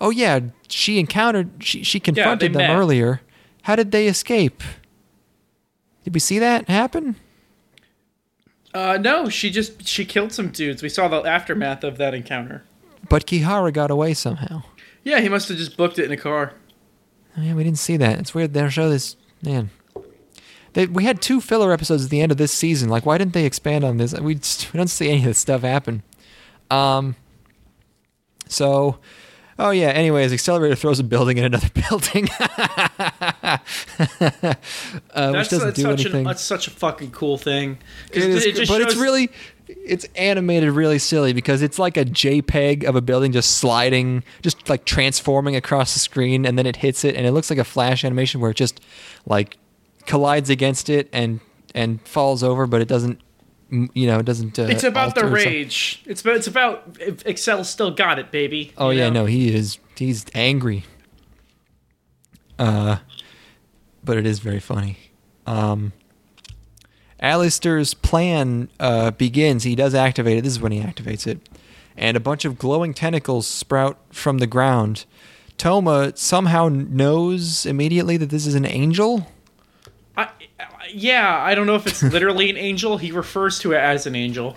Oh 0.00 0.10
yeah, 0.10 0.40
she 0.68 0.98
encountered. 0.98 1.50
She 1.60 1.82
she 1.84 2.00
confronted 2.00 2.52
them 2.52 2.68
met. 2.68 2.76
earlier. 2.76 3.20
How 3.62 3.76
did 3.76 3.92
they 3.92 4.08
escape? 4.08 4.62
Did 6.04 6.14
we 6.14 6.20
see 6.20 6.38
that 6.38 6.68
happen? 6.68 7.16
Uh, 8.74 8.98
no, 9.00 9.28
she 9.28 9.50
just 9.50 9.86
she 9.86 10.04
killed 10.04 10.32
some 10.32 10.48
dudes. 10.48 10.82
We 10.82 10.88
saw 10.88 11.08
the 11.08 11.22
aftermath 11.22 11.84
of 11.84 11.98
that 11.98 12.14
encounter. 12.14 12.64
But 13.08 13.26
Kihara 13.26 13.72
got 13.72 13.90
away 13.90 14.14
somehow. 14.14 14.62
Yeah, 15.04 15.20
he 15.20 15.28
must 15.28 15.48
have 15.48 15.58
just 15.58 15.76
booked 15.76 15.98
it 15.98 16.06
in 16.06 16.12
a 16.12 16.16
car. 16.16 16.54
Oh, 17.36 17.42
yeah, 17.42 17.54
we 17.54 17.64
didn't 17.64 17.78
see 17.78 17.96
that. 17.96 18.18
It's 18.18 18.34
weird. 18.34 18.54
They 18.54 18.60
don't 18.60 18.70
show 18.70 18.88
this. 18.88 19.16
Man, 19.42 19.70
they, 20.74 20.86
we 20.86 21.04
had 21.04 21.20
two 21.20 21.40
filler 21.40 21.72
episodes 21.72 22.04
at 22.04 22.10
the 22.10 22.20
end 22.20 22.32
of 22.32 22.38
this 22.38 22.52
season. 22.52 22.88
Like, 22.88 23.04
why 23.04 23.18
didn't 23.18 23.34
they 23.34 23.44
expand 23.44 23.84
on 23.84 23.98
this? 23.98 24.14
We, 24.18 24.36
just, 24.36 24.72
we 24.72 24.78
don't 24.78 24.88
see 24.88 25.08
any 25.08 25.18
of 25.18 25.24
this 25.24 25.38
stuff 25.38 25.62
happen. 25.62 26.02
Um. 26.70 27.16
So, 28.48 28.98
oh 29.58 29.70
yeah. 29.70 29.88
Anyways, 29.88 30.32
Accelerator 30.32 30.74
throws 30.74 30.98
a 30.98 31.04
building 31.04 31.38
in 31.38 31.44
another 31.44 31.68
building, 31.88 32.28
uh, 32.38 33.58
which 35.32 35.48
doesn't 35.48 35.60
that's 35.60 35.76
do 35.76 35.82
such 35.82 36.00
anything. 36.00 36.20
an, 36.20 36.24
that's 36.24 36.42
such 36.42 36.66
a 36.66 36.70
fucking 36.70 37.10
cool 37.10 37.36
thing. 37.38 37.78
It 38.10 38.22
is, 38.22 38.46
it 38.46 38.54
just 38.56 38.70
but 38.70 38.80
it's 38.80 38.96
really, 38.96 39.30
it's 39.68 40.06
animated 40.16 40.70
really 40.70 40.98
silly 40.98 41.32
because 41.32 41.62
it's 41.62 41.78
like 41.78 41.96
a 41.96 42.04
JPEG 42.04 42.84
of 42.84 42.96
a 42.96 43.02
building 43.02 43.32
just 43.32 43.56
sliding, 43.56 44.22
just 44.42 44.68
like 44.68 44.84
transforming 44.84 45.56
across 45.56 45.92
the 45.94 46.00
screen, 46.00 46.46
and 46.46 46.58
then 46.58 46.66
it 46.66 46.76
hits 46.76 47.04
it, 47.04 47.16
and 47.16 47.26
it 47.26 47.32
looks 47.32 47.50
like 47.50 47.58
a 47.58 47.64
flash 47.64 48.04
animation 48.04 48.40
where 48.40 48.50
it 48.50 48.56
just 48.56 48.80
like 49.26 49.56
collides 50.06 50.50
against 50.50 50.88
it 50.88 51.08
and 51.12 51.40
and 51.74 52.00
falls 52.06 52.42
over, 52.42 52.66
but 52.66 52.80
it 52.82 52.88
doesn't, 52.88 53.20
you 53.70 54.06
know, 54.06 54.18
it 54.18 54.26
doesn't. 54.26 54.58
Uh, 54.58 54.62
It's 54.64 54.84
about 54.84 55.14
the 55.14 55.22
alter 55.22 55.34
or 55.34 55.40
some- 55.40 55.48
rage. 55.52 56.02
It's 56.06 56.20
about 56.20 56.36
it's 56.36 56.46
about 56.46 56.96
Excel 57.24 57.64
still 57.64 57.90
got 57.90 58.18
it, 58.18 58.30
baby. 58.30 58.72
Oh 58.76 58.90
yeah, 58.90 59.08
know? 59.08 59.20
no, 59.22 59.26
he 59.26 59.54
is. 59.54 59.78
He's 59.96 60.26
angry. 60.34 60.84
Uh, 62.58 62.98
but 64.04 64.16
it 64.16 64.26
is 64.26 64.38
very 64.38 64.60
funny. 64.60 64.98
Um, 65.46 65.92
Aleister's 67.20 67.94
plan 67.94 68.68
uh, 68.80 69.12
begins. 69.12 69.64
He 69.64 69.74
does 69.74 69.94
activate 69.94 70.38
it. 70.38 70.42
This 70.42 70.54
is 70.54 70.60
when 70.60 70.72
he 70.72 70.80
activates 70.80 71.26
it, 71.26 71.48
and 71.96 72.16
a 72.16 72.20
bunch 72.20 72.44
of 72.44 72.58
glowing 72.58 72.94
tentacles 72.94 73.46
sprout 73.46 73.98
from 74.10 74.38
the 74.38 74.46
ground. 74.46 75.04
Toma 75.56 76.12
somehow 76.16 76.68
knows 76.68 77.64
immediately 77.66 78.16
that 78.16 78.30
this 78.30 78.46
is 78.46 78.54
an 78.54 78.64
angel. 78.66 79.28
Yeah, 80.94 81.36
I 81.42 81.54
don't 81.54 81.66
know 81.66 81.74
if 81.76 81.86
it's 81.86 82.02
literally 82.12 82.50
an 82.50 82.56
angel. 82.56 82.98
He 82.98 83.12
refers 83.12 83.58
to 83.60 83.72
it 83.72 83.78
as 83.78 84.06
an 84.06 84.14
angel. 84.14 84.56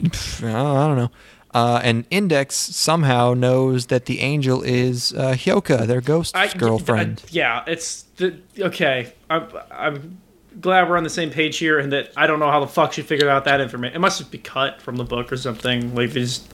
Pff, 0.00 0.42
I 0.44 0.86
don't 0.86 0.96
know. 0.96 1.10
Uh, 1.52 1.80
and 1.84 2.04
Index 2.10 2.56
somehow 2.56 3.32
knows 3.32 3.86
that 3.86 4.06
the 4.06 4.18
angel 4.20 4.62
is 4.62 5.12
uh, 5.12 5.34
Hyoka, 5.34 5.86
their 5.86 6.00
ghost 6.00 6.36
I, 6.36 6.48
girlfriend. 6.52 7.22
I- 7.26 7.28
yeah, 7.30 7.64
it's 7.68 8.02
the, 8.16 8.40
okay. 8.58 9.12
I'm, 9.30 9.48
I'm 9.70 10.18
glad 10.60 10.88
we're 10.88 10.96
on 10.96 11.04
the 11.04 11.10
same 11.10 11.30
page 11.30 11.58
here, 11.58 11.78
and 11.78 11.92
that 11.92 12.10
I 12.16 12.26
don't 12.26 12.40
know 12.40 12.50
how 12.50 12.58
the 12.58 12.66
fuck 12.66 12.92
she 12.92 13.02
figured 13.02 13.28
out 13.28 13.44
that 13.44 13.60
information. 13.60 13.94
It 13.94 14.00
must 14.00 14.18
just 14.18 14.32
be 14.32 14.38
cut 14.38 14.82
from 14.82 14.96
the 14.96 15.04
book 15.04 15.32
or 15.32 15.36
something. 15.36 15.94
Like 15.94 16.10
they 16.10 16.22
just 16.22 16.52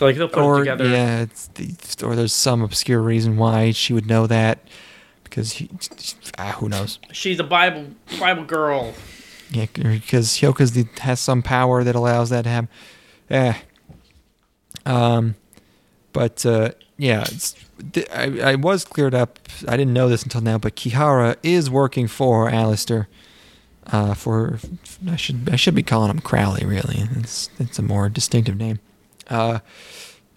like 0.00 0.16
they'll 0.16 0.28
put 0.28 0.56
it 0.56 0.58
together. 0.58 0.88
yeah, 0.88 1.20
it's 1.20 1.46
the, 1.54 2.04
or 2.04 2.16
there's 2.16 2.32
some 2.32 2.62
obscure 2.62 3.00
reason 3.00 3.36
why 3.36 3.70
she 3.70 3.92
would 3.92 4.06
know 4.06 4.26
that 4.26 4.58
because 5.36 5.52
he, 5.52 5.68
ah, 6.38 6.56
who 6.58 6.70
knows? 6.70 6.98
She's 7.12 7.38
a 7.38 7.44
Bible 7.44 7.88
Bible 8.18 8.44
girl. 8.44 8.94
Yeah, 9.50 9.66
because 9.74 10.28
Hyoka's 10.28 10.72
the, 10.72 10.86
has 11.00 11.20
some 11.20 11.42
power 11.42 11.84
that 11.84 11.94
allows 11.94 12.30
that 12.30 12.42
to 12.42 12.48
happen. 12.48 12.68
Eh. 13.28 13.54
Um, 14.86 15.34
but 16.14 16.46
uh, 16.46 16.70
yeah, 16.96 17.26
I, 18.14 18.40
I 18.40 18.54
was 18.54 18.84
cleared 18.86 19.14
up. 19.14 19.38
I 19.68 19.76
didn't 19.76 19.92
know 19.92 20.08
this 20.08 20.22
until 20.22 20.40
now, 20.40 20.56
but 20.56 20.74
Kihara 20.74 21.36
is 21.42 21.68
working 21.68 22.08
for 22.08 22.50
Aleister. 22.50 23.06
Uh, 23.88 24.14
for 24.14 24.58
I 25.06 25.16
should 25.16 25.50
I 25.52 25.56
should 25.56 25.74
be 25.74 25.82
calling 25.82 26.10
him 26.10 26.20
Crowley. 26.20 26.64
Really, 26.64 27.06
it's 27.16 27.50
it's 27.58 27.78
a 27.78 27.82
more 27.82 28.08
distinctive 28.08 28.56
name. 28.56 28.80
Uh, 29.28 29.58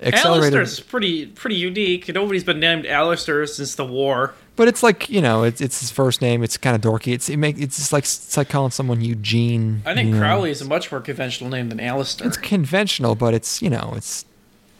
Aleister's 0.02 0.80
pretty 0.82 1.26
pretty 1.28 1.56
unique. 1.56 2.14
Nobody's 2.14 2.44
been 2.44 2.60
named 2.60 2.86
Aleister 2.86 3.48
since 3.48 3.76
the 3.76 3.86
war. 3.86 4.34
But 4.60 4.68
it's 4.68 4.84
like 4.84 5.10
you 5.10 5.22
know, 5.22 5.44
it's 5.44 5.62
it's 5.62 5.80
his 5.80 5.90
first 5.90 6.22
name. 6.22 6.44
It's 6.44 6.58
kind 6.58 6.76
of 6.76 6.82
dorky. 6.82 7.14
It's 7.14 7.30
it 7.30 7.38
make 7.38 7.58
it's 7.58 7.78
just 7.78 7.94
like 7.94 8.04
it's 8.04 8.36
like 8.36 8.50
calling 8.50 8.72
someone 8.72 9.00
Eugene. 9.00 9.82
I 9.86 9.94
think 9.94 10.08
you 10.10 10.16
know. 10.16 10.20
Crowley 10.20 10.52
is 10.52 10.60
a 10.60 10.66
much 10.66 10.92
more 10.92 11.00
conventional 11.00 11.50
name 11.50 11.70
than 11.70 11.78
Aleister. 11.78 12.26
It's 12.26 12.36
conventional, 12.36 13.16
but 13.16 13.34
it's 13.34 13.62
you 13.62 13.70
know 13.70 13.94
it's 13.96 14.26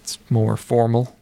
it's 0.04 0.18
more 0.30 0.58
formal. 0.58 1.16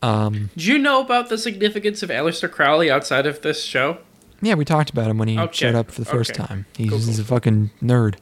Um, 0.00 0.48
Do 0.56 0.64
you 0.64 0.78
know 0.78 1.02
about 1.02 1.28
the 1.28 1.36
significance 1.36 2.02
of 2.02 2.08
Aleister 2.08 2.50
Crowley 2.50 2.90
outside 2.90 3.26
of 3.26 3.42
this 3.42 3.62
show? 3.62 3.98
yeah, 4.40 4.54
we 4.54 4.64
talked 4.64 4.88
about 4.88 5.10
him 5.10 5.18
when 5.18 5.28
he 5.28 5.38
Okay. 5.38 5.52
showed 5.52 5.74
up 5.74 5.90
for 5.90 6.00
the 6.00 6.06
first 6.06 6.30
Okay. 6.30 6.46
time. 6.46 6.64
He's, 6.74 6.88
Cool, 6.88 6.98
he's 7.00 7.16
cool. 7.16 7.20
a 7.20 7.24
fucking 7.24 7.70
nerd. 7.82 8.14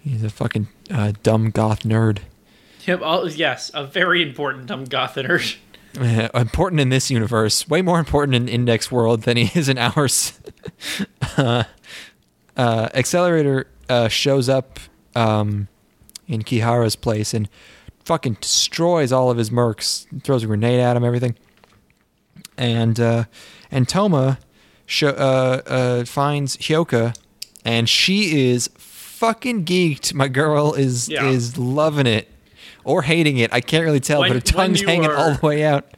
He's 0.00 0.24
a 0.24 0.30
fucking 0.30 0.66
uh, 0.90 1.12
dumb 1.22 1.50
goth 1.52 1.84
nerd. 1.84 2.18
Him, 2.80 3.02
oh, 3.04 3.24
yes, 3.28 3.70
a 3.72 3.86
very 3.86 4.20
important 4.20 4.66
dumb 4.66 4.84
gothic. 4.86 5.58
Uh, 5.98 6.28
important 6.34 6.80
in 6.80 6.88
this 6.88 7.10
universe, 7.10 7.68
way 7.68 7.82
more 7.82 7.98
important 7.98 8.34
in 8.34 8.48
Index 8.48 8.90
World 8.90 9.22
than 9.22 9.36
he 9.36 9.58
is 9.58 9.68
in 9.68 9.78
ours. 9.78 10.38
uh, 11.36 11.64
uh, 12.56 12.88
Accelerator 12.94 13.66
uh, 13.88 14.08
shows 14.08 14.48
up 14.48 14.78
um, 15.14 15.68
in 16.26 16.42
Kihara's 16.42 16.96
place 16.96 17.34
and 17.34 17.48
fucking 18.04 18.38
destroys 18.40 19.12
all 19.12 19.30
of 19.30 19.36
his 19.38 19.50
mercs, 19.50 20.06
throws 20.22 20.42
a 20.42 20.46
grenade 20.46 20.80
at 20.80 20.96
him, 20.96 21.04
everything. 21.04 21.36
And 22.56 22.98
uh, 23.00 23.24
and 23.70 23.88
Toma 23.88 24.38
uh, 25.02 25.06
uh, 25.06 26.04
finds 26.04 26.56
Hyoka, 26.58 27.16
and 27.64 27.88
she 27.88 28.48
is 28.50 28.68
fucking 28.76 29.64
geeked. 29.64 30.12
My 30.14 30.28
girl 30.28 30.74
is 30.74 31.08
Yeah. 31.08 31.28
is 31.28 31.56
loving 31.56 32.06
it 32.06 32.28
or 32.84 33.02
hating 33.02 33.38
it. 33.38 33.52
I 33.52 33.60
can't 33.60 33.84
really 33.84 34.00
tell, 34.00 34.20
When- 34.20 34.30
but 34.30 34.34
her 34.36 34.40
tongue's 34.40 34.82
hanging 34.82 35.06
are- 35.10 35.16
all 35.16 35.34
the 35.34 35.46
way 35.46 35.64
out. 35.64 35.88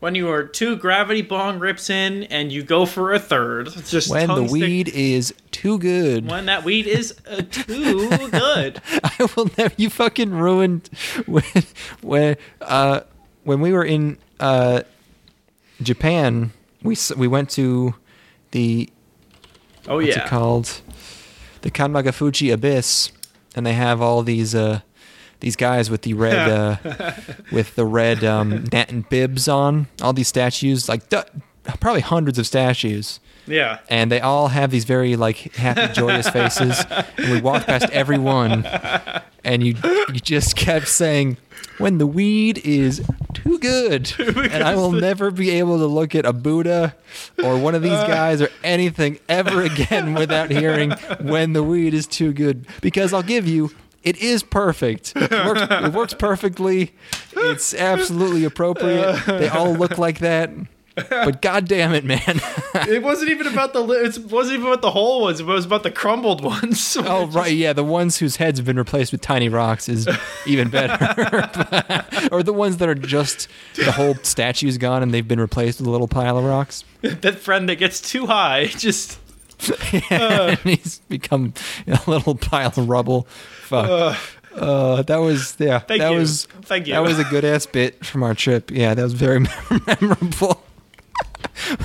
When 0.00 0.14
you 0.14 0.28
are 0.28 0.42
two 0.44 0.76
gravity 0.76 1.22
bong 1.22 1.58
rips 1.60 1.88
in 1.88 2.24
and 2.24 2.52
you 2.52 2.62
go 2.62 2.84
for 2.84 3.14
a 3.14 3.18
third, 3.18 3.68
it's 3.68 3.90
just 3.90 4.10
When 4.10 4.28
the 4.28 4.34
tongue 4.34 4.48
stick- 4.48 4.60
weed 4.60 4.88
is 4.90 5.32
too 5.50 5.78
good. 5.78 6.28
when 6.28 6.44
that 6.44 6.62
weed 6.62 6.86
is 6.86 7.14
uh, 7.26 7.40
too 7.50 8.10
good. 8.30 8.82
I 9.02 9.28
will 9.34 9.50
never. 9.56 9.72
You 9.78 9.88
fucking 9.88 10.30
ruined 10.30 10.90
when 11.26 11.44
when 12.02 12.36
uh 12.60 13.00
when 13.44 13.60
we 13.62 13.72
were 13.72 13.84
in 13.84 14.18
uh 14.40 14.82
Japan. 15.82 16.52
We 16.82 16.96
we 17.16 17.26
went 17.26 17.48
to 17.50 17.94
the 18.50 18.90
Oh 19.88 19.96
what's 19.96 20.08
yeah, 20.08 20.24
it 20.24 20.28
called 20.28 20.82
the 21.62 21.70
Kanmangafuchi 21.70 22.52
Abyss, 22.52 23.10
and 23.56 23.64
they 23.64 23.72
have 23.72 24.02
all 24.02 24.22
these 24.22 24.54
uh 24.54 24.80
these 25.40 25.56
guys 25.56 25.90
with 25.90 26.02
the 26.02 26.14
red 26.14 26.48
uh 26.48 26.76
with 27.52 27.74
the 27.74 27.84
red 27.84 28.24
um 28.24 28.64
net 28.72 28.90
and 28.90 29.08
bibs 29.08 29.48
on 29.48 29.86
all 30.02 30.12
these 30.12 30.28
statues 30.28 30.88
like 30.88 31.02
probably 31.80 32.00
hundreds 32.00 32.38
of 32.38 32.46
statues 32.46 33.20
yeah. 33.46 33.78
and 33.88 34.10
they 34.10 34.20
all 34.20 34.48
have 34.48 34.70
these 34.70 34.84
very 34.84 35.16
like 35.16 35.54
happy, 35.54 35.92
joyous 35.92 36.28
faces. 36.28 36.84
And 37.18 37.32
we 37.32 37.40
walked 37.40 37.66
past 37.66 37.88
everyone, 37.90 38.64
and 39.44 39.62
you 39.62 39.76
you 40.08 40.20
just 40.20 40.56
kept 40.56 40.88
saying, 40.88 41.36
"When 41.78 41.98
the 41.98 42.06
weed 42.06 42.58
is 42.58 43.04
too 43.32 43.58
good," 43.58 44.12
and 44.18 44.62
I 44.62 44.74
will 44.74 44.92
never 44.92 45.30
be 45.30 45.50
able 45.50 45.78
to 45.78 45.86
look 45.86 46.14
at 46.14 46.24
a 46.24 46.32
Buddha 46.32 46.94
or 47.42 47.58
one 47.58 47.74
of 47.74 47.82
these 47.82 47.92
guys 47.92 48.40
or 48.40 48.48
anything 48.62 49.18
ever 49.28 49.62
again 49.62 50.14
without 50.14 50.50
hearing 50.50 50.92
"When 51.20 51.52
the 51.52 51.62
weed 51.62 51.94
is 51.94 52.06
too 52.06 52.32
good," 52.32 52.66
because 52.80 53.12
I'll 53.12 53.22
give 53.22 53.46
you. 53.46 53.70
It 54.04 54.18
is 54.18 54.42
perfect. 54.42 55.12
It 55.16 55.30
works, 55.30 55.60
it 55.70 55.92
works 55.92 56.14
perfectly. 56.14 56.92
It's 57.36 57.72
absolutely 57.74 58.44
appropriate. 58.44 59.22
They 59.26 59.48
all 59.48 59.72
look 59.72 59.98
like 59.98 60.18
that. 60.18 60.50
But 60.94 61.42
god 61.42 61.66
damn 61.66 61.92
it, 61.94 62.04
man. 62.04 62.20
It 62.86 63.02
wasn't 63.02 63.30
even 63.30 63.46
about 63.46 63.72
the 63.72 63.80
li- 63.80 63.96
it 63.98 64.18
wasn't 64.30 64.58
even 64.58 64.66
about 64.66 64.82
the 64.82 64.90
whole 64.90 65.22
ones. 65.22 65.40
It 65.40 65.46
was 65.46 65.64
about 65.64 65.84
the 65.84 65.90
crumbled 65.90 66.44
ones. 66.44 66.96
Oh 67.06 67.26
right, 67.28 67.54
yeah, 67.54 67.72
the 67.72 67.84
ones 67.84 68.18
whose 68.18 68.36
heads 68.36 68.58
have 68.58 68.66
been 68.66 68.76
replaced 68.76 69.10
with 69.12 69.20
tiny 69.20 69.48
rocks 69.48 69.88
is 69.88 70.08
even 70.46 70.68
better. 70.68 70.94
or 72.32 72.42
the 72.42 72.52
ones 72.52 72.76
that 72.78 72.88
are 72.88 72.94
just 72.94 73.48
the 73.76 73.92
whole 73.92 74.14
statue's 74.22 74.76
gone 74.76 75.02
and 75.02 75.14
they've 75.14 75.26
been 75.26 75.40
replaced 75.40 75.78
with 75.80 75.86
a 75.86 75.90
little 75.90 76.08
pile 76.08 76.36
of 76.36 76.44
rocks. 76.44 76.84
that 77.02 77.38
friend 77.38 77.68
that 77.68 77.76
gets 77.76 78.00
too 78.00 78.26
high 78.26 78.66
just 78.66 79.18
and 80.10 80.58
he's 80.60 80.98
become 81.08 81.54
a 81.86 82.00
little 82.06 82.34
pile 82.34 82.68
of 82.68 82.88
rubble. 82.88 83.22
Fuck. 83.62 84.18
Uh, 84.54 85.02
that 85.02 85.16
was 85.16 85.56
yeah. 85.58 85.80
Thank 85.80 86.00
that 86.00 86.12
you. 86.12 86.18
was 86.18 86.46
Thank 86.62 86.86
you. 86.86 86.94
That 86.94 87.02
was 87.02 87.18
a 87.18 87.24
good 87.24 87.44
ass 87.44 87.66
bit 87.66 88.04
from 88.04 88.22
our 88.22 88.34
trip. 88.34 88.70
Yeah, 88.70 88.94
that 88.94 89.02
was 89.02 89.12
very 89.14 89.40
memorable. 89.86 90.62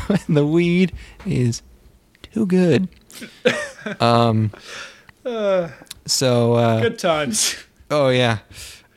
when 0.07 0.19
the 0.29 0.45
weed 0.45 0.93
is 1.25 1.61
too 2.21 2.45
good. 2.45 2.87
Um. 3.99 4.51
So 6.05 6.53
uh, 6.53 6.81
good 6.81 6.99
times. 6.99 7.55
Oh 7.89 8.09
yeah. 8.09 8.39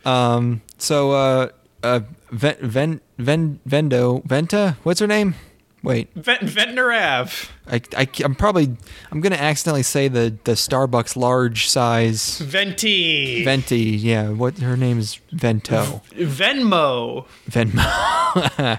Um. 0.05 0.61
So 0.79 1.13
uh. 1.13 1.49
Uh. 1.83 2.01
Ven. 2.31 2.57
Ven. 2.61 3.01
Ven. 3.19 3.61
Vendo. 3.67 4.23
Venta. 4.25 4.77
What's 4.83 5.01
her 5.01 5.07
name? 5.07 5.35
Wait. 5.83 6.15
Vent, 6.15 6.43
Ventnor 6.43 6.93
Ave. 6.93 7.49
I. 7.67 7.81
I. 7.97 8.09
I'm 8.23 8.35
probably. 8.35 8.77
I'm 9.11 9.21
gonna 9.21 9.37
accidentally 9.37 9.83
say 9.83 10.09
the 10.09 10.37
the 10.45 10.53
Starbucks 10.53 11.17
large 11.17 11.69
size. 11.69 12.39
Venti. 12.39 13.45
Venti. 13.45 13.81
Yeah. 13.81 14.31
What 14.31 14.59
her 14.59 14.77
name 14.77 14.99
is 14.99 15.17
Vento. 15.33 16.03
Venmo. 16.13 17.27
Venmo. 17.51 18.79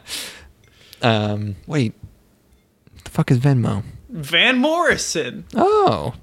um. 1.02 1.56
Wait. 1.68 1.94
The 3.04 3.10
fuck 3.10 3.32
is 3.32 3.40
Venmo? 3.40 3.84
Van 4.10 4.58
Morrison. 4.58 5.46
Oh. 5.56 6.14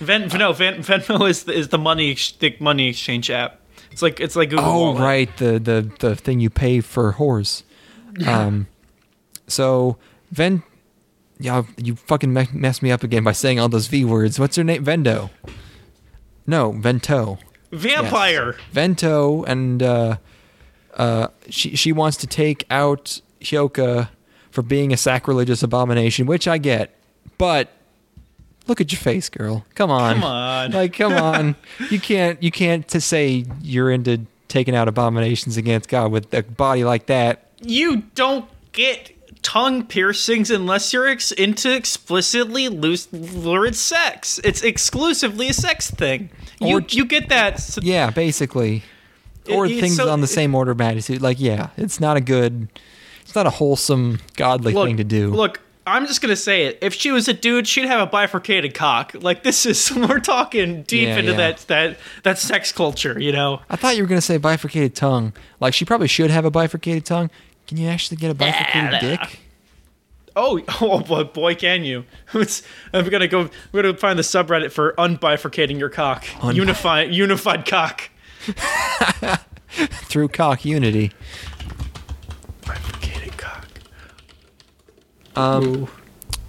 Ven 0.00 0.28
no 0.28 0.52
Ven, 0.52 0.82
Venmo 0.82 1.28
is 1.28 1.44
the, 1.44 1.52
is 1.52 1.68
the 1.68 1.78
money 1.78 2.10
ex- 2.10 2.32
the 2.32 2.56
money 2.58 2.88
exchange 2.88 3.30
app. 3.30 3.60
It's 3.92 4.02
like 4.02 4.18
it's 4.18 4.34
like 4.34 4.50
Google. 4.50 4.64
Oh 4.64 4.78
Wallet. 4.92 5.00
right, 5.02 5.36
the 5.36 5.58
the 5.60 5.90
the 6.00 6.16
thing 6.16 6.40
you 6.40 6.50
pay 6.50 6.80
for 6.80 7.12
whores. 7.12 7.62
Um, 8.26 8.66
so 9.46 9.98
Ven, 10.30 10.62
yeah, 11.38 11.62
you 11.76 11.96
fucking 11.96 12.32
me- 12.32 12.48
messed 12.52 12.82
me 12.82 12.90
up 12.90 13.02
again 13.02 13.24
by 13.24 13.32
saying 13.32 13.58
all 13.60 13.68
those 13.68 13.86
V 13.86 14.04
words. 14.04 14.38
What's 14.38 14.56
her 14.56 14.64
name? 14.64 14.84
Vendo. 14.84 15.30
No, 16.46 16.72
Vento. 16.72 17.38
Vampire. 17.72 18.56
Vento, 18.72 19.42
and 19.44 19.82
uh, 19.82 20.16
uh, 20.94 21.28
she 21.48 21.74
she 21.76 21.92
wants 21.92 22.16
to 22.18 22.26
take 22.26 22.64
out 22.70 23.20
Hyoka 23.40 24.08
for 24.50 24.62
being 24.62 24.92
a 24.92 24.96
sacrilegious 24.96 25.62
abomination, 25.62 26.26
which 26.26 26.46
I 26.48 26.58
get, 26.58 26.96
but. 27.38 27.70
Look 28.66 28.80
at 28.80 28.90
your 28.90 28.98
face, 28.98 29.28
girl. 29.28 29.66
Come 29.74 29.90
on. 29.90 30.14
Come 30.14 30.24
on. 30.24 30.70
Like, 30.70 30.94
come 30.94 31.12
on. 31.22 31.54
You 31.90 32.00
can't 32.00 32.42
you 32.42 32.50
can't 32.50 32.88
to 32.88 32.98
say 32.98 33.44
you're 33.60 33.90
into 33.90 34.22
taking 34.48 34.74
out 34.74 34.88
abominations 34.88 35.58
against 35.58 35.90
God 35.90 36.10
with 36.10 36.32
a 36.32 36.42
body 36.42 36.82
like 36.82 37.04
that. 37.04 37.50
You 37.60 38.04
don't 38.14 38.46
get 38.72 39.13
tongue 39.44 39.84
piercings 39.84 40.50
unless 40.50 40.92
you're 40.92 41.06
ex- 41.06 41.30
into 41.30 41.72
explicitly 41.72 42.68
loose 42.68 43.06
lurid 43.12 43.76
sex. 43.76 44.40
It's 44.42 44.62
exclusively 44.62 45.50
a 45.50 45.52
sex 45.52 45.90
thing. 45.90 46.30
You 46.60 46.78
Or- 46.78 46.84
you 46.88 47.04
get 47.04 47.28
that. 47.28 47.78
Yeah, 47.82 48.10
basically. 48.10 48.82
Or 49.48 49.66
It- 49.66 49.78
things 49.78 49.96
so- 49.96 50.08
on 50.10 50.20
the 50.22 50.26
same 50.26 50.54
order 50.54 50.72
of 50.72 50.78
magnitude. 50.78 51.20
Like, 51.22 51.38
yeah, 51.38 51.68
it's 51.76 52.00
not 52.00 52.16
a 52.16 52.20
good 52.20 52.68
it's 53.22 53.34
not 53.34 53.46
a 53.46 53.50
wholesome 53.50 54.18
godly 54.36 54.72
Look, 54.74 54.86
thing 54.86 54.96
to 54.98 55.04
do. 55.04 55.30
Look, 55.30 55.60
I'm 55.86 56.06
just 56.06 56.20
gonna 56.22 56.36
say 56.36 56.64
it. 56.64 56.78
If 56.80 56.94
she 56.94 57.10
was 57.10 57.28
a 57.28 57.32
dude, 57.34 57.66
she'd 57.68 57.84
have 57.86 58.00
a 58.00 58.06
bifurcated 58.06 58.72
cock. 58.74 59.12
Like 59.20 59.42
this 59.42 59.66
is 59.66 59.92
we're 59.96 60.18
talking 60.20 60.82
deep 60.84 61.08
Yeah, 61.08 61.18
into 61.18 61.30
yeah. 61.32 61.36
that 61.36 61.58
that 61.68 61.98
that 62.22 62.38
sex 62.38 62.72
culture. 62.72 63.20
You 63.20 63.32
know. 63.32 63.60
I 63.68 63.76
thought 63.76 63.96
you 63.96 64.02
were 64.02 64.08
gonna 64.08 64.20
say 64.22 64.38
bifurcated 64.38 64.94
tongue. 64.94 65.32
Like 65.60 65.74
she 65.74 65.84
probably 65.84 66.08
should 66.08 66.30
have 66.30 66.44
a 66.46 66.50
bifurcated 66.50 67.04
tongue. 67.04 67.30
Can 67.66 67.78
you 67.78 67.88
actually 67.88 68.16
get 68.18 68.30
a 68.30 68.34
bifurcated 68.34 69.00
dick? 69.00 69.40
Oh, 70.36 70.60
oh 70.80 71.00
boy, 71.00 71.24
boy, 71.24 71.54
can 71.54 71.84
you? 71.84 72.04
It's, 72.34 72.62
I'm 72.92 73.08
gonna 73.08 73.28
go. 73.28 73.48
We're 73.72 73.82
gonna 73.82 73.96
find 73.96 74.18
the 74.18 74.22
subreddit 74.22 74.72
for 74.72 74.94
unbifurcating 74.98 75.78
your 75.78 75.88
cock. 75.88 76.24
Unbi- 76.24 76.56
Unified, 76.56 77.14
unified 77.14 77.66
cock. 77.66 78.10
Through 79.68 80.28
cock 80.28 80.64
unity. 80.64 81.12
Bifurcated 82.66 83.36
cock. 83.36 83.66
Um, 85.36 85.88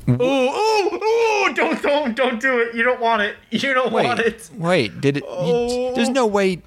Ooh, 0.08 0.12
ooh, 0.12 0.22
ooh! 0.22 1.54
Don't, 1.54 1.82
don't, 1.82 2.16
don't 2.16 2.40
do 2.42 2.60
it. 2.60 2.76
You 2.76 2.84
don't 2.84 3.00
want 3.00 3.22
it. 3.22 3.36
You 3.52 3.74
don't 3.74 3.92
want 3.92 4.20
it. 4.20 4.50
wait. 4.56 5.00
Did 5.02 5.18
it? 5.18 5.24
you- 5.24 5.30
Oh. 5.30 5.96
there's 5.96 6.10
no 6.10 6.26
way 6.28 6.62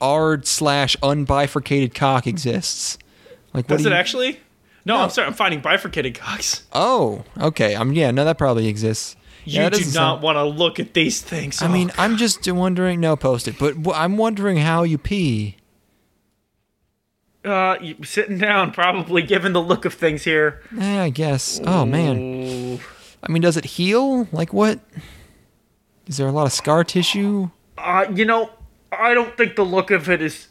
r 0.00 0.40
slash 0.42 0.96
unbifurcated 1.02 1.94
cock 1.94 2.26
exists. 2.26 2.98
Like 3.54 3.68
what 3.70 3.76
Does 3.78 3.86
it 3.86 3.90
you- 3.90 3.94
actually? 3.94 4.40
No, 4.86 4.98
I'm 4.98 5.08
sorry. 5.08 5.26
I'm 5.28 5.32
finding 5.32 5.60
bifurcated 5.60 6.14
cocks. 6.14 6.64
Oh, 6.74 7.24
okay. 7.40 7.74
I'm 7.74 7.88
um, 7.88 7.92
yeah, 7.94 8.10
no, 8.10 8.24
that 8.26 8.36
probably 8.36 8.66
exists. 8.66 9.16
You 9.46 9.60
yeah, 9.62 9.70
do 9.70 9.78
doesn't 9.78 9.92
sound- 9.92 10.22
want 10.22 10.36
to 10.36 10.44
look 10.44 10.78
at 10.78 10.92
these 10.92 11.22
things. 11.22 11.62
I 11.62 11.66
Oh, 11.66 11.68
mean, 11.70 11.90
I'm 11.96 12.18
just 12.18 12.50
wondering. 12.50 13.00
No, 13.00 13.16
post 13.16 13.48
it. 13.48 13.58
But 13.58 13.76
I'm 13.94 14.18
wondering 14.18 14.58
how 14.58 14.82
you 14.82 14.98
pee. 14.98 15.56
uh, 17.44 17.76
sitting 18.02 18.38
down, 18.38 18.72
probably 18.72 19.22
given 19.22 19.52
the 19.52 19.60
look 19.62 19.84
of 19.84 19.94
things 19.94 20.24
here. 20.24 20.62
Yeah, 20.74 21.02
I 21.02 21.10
guess. 21.10 21.60
Oh 21.64 21.84
man. 21.86 22.18
Ooh. 22.18 22.78
I 23.22 23.32
mean, 23.32 23.40
does 23.42 23.56
it 23.56 23.64
heal? 23.64 24.28
Like 24.32 24.52
what? 24.52 24.80
Is 26.06 26.16
there 26.18 26.26
a 26.26 26.32
lot 26.32 26.44
of 26.46 26.52
scar 26.52 26.84
tissue? 26.84 27.50
Uh, 27.78 28.06
you 28.14 28.24
know, 28.26 28.50
I 28.92 29.14
don't 29.14 29.34
think 29.36 29.56
the 29.56 29.64
look 29.64 29.90
of 29.90 30.08
it 30.10 30.20
is. 30.22 30.48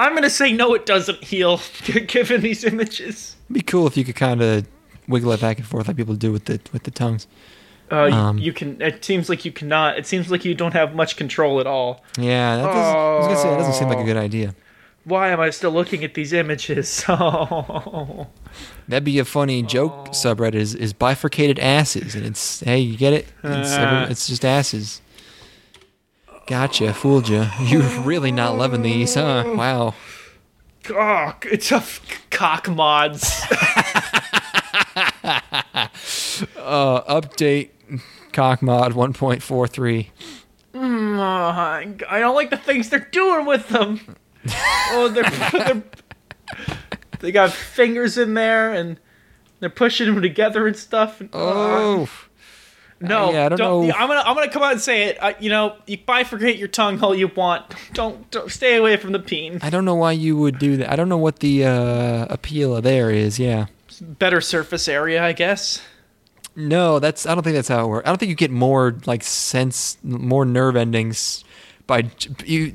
Uh, 0.00 0.04
I'm 0.04 0.14
gonna 0.14 0.30
say 0.30 0.52
no. 0.52 0.74
It 0.74 0.86
doesn't 0.86 1.22
heal, 1.22 1.60
given 2.06 2.40
these 2.40 2.64
images. 2.64 3.36
It'd 3.46 3.54
be 3.54 3.62
cool 3.62 3.86
if 3.86 3.96
you 3.96 4.04
could 4.04 4.16
kind 4.16 4.40
of 4.42 4.66
wiggle 5.08 5.32
it 5.32 5.40
back 5.40 5.58
and 5.58 5.66
forth 5.66 5.88
like 5.88 5.96
people 5.96 6.14
do 6.14 6.32
with 6.32 6.46
the 6.46 6.60
with 6.72 6.84
the 6.84 6.90
tongues. 6.90 7.26
Uh, 7.92 8.04
you- 8.04 8.14
Um. 8.14 8.38
you 8.38 8.52
can. 8.52 8.80
It 8.80 9.04
seems 9.04 9.28
like 9.28 9.44
you 9.44 9.52
cannot. 9.52 9.98
It 9.98 10.06
seems 10.06 10.30
like 10.30 10.44
you 10.44 10.54
don't 10.54 10.72
have 10.74 10.94
much 10.94 11.16
control 11.16 11.60
at 11.60 11.66
all. 11.66 12.04
Yeah, 12.18 12.56
that 12.56 12.62
does, 12.66 12.76
I 12.94 13.16
was 13.18 13.26
gonna 13.26 13.38
say 13.40 13.50
that 13.50 13.56
doesn't 13.58 13.74
seem 13.74 13.88
like 13.88 13.98
a 13.98 14.02
Oh. 14.02 14.04
good 14.04 14.16
idea. 14.16 14.54
Why 15.04 15.30
am 15.30 15.40
I 15.40 15.50
still 15.50 15.70
looking 15.72 16.04
at 16.04 16.14
these 16.14 16.32
images? 16.32 17.04
Oh. 17.08 18.26
That'd 18.88 19.04
be 19.04 19.18
a 19.18 19.24
funny 19.24 19.62
joke 19.62 20.08
subreddit 20.10 20.54
is, 20.54 20.74
is 20.74 20.92
bifurcated 20.92 21.58
asses, 21.58 22.14
and 22.14 22.24
it's 22.26 22.60
hey, 22.60 22.78
you 22.78 22.96
get 22.96 23.12
it? 23.12 23.26
It's, 23.42 23.70
every- 23.72 24.10
it's 24.12 24.26
just 24.28 24.44
asses. 24.44 25.00
Gotcha, 26.50 26.92
fooled 26.92 27.28
you. 27.28 27.46
You're 27.62 27.82
really 28.00 28.32
not 28.32 28.58
loving 28.58 28.82
these, 28.82 29.14
huh? 29.14 29.44
Wow. 29.56 29.94
Oh, 30.90 31.34
it's 31.44 31.70
a 31.70 31.76
f- 31.76 32.26
cock 32.30 32.68
mods. 32.68 33.40
Uh, 36.56 37.20
update 37.20 37.70
cock 38.32 38.62
mod 38.62 38.92
1.43. 38.94 40.06
Mm, 40.74 42.02
I 42.08 42.18
don't 42.18 42.34
like 42.34 42.48
the 42.50 42.56
things 42.56 42.88
they're 42.88 43.00
doing 43.12 43.44
with 43.46 43.68
them. 43.68 44.00
Oh, 44.92 45.08
they're, 45.08 45.24
they're 45.52 45.82
they 47.18 47.30
got 47.30 47.52
fingers 47.52 48.16
in 48.16 48.32
there 48.34 48.72
and 48.72 48.98
they're 49.60 49.68
pushing 49.68 50.06
them 50.12 50.22
together 50.22 50.66
and 50.66 50.74
stuff. 50.74 51.20
And, 51.20 51.28
Oh, 51.34 52.08
no, 53.00 53.32
yeah, 53.32 53.46
I 53.46 53.48
don't 53.48 53.58
know. 53.58 53.82
I'm 53.92 54.08
gonna 54.08 54.20
I'm 54.20 54.34
gonna 54.34 54.50
come 54.50 54.62
out 54.62 54.72
and 54.72 54.80
say 54.80 55.04
it. 55.04 55.22
Uh, 55.22 55.32
you 55.40 55.48
know, 55.48 55.74
you 55.86 55.96
bifurcate 55.96 56.58
your 56.58 56.68
tongue 56.68 57.00
all 57.00 57.14
you 57.14 57.28
want. 57.28 57.64
Don't, 57.94 58.30
don't 58.30 58.50
stay 58.50 58.76
away 58.76 58.98
from 58.98 59.12
the 59.12 59.18
peen. 59.18 59.58
I 59.62 59.70
don't 59.70 59.86
know 59.86 59.94
why 59.94 60.12
you 60.12 60.36
would 60.36 60.58
do 60.58 60.76
that. 60.76 60.92
I 60.92 60.96
don't 60.96 61.08
know 61.08 61.16
what 61.16 61.38
the 61.38 61.64
uh, 61.64 62.26
appeal 62.28 62.76
of 62.76 62.82
there 62.82 63.10
is. 63.10 63.38
Yeah. 63.38 63.66
Better 64.02 64.42
surface 64.42 64.86
area, 64.86 65.24
I 65.24 65.32
guess. 65.32 65.80
No, 66.54 66.98
that's. 66.98 67.24
I 67.24 67.34
don't 67.34 67.42
think 67.42 67.54
that's 67.54 67.68
how 67.68 67.84
it 67.84 67.88
works. 67.88 68.06
I 68.06 68.10
don't 68.10 68.18
think 68.18 68.28
you 68.28 68.36
get 68.36 68.50
more 68.50 68.98
like 69.06 69.22
sense, 69.22 69.96
more 70.02 70.44
nerve 70.44 70.76
endings 70.76 71.42
by 71.86 72.10
you. 72.44 72.74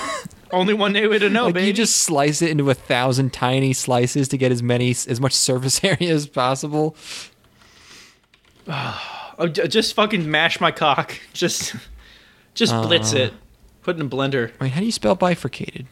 Only 0.52 0.72
one 0.72 0.94
way 0.94 1.18
to 1.18 1.28
know, 1.28 1.46
like 1.46 1.54
baby. 1.54 1.66
you 1.66 1.72
just 1.74 1.98
slice 1.98 2.40
it 2.40 2.50
into 2.50 2.70
a 2.70 2.74
thousand 2.74 3.32
tiny 3.34 3.74
slices 3.74 4.28
to 4.28 4.38
get 4.38 4.52
as 4.52 4.62
many 4.62 4.90
as 4.90 5.20
much 5.20 5.32
surface 5.34 5.84
area 5.84 6.14
as 6.14 6.26
possible. 6.26 6.96
Oh, 9.38 9.46
just 9.48 9.94
fucking 9.94 10.30
mash 10.30 10.60
my 10.60 10.70
cock. 10.70 11.18
Just, 11.32 11.74
just 12.54 12.72
blitz 12.72 13.12
Uh. 13.12 13.18
it. 13.18 13.34
Put 13.82 13.96
it 13.96 14.00
in 14.00 14.06
a 14.06 14.08
blender. 14.10 14.50
Wait, 14.60 14.72
how 14.72 14.80
do 14.80 14.86
you 14.86 14.92
spell 14.92 15.14
bifurcated? 15.14 15.86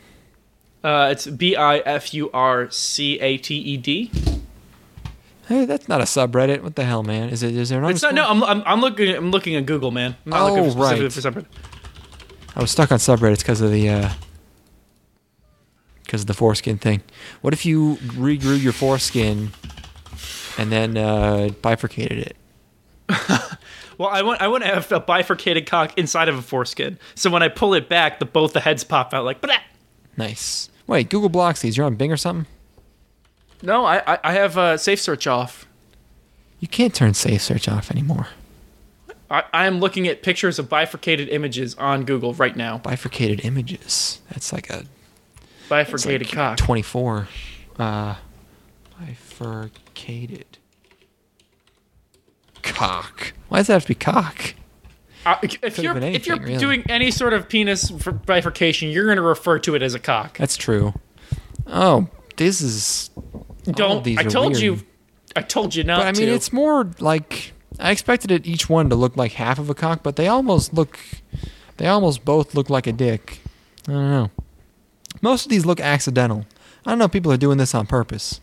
Uh, 0.83 1.09
it's 1.13 1.27
B 1.27 1.55
I 1.55 1.79
F 1.79 2.13
U 2.15 2.31
R 2.33 2.71
C 2.71 3.21
A 3.21 3.37
T 3.39 3.55
E 3.57 3.77
D. 3.77 4.11
Hey, 5.47 5.65
that's 5.67 5.89
not 5.89 6.01
a 6.01 6.05
subreddit. 6.05 6.63
What 6.63 6.75
the 6.77 6.85
hell, 6.85 7.03
man? 7.03 7.29
Is 7.29 7.43
it? 7.43 7.55
Is 7.55 7.69
there 7.69 7.83
an 7.85 7.91
It's 7.91 8.03
not. 8.03 8.15
No, 8.15 8.27
I'm, 8.29 8.43
I'm, 8.43 8.63
I'm 8.67 8.81
looking. 8.81 9.15
I'm 9.15 9.31
looking 9.31 9.55
at 9.57 9.67
Google, 9.67 9.91
man. 9.91 10.17
I'm 10.25 10.31
not 10.31 10.41
Oh, 10.51 10.55
looking 10.55 10.79
right. 10.81 11.13
for 11.13 11.21
something. 11.21 11.47
I 12.57 12.61
was 12.61 12.71
stuck 12.71 12.91
on 12.91 12.99
subreddits 12.99 13.39
because 13.41 13.61
of 13.61 13.71
the 13.71 13.89
uh 13.91 14.11
because 16.03 16.23
of 16.23 16.27
the 16.27 16.35
foreskin 16.35 16.79
thing. 16.79 17.03
What 17.43 17.53
if 17.53 17.65
you 17.67 17.97
regrew 18.01 18.61
your 18.63 18.73
foreskin 18.73 19.51
and 20.59 20.71
then 20.73 20.97
uh, 20.97 21.51
bifurcated 21.63 22.19
it? 22.19 22.37
Well, 23.97 24.09
I 24.09 24.23
want 24.23 24.41
I 24.43 24.49
want 24.49 24.65
to 24.65 24.69
have 24.75 24.91
a 24.91 24.99
bifurcated 24.99 25.67
cock 25.67 25.97
inside 25.97 26.29
of 26.29 26.37
a 26.37 26.43
foreskin. 26.43 26.99
So 27.15 27.31
when 27.31 27.45
I 27.45 27.49
pull 27.49 27.75
it 27.75 27.89
back, 27.89 28.19
the 28.19 28.25
both 28.25 28.53
the 28.53 28.59
heads 28.59 28.83
pop 28.83 29.15
out 29.15 29.25
like. 29.25 29.41
Blah! 29.41 29.55
Nice. 30.17 30.69
Wait, 30.89 31.09
Google 31.11 31.29
blocks 31.29 31.61
these. 31.63 31.77
You're 31.77 31.87
on 31.87 31.95
Bing 31.95 32.11
or 32.11 32.17
something? 32.17 32.47
No, 33.63 33.85
I 33.85 34.15
I- 34.15 34.19
I 34.25 34.33
have 34.33 34.59
uh, 34.59 34.77
safe 34.79 35.01
search 35.01 35.29
off. 35.29 35.67
You 36.59 36.67
can't 36.67 36.93
turn 36.93 37.15
safe 37.15 37.41
search 37.43 37.69
off 37.69 37.89
anymore. 37.93 38.27
I, 39.31 39.45
I 39.53 39.67
am 39.67 39.79
looking 39.79 40.09
at 40.09 40.23
pictures 40.23 40.59
of 40.59 40.69
bifurcated 40.69 41.29
images 41.29 41.77
on 41.77 42.05
Google 42.05 42.35
right 42.35 42.57
now. 42.57 42.79
Bifurcated 42.79 43.45
images. 43.45 44.21
That's 44.31 44.53
like 44.53 44.71
a 44.71 44.87
Bifurcated 45.69 46.33
cock. 46.33 46.57
24. 46.57 47.29
Uh, 47.79 48.17
bifurcated 48.99 50.59
cock. 52.65 53.33
Why 53.49 53.59
does 53.59 53.69
that 53.69 53.75
have 53.75 53.83
to 53.83 53.89
be 53.89 53.95
cock? 53.95 54.55
Uh, 55.27 55.37
if 55.43 55.79
you're 55.79 55.95
been 55.95 56.03
if 56.03 56.27
you're 56.27 56.39
really. 56.39 56.59
doing 56.59 56.85
any 56.89 57.11
sort 57.11 57.33
of 57.33 57.49
penis 57.49 57.91
bifurcation, 57.91 58.91
you're 58.91 59.07
going 59.07 59.17
to 59.17 59.23
refer 59.23 59.59
to 59.61 59.75
it 59.75 59.83
as 59.83 59.95
a 59.95 59.99
cock. 59.99 60.37
That's 60.37 60.57
true. 60.57 60.93
Oh, 61.67 62.09
this 62.37 62.61
is. 62.61 63.11
Don't. 63.65 64.05
these 64.05 64.19
I 64.19 64.25
told 64.25 64.53
weird. 64.53 64.63
you. 64.63 64.79
I 65.37 65.43
told 65.43 65.75
you 65.75 65.83
not 65.83 66.01
But 66.01 66.07
I 66.09 66.13
mean, 66.13 66.29
to. 66.29 66.35
it's 66.35 66.53
more 66.53 66.91
like 67.01 67.53
I 67.81 67.91
expected 67.91 68.31
it 68.31 68.47
each 68.47 68.69
one 68.69 68.91
to 68.91 68.97
look 68.97 69.17
like 69.17 69.33
half 69.33 69.59
of 69.59 69.71
a 69.71 69.75
cock, 69.75 70.03
but 70.03 70.17
they 70.17 70.29
almost 70.29 70.75
look. 70.75 70.99
They 71.79 71.87
almost 71.87 72.25
both 72.25 72.55
look 72.55 72.69
like 72.69 72.87
a 72.87 72.93
dick. 72.93 73.41
I 73.89 73.93
don't 73.93 74.11
know. 74.11 74.31
Most 75.23 75.47
of 75.47 75.51
these 75.51 75.65
look 75.65 75.81
accidental. 75.81 76.45
I 76.85 76.91
don't 76.91 76.99
know 76.99 77.07
if 77.07 77.13
people 77.13 77.33
are 77.33 77.39
doing 77.39 77.57
this 77.59 77.75
on 77.75 77.87
purpose. 77.87 78.41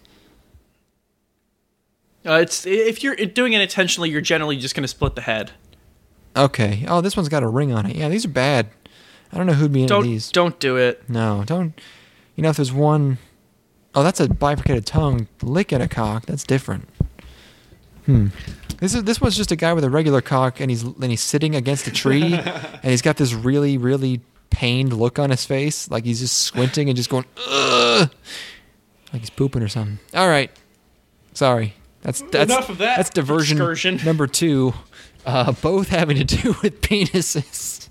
Uh, 2.25 2.33
it's 2.33 2.65
if 2.65 3.03
you're 3.03 3.15
doing 3.15 3.53
it 3.53 3.61
intentionally, 3.61 4.09
you're 4.09 4.21
generally 4.21 4.57
just 4.57 4.75
going 4.75 4.83
to 4.83 4.87
split 4.87 5.15
the 5.15 5.21
head. 5.21 5.51
Okay. 6.35 6.85
Oh, 6.87 7.01
this 7.01 7.17
one's 7.17 7.29
got 7.29 7.43
a 7.43 7.47
ring 7.47 7.71
on 7.73 7.85
it. 7.85 7.95
Yeah, 7.95 8.09
these 8.09 8.25
are 8.25 8.29
bad. 8.29 8.69
I 9.33 9.37
don't 9.37 9.47
know 9.47 9.53
who'd 9.53 9.71
be 9.71 9.83
into 9.83 9.93
Don't 9.93 10.03
these. 10.03 10.29
don't 10.31 10.59
do 10.59 10.77
it. 10.77 11.09
No, 11.09 11.43
don't. 11.45 11.79
You 12.35 12.43
know, 12.43 12.49
if 12.49 12.57
there's 12.57 12.71
one 12.73 13.17
oh 13.95 14.03
that's 14.03 14.19
a 14.19 14.29
bifurcated 14.29 14.85
tongue 14.85 15.27
lick 15.41 15.73
at 15.73 15.81
a 15.81 15.87
cock. 15.87 16.25
That's 16.25 16.43
different. 16.43 16.87
Hmm. 18.05 18.27
This 18.79 18.95
is 18.95 19.03
this 19.03 19.21
was 19.21 19.37
just 19.37 19.51
a 19.51 19.55
guy 19.55 19.73
with 19.73 19.83
a 19.83 19.89
regular 19.89 20.21
cock, 20.21 20.59
and 20.59 20.69
he's 20.71 20.83
and 20.83 21.03
he's 21.05 21.21
sitting 21.21 21.55
against 21.55 21.87
a 21.87 21.91
tree, 21.91 22.33
and 22.33 22.83
he's 22.83 23.01
got 23.01 23.17
this 23.17 23.33
really 23.33 23.77
really 23.77 24.21
pained 24.49 24.91
look 24.93 25.17
on 25.19 25.29
his 25.29 25.45
face, 25.45 25.89
like 25.89 26.03
he's 26.03 26.19
just 26.19 26.39
squinting 26.39 26.89
and 26.89 26.97
just 26.97 27.09
going, 27.09 27.25
Ugh! 27.47 28.09
like 29.13 29.21
he's 29.21 29.29
pooping 29.29 29.61
or 29.61 29.67
something. 29.67 29.99
All 30.13 30.27
right, 30.27 30.51
sorry. 31.33 31.73
That's 32.01 32.21
that's 32.21 32.51
Enough 32.51 32.69
of 32.69 32.77
that 32.79 32.97
That's 32.97 33.09
diversion 33.09 33.57
excursion. 33.57 33.99
number 34.05 34.27
two. 34.27 34.73
Uh, 35.25 35.51
both 35.51 35.89
having 35.89 36.17
to 36.17 36.23
do 36.23 36.55
with 36.63 36.81
penises. 36.81 37.89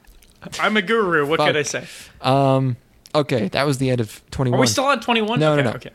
I'm 0.60 0.76
a 0.76 0.82
guru. 0.82 1.26
What 1.26 1.38
can 1.40 1.48
Fuck. 1.48 1.56
I 1.56 1.62
say? 1.62 1.86
Um. 2.20 2.76
Okay, 3.14 3.48
that 3.48 3.66
was 3.66 3.78
the 3.78 3.90
end 3.90 4.00
of 4.00 4.22
21. 4.30 4.56
Are 4.56 4.60
we 4.60 4.66
still 4.66 4.84
on 4.84 5.00
21? 5.00 5.40
No, 5.40 5.54
no, 5.56 5.60
okay, 5.60 5.70
no. 5.70 5.74
Okay. 5.76 5.90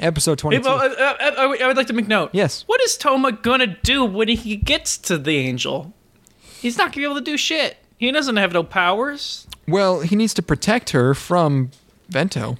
Episode 0.00 0.38
twenty 0.38 0.56
Hey, 0.56 0.62
well, 0.62 0.76
uh, 0.78 0.88
uh, 0.88 1.14
uh, 1.20 1.30
I 1.38 1.46
would- 1.46 1.62
I 1.62 1.66
would 1.66 1.76
like 1.76 1.86
to 1.88 1.92
make 1.92 2.08
note. 2.08 2.30
Yes. 2.32 2.64
What 2.66 2.80
is 2.82 2.96
Toma 2.96 3.32
gonna 3.32 3.78
do 3.82 4.04
when 4.04 4.28
he 4.28 4.56
gets 4.56 4.96
to 4.98 5.16
the 5.18 5.36
angel? 5.36 5.92
He's 6.40 6.76
not 6.78 6.86
gonna 6.92 6.96
be 6.96 7.04
able 7.04 7.14
to 7.16 7.20
do 7.20 7.36
shit. 7.36 7.76
He 7.98 8.10
doesn't 8.10 8.36
have 8.36 8.52
no 8.52 8.62
powers. 8.64 9.46
Well, 9.68 10.00
he 10.00 10.16
needs 10.16 10.32
to 10.34 10.42
protect 10.42 10.90
her 10.90 11.12
from 11.14 11.70
Vento. 12.08 12.52
So 12.54 12.58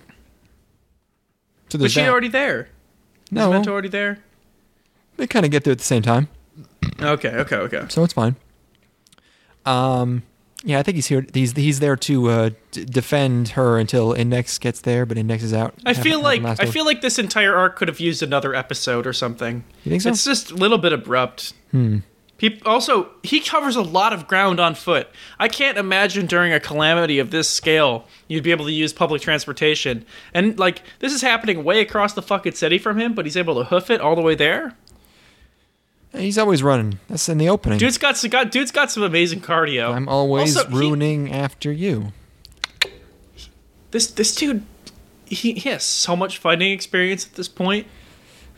But 1.70 1.80
there's 1.80 1.92
she's 1.92 2.06
already 2.08 2.28
there. 2.28 2.68
no, 3.30 3.48
Is 3.48 3.56
Vento 3.56 3.72
already 3.72 3.88
there? 3.88 4.18
They 5.20 5.26
kind 5.26 5.44
of 5.44 5.52
get 5.52 5.64
there 5.64 5.72
at 5.72 5.78
the 5.78 5.84
same 5.84 6.02
time, 6.02 6.28
Okay, 7.00 7.28
okay, 7.30 7.56
okay. 7.56 7.84
so 7.88 8.02
it's 8.04 8.12
fine. 8.14 8.36
Um, 9.66 10.22
Yeah, 10.62 10.78
I 10.78 10.82
think 10.82 10.96
he's 10.96 11.06
here. 11.06 11.24
He's 11.32 11.52
he's 11.52 11.80
there 11.80 11.96
to 11.96 12.28
uh, 12.28 12.50
d- 12.72 12.84
defend 12.84 13.48
her 13.50 13.78
until 13.78 14.12
Index 14.12 14.58
gets 14.58 14.80
there, 14.82 15.06
but 15.06 15.16
Index 15.16 15.42
is 15.42 15.54
out. 15.54 15.74
I 15.86 15.94
feel 15.94 16.20
like 16.20 16.42
I 16.44 16.66
feel 16.66 16.84
like 16.84 17.00
this 17.00 17.18
entire 17.18 17.54
arc 17.56 17.76
could 17.76 17.88
have 17.88 17.98
used 18.00 18.22
another 18.22 18.54
episode 18.54 19.06
or 19.06 19.14
something. 19.14 19.64
You 19.84 19.90
think 19.90 20.02
so? 20.02 20.10
It's 20.10 20.24
just 20.24 20.50
a 20.50 20.54
little 20.54 20.76
bit 20.78 20.92
abrupt. 20.92 21.54
Hmm. 21.70 21.98
Peop 22.36 22.62
also, 22.66 23.10
he 23.22 23.40
covers 23.40 23.76
a 23.76 23.82
lot 23.82 24.14
of 24.14 24.26
ground 24.26 24.60
on 24.60 24.74
foot. 24.74 25.08
I 25.38 25.48
can't 25.48 25.76
imagine 25.76 26.24
during 26.26 26.54
a 26.54 26.60
calamity 26.60 27.18
of 27.18 27.30
this 27.30 27.48
scale 27.50 28.06
you'd 28.28 28.44
be 28.44 28.50
able 28.50 28.64
to 28.64 28.72
use 28.72 28.94
public 28.94 29.20
transportation. 29.22 30.04
And 30.34 30.58
like 30.58 30.82
this 31.00 31.12
is 31.14 31.20
happening 31.22 31.64
way 31.64 31.80
across 31.80 32.12
the 32.14 32.22
fucking 32.22 32.52
city 32.52 32.76
from 32.78 32.98
him, 32.98 33.14
but 33.14 33.24
he's 33.26 33.36
able 33.36 33.56
to 33.56 33.64
hoof 33.64 33.88
it 33.90 34.00
all 34.02 34.14
the 34.16 34.22
way 34.22 34.34
there. 34.34 34.74
He's 36.12 36.38
always 36.38 36.62
running. 36.62 36.98
That's 37.08 37.28
in 37.28 37.38
the 37.38 37.48
opening. 37.48 37.78
Dude's 37.78 37.98
got 37.98 38.16
some 38.16 38.30
got, 38.30 38.50
dude's 38.50 38.72
got 38.72 38.90
some 38.90 39.02
amazing 39.04 39.40
cardio. 39.40 39.94
I'm 39.94 40.08
always 40.08 40.56
Also, 40.56 40.68
he- 40.68 40.76
ruining 40.76 41.32
after 41.32 41.70
you. 41.70 42.12
this 43.92 44.08
this 44.08 44.34
dude, 44.34 44.64
he, 45.24 45.52
he 45.52 45.70
has 45.70 45.82
so 45.84 46.16
much 46.16 46.38
fighting 46.38 46.72
experience 46.72 47.26
at 47.26 47.34
this 47.34 47.48
point. 47.48 47.86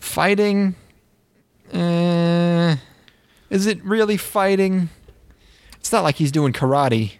Fighting. 0.00 0.74
Uh, 1.72 2.76
is 3.50 3.66
it 3.66 3.82
really 3.84 4.16
fighting? 4.16 4.88
It's 5.78 5.92
not 5.92 6.04
like 6.04 6.16
he's 6.16 6.32
doing 6.32 6.52
karate. 6.52 7.12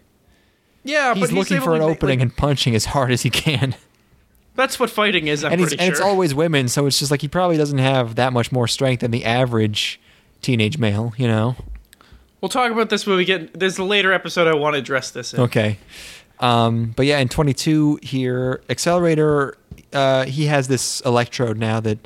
Yeah, 0.83 1.13
but 1.13 1.17
He's 1.19 1.29
but 1.29 1.35
looking 1.37 1.57
able 1.57 1.65
for 1.67 1.75
an 1.75 1.81
opening 1.81 2.19
like- 2.19 2.23
and 2.23 2.35
punching 2.35 2.75
as 2.75 2.85
hard 2.85 3.11
as 3.11 3.21
he 3.21 3.29
can. 3.29 3.75
that's 4.55 4.79
what 4.79 4.89
fighting 4.89 5.27
is. 5.27 5.43
I'm 5.43 5.53
and 5.53 5.61
he's 5.61 5.69
pretty 5.69 5.83
and 5.83 5.91
it's 5.91 6.01
always 6.01 6.33
women, 6.35 6.67
so 6.67 6.85
it's 6.85 6.99
just 6.99 7.09
like 7.11 7.21
he 7.21 7.27
probably 7.27 7.57
doesn't 7.57 7.77
have 7.79 8.15
that 8.15 8.33
much 8.33 8.51
more 8.51 8.67
strength 8.67 8.99
than 9.01 9.11
the 9.11 9.25
average 9.25 9.99
teenage 10.43 10.77
male, 10.77 11.13
you 11.17 11.27
know. 11.27 11.55
We'll 12.41 12.49
talk 12.49 12.71
about 12.71 12.89
this 12.89 13.07
when 13.07 13.17
we 13.17 13.25
get. 13.25 13.57
There's 13.57 13.77
a 13.77 13.83
later 13.83 14.11
episode 14.11 14.47
I 14.47 14.53
want 14.53 14.73
to 14.73 14.79
address 14.79 15.11
this 15.11 15.33
in. 15.33 15.39
Okay. 15.39 15.79
Um, 16.39 16.93
but 16.95 17.05
yeah, 17.05 17.19
in 17.19 17.29
22 17.29 17.99
here, 18.01 18.61
Accelerator, 18.69 19.57
uh, 19.93 20.25
he 20.25 20.47
has 20.47 20.67
this 20.67 20.99
electrode 21.01 21.57
now 21.57 21.79
that 21.79 22.05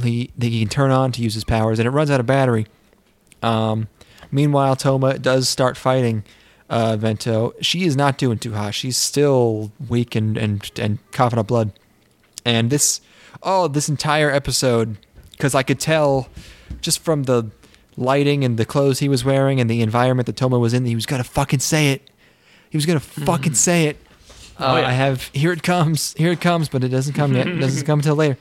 he, 0.00 0.30
that 0.38 0.46
he 0.46 0.60
can 0.60 0.68
turn 0.68 0.92
on 0.92 1.10
to 1.12 1.22
use 1.22 1.34
his 1.34 1.44
powers, 1.44 1.78
and 1.80 1.86
it 1.88 1.90
runs 1.90 2.10
out 2.10 2.20
of 2.20 2.26
battery. 2.26 2.66
Um, 3.42 3.88
meanwhile, 4.30 4.76
Toma 4.76 5.18
does 5.18 5.48
start 5.48 5.76
fighting 5.76 6.22
uh, 6.70 6.96
Vento. 6.96 7.54
She 7.60 7.84
is 7.84 7.96
not 7.96 8.16
doing 8.16 8.38
too 8.38 8.52
hot. 8.52 8.74
She's 8.74 8.96
still 8.96 9.72
weak 9.88 10.14
and, 10.14 10.36
and, 10.36 10.70
and 10.78 10.98
coughing 11.10 11.38
up 11.38 11.48
blood. 11.48 11.72
And 12.44 12.70
this, 12.70 13.00
oh, 13.42 13.68
this 13.68 13.88
entire 13.88 14.30
episode, 14.30 14.98
because 15.32 15.54
I 15.54 15.62
could 15.62 15.80
tell 15.80 16.28
just 16.80 17.00
from 17.00 17.24
the 17.24 17.50
lighting 17.96 18.44
and 18.44 18.56
the 18.58 18.64
clothes 18.64 18.98
he 18.98 19.08
was 19.08 19.24
wearing 19.24 19.60
and 19.60 19.68
the 19.70 19.82
environment 19.82 20.26
that 20.26 20.36
Toma 20.36 20.58
was 20.58 20.74
in, 20.74 20.84
he 20.84 20.94
was 20.94 21.06
to 21.06 21.22
fucking 21.24 21.60
say 21.60 21.92
it. 21.92 22.10
He 22.70 22.76
was 22.76 22.86
gonna 22.86 23.00
fucking 23.00 23.54
say 23.54 23.86
it. 23.86 23.96
Uh, 24.58 24.74
Oh, 24.74 24.76
yeah. 24.76 24.88
I 24.88 24.92
have 24.92 25.30
here 25.32 25.52
it 25.52 25.62
comes, 25.62 26.14
here 26.14 26.32
it 26.32 26.40
comes, 26.40 26.68
but 26.68 26.84
it 26.84 26.88
doesn't 26.88 27.14
come 27.14 27.34
yet. 27.34 27.46
It 27.48 27.58
doesn't 27.58 27.86
come 27.86 27.98
until 28.00 28.14
later. 28.16 28.38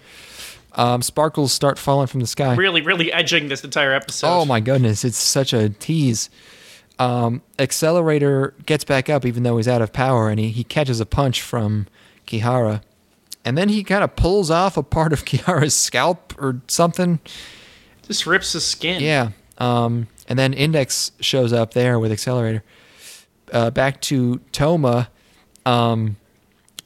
Um, 0.76 1.02
sparkles 1.04 1.52
start 1.54 1.78
falling 1.78 2.08
from 2.08 2.20
the 2.20 2.28
sky. 2.28 2.56
Really, 2.56 2.82
really 2.82 3.12
edging 3.12 3.48
this 3.48 3.64
entire 3.64 3.94
episode. 3.94 4.28
Oh 4.28 4.46
my 4.46 4.60
goodness, 4.60 5.04
it's 5.06 5.18
such 5.18 5.54
a 5.54 5.70
tease. 5.70 6.30
Um, 7.00 7.42
Accelerator 7.60 8.54
gets 8.66 8.84
back 8.84 9.10
up 9.10 9.26
even 9.26 9.44
though 9.44 9.58
he's 9.58 9.68
out 9.68 9.82
of 9.82 9.92
power, 9.94 10.30
and 10.30 10.40
he, 10.40 10.50
he 10.50 10.64
catches 10.64 11.00
a 11.00 11.06
punch 11.06 11.42
from 11.42 11.88
Kihara, 12.28 12.82
and 13.46 13.58
then 13.58 13.70
he 13.70 13.84
kind 13.84 14.04
of 14.04 14.16
pulls 14.16 14.50
off 14.50 14.78
a 14.78 14.84
part 14.84 15.14
of 15.14 15.26
Kihara's 15.26 15.76
scalp 15.76 16.34
or 16.40 16.62
something. 16.68 17.20
Just 18.08 18.26
rips 18.26 18.54
his 18.54 18.66
skin. 18.66 19.02
Yeah. 19.02 19.30
Um, 19.58 20.08
and 20.28 20.38
then 20.40 20.54
Index 20.54 21.12
shows 21.20 21.54
up 21.54 21.74
there 21.74 22.00
with 22.00 22.12
Accelerator. 22.12 22.64
Uh, 23.52 23.70
back 23.70 24.02
to 24.02 24.40
Toma. 24.52 25.10
Um, 25.66 26.18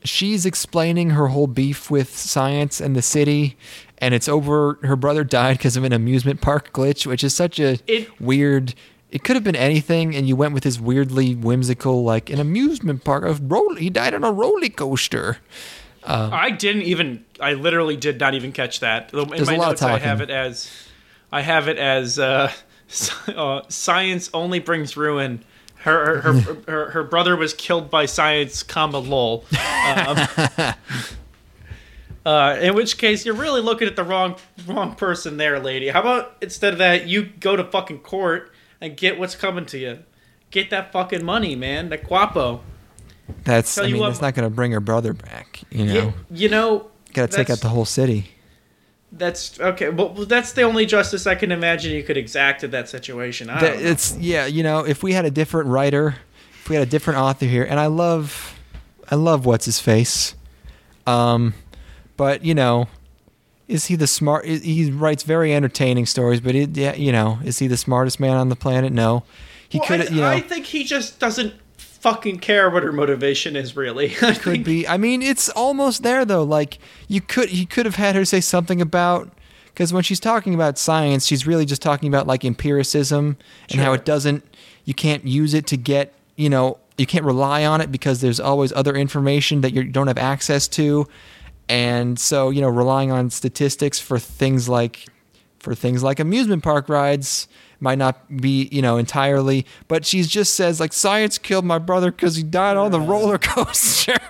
she's 0.03 0.45
explaining 0.45 1.11
her 1.11 1.27
whole 1.27 1.47
beef 1.47 1.89
with 1.89 2.15
science 2.17 2.81
and 2.81 2.95
the 2.95 3.01
city, 3.01 3.57
and 3.99 4.13
it's 4.13 4.27
over. 4.27 4.77
Her 4.83 4.95
brother 4.95 5.23
died 5.23 5.57
because 5.57 5.77
of 5.77 5.83
an 5.83 5.93
amusement 5.93 6.41
park 6.41 6.73
glitch, 6.73 7.05
which 7.05 7.23
is 7.23 7.33
such 7.33 7.59
a 7.59 7.79
It- 7.87 8.19
weird. 8.19 8.73
It 9.09 9.23
could 9.23 9.37
have 9.37 9.43
been 9.43 9.55
anything, 9.55 10.13
and 10.15 10.27
you 10.27 10.35
went 10.35 10.53
with 10.53 10.63
this 10.63 10.79
weirdly 10.79 11.33
whimsical, 11.33 12.03
like 12.03 12.29
an 12.29 12.39
amusement 12.39 13.05
park. 13.05 13.23
Of 13.23 13.49
roll, 13.49 13.75
he 13.75 13.89
died 13.89 14.13
on 14.13 14.25
a 14.25 14.31
roller 14.31 14.67
coaster. 14.67 15.37
I 16.03 16.51
didn't 16.51 16.83
even. 16.83 17.23
I 17.39 17.53
literally 17.53 17.95
did 17.95 18.19
not 18.19 18.33
even 18.33 18.51
catch 18.51 18.79
that. 18.81 19.13
In 19.13 19.27
There's 19.29 19.47
my 19.47 19.55
a 19.55 19.57
lot 19.57 19.65
of 19.73 19.81
notes, 19.81 19.81
I 19.81 19.97
have 19.99 20.21
it 20.21 20.29
as. 20.29 20.69
I 21.31 21.41
have 21.41 21.67
it 21.67 21.77
as. 21.77 22.19
Uh, 22.19 22.51
uh, 23.27 23.61
science 23.69 24.29
only 24.33 24.59
brings 24.59 24.95
ruin. 24.95 25.43
Her 25.77 26.21
her, 26.21 26.33
her 26.39 26.57
her 26.67 26.91
her 26.91 27.03
brother 27.03 27.35
was 27.35 27.53
killed 27.53 27.89
by 27.89 28.05
science, 28.05 28.63
comma 28.63 28.99
lol. 28.99 29.45
Um, 29.51 30.17
uh, 32.25 32.57
in 32.59 32.73
which 32.75 32.97
case, 32.97 33.25
you're 33.25 33.35
really 33.35 33.61
looking 33.61 33.87
at 33.87 33.95
the 33.95 34.03
wrong 34.03 34.35
wrong 34.65 34.95
person 34.95 35.37
there, 35.37 35.59
lady. 35.59 35.89
How 35.89 36.01
about 36.01 36.35
instead 36.41 36.73
of 36.73 36.79
that, 36.79 37.07
you 37.07 37.23
go 37.23 37.55
to 37.55 37.63
fucking 37.63 37.99
court 37.99 38.51
and 38.81 38.97
get 38.97 39.19
what's 39.19 39.35
coming 39.35 39.65
to 39.67 39.77
you. 39.77 39.99
Get 40.49 40.69
that 40.69 40.91
fucking 40.91 41.25
money, 41.25 41.55
man. 41.55 41.89
That 41.89 42.05
guapo. 42.07 42.61
That's. 43.43 43.77
I 43.77 43.87
mean, 43.87 43.99
what- 43.99 44.09
that's 44.09 44.21
not 44.21 44.33
going 44.33 44.49
to 44.49 44.53
bring 44.55 44.71
her 44.71 44.79
brother 44.79 45.13
back. 45.13 45.61
You 45.69 45.85
know, 45.85 45.93
You, 45.93 46.13
you 46.31 46.49
know. 46.49 46.89
got 47.13 47.29
to 47.31 47.35
take 47.37 47.49
out 47.49 47.59
the 47.59 47.69
whole 47.69 47.85
city. 47.85 48.31
That's 49.11 49.59
okay. 49.59 49.89
Well, 49.89 50.09
that's 50.09 50.51
the 50.51 50.63
only 50.63 50.85
justice 50.85 51.25
I 51.25 51.35
can 51.35 51.51
imagine 51.51 51.93
you 51.93 52.03
could 52.03 52.17
exact 52.17 52.63
in 52.63 52.71
that 52.71 52.89
situation. 52.89 53.49
I 53.49 53.61
That- 53.61 53.73
don't 53.73 53.83
know. 53.83 53.89
it's 53.89 54.17
yeah, 54.17 54.45
you 54.45 54.63
know, 54.63 54.85
if 54.85 55.01
we 55.01 55.13
had 55.13 55.23
a 55.25 55.31
different 55.31 55.69
writer, 55.69 56.15
if 56.61 56.69
we 56.69 56.75
had 56.75 56.85
a 56.85 56.89
different 56.89 57.19
author 57.19 57.45
here, 57.45 57.63
and 57.63 57.79
I 57.79 57.85
love, 57.85 58.59
I 59.09 59.15
love 59.15 59.45
what's 59.45 59.65
his 59.65 59.79
face, 59.79 60.35
um, 61.05 61.53
but 62.17 62.43
you 62.43 62.53
know, 62.53 62.87
is 63.69 63.85
he 63.85 63.95
the 63.95 64.07
smart? 64.07 64.45
He 64.45 64.91
writes 64.91 65.23
very 65.23 65.53
entertaining 65.53 66.05
stories, 66.05 66.41
but 66.41 66.53
it, 66.55 66.75
yeah, 66.75 66.93
you 66.95 67.11
know, 67.13 67.39
is 67.45 67.59
he 67.59 67.67
the 67.67 67.77
smartest 67.77 68.19
man 68.19 68.35
on 68.35 68.49
the 68.49 68.55
planet? 68.57 68.91
No, 68.91 69.23
he 69.69 69.79
Well, 69.79 69.87
could, 69.87 70.01
I, 70.01 70.03
you 70.05 70.21
know, 70.21 70.27
I 70.29 70.41
think 70.41 70.65
he 70.65 70.83
just 70.83 71.17
doesn't 71.19 71.53
fucking 71.99 72.39
care 72.39 72.69
what 72.69 72.83
her 72.83 72.91
motivation 72.91 73.55
is. 73.55 73.75
Really, 73.75 74.11
I 74.21 74.33
could 74.33 74.37
think- 74.37 74.65
be. 74.65 74.87
I 74.87 74.97
mean, 74.97 75.21
it's 75.21 75.49
almost 75.49 76.03
there 76.03 76.25
though. 76.25 76.43
Like 76.43 76.79
you 77.07 77.21
could, 77.21 77.49
he 77.49 77.65
could 77.65 77.85
have 77.85 77.95
had 77.95 78.15
her 78.15 78.25
say 78.25 78.41
something 78.41 78.81
about. 78.81 79.31
Because 79.67 79.93
when 79.93 80.01
she's 80.01 80.19
talking 80.19 80.55
about 80.55 80.79
science, 80.79 81.27
she's 81.27 81.45
really 81.45 81.63
just 81.63 81.83
talking 81.83 82.09
about 82.09 82.25
like 82.25 82.43
empiricism 82.43 83.37
and 83.69 83.79
how 83.79 83.93
it 83.93 84.05
doesn't, 84.05 84.43
you 84.85 84.95
can't 84.95 85.23
use 85.27 85.53
it 85.53 85.67
to 85.67 85.77
get, 85.77 86.15
you 86.35 86.49
know, 86.49 86.79
you 86.97 87.05
can't 87.05 87.23
rely 87.23 87.63
on 87.63 87.79
it 87.79 87.91
because 87.91 88.19
there's 88.21 88.39
always 88.39 88.73
other 88.73 88.95
information 88.95 89.61
that 89.61 89.73
you 89.73 89.83
don't 89.83 90.07
have 90.07 90.17
access 90.17 90.67
to. 90.69 91.07
And 91.69 92.17
so, 92.19 92.49
you 92.49 92.59
know, 92.59 92.69
relying 92.69 93.11
on 93.11 93.29
statistics 93.29 93.99
for 93.99 94.17
things 94.17 94.67
like, 94.67 95.05
for 95.59 95.75
things 95.75 96.01
like 96.01 96.19
amusement 96.19 96.63
park 96.63 96.89
rides 96.89 97.47
might 97.79 97.97
not 97.97 98.37
be, 98.37 98.67
you 98.71 98.81
know, 98.81 98.97
entirely, 98.97 99.65
but 99.87 100.05
she 100.05 100.23
just 100.23 100.55
says 100.55 100.79
like 100.79 100.93
science 100.93 101.37
killed 101.37 101.65
my 101.65 101.77
brother 101.77 102.11
because 102.11 102.35
he 102.35 102.43
died 102.43 102.77
on 102.77 102.91
the 102.91 102.99
roller 102.99 103.37
coaster. 103.37 104.17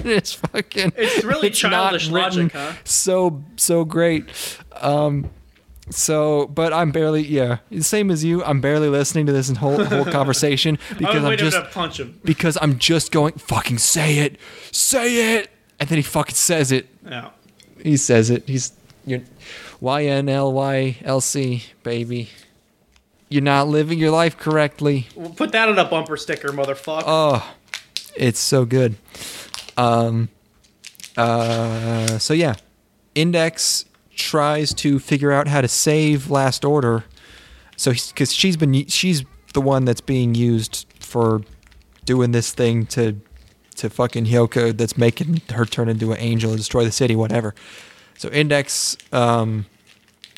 it's 0.00 0.32
fucking. 0.32 0.92
It's 0.96 1.24
really 1.24 1.48
not 1.48 1.54
childish 1.54 2.08
logic, 2.08 2.52
huh? 2.52 2.72
So 2.84 3.44
so 3.56 3.84
great. 3.84 4.28
Um, 4.80 5.30
so, 5.88 6.48
but 6.48 6.72
I'm 6.72 6.90
barely, 6.90 7.22
yeah, 7.22 7.58
same 7.78 8.10
as 8.10 8.24
you. 8.24 8.42
I'm 8.42 8.60
barely 8.60 8.88
listening 8.88 9.26
to 9.26 9.32
this 9.32 9.48
whole 9.50 9.84
whole 9.84 10.04
conversation 10.04 10.78
because 10.98 11.24
I'm 11.24 11.36
just 11.36 11.56
to 11.56 11.64
punch 11.64 12.00
him. 12.00 12.20
because 12.24 12.58
I'm 12.60 12.78
just 12.78 13.12
going 13.12 13.34
fucking 13.34 13.78
say 13.78 14.18
it, 14.18 14.38
say 14.72 15.36
it, 15.36 15.50
and 15.78 15.88
then 15.88 15.96
he 15.96 16.02
fucking 16.02 16.34
says 16.34 16.72
it. 16.72 16.88
Yeah. 17.04 17.30
He 17.80 17.96
says 17.96 18.30
it. 18.30 18.48
He's 18.48 18.72
you're 19.04 19.22
Y 19.80 20.04
N 20.06 20.28
L 20.28 20.52
Y 20.52 20.96
L 21.04 21.20
C 21.20 21.62
baby. 21.84 22.30
You're 23.28 23.42
not 23.42 23.68
living 23.68 23.98
your 23.98 24.12
life 24.12 24.36
correctly. 24.38 25.08
We'll 25.16 25.30
put 25.30 25.52
that 25.52 25.68
on 25.68 25.78
a 25.78 25.84
bumper 25.84 26.16
sticker, 26.16 26.48
motherfucker. 26.48 27.02
Oh, 27.06 27.54
it's 28.14 28.38
so 28.38 28.64
good. 28.64 28.96
Um, 29.76 30.28
uh, 31.16 32.18
so 32.18 32.34
yeah, 32.34 32.54
Index 33.14 33.84
tries 34.14 34.72
to 34.74 34.98
figure 34.98 35.32
out 35.32 35.48
how 35.48 35.60
to 35.60 35.68
save 35.68 36.30
Last 36.30 36.64
Order. 36.64 37.04
So 37.76 37.92
because 37.92 38.32
she's 38.32 38.56
been 38.56 38.86
she's 38.86 39.24
the 39.52 39.60
one 39.60 39.84
that's 39.84 40.00
being 40.00 40.34
used 40.34 40.86
for 41.00 41.42
doing 42.04 42.32
this 42.32 42.52
thing 42.52 42.86
to 42.86 43.20
to 43.76 43.90
fucking 43.90 44.26
Hyoka 44.26 44.76
that's 44.76 44.96
making 44.96 45.42
her 45.50 45.66
turn 45.66 45.88
into 45.88 46.12
an 46.12 46.18
angel 46.18 46.50
and 46.50 46.58
destroy 46.58 46.84
the 46.84 46.92
city, 46.92 47.14
whatever. 47.16 47.54
So 48.16 48.28
Index 48.30 48.96
um 49.12 49.66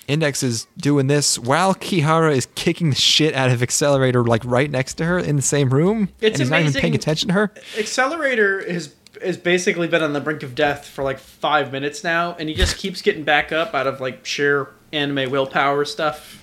Index 0.08 0.42
is 0.42 0.66
doing 0.78 1.06
this 1.06 1.38
while 1.38 1.74
Kihara 1.74 2.34
is 2.34 2.48
kicking 2.54 2.88
the 2.90 2.96
shit 2.96 3.34
out 3.34 3.50
of 3.50 3.62
Accelerator 3.62 4.24
like 4.24 4.42
right 4.44 4.70
next 4.70 4.94
to 4.94 5.04
her 5.04 5.18
in 5.18 5.36
the 5.36 5.42
same 5.42 5.68
room. 5.68 6.08
It's 6.20 6.34
and 6.34 6.40
he's 6.40 6.50
not 6.50 6.60
even 6.62 6.72
paying 6.72 6.94
attention 6.94 7.28
to 7.28 7.34
her. 7.34 7.52
Accelerator 7.78 8.60
has 8.72 8.94
has 9.22 9.36
basically 9.36 9.86
been 9.88 10.02
on 10.02 10.12
the 10.12 10.20
brink 10.20 10.42
of 10.42 10.54
death 10.54 10.86
for 10.86 11.02
like 11.04 11.18
five 11.18 11.72
minutes 11.72 12.02
now, 12.02 12.34
and 12.38 12.48
he 12.48 12.54
just 12.54 12.78
keeps 12.78 13.02
getting 13.02 13.22
back 13.24 13.52
up 13.52 13.74
out 13.74 13.86
of 13.86 14.00
like 14.00 14.24
sheer 14.24 14.68
anime 14.92 15.30
willpower 15.30 15.84
stuff. 15.84 16.42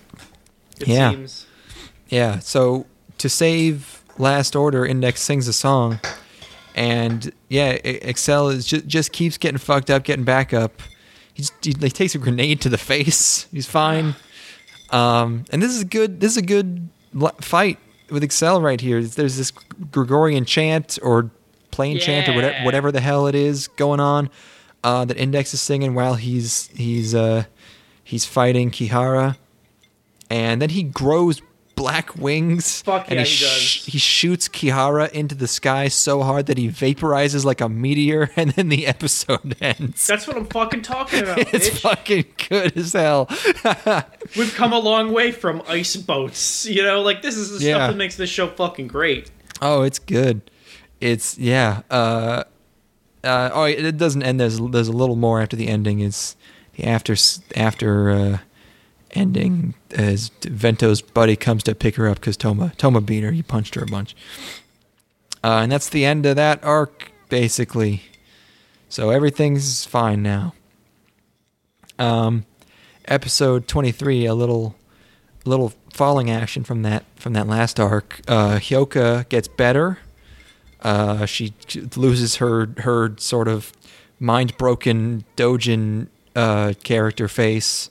It 0.80 0.88
Yeah. 0.88 1.10
seems. 1.12 1.46
Yeah. 2.10 2.40
So 2.40 2.86
to 3.18 3.30
save 3.30 4.04
last 4.20 4.56
order, 4.56 4.86
Index 4.86 5.22
sings 5.22 5.48
a 5.48 5.54
song, 5.54 6.00
and 6.76 7.32
yeah, 7.50 7.70
Excel 7.84 8.50
is 8.50 8.66
just 8.66 8.86
just 8.86 9.12
keeps 9.12 9.38
getting 9.38 9.58
fucked 9.58 9.90
up, 9.90 10.04
getting 10.04 10.26
back 10.26 10.54
up. 10.54 10.82
He, 11.36 11.44
just, 11.44 11.54
he 11.64 11.74
like, 11.74 11.94
takes 11.94 12.16
a 12.16 12.18
grenade 12.18 12.62
to 12.62 12.70
the 12.70 12.78
face. 12.78 13.48
He's 13.52 13.68
fine. 13.68 14.16
Um, 14.90 15.46
and 15.52 15.62
this 15.62 15.72
is 15.72 15.82
a 15.82 15.86
good. 15.86 16.20
This 16.20 16.32
is 16.32 16.38
a 16.38 16.42
good 16.42 16.90
fight 17.42 17.78
with 18.10 18.24
Excel 18.24 18.62
right 18.62 18.82
here. 18.82 19.04
There's 19.04 19.38
this 19.38 19.52
Gregorian 19.92 20.46
chant 20.46 20.98
or 21.04 21.30
plain 21.72 22.00
chant 22.00 22.30
or 22.30 22.34
whatever, 22.34 22.64
whatever 22.64 22.92
the 22.92 23.02
hell 23.02 23.28
it 23.28 23.36
is 23.36 23.68
going 23.68 24.00
on 24.00 24.30
uh, 24.84 25.04
that 25.04 25.18
Index 25.18 25.54
is 25.54 25.62
singing 25.62 25.94
while 25.94 26.14
he's 26.14 26.68
he's 26.68 27.14
uh, 27.14 27.44
he's 28.04 28.24
fighting 28.26 28.72
Kihara, 28.72 29.38
and 30.30 30.62
then 30.62 30.70
he 30.70 30.84
grows 30.84 31.42
black 31.76 32.16
wings. 32.16 32.82
Fuck 32.82 33.06
and 33.10 33.20
yeah, 33.20 33.24
he, 33.26 33.30
he 33.30 33.36
sh- 33.60 33.86
he 33.86 33.98
shoots 33.98 34.48
Kihara 34.48 35.12
into 35.12 35.36
the 35.36 35.48
sky 35.48 35.88
so 35.88 36.24
hard 36.24 36.46
that 36.48 36.58
he 36.58 36.70
vaporizes 36.70 37.46
like 37.46 37.62
a 37.62 37.70
meteor, 37.70 38.32
and 38.36 38.52
then 38.52 38.70
the 38.70 38.88
episode 38.88 39.56
ends. 39.62 40.08
That's 40.08 40.28
what 40.28 40.38
I'm 40.38 40.48
fucking 40.48 40.82
talking 40.82 41.24
about, 41.24 41.38
it's 41.54 41.70
bitch. 41.70 41.80
fucking 41.82 42.26
good 42.50 42.78
as 42.78 42.94
hell. 42.94 43.28
We've 44.36 44.54
come 44.56 44.74
a 44.74 44.80
long 44.80 45.12
way 45.14 45.32
from 45.32 45.62
ice 45.68 45.96
boats. 45.96 46.66
You 46.66 46.84
know, 46.84 47.02
like 47.02 47.22
this 47.22 47.36
is 47.38 47.60
the 47.60 47.66
Yeah. 47.66 47.76
stuff 47.76 47.92
that 47.92 47.98
makes 47.98 48.16
this 48.18 48.30
show 48.30 48.48
fucking 48.48 48.88
great. 48.88 49.30
Oh, 49.62 49.84
it's 49.84 50.00
good. 50.00 50.50
It's 51.02 51.38
yeah. 51.38 51.82
Uh, 51.92 52.44
uh, 53.24 53.50
oh, 53.54 53.64
it 53.64 53.98
doesn't 53.98 54.24
end. 54.24 54.40
There's 54.40 54.60
there's 54.60 54.88
a 54.88 54.92
little 54.94 55.16
more 55.16 55.42
after 55.42 55.56
the 55.56 55.68
ending. 55.68 56.00
Is 56.00 56.36
the 56.76 56.86
after 56.86 57.16
after 57.56 58.10
uh, 58.12 58.38
ending 59.16 59.74
as 59.92 60.30
Vento's 60.42 61.02
buddy 61.02 61.36
comes 61.36 61.64
to 61.64 61.74
pick 61.74 61.96
her 61.96 62.08
up 62.08 62.20
because 62.20 62.38
Toma 62.38 62.74
Toma 62.78 63.02
beat 63.02 63.24
her. 63.24 63.32
He 63.32 63.42
punched 63.42 63.76
her 63.76 63.84
a 63.84 63.88
bunch. 63.88 64.16
Uh, 65.44 65.60
and 65.64 65.72
that's 65.72 65.90
the 65.90 66.06
end 66.06 66.26
of 66.26 66.36
that 66.36 66.64
arc, 66.64 67.12
basically. 67.30 68.04
So 68.90 69.10
everything's 69.10 69.86
fine 69.86 70.22
now. 70.22 70.54
Um, 71.98 72.46
episode 73.06 73.68
twenty 73.68 73.92
three, 73.92 74.26
a 74.26 74.36
little 74.36 74.76
little 75.46 75.74
falling 75.94 76.30
action 76.30 76.64
from 76.64 76.82
that 76.84 77.06
from 77.16 77.34
that 77.34 77.48
last 77.48 77.80
arc. 77.80 78.22
Uh, 78.28 78.56
Hyoka 78.56 79.28
gets 79.30 79.48
better. 79.48 80.00
Uh, 80.82 81.26
she 81.26 81.54
loses 81.96 82.36
her 82.38 82.70
her 82.78 83.16
sort 83.18 83.48
of 83.48 83.72
mind 84.20 84.58
broken 84.58 85.24
Dojin 85.38 86.08
uh, 86.36 86.74
character 86.84 87.28
face. 87.28 87.90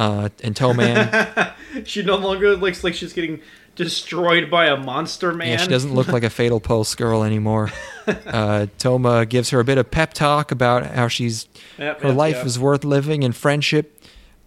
Uh, 0.00 0.30
and 0.42 0.54
Toman, 0.54 1.52
She 1.84 2.02
no 2.02 2.16
longer 2.16 2.56
looks 2.56 2.82
like 2.82 2.94
she's 2.94 3.12
getting 3.12 3.42
destroyed 3.76 4.50
by 4.50 4.64
a 4.66 4.76
monster 4.78 5.34
man. 5.34 5.48
yeah, 5.48 5.56
she 5.58 5.68
doesn't 5.68 5.92
look 5.92 6.08
like 6.08 6.22
a 6.22 6.30
Fatal 6.30 6.58
Pulse 6.58 6.94
girl 6.94 7.22
anymore. 7.22 7.70
Uh, 8.06 8.66
Toma 8.78 9.26
gives 9.26 9.50
her 9.50 9.60
a 9.60 9.64
bit 9.64 9.76
of 9.76 9.90
pep 9.90 10.14
talk 10.14 10.52
about 10.52 10.86
how 10.86 11.08
she's 11.08 11.46
Yep, 11.76 12.00
her 12.00 12.08
yep, 12.08 12.16
life 12.16 12.36
yep. 12.36 12.46
is 12.46 12.58
worth 12.58 12.82
living 12.82 13.24
and 13.24 13.36
friendship. 13.36 14.02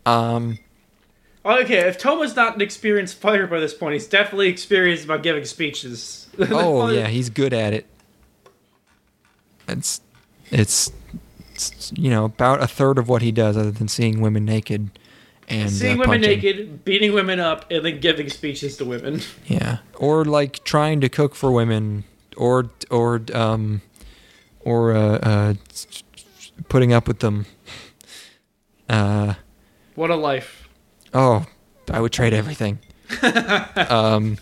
Um, 0.07 0.57
Okay, 1.45 1.79
if 1.87 1.99
Toma's 1.99 2.35
not 2.35 2.55
an 2.55 2.61
experienced 2.61 3.19
fighter 3.19 3.45
by 3.45 3.59
this 3.59 3.75
point, 3.75 3.93
he's 3.93 4.07
definitely 4.07 4.47
experienced 4.47 5.05
about 5.05 5.21
giving 5.21 5.45
speeches. 5.45 6.29
oh 6.49 6.89
yeah, 6.89 7.07
he's 7.07 7.29
good 7.29 7.53
at 7.53 7.73
it. 7.73 7.85
It's, 9.67 10.01
it's, 10.49 10.91
it's 11.51 11.91
you 11.95 12.09
know 12.09 12.25
about 12.25 12.63
a 12.63 12.67
third 12.67 12.97
of 12.97 13.07
what 13.07 13.21
he 13.21 13.31
does, 13.31 13.55
other 13.55 13.71
than 13.71 13.87
seeing 13.87 14.19
women 14.19 14.45
naked 14.45 14.89
and 15.49 15.69
Seeing 15.69 15.97
uh, 15.97 16.01
women 16.01 16.21
punching. 16.21 16.41
naked, 16.41 16.85
beating 16.85 17.13
women 17.13 17.39
up, 17.39 17.69
and 17.71 17.85
then 17.85 17.99
giving 17.99 18.29
speeches 18.29 18.77
to 18.77 18.85
women. 18.85 19.21
Yeah, 19.47 19.79
or 19.95 20.25
like 20.25 20.63
trying 20.63 21.01
to 21.01 21.09
cook 21.09 21.35
for 21.35 21.51
women, 21.51 22.05
or 22.37 22.69
or 22.89 23.21
um, 23.33 23.81
or 24.61 24.93
uh, 24.93 25.17
uh, 25.17 25.53
putting 26.69 26.93
up 26.93 27.07
with 27.07 27.19
them. 27.19 27.45
Uh, 28.89 29.33
What 29.95 30.09
a 30.09 30.15
life. 30.15 30.67
oh, 31.13 31.45
I 31.91 31.99
would 31.99 32.13
trade 32.13 32.33
everything. 32.33 32.79
um, 33.89 34.37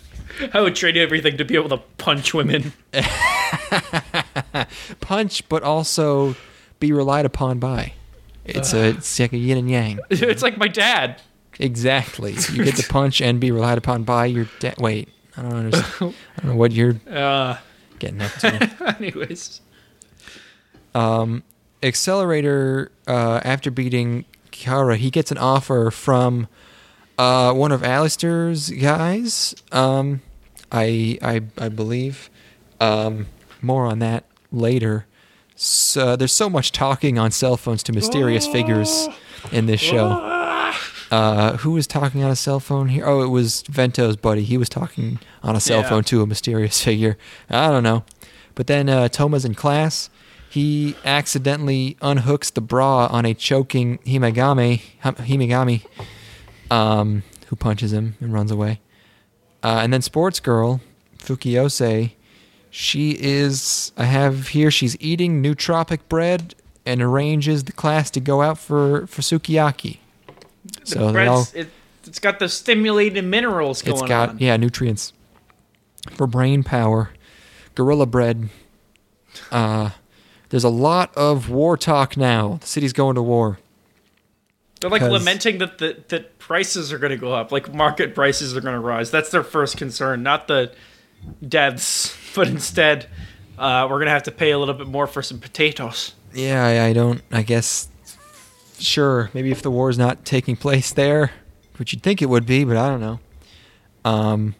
I 0.54 0.60
would 0.60 0.74
trade 0.74 0.96
everything 0.96 1.36
to 1.36 1.44
be 1.44 1.56
able 1.56 1.68
to 1.70 1.78
punch 1.98 2.32
women. 2.32 2.72
punch, 5.00 5.48
but 5.48 5.62
also 5.62 6.34
be 6.80 6.92
relied 6.92 7.26
upon 7.26 7.58
by. 7.58 7.92
It's 8.44 8.72
a 8.74 8.88
it's 8.90 9.18
like 9.20 9.32
a 9.32 9.36
yin 9.38 9.58
and 9.58 9.70
yang. 9.70 10.00
it's 10.10 10.42
like 10.42 10.56
my 10.58 10.68
dad. 10.68 11.20
Exactly. 11.58 12.32
You 12.52 12.64
get 12.64 12.76
to 12.76 12.88
punch 12.88 13.20
and 13.20 13.38
be 13.40 13.50
relied 13.50 13.78
upon 13.78 14.02
by 14.04 14.26
your 14.26 14.48
dad. 14.58 14.76
Wait, 14.78 15.08
I 15.36 15.42
don't 15.42 15.52
understand. 15.54 16.14
I 16.36 16.40
don't 16.40 16.44
know 16.52 16.56
what 16.56 16.72
you're 16.72 16.96
Uh, 17.10 17.56
getting 17.98 18.20
up 18.22 18.32
to. 18.40 18.94
anyways. 18.98 19.60
Um, 20.94 21.42
Accelerator, 21.82 22.90
uh, 23.06 23.40
after 23.44 23.70
beating 23.70 24.24
Kara, 24.50 24.96
he 24.96 25.10
gets 25.10 25.30
an 25.30 25.38
offer 25.38 25.90
from 25.90 26.48
uh, 27.18 27.52
one 27.52 27.72
of 27.72 27.82
Aleister's 27.82 28.70
guys. 28.70 29.54
Um, 29.72 30.22
I, 30.70 31.18
I, 31.22 31.42
I 31.58 31.68
believe. 31.68 32.30
Um, 32.80 33.26
more 33.60 33.86
on 33.86 33.98
that 34.00 34.24
later. 34.50 35.06
So, 35.64 36.16
there's 36.16 36.32
so 36.32 36.50
much 36.50 36.72
talking 36.72 37.18
on 37.20 37.30
cell 37.30 37.56
phones 37.56 37.84
to 37.84 37.92
mysterious 37.92 38.48
figures 38.48 39.06
in 39.52 39.66
this 39.66 39.80
show. 39.80 40.08
Uh, 41.12 41.56
who 41.58 41.70
was 41.72 41.86
talking 41.86 42.24
on 42.24 42.32
a 42.32 42.36
cell 42.36 42.58
phone 42.58 42.88
here? 42.88 43.06
Oh, 43.06 43.22
it 43.22 43.28
was 43.28 43.62
Vento's 43.70 44.16
buddy. 44.16 44.42
He 44.42 44.56
was 44.58 44.68
talking 44.68 45.20
on 45.42 45.54
a 45.54 45.60
cell 45.60 45.82
Yeah. 45.82 45.88
phone 45.88 46.02
to 46.04 46.20
a 46.22 46.26
mysterious 46.26 46.82
figure. 46.82 47.16
I 47.48 47.68
don't 47.70 47.84
know. 47.84 48.02
But 48.56 48.66
then 48.66 48.88
uh, 48.88 49.06
Toma's 49.08 49.44
in 49.44 49.54
class. 49.54 50.10
He 50.50 50.96
accidentally 51.04 51.96
unhooks 52.02 52.52
the 52.52 52.60
bra 52.60 53.06
on 53.06 53.24
a 53.24 53.32
choking 53.32 53.98
Himegami, 53.98 54.78
Him- 55.02 55.14
Himegami, 55.14 55.84
um, 56.72 57.22
who 57.46 57.56
punches 57.56 57.92
him 57.92 58.16
and 58.20 58.32
runs 58.32 58.50
away. 58.50 58.80
Uh, 59.62 59.78
and 59.82 59.92
then 59.92 60.02
Sports 60.02 60.40
Girl, 60.40 60.80
Fukiyose, 61.18 62.12
she 62.74 63.10
is, 63.20 63.92
I 63.98 64.04
have 64.06 64.48
here, 64.48 64.70
she's 64.70 64.96
eating 64.98 65.42
nootropic 65.42 66.00
bread 66.08 66.54
and 66.86 67.02
arranges 67.02 67.64
the 67.64 67.72
class 67.72 68.10
to 68.12 68.18
go 68.20 68.40
out 68.40 68.56
for, 68.56 69.06
for 69.06 69.20
sukiyaki. 69.20 69.98
The 70.64 70.86
So 70.86 71.28
all, 71.28 71.46
it, 71.54 71.68
it's 72.06 72.18
got 72.18 72.38
the 72.38 72.48
stimulating 72.48 73.28
minerals 73.28 73.82
going 73.82 73.98
it's 73.98 74.08
got 74.08 74.30
on. 74.30 74.38
yeah 74.38 74.56
nutrients 74.56 75.12
for 76.12 76.26
brain 76.26 76.62
power 76.62 77.10
gorilla 77.74 78.06
bread 78.06 78.48
uh 79.50 79.90
there's 80.48 80.64
a 80.64 80.68
lot 80.68 81.14
of 81.16 81.48
war 81.50 81.76
talk 81.76 82.16
now 82.16 82.58
the 82.60 82.66
city's 82.66 82.92
going 82.92 83.14
to 83.14 83.22
war 83.22 83.58
They're 84.80 84.90
like 84.90 85.02
lamenting 85.02 85.58
that 85.58 85.78
the 85.78 86.02
that 86.08 86.38
prices 86.38 86.92
are 86.92 86.98
going 86.98 87.12
to 87.12 87.16
go 87.16 87.32
up, 87.32 87.52
like 87.52 87.72
market 87.72 88.14
prices 88.14 88.56
are 88.56 88.60
going 88.60 88.74
to 88.74 88.80
rise. 88.80 89.10
That's 89.10 89.30
their 89.30 89.44
first 89.44 89.76
concern, 89.76 90.22
not 90.22 90.48
the 90.48 90.72
deaths, 91.46 92.16
but 92.34 92.48
instead 92.48 93.08
uh, 93.58 93.86
we're 93.88 94.04
to 94.04 94.10
have 94.10 94.24
to 94.24 94.32
pay 94.32 94.50
a 94.50 94.58
little 94.58 94.74
bit 94.74 94.86
more 94.86 95.06
for 95.06 95.22
some 95.22 95.38
potatoes. 95.38 96.14
yeah 96.34 96.64
I, 96.64 96.86
I 96.88 96.92
don't 96.92 97.22
i 97.30 97.42
guess 97.42 97.88
sure 98.78 99.30
maybe 99.34 99.50
if 99.50 99.62
the 99.62 99.70
war's 99.70 99.98
not 99.98 100.24
taking 100.24 100.56
place 100.56 100.92
there 100.92 101.30
which 101.76 101.92
you'd 101.92 102.02
think 102.02 102.22
it 102.22 102.26
would 102.26 102.46
be 102.46 102.64
but 102.64 102.76
i 102.76 102.88
don't 102.88 103.00
know 103.00 103.20
um 104.04 104.54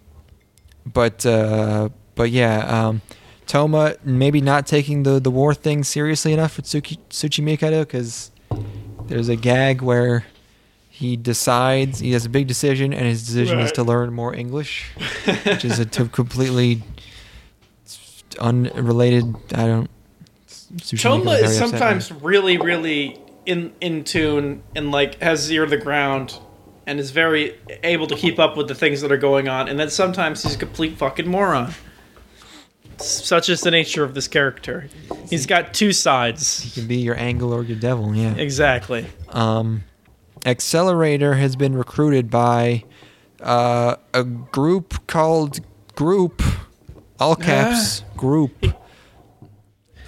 but 0.86 1.24
uh 1.26 1.88
but 2.14 2.30
yeah 2.30 2.58
um 2.86 3.00
toma 3.46 3.96
maybe 4.04 4.40
not 4.40 4.66
taking 4.66 5.02
the 5.02 5.18
the 5.18 5.30
war 5.30 5.54
thing 5.54 5.82
seriously 5.82 6.32
enough 6.32 6.52
for 6.52 6.62
Tsuki, 6.62 6.98
tsuchimikado 7.10 7.80
because 7.80 8.30
there's 9.06 9.28
a 9.28 9.36
gag 9.36 9.82
where 9.82 10.24
he 11.02 11.16
decides 11.16 11.98
he 11.98 12.12
has 12.12 12.24
a 12.24 12.28
big 12.28 12.46
decision 12.46 12.92
and 12.92 13.06
his 13.06 13.26
decision 13.26 13.58
is 13.58 13.72
to 13.72 13.82
learn 13.82 14.12
more 14.12 14.34
english 14.34 14.90
which 15.44 15.64
is 15.64 15.78
a 15.78 15.84
t- 15.84 16.08
completely 16.08 16.82
unrelated 18.38 19.34
i 19.54 19.66
don't 19.66 19.90
Choma 20.80 21.32
is 21.32 21.60
upset 21.60 21.68
sometimes 21.70 22.12
really, 22.12 22.56
really 22.56 23.18
in 23.44 23.72
in 23.80 24.04
tune 24.04 24.62
and 24.74 24.90
like 24.90 25.20
has 25.20 25.50
ear 25.50 25.64
to 25.64 25.70
the 25.70 25.76
ground 25.76 26.38
and 26.86 26.98
is 26.98 27.10
very 27.10 27.58
able 27.82 28.06
to 28.06 28.16
keep 28.16 28.38
up 28.38 28.56
with 28.56 28.68
the 28.68 28.74
things 28.74 29.00
that 29.02 29.12
are 29.12 29.18
going 29.18 29.48
on, 29.48 29.68
and 29.68 29.78
then 29.78 29.88
sometimes 29.88 30.42
he's 30.42 30.54
a 30.54 30.58
complete 30.58 30.96
fucking 30.96 31.28
moron. 31.28 31.72
Such 32.98 33.48
is 33.48 33.60
the 33.60 33.70
nature 33.70 34.02
of 34.04 34.14
this 34.14 34.28
character. 34.28 34.88
He's 35.30 35.46
got 35.46 35.74
two 35.74 35.92
sides. 35.92 36.60
He 36.60 36.70
can 36.70 36.88
be 36.88 36.96
your 36.96 37.16
angle 37.16 37.52
or 37.52 37.62
your 37.62 37.78
devil, 37.78 38.14
yeah. 38.14 38.34
Exactly. 38.34 39.06
Um, 39.28 39.84
Accelerator 40.44 41.34
has 41.34 41.56
been 41.56 41.76
recruited 41.76 42.30
by 42.30 42.84
uh, 43.40 43.96
a 44.14 44.24
group 44.24 45.06
called 45.06 45.60
Group, 45.94 46.42
all 47.20 47.36
caps, 47.36 48.02
Group. 48.16 48.64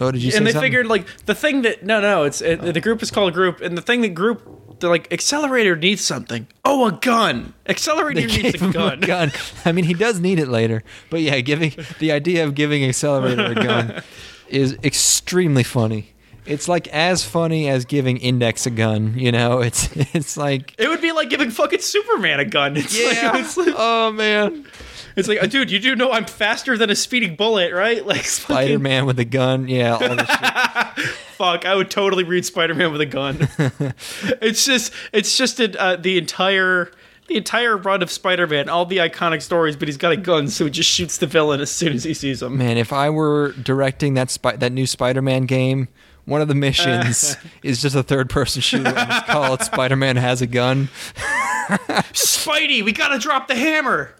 Oh, 0.00 0.10
did 0.10 0.22
you 0.22 0.30
say 0.32 0.38
and 0.38 0.46
they 0.46 0.50
something? 0.52 0.66
figured 0.66 0.86
like 0.88 1.06
the 1.26 1.34
thing 1.36 1.62
that 1.62 1.84
no 1.84 2.00
no 2.00 2.24
it's 2.24 2.40
it, 2.42 2.60
the 2.60 2.80
group 2.80 3.00
is 3.00 3.12
called 3.12 3.32
group 3.32 3.60
and 3.60 3.78
the 3.78 3.82
thing 3.82 4.00
that 4.00 4.08
group 4.08 4.80
they're 4.80 4.90
like 4.90 5.10
accelerator 5.12 5.76
needs 5.76 6.04
something 6.04 6.48
oh 6.64 6.86
a 6.88 6.92
gun 6.92 7.54
accelerator 7.66 8.26
They 8.26 8.42
needs 8.42 8.60
a 8.60 8.72
gun. 8.72 9.04
a 9.04 9.06
gun. 9.06 9.32
I 9.64 9.70
mean, 9.70 9.84
he 9.84 9.94
does 9.94 10.18
need 10.18 10.40
it 10.40 10.48
later, 10.48 10.82
but 11.10 11.20
yeah, 11.20 11.38
giving 11.40 11.74
the 12.00 12.10
idea 12.10 12.44
of 12.44 12.56
giving 12.56 12.84
Accelerator 12.84 13.44
a 13.52 13.54
gun 13.54 14.02
is 14.48 14.76
extremely 14.82 15.62
funny. 15.62 16.13
It's 16.46 16.68
like 16.68 16.88
as 16.88 17.24
funny 17.24 17.68
as 17.68 17.84
giving 17.84 18.18
Index 18.18 18.66
a 18.66 18.70
gun. 18.70 19.14
You 19.18 19.32
know, 19.32 19.60
it's 19.62 19.88
it's 20.14 20.36
like 20.36 20.74
it 20.78 20.88
would 20.88 21.00
be 21.00 21.12
like 21.12 21.30
giving 21.30 21.50
fucking 21.50 21.80
superman 21.80 22.40
a 22.40 22.44
gun 22.44 22.76
it's 22.76 22.94
like, 22.94 23.34
it's 23.40 23.56
like, 23.56 23.74
oh 23.76 24.12
man, 24.12 24.66
it's 25.16 25.28
like 25.28 25.48
dude 25.50 25.70
you 25.70 25.78
do 25.78 25.94
know 25.94 26.10
i'm 26.12 26.24
faster 26.24 26.76
than 26.76 26.90
a 26.90 26.96
speeding 26.96 27.36
bullet 27.36 27.72
right 27.72 28.04
like 28.12 28.24
Spider 28.24 28.78
Man 28.78 29.06
with 29.06 29.18
a 29.18 29.24
gun. 29.24 29.68
Yeah, 29.68 29.92
all 29.94 29.98
this 30.16 30.28
shit. 30.28 31.14
fuck 31.34 31.64
i 31.64 31.74
would 31.74 31.90
totally 31.90 32.22
read 32.24 32.44
spider-man 32.44 32.92
with 32.92 33.00
a 33.00 33.06
gun 33.06 33.48
it's 34.40 34.64
just 34.64 34.92
it's 35.12 35.36
just 35.36 35.58
a, 35.58 35.80
uh, 35.80 35.96
the 35.96 36.16
entire 36.16 36.92
the 37.26 37.36
entire 37.36 37.76
run 37.76 38.02
of 38.02 38.10
spider-man 38.10 38.68
all 38.68 38.86
the 38.86 38.98
iconic 38.98 39.42
stories 39.42 39.74
but 39.76 39.88
he's 39.88 39.96
got 39.96 40.12
a 40.12 40.16
gun 40.16 40.46
so 40.46 40.64
he 40.64 40.70
just 40.70 40.88
shoots 40.88 41.18
the 41.18 41.26
villain 41.26 41.60
as 41.60 41.70
soon 41.70 41.92
as 41.92 42.04
he 42.04 42.14
sees 42.14 42.40
him 42.42 42.56
Man, 42.56 42.76
if 42.78 42.92
I 42.92 43.10
were 43.10 43.50
directing 43.52 44.14
that 44.14 44.30
spy- 44.30 44.56
that 44.56 44.70
new 44.72 44.86
Spider-Man 44.86 45.46
game, 45.46 45.88
one 46.26 46.40
of 46.40 46.48
the 46.48 46.54
missions 46.54 47.36
is 47.62 47.80
just 47.82 47.94
a 47.94 48.02
third-person 48.02 48.62
shooter. 48.62 48.88
And 48.88 49.10
it's 49.12 49.26
called 49.30 49.62
Spider-Man 49.62 50.16
has 50.16 50.40
a 50.42 50.46
gun. 50.46 50.88
Spidey, 52.12 52.84
we 52.84 52.92
gotta 52.92 53.18
drop 53.18 53.48
the 53.48 53.54
hammer. 53.54 54.14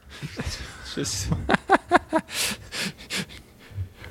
Just 0.94 1.28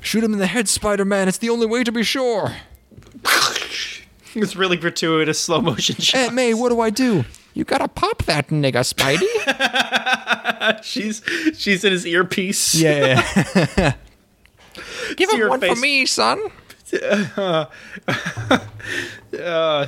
Shoot 0.00 0.22
him 0.22 0.32
in 0.34 0.38
the 0.38 0.46
head, 0.46 0.68
Spider-Man. 0.68 1.28
It's 1.28 1.38
the 1.38 1.48
only 1.50 1.66
way 1.66 1.82
to 1.82 1.90
be 1.90 2.02
sure. 2.02 2.54
it's 4.34 4.54
really 4.54 4.76
gratuitous 4.76 5.40
slow 5.40 5.60
motion 5.60 5.96
shot. 5.96 6.20
Aunt 6.20 6.34
May, 6.34 6.52
what 6.54 6.68
do 6.68 6.80
I 6.80 6.90
do? 6.90 7.24
You 7.54 7.64
gotta 7.64 7.88
pop 7.88 8.24
that 8.24 8.48
nigga, 8.48 8.82
Spidey. 8.84 9.22
She's 10.82 11.22
she's 11.56 11.84
in 11.84 11.92
his 11.92 12.06
earpiece. 12.06 12.74
yeah. 12.74 13.22
Give 15.16 15.30
See 15.30 15.36
him 15.36 15.48
one 15.48 15.60
for 15.60 15.76
me, 15.76 16.04
son. 16.06 16.40
Uh, 17.02 17.66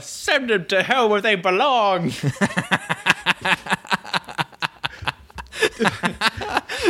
send 0.00 0.50
them 0.50 0.64
to 0.66 0.82
hell 0.82 1.08
where 1.08 1.20
they 1.20 1.36
belong. 1.36 2.12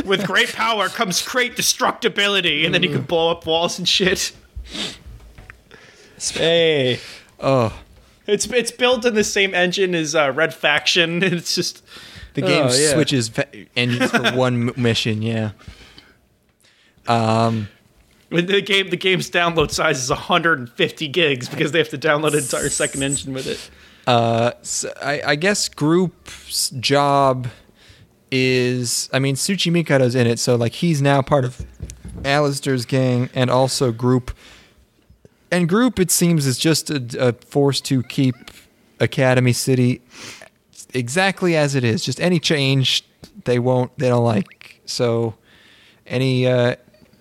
With 0.04 0.26
great 0.26 0.52
power 0.52 0.88
comes 0.88 1.22
great 1.22 1.56
destructibility, 1.56 2.64
and 2.64 2.74
then 2.74 2.82
you 2.82 2.90
can 2.90 3.02
blow 3.02 3.30
up 3.30 3.46
walls 3.46 3.78
and 3.78 3.88
shit. 3.88 4.32
Hey, 6.18 7.00
Oh, 7.38 7.78
it's 8.26 8.46
it's 8.46 8.70
built 8.70 9.04
in 9.04 9.14
the 9.14 9.24
same 9.24 9.54
engine 9.54 9.94
as 9.94 10.14
uh, 10.14 10.32
Red 10.34 10.54
Faction. 10.54 11.22
It's 11.22 11.54
just 11.54 11.84
the 12.34 12.42
game 12.42 12.64
Oh, 12.66 12.74
yeah. 12.74 12.92
switches 12.92 13.28
fa- 13.28 13.46
engines 13.76 14.10
for 14.10 14.30
one 14.32 14.72
mission. 14.76 15.22
Yeah. 15.22 15.52
Um. 17.06 17.68
The 18.30 18.60
game 18.60 18.90
the 18.90 18.96
game's 18.96 19.30
download 19.30 19.70
size 19.70 20.02
is 20.02 20.10
150 20.10 21.08
gigs 21.08 21.48
because 21.48 21.72
they 21.72 21.78
have 21.78 21.90
to 21.90 21.98
download 21.98 22.32
an 22.32 22.40
entire 22.40 22.68
second 22.68 23.02
engine 23.02 23.32
with 23.32 23.46
it. 23.46 23.70
Uh. 24.06 24.52
So 24.62 24.92
I, 25.00 25.22
I 25.24 25.34
guess 25.36 25.68
group's 25.68 26.70
job 26.70 27.48
is. 28.30 29.08
I 29.12 29.18
mean, 29.18 29.36
Tsuchimikado's 29.36 30.14
in 30.14 30.26
it, 30.26 30.38
so 30.38 30.56
like 30.56 30.72
he's 30.72 31.00
now 31.00 31.22
part 31.22 31.44
of 31.44 31.64
Aleister's 32.22 32.84
gang 32.84 33.30
and 33.34 33.50
also 33.50 33.92
group. 33.92 34.32
And 35.50 35.68
group, 35.68 36.00
it 36.00 36.10
seems, 36.10 36.44
is 36.46 36.58
just 36.58 36.90
a, 36.90 37.28
a 37.28 37.32
force 37.32 37.80
to 37.82 38.02
keep 38.02 38.34
Academy 38.98 39.52
City 39.52 40.02
exactly 40.92 41.56
as 41.56 41.74
it 41.74 41.84
is. 41.84 42.04
Just 42.04 42.20
any 42.20 42.40
change 42.40 43.04
they 43.44 43.58
won't, 43.58 43.96
they 43.98 44.08
don't 44.08 44.24
like. 44.24 44.80
So 44.86 45.34
any, 46.06 46.46
uh, 46.46 46.76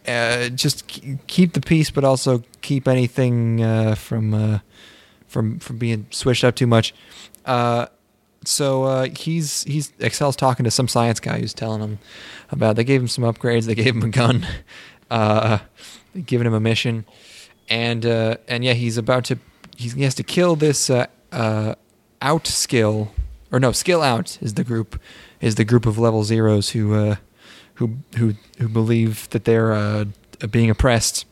uh, 0.08 0.50
just 0.50 0.88
keep 0.88 1.54
the 1.54 1.62
peace, 1.62 1.90
but 1.90 2.04
also 2.04 2.44
keep 2.62 2.88
anything 2.88 3.62
uh, 3.64 3.96
from 3.96 4.34
uh, 4.34 4.60
from 5.28 5.60
from 5.60 5.78
being 5.78 6.08
switched 6.12 6.44
up 6.44 6.56
too 6.56 6.68
much. 6.68 6.94
Uh, 7.46 7.88
so 8.44 8.84
uh, 8.84 9.08
he's 9.16 9.64
he's 9.64 9.92
Excel's 10.00 10.36
talking 10.36 10.64
to 10.64 10.72
some 10.72 10.88
science 10.88 11.20
guy 11.20 11.40
who's 11.40 11.54
telling 11.54 11.82
him 11.82 12.00
about. 12.52 12.76
They 12.76 12.84
gave 12.84 13.02
him 13.02 13.08
some 13.08 13.24
upgrades. 13.24 13.66
They 13.66 13.76
gave 13.84 13.96
him 13.96 14.04
a 14.04 14.10
gun. 14.10 14.46
Uh, 15.10 15.60
giving 16.26 16.48
him 16.48 16.54
a 16.54 16.60
mission, 16.60 17.06
and 17.70 18.06
and 18.06 18.64
yeah, 18.64 18.74
he's 18.74 18.98
about 18.98 19.26
to 19.26 19.38
he 19.78 20.02
has 20.04 20.16
to 20.16 20.24
kill 20.24 20.56
this 20.56 20.90
out 22.22 22.48
skill 22.48 23.12
or 23.52 23.60
no 23.60 23.72
skill 23.72 24.02
out 24.02 24.38
is 24.42 24.56
the 24.56 24.64
group 24.64 25.00
is 25.40 25.56
the 25.56 25.64
group 25.64 25.86
of 25.86 25.98
level 25.98 26.24
zeros 26.24 26.70
who 26.72 26.94
uh, 26.94 27.16
who 27.76 27.98
who 28.18 28.34
who 28.58 28.68
believe 28.68 29.30
that 29.32 29.46
they're 29.46 29.72
uh, 29.74 30.06
being 30.52 30.70
oppressed. 30.70 31.26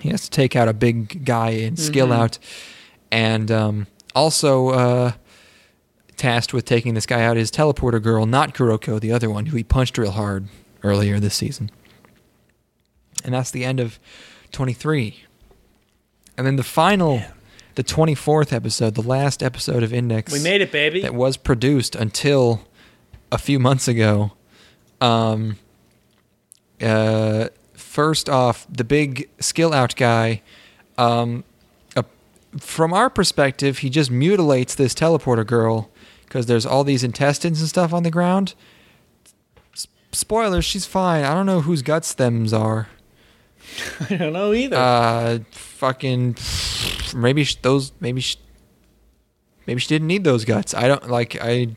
He 0.00 0.08
has 0.10 0.22
to 0.22 0.30
take 0.30 0.56
out 0.56 0.68
a 0.68 0.72
big 0.72 1.24
guy 1.24 1.50
in 1.50 1.76
skill 1.76 2.08
Mhm. 2.08 2.16
out, 2.18 2.38
and 3.10 3.50
um, 3.50 3.86
also 4.14 4.68
uh, 4.70 5.12
tasked 6.16 6.52
with 6.52 6.64
taking 6.64 6.94
this 6.94 7.06
guy 7.06 7.22
out 7.22 7.36
is 7.36 7.50
teleporter 7.50 8.02
girl, 8.02 8.26
not 8.26 8.54
Kuroko, 8.54 9.00
the 9.00 9.12
other 9.12 9.30
one 9.30 9.46
who 9.46 9.56
he 9.56 9.62
punched 9.64 9.96
real 9.98 10.10
hard 10.12 10.48
earlier 10.82 11.20
this 11.20 11.34
season. 11.34 11.70
And 13.24 13.32
that's 13.34 13.50
the 13.52 13.64
end 13.64 13.78
of 13.78 14.00
23. 14.50 15.24
And 16.36 16.44
then 16.46 16.56
the 16.56 16.64
final, 16.64 17.22
the 17.76 17.84
24th 17.84 18.52
episode, 18.52 18.94
the 18.96 19.02
last 19.02 19.42
episode 19.42 19.82
of 19.84 19.92
Index 19.92 20.32
We 20.32 20.40
made 20.40 20.60
it, 20.60 20.72
baby. 20.72 21.02
that 21.02 21.14
was 21.14 21.36
produced 21.36 21.94
until 21.94 22.66
a 23.30 23.38
few 23.38 23.58
months 23.60 23.86
ago. 23.86 24.32
Um, 25.02 25.58
uh, 26.80 27.48
first 27.74 28.28
off, 28.28 28.66
the 28.70 28.84
big 28.84 29.28
skill 29.40 29.72
out 29.74 29.96
guy, 29.96 30.42
um, 30.96 31.44
uh, 31.96 32.02
from 32.58 32.92
our 32.92 33.10
perspective, 33.10 33.78
he 33.78 33.90
just 33.90 34.10
mutilates 34.10 34.74
this 34.74 34.94
teleporter 34.94 35.46
girl 35.46 35.90
because 36.24 36.46
there's 36.46 36.64
all 36.64 36.84
these 36.84 37.02
intestines 37.04 37.60
and 37.60 37.68
stuff 37.68 37.92
on 37.92 38.02
the 38.04 38.10
ground. 38.10 38.54
S- 39.74 39.86
spoilers, 40.12 40.64
she's 40.64 40.86
fine. 40.86 41.24
I 41.24 41.34
don't 41.34 41.46
know 41.46 41.60
whose 41.62 41.82
guts 41.82 42.14
thems 42.14 42.52
are. 42.52 42.88
I 44.10 44.16
don't 44.16 44.32
know 44.32 44.52
either. 44.52 44.76
Uh, 44.76 45.38
fucking 45.50 46.36
maybe 47.14 47.44
sh- 47.44 47.56
those 47.62 47.92
maybe 48.00 48.20
sh- 48.20 48.38
maybe 49.66 49.80
she 49.80 49.88
didn't 49.88 50.08
need 50.08 50.24
those 50.24 50.44
guts. 50.44 50.74
I 50.74 50.88
don't 50.88 51.08
like 51.08 51.36
I 51.40 51.76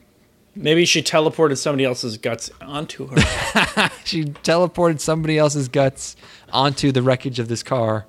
Maybe 0.55 0.85
she 0.85 1.01
teleported 1.01 1.57
somebody 1.57 1.83
else's 1.83 2.17
guts 2.17 2.49
onto 2.61 3.07
her. 3.07 3.17
she 4.05 4.23
teleported 4.25 4.99
somebody 5.01 5.37
else's 5.37 5.67
guts 5.67 6.15
onto 6.51 6.91
the 6.91 7.01
wreckage 7.01 7.39
of 7.39 7.47
this 7.49 7.61
car. 7.61 8.05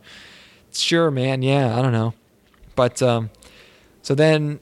Sure, 0.72 1.10
man. 1.10 1.42
Yeah, 1.42 1.76
I 1.76 1.82
don't 1.82 1.92
know. 1.92 2.14
But 2.76 3.02
um 3.02 3.30
so 4.02 4.14
then 4.14 4.60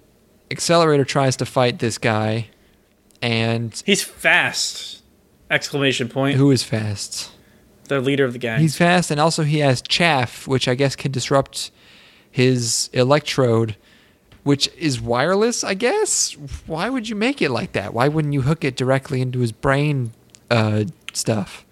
Accelerator 0.50 1.04
tries 1.04 1.36
to 1.36 1.46
fight 1.46 1.78
this 1.80 1.98
guy 1.98 2.48
and 3.20 3.82
He's 3.84 4.02
fast! 4.02 5.02
Exclamation 5.50 6.08
point. 6.08 6.36
who 6.36 6.50
is 6.50 6.62
fast? 6.62 7.32
The 7.88 8.00
leader 8.00 8.24
of 8.24 8.32
the 8.32 8.38
gang. 8.38 8.60
He's 8.60 8.76
fast 8.76 9.10
and 9.10 9.20
also 9.20 9.42
he 9.42 9.58
has 9.58 9.82
chaff 9.82 10.46
which 10.48 10.68
I 10.68 10.74
guess 10.74 10.96
can 10.96 11.12
disrupt 11.12 11.70
his 12.30 12.88
electrode 12.94 13.76
which 14.44 14.70
is 14.78 15.00
wireless, 15.00 15.64
I 15.64 15.74
guess. 15.74 16.32
Why 16.66 16.88
would 16.88 17.08
you 17.08 17.16
make 17.16 17.42
it 17.42 17.50
like 17.50 17.72
that? 17.72 17.92
Why 17.92 18.08
wouldn't 18.08 18.32
you 18.32 18.42
hook 18.42 18.64
it 18.64 18.76
directly 18.76 19.20
into 19.20 19.40
his 19.40 19.52
brain 19.52 20.12
uh 20.50 20.84
stuff? 21.12 21.64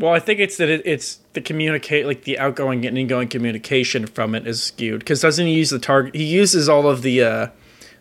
well, 0.00 0.14
I 0.14 0.18
think 0.18 0.40
it's 0.40 0.56
that 0.56 0.70
it, 0.70 0.82
it's 0.86 1.18
the 1.34 1.42
communicate, 1.42 2.06
like 2.06 2.24
the 2.24 2.38
outgoing 2.38 2.86
and 2.86 2.96
ingoing 2.96 3.28
communication 3.28 4.06
from 4.06 4.34
it 4.34 4.46
is 4.46 4.62
skewed. 4.62 5.00
Because 5.00 5.20
doesn't 5.20 5.46
he 5.46 5.52
use 5.52 5.70
the 5.70 5.78
target? 5.78 6.14
He 6.14 6.24
uses 6.24 6.68
all 6.68 6.88
of 6.88 7.02
the 7.02 7.22
uh, 7.22 7.48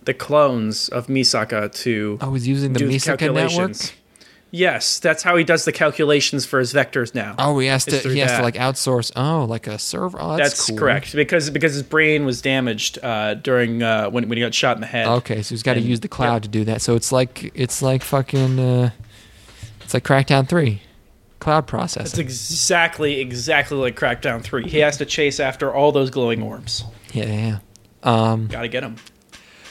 the 0.05 0.13
clones 0.13 0.87
of 0.89 1.07
Misaka 1.07 1.71
to 1.83 2.17
I 2.21 2.27
was 2.27 2.47
using 2.47 2.73
the 2.73 2.79
Misaka 2.79 3.33
network. 3.33 3.93
Yes, 4.51 4.97
that's 4.99 5.21
how 5.21 5.35
he 5.35 5.43
does 5.43 5.65
the 5.65 5.71
calculations 5.71 6.45
for 6.45 6.57
his 6.57 6.73
vectors 6.73 7.13
now. 7.13 7.35
Oh, 7.37 7.59
he 7.59 7.67
has 7.67 7.85
to 7.85 7.99
he 7.99 8.17
has 8.19 8.31
that. 8.31 8.37
to 8.37 8.43
like 8.43 8.55
outsource. 8.55 9.11
Oh, 9.15 9.45
like 9.45 9.67
a 9.67 9.77
server. 9.77 10.17
Oh, 10.19 10.37
that's, 10.37 10.49
That's 10.51 10.69
cool. 10.69 10.77
correct 10.79 11.13
because 11.13 11.51
because 11.51 11.73
his 11.73 11.83
brain 11.83 12.25
was 12.25 12.41
damaged 12.41 12.97
uh, 13.03 13.35
during 13.35 13.83
uh, 13.83 14.09
when 14.09 14.27
when 14.27 14.37
he 14.37 14.43
got 14.43 14.55
shot 14.55 14.75
in 14.75 14.81
the 14.81 14.87
head. 14.87 15.05
Okay, 15.07 15.43
so 15.43 15.49
he's 15.49 15.61
got 15.61 15.75
to 15.75 15.81
use 15.81 15.99
the 15.99 16.07
cloud 16.07 16.41
to 16.43 16.49
do 16.49 16.63
that. 16.65 16.81
So 16.81 16.95
it's 16.95 17.11
like 17.11 17.51
it's 17.53 17.81
like 17.81 18.01
fucking. 18.03 18.59
Uh, 18.59 18.89
it's 19.81 19.93
like 19.93 20.03
Crackdown 20.03 20.47
Three, 20.47 20.81
cloud 21.39 21.67
processing. 21.67 22.05
It's 22.05 22.17
exactly 22.17 23.19
exactly 23.19 23.77
like 23.77 23.95
Crackdown 23.95 24.41
Three. 24.41 24.67
He 24.67 24.79
has 24.79 24.97
to 24.97 25.05
chase 25.05 25.39
after 25.39 25.71
all 25.71 25.91
those 25.91 26.09
glowing 26.09 26.41
orbs. 26.41 26.83
yeah, 27.13 27.25
yeah. 27.25 27.59
yeah. 28.03 28.31
Um. 28.31 28.47
Got 28.47 28.61
to 28.63 28.67
get 28.67 28.81
him. 28.83 28.95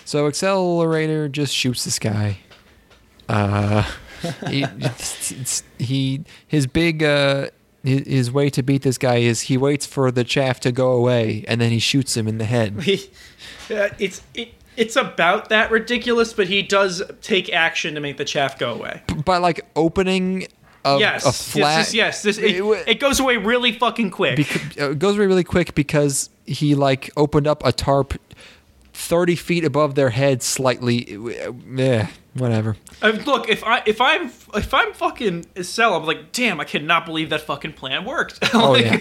So 0.05 0.27
Accelerator 0.29 1.29
just 1.29 1.53
shoots 1.55 1.85
this 1.85 1.99
guy. 1.99 2.39
Uh, 3.29 3.85
he, 4.49 4.65
he 5.79 6.25
his 6.47 6.67
big 6.67 7.03
uh 7.03 7.49
his, 7.85 8.07
his 8.07 8.33
way 8.33 8.51
to 8.51 8.63
beat 8.63 8.83
this 8.83 8.99
guy 8.99 9.17
is 9.17 9.43
he 9.43 9.57
waits 9.57 9.87
for 9.87 10.11
the 10.11 10.25
chaff 10.25 10.61
to 10.61 10.73
go 10.73 10.93
away 10.93 11.45
and 11.49 11.61
then 11.61 11.71
he 11.71 11.79
shoots 11.79 12.17
him 12.17 12.27
in 12.29 12.39
the 12.39 12.45
head. 12.45 12.75
He, 12.83 13.11
uh, 13.75 13.89
it's 13.99 14.23
it, 14.35 14.55
it's 14.77 14.97
about 14.97 15.49
that 15.51 15.71
ridiculous, 15.71 16.33
but 16.33 16.49
he 16.49 16.63
does 16.63 17.03
take 17.21 17.53
action 17.53 17.95
to 17.95 18.01
make 18.01 18.17
the 18.17 18.25
chaff 18.25 18.59
go 18.59 18.73
away. 18.73 19.03
By 19.25 19.37
like 19.39 19.61
opening 19.77 20.47
a, 20.85 20.99
yes, 20.99 21.27
a 21.27 21.33
flat. 21.33 21.79
yes, 21.79 21.95
yes. 21.95 22.23
This, 22.23 22.39
it, 22.39 22.57
It- 22.57 22.89
it 22.89 23.01
goes 23.01 23.21
away 23.21 23.37
really 23.37 23.73
fucking 23.73 24.11
quick. 24.11 24.37
Bec- 24.37 24.81
uh, 24.81 24.91
it 24.93 24.99
goes 24.99 25.17
away 25.17 25.27
really 25.27 25.45
quick 25.45 25.75
because 25.75 26.31
he 26.47 26.75
like 26.75 27.11
opened 27.17 27.47
up 27.47 27.65
a 27.67 27.73
tarp 27.73 28.15
30 28.99 29.37
feet 29.37 29.65
above 29.65 29.95
their 29.95 30.11
head 30.11 30.43
slightly. 30.43 31.17
Yeah, 31.69 32.09
whatever. 32.35 32.77
Uh, 33.01 33.11
look, 33.25 33.49
if 33.49 33.63
I 33.63 33.83
if 33.87 34.01
I'm 34.01 34.27
if 34.55 34.75
I'm 34.75 34.93
fucking 34.93 35.47
Cell, 35.63 35.95
I'm 35.95 36.05
like, 36.05 36.33
damn, 36.33 36.59
I 36.61 36.65
cannot 36.65 37.07
believe 37.07 37.31
that 37.31 37.43
fucking 37.43 37.75
plan 37.75 38.05
worked. 38.05 38.39
Oh, 38.55 38.75
yeah. 38.75 39.01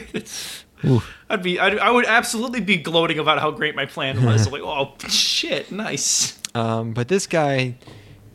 I'd 1.27 1.41
be 1.41 1.59
I'd, 1.59 1.79
I 1.79 1.89
would 1.89 2.05
absolutely 2.05 2.61
be 2.61 2.77
gloating 2.77 3.17
about 3.17 3.39
how 3.39 3.49
great 3.49 3.75
my 3.75 3.87
plan 3.87 4.23
was. 4.25 4.49
like, 4.51 4.61
oh 4.61 4.93
shit, 5.09 5.71
nice. 5.71 6.39
Um, 6.53 6.93
but 6.93 7.07
this 7.07 7.25
guy, 7.25 7.75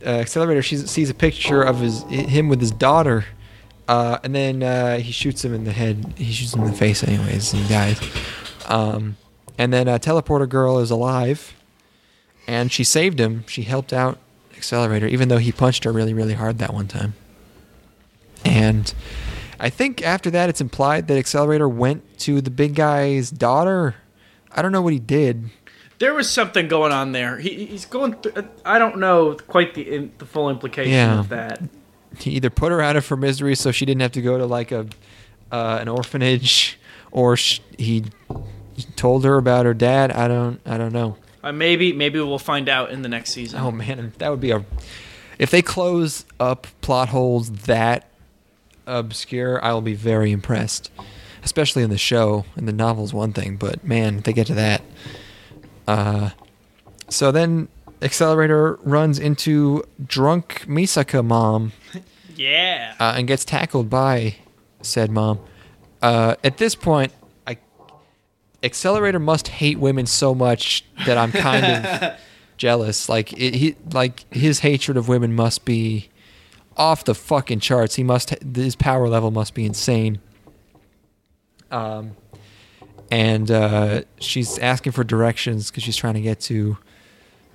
uh, 0.05 0.09
Accelerator, 0.09 0.61
she 0.61 0.75
sees 0.75 1.09
a 1.09 1.13
picture 1.13 1.61
of 1.63 1.79
his 1.79 2.03
him 2.03 2.49
with 2.49 2.59
his 2.59 2.71
daughter, 2.71 3.23
uh, 3.87 4.19
and 4.25 4.35
then 4.35 4.61
uh, 4.61 4.97
he 4.99 5.13
shoots 5.13 5.45
him 5.45 5.53
in 5.53 5.63
the 5.63 5.71
head. 5.71 6.13
He 6.17 6.33
shoots 6.33 6.53
him 6.53 6.63
in 6.63 6.71
the 6.71 6.77
face, 6.77 7.01
anyways, 7.05 7.53
and 7.53 7.61
he 7.63 7.69
dies. 7.69 8.01
Um, 8.67 9.15
and 9.57 9.71
then 9.73 9.87
uh, 9.87 9.97
Teleporter 9.99 10.47
Girl 10.49 10.79
is 10.79 10.91
alive, 10.91 11.53
and 12.47 12.71
she 12.71 12.83
saved 12.83 13.19
him. 13.19 13.43
She 13.47 13.63
helped 13.63 13.93
out 13.93 14.17
Accelerator, 14.55 15.07
even 15.07 15.27
though 15.29 15.37
he 15.37 15.51
punched 15.51 15.83
her 15.83 15.91
really, 15.91 16.13
really 16.13 16.33
hard 16.33 16.57
that 16.59 16.73
one 16.73 16.87
time. 16.87 17.13
And 18.45 18.93
I 19.59 19.69
think 19.69 20.01
after 20.03 20.29
that, 20.31 20.49
it's 20.49 20.61
implied 20.61 21.07
that 21.07 21.17
Accelerator 21.17 21.67
went 21.69 22.19
to 22.19 22.41
the 22.41 22.49
big 22.49 22.75
guy's 22.75 23.31
daughter. 23.31 23.95
I 24.51 24.61
don't 24.61 24.71
know 24.71 24.81
what 24.81 24.93
he 24.93 24.99
did. 24.99 25.49
There 25.99 26.13
was 26.13 26.29
something 26.29 26.67
going 26.67 26.91
on 26.91 27.11
there. 27.13 27.37
He, 27.39 27.65
he's 27.65 27.85
going. 27.85 28.15
Through, 28.15 28.47
I 28.65 28.77
don't 28.79 28.97
know 28.97 29.35
quite 29.47 29.73
the 29.73 29.81
in, 29.95 30.11
the 30.17 30.25
full 30.25 30.49
implication 30.49 30.91
Yeah. 30.91 31.19
of 31.19 31.29
that. 31.29 31.61
he 32.19 32.31
either 32.31 32.49
put 32.49 32.71
her 32.71 32.81
out 32.81 32.95
of 32.97 33.07
her 33.07 33.15
misery 33.15 33.55
so 33.55 33.71
she 33.71 33.85
didn't 33.85 34.01
have 34.01 34.11
to 34.13 34.21
go 34.21 34.37
to 34.37 34.45
like 34.45 34.71
a 34.71 34.87
uh, 35.51 35.77
an 35.79 35.87
orphanage 35.87 36.77
or 37.11 37.37
sh- 37.37 37.59
he 37.77 38.03
told 38.95 39.23
her 39.25 39.37
about 39.37 39.65
her 39.65 39.73
dad 39.73 40.11
i 40.11 40.27
don't 40.27 40.59
i 40.65 40.77
don't 40.77 40.93
know 40.93 41.15
Uh, 41.43 41.51
maybe 41.51 41.93
maybe 41.93 42.19
we'll 42.19 42.39
find 42.39 42.69
out 42.69 42.91
in 42.91 43.01
the 43.01 43.09
next 43.09 43.31
season. 43.31 43.59
oh 43.59 43.71
man 43.71 44.13
that 44.17 44.29
would 44.29 44.39
be 44.41 44.51
a 44.51 44.63
if 45.39 45.51
they 45.51 45.61
close 45.61 46.25
up 46.39 46.67
plot 46.81 47.09
holes 47.09 47.51
that 47.51 48.07
obscure 48.87 49.63
i 49.63 49.71
will 49.73 49.81
be 49.81 49.93
very 49.93 50.31
impressed 50.31 50.91
especially 51.43 51.83
in 51.83 51.89
the 51.89 51.97
show 51.97 52.45
and 52.55 52.67
the 52.67 52.73
novel's 52.73 53.13
one 53.13 53.33
thing 53.33 53.57
but 53.57 53.83
man 53.83 54.17
if 54.17 54.23
they 54.23 54.33
get 54.33 54.47
to 54.47 54.53
that 54.53 54.81
uh 55.87 56.29
so 57.09 57.31
then 57.31 57.67
accelerator 58.01 58.77
runs 58.83 59.19
into 59.19 59.83
drunk 60.05 60.65
misaka 60.67 61.23
mom 61.23 61.71
Yeah. 62.35 62.95
uh, 62.99 63.13
and 63.15 63.27
gets 63.27 63.45
tackled 63.45 63.91
by 63.91 64.35
said 64.81 65.11
mom. 65.11 65.39
Uh, 66.01 66.35
at 66.43 66.57
this 66.57 66.73
point, 66.73 67.13
Accelerator 68.63 69.19
must 69.19 69.49
hate 69.49 69.77
women 69.77 70.05
so 70.05 70.33
much 70.33 70.85
that 71.05 71.17
I'm 71.17 71.31
kind 71.31 71.65
of 71.65 72.19
jealous. 72.57 73.09
Like 73.09 73.33
it, 73.33 73.55
he, 73.55 73.75
like 73.91 74.31
his 74.33 74.59
hatred 74.59 74.97
of 74.97 75.07
women 75.07 75.35
must 75.35 75.65
be 75.65 76.09
off 76.77 77.03
the 77.03 77.13
fucking 77.13 77.59
charts. 77.59 77.95
He 77.95 78.03
must 78.03 78.29
his 78.55 78.75
power 78.75 79.07
level 79.07 79.31
must 79.31 79.53
be 79.53 79.65
insane. 79.65 80.19
Um, 81.71 82.15
and 83.11 83.51
uh, 83.51 84.01
she's 84.19 84.57
asking 84.59 84.93
for 84.93 85.03
directions 85.03 85.69
because 85.69 85.83
she's 85.83 85.97
trying 85.97 86.13
to 86.15 86.21
get 86.21 86.39
to 86.41 86.77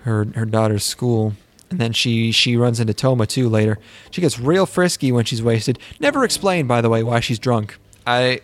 her 0.01 0.27
her 0.35 0.45
daughter's 0.45 0.85
school. 0.85 1.35
And 1.71 1.81
then 1.81 1.93
she 1.93 2.33
she 2.33 2.57
runs 2.57 2.81
into 2.81 2.95
Toma 2.95 3.27
too 3.27 3.49
later. 3.49 3.79
She 4.11 4.21
gets 4.21 4.39
real 4.39 4.67
frisky 4.67 5.13
when 5.13 5.25
she's 5.25 5.43
wasted. 5.43 5.79
Never 6.01 6.25
explained, 6.25 6.69
by 6.69 6.81
the 6.81 6.89
way, 6.89 7.03
why 7.03 7.21
she's 7.21 7.39
drunk. 7.39 7.79
I 8.07 8.41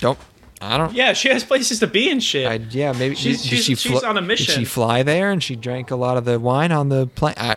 don't. 0.00 0.18
I 0.60 0.78
don't. 0.78 0.94
yeah, 0.94 1.12
she 1.12 1.28
has 1.28 1.44
places 1.44 1.80
to 1.80 1.86
be 1.86 2.10
and 2.10 2.22
shit. 2.22 2.46
I, 2.46 2.54
yeah, 2.70 2.92
maybe 2.92 3.14
She's- 3.14 3.42
did, 3.42 3.48
she's- 3.48 3.64
she 3.64 3.74
she's 3.74 4.02
on 4.02 4.16
a 4.16 4.22
mission. 4.22 4.46
Did 4.46 4.52
she 4.60 4.64
fly 4.64 5.02
there 5.02 5.30
and 5.30 5.42
she 5.42 5.54
drank 5.56 5.90
a 5.90 5.96
lot 5.96 6.16
of 6.16 6.24
the 6.24 6.40
wine 6.40 6.72
on 6.72 6.88
the 6.88 7.06
plane? 7.08 7.34
I, 7.36 7.52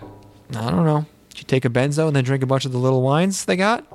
I 0.55 0.69
don't 0.71 0.85
know. 0.85 1.05
She 1.33 1.43
take 1.45 1.63
a 1.63 1.69
benzo 1.69 2.07
and 2.07 2.15
then 2.15 2.23
drink 2.25 2.43
a 2.43 2.45
bunch 2.45 2.65
of 2.65 2.71
the 2.73 2.77
little 2.77 3.01
wines 3.01 3.45
they 3.45 3.55
got. 3.55 3.85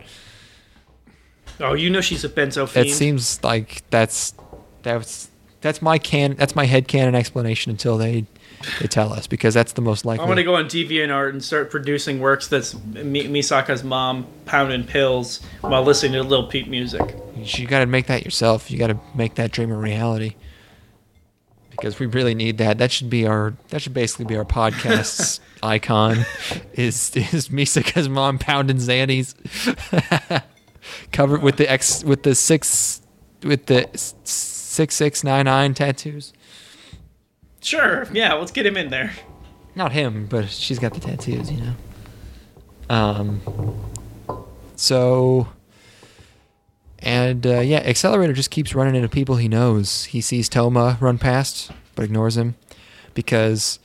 oh, 1.61 1.75
you 1.75 1.91
know 1.91 2.01
she's 2.01 2.25
a 2.25 2.29
benzo 2.29 2.67
fiend. 2.69 2.91
seems 2.91 3.43
like 3.45 3.83
that's 3.91 4.35
that's 4.83 5.29
that's 5.61 5.83
my 5.83 5.99
can 5.99 6.35
that's 6.37 6.57
my 6.57 6.65
head 6.65 6.89
canon 6.89 7.15
explanation 7.15 7.71
until 7.71 7.99
they 7.99 8.25
they 8.81 8.87
tell 8.87 9.13
us 9.13 9.27
because 9.27 9.55
that's 9.55 9.73
the 9.73 9.83
most 9.83 10.05
likely. 10.05 10.23
I'm 10.23 10.29
gonna 10.29 10.43
go 10.43 10.57
on 10.57 10.67
DeviantArt 10.67 11.05
and 11.05 11.13
art 11.13 11.33
and 11.35 11.45
start 11.45 11.71
producing 11.71 12.21
works 12.21 12.49
that's 12.49 12.75
Mi- 12.75 13.29
Misaka's 13.29 13.85
mom 13.85 14.27
pounding 14.47 14.85
pills 14.85 15.41
while 15.61 15.83
listening 15.83 16.13
to 16.13 16.23
Lil 16.23 16.47
Peep 16.47 16.69
music. 16.69 17.17
You 17.37 17.67
got 17.67 17.81
to 17.81 17.87
make 17.87 18.07
that 18.07 18.25
yourself. 18.25 18.71
You 18.71 18.79
got 18.79 18.89
to 18.89 18.99
make 19.15 19.35
that 19.35 19.51
dream 19.51 19.71
a 19.71 19.77
reality. 19.77 20.35
Because 21.71 21.99
we 21.99 22.07
really 22.07 22.35
need 22.35 22.59
that. 22.59 22.79
That 22.79 22.93
should 22.93 23.11
be 23.11 23.27
our. 23.27 23.55
That 23.71 23.83
should 23.83 23.95
basically 23.95 24.27
be 24.27 24.37
our 24.37 24.45
podcast's 24.45 25.41
icon. 25.63 26.25
Is 26.73 27.15
is 27.17 27.49
Misaka's 27.49 28.09
mom 28.09 28.39
pounding 28.39 28.77
Xannies, 28.77 29.35
covered 31.13 31.43
with 31.43 31.57
the 31.57 31.71
X 31.71 32.05
with 32.05 32.23
the 32.23 32.37
six 32.37 33.03
with 33.43 33.67
the 33.67 33.89
six 33.95 34.95
six 34.95 35.25
nine 35.25 35.47
nine 35.47 35.75
tattoos. 35.75 36.33
Sure, 37.65 38.07
yeah, 38.13 38.35
let's 38.35 38.53
get 38.53 38.67
him 38.67 38.77
in 38.77 38.91
there. 38.91 39.13
Not 39.75 39.93
him, 39.93 40.27
but 40.27 40.49
she's 40.51 40.79
got 40.79 40.95
the 40.95 41.01
tattoos. 41.01 41.51
You 41.51 41.61
know. 41.61 41.75
Um. 42.95 43.41
So. 44.77 45.49
And 47.01 47.47
uh, 47.47 47.61
yeah, 47.61 47.79
Accelerator 47.81 48.33
just 48.33 48.51
keeps 48.51 48.75
running 48.75 48.95
into 48.95 49.09
people 49.09 49.37
he 49.37 49.47
knows. 49.49 50.05
He 50.05 50.21
sees 50.23 50.49
Toma 50.49 50.97
run 51.01 51.19
past, 51.19 51.71
but 51.95 52.03
ignores 52.05 52.37
him 52.37 52.55
because 53.13 53.79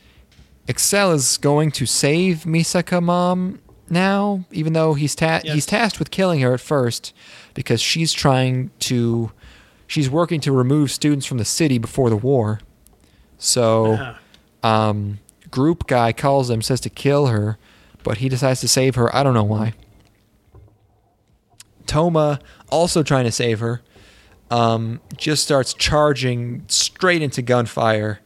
Excel 0.69 1.11
is 1.11 1.37
going 1.37 1.71
to 1.71 1.85
save 1.85 2.43
Misaka 2.45 3.03
mom 3.03 3.59
now, 3.89 4.45
even 4.51 4.71
though 4.71 4.93
he's 4.93 5.15
ta- 5.15 5.41
Yes. 5.43 5.53
he's 5.53 5.65
tasked 5.65 5.99
with 5.99 6.11
killing 6.11 6.39
her 6.39 6.53
at 6.53 6.61
first 6.61 7.13
because 7.55 7.81
she's 7.81 8.13
trying 8.13 8.71
to 8.79 9.31
she's 9.85 10.09
working 10.09 10.39
to 10.41 10.53
remove 10.53 10.89
students 10.89 11.25
from 11.25 11.39
the 11.39 11.45
city 11.45 11.77
before 11.77 12.09
the 12.09 12.15
war. 12.15 12.61
So 13.39 13.93
Uh-huh. 13.93 14.67
um, 14.67 15.19
group 15.49 15.87
guy 15.87 16.11
calls 16.13 16.49
him, 16.49 16.61
says 16.61 16.79
to 16.81 16.89
kill 16.89 17.27
her, 17.27 17.57
but 18.03 18.17
he 18.19 18.29
decides 18.29 18.59
to 18.61 18.67
save 18.67 18.95
her. 18.95 19.13
I 19.15 19.23
don't 19.23 19.33
know 19.33 19.43
why. 19.43 19.73
Toma, 21.87 22.39
also 22.69 23.01
trying 23.01 23.25
to 23.25 23.31
save 23.31 23.59
her, 23.61 23.81
um, 24.51 24.99
just 25.17 25.43
starts 25.43 25.73
charging 25.73 26.63
straight 26.67 27.21
into 27.21 27.41
gunfire 27.41 28.19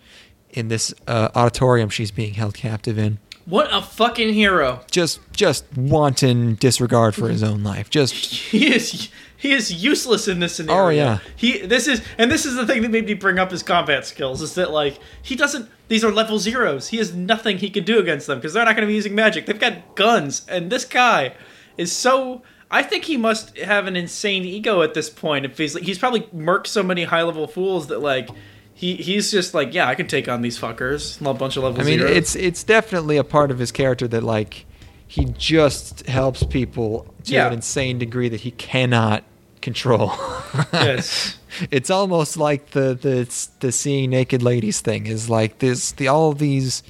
in 0.49 0.67
this 0.67 0.93
uh, 1.07 1.29
auditorium 1.35 1.89
she's 1.89 2.11
being 2.11 2.33
held 2.33 2.55
captive 2.55 2.97
in. 2.97 3.19
What 3.45 3.67
a 3.73 3.81
fucking 3.81 4.33
hero! 4.33 4.81
Just, 4.89 5.19
just 5.33 5.65
wanton 5.77 6.55
disregard 6.55 7.13
for 7.15 7.27
his 7.29 7.43
own 7.43 7.61
life. 7.63 7.89
Just 7.89 8.13
He 8.51 8.73
is 8.73 9.09
he 9.43 9.51
is 9.51 9.83
useless 9.83 10.29
in 10.29 10.39
this 10.39 10.55
scenario. 10.55 10.85
Oh, 10.85 10.89
yeah. 10.89 11.19
He 11.35 11.57
this 11.59 11.85
is 11.85 12.01
and 12.17 12.31
this 12.31 12.45
is 12.45 12.55
the 12.55 12.65
thing 12.65 12.81
that 12.81 12.91
made 12.91 13.05
me 13.05 13.13
bring 13.13 13.37
up 13.39 13.51
his 13.51 13.61
combat 13.61 14.05
skills 14.05 14.41
is 14.41 14.55
that 14.55 14.71
like 14.71 14.97
he 15.21 15.35
doesn't 15.35 15.69
these 15.89 16.01
are 16.05 16.11
level 16.13 16.39
zeros. 16.39 16.87
He 16.87 16.97
has 16.97 17.13
nothing 17.13 17.57
he 17.57 17.69
can 17.69 17.83
do 17.83 17.99
against 17.99 18.25
them 18.27 18.37
because 18.37 18.53
they're 18.53 18.63
not 18.63 18.75
going 18.77 18.87
to 18.87 18.91
be 18.91 18.95
using 18.95 19.13
magic. 19.13 19.45
They've 19.45 19.59
got 19.59 19.95
guns 19.95 20.45
and 20.47 20.71
this 20.71 20.85
guy 20.85 21.35
is 21.77 21.91
so 21.91 22.41
I 22.71 22.83
think 22.83 23.03
he 23.03 23.17
must 23.17 23.57
have 23.57 23.85
an 23.85 23.97
insane 23.97 24.45
ego 24.45 24.81
at 24.81 24.93
this 24.93 25.09
point. 25.09 25.43
If 25.43 25.57
he's 25.57 25.73
he's 25.77 25.99
probably 25.99 26.21
murked 26.33 26.67
so 26.67 26.81
many 26.81 27.03
high 27.03 27.23
level 27.23 27.45
fools 27.45 27.87
that 27.87 27.99
like 27.99 28.29
he 28.73 28.95
he's 28.95 29.29
just 29.29 29.53
like 29.53 29.73
yeah 29.73 29.89
I 29.89 29.95
can 29.95 30.07
take 30.07 30.29
on 30.29 30.41
these 30.41 30.57
fuckers. 30.57 31.19
A 31.19 31.33
bunch 31.33 31.57
of 31.57 31.63
level 31.63 31.81
I 31.81 31.83
mean, 31.83 31.99
zeros. 31.99 32.15
it's 32.15 32.35
it's 32.37 32.63
definitely 32.63 33.17
a 33.17 33.25
part 33.25 33.51
of 33.51 33.59
his 33.59 33.73
character 33.73 34.07
that 34.07 34.23
like 34.23 34.65
he 35.05 35.25
just 35.25 36.07
helps 36.07 36.43
people 36.43 37.13
to 37.25 37.33
Yeah. 37.33 37.47
an 37.47 37.53
insane 37.53 37.99
degree 37.99 38.29
that 38.29 38.39
he 38.39 38.51
cannot 38.51 39.25
control. 39.63 40.11
yes. 40.73 41.37
it's 41.71 41.89
almost 41.89 42.37
like 42.37 42.71
the 42.71 42.93
the 42.93 43.47
the 43.61 43.71
seeing 43.71 44.11
naked 44.11 44.43
ladies 44.43 44.81
thing 44.81 45.07
is 45.07 45.29
like 45.29 45.57
this 45.59 45.91
the 45.93 46.07
all 46.07 46.29
of 46.31 46.37
these 46.37 46.83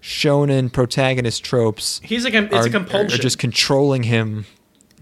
shonen 0.00 0.72
protagonist 0.72 1.42
tropes 1.44 2.00
He's 2.04 2.24
like 2.24 2.34
a, 2.34 2.44
it's 2.44 2.54
are, 2.54 2.66
a 2.66 2.70
compulsion. 2.70 3.18
are 3.18 3.22
just 3.22 3.38
controlling 3.38 4.04
him. 4.04 4.46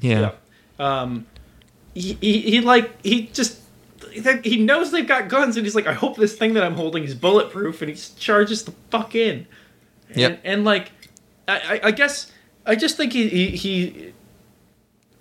Yeah. 0.01 0.33
Yeah. 0.79 1.01
Um, 1.01 1.27
he, 1.95 2.17
he, 2.21 2.41
he 2.41 2.61
like 2.63 3.03
he 3.05 3.27
just 3.27 3.61
he 4.43 4.57
knows 4.57 4.93
they've 4.93 5.07
got 5.07 5.29
guns, 5.29 5.57
and 5.59 5.67
he's 5.67 5.75
like, 5.75 5.87
I 5.87 5.93
hope 5.93 6.17
this 6.17 6.37
thing 6.37 6.55
that 6.55 6.63
I'm 6.65 6.75
holding 6.75 7.05
is 7.05 7.15
bulletproof, 7.15 7.83
and 7.83 7.91
he 7.91 7.97
charges 8.19 8.65
the 8.65 8.73
fuck 8.91 9.15
in. 9.15 9.47
And, 10.15 10.39
and 10.45 10.65
like, 10.65 10.93
I, 11.47 11.57
I- 11.59 11.81
I 11.89 11.91
guess 11.91 12.33
I 12.65 12.77
just 12.77 12.97
think 12.97 13.13
he 13.13 13.29
he. 13.29 13.49
he 13.57 14.13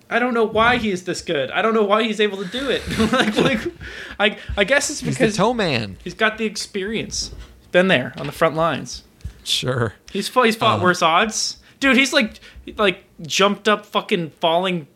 I 0.09 0.19
don't 0.19 0.33
know 0.33 0.45
why 0.45 0.77
he's 0.77 1.03
this 1.03 1.21
good. 1.21 1.49
I 1.51 1.61
don't 1.61 1.73
know 1.73 1.83
why 1.83 2.03
he's 2.03 2.19
able 2.19 2.37
to 2.37 2.45
do 2.45 2.69
it. 2.69 2.83
like, 3.11 3.35
like, 3.37 3.73
I, 4.19 4.37
I 4.55 4.63
guess 4.63 4.89
it's 4.89 5.01
because 5.01 5.17
He's 5.31 5.37
Toma. 5.37 5.89
he's 6.03 6.13
got 6.13 6.37
the 6.37 6.45
experience. 6.45 7.31
He's 7.59 7.67
been 7.71 7.87
there 7.87 8.13
on 8.17 8.25
the 8.27 8.31
front 8.31 8.55
lines. 8.55 9.03
Sure. 9.43 9.93
He's 10.11 10.27
fought, 10.27 10.43
he's 10.45 10.55
fought 10.55 10.79
Uh. 10.79 10.83
worse 10.83 11.01
odds, 11.01 11.57
dude. 11.79 11.97
He's 11.97 12.13
like 12.13 12.39
like 12.77 13.03
jumped 13.21 13.67
up 13.67 13.85
fucking 13.85 14.31
falling 14.39 14.87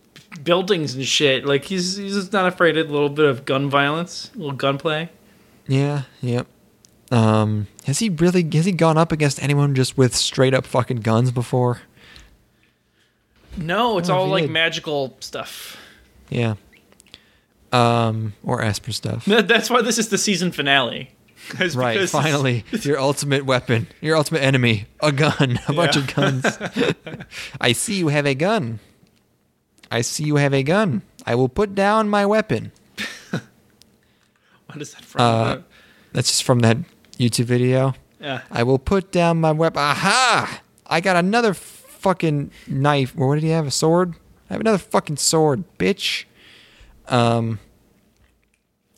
buildings 0.44 0.94
and 0.96 1.06
shit. 1.06 1.46
Like 1.46 1.66
he's 1.66 1.98
he's 1.98 2.14
just 2.16 2.34
not 2.34 2.46
afraid 2.48 2.78
of 2.78 2.90
a 2.90 2.92
little 2.94 3.10
bit 3.10 3.26
of 3.26 3.46
gun 3.46 3.70
violence, 3.70 4.32
a 4.36 4.38
little 4.38 4.54
gunplay. 4.56 5.10
Yeah. 5.68 6.04
Yep. 6.22 6.48
Um, 7.12 7.68
has 7.86 7.98
he 8.00 8.10
really? 8.10 8.48
Has 8.54 8.66
he 8.66 8.72
gone 8.72 8.98
up 8.98 9.12
against 9.12 9.42
anyone 9.42 9.74
just 9.76 9.98
with 9.98 10.16
straight 10.16 10.54
up 10.54 10.66
fucking 10.68 10.98
guns 10.98 11.32
before? 11.32 11.82
No, 13.60 13.98
it's 13.98 14.10
Oh, 14.10 14.16
all 14.18 14.28
like 14.28 14.44
did. 14.44 14.52
magical 14.52 15.16
stuff. 15.20 15.78
Yeah. 16.30 16.56
Um, 17.72 18.34
or 18.44 18.62
Esper 18.64 18.92
stuff. 18.92 19.26
That's 19.28 19.70
why 19.70 19.82
this 19.82 19.98
is 19.98 20.10
the 20.10 20.18
season 20.18 20.52
finale. 20.52 21.12
Right, 21.74 22.08
finally, 22.08 22.64
your 22.84 23.00
ultimate 23.00 23.44
weapon, 23.46 23.88
your 24.02 24.16
ultimate 24.18 24.44
enemy, 24.44 24.86
a 25.00 25.12
gun, 25.12 25.60
a 25.68 25.74
bunch 25.74 25.96
Yeah. 25.96 26.02
of 26.04 26.14
guns. 26.16 26.60
I 27.60 27.72
see 27.72 27.96
you 27.96 28.10
have 28.10 28.28
a 28.28 28.36
gun. 28.36 28.80
I 29.90 30.02
see 30.02 30.26
you 30.26 30.36
have 30.36 30.54
a 30.54 30.62
gun. 30.62 31.02
I 31.26 31.34
will 31.36 31.50
put 31.50 31.74
down 31.74 32.08
my 32.08 32.24
weapon. 32.26 32.72
What 33.32 34.82
is 34.82 34.94
that 34.94 35.04
from? 35.04 35.22
Uh, 35.22 35.58
That's 36.14 36.28
just 36.28 36.44
from 36.44 36.60
that 36.60 36.78
YouTube 37.18 37.46
video. 37.46 37.94
yeah. 38.20 38.42
I 38.52 38.62
will 38.64 38.78
put 38.80 39.12
down 39.12 39.42
my 39.42 39.52
weapon. 39.52 39.80
Aha! 39.82 40.62
I 40.86 41.02
got 41.02 41.16
another 41.16 41.54
fucking 42.00 42.52
knife. 42.68 43.16
What 43.16 43.36
did 43.36 43.44
he 43.44 43.50
have? 43.50 43.68
A 43.68 43.72
sword? 43.72 44.16
I 44.50 44.54
have 44.54 44.62
another 44.62 44.78
fucking 44.78 45.18
sword, 45.18 45.64
bitch. 45.78 46.26
Um. 47.08 47.60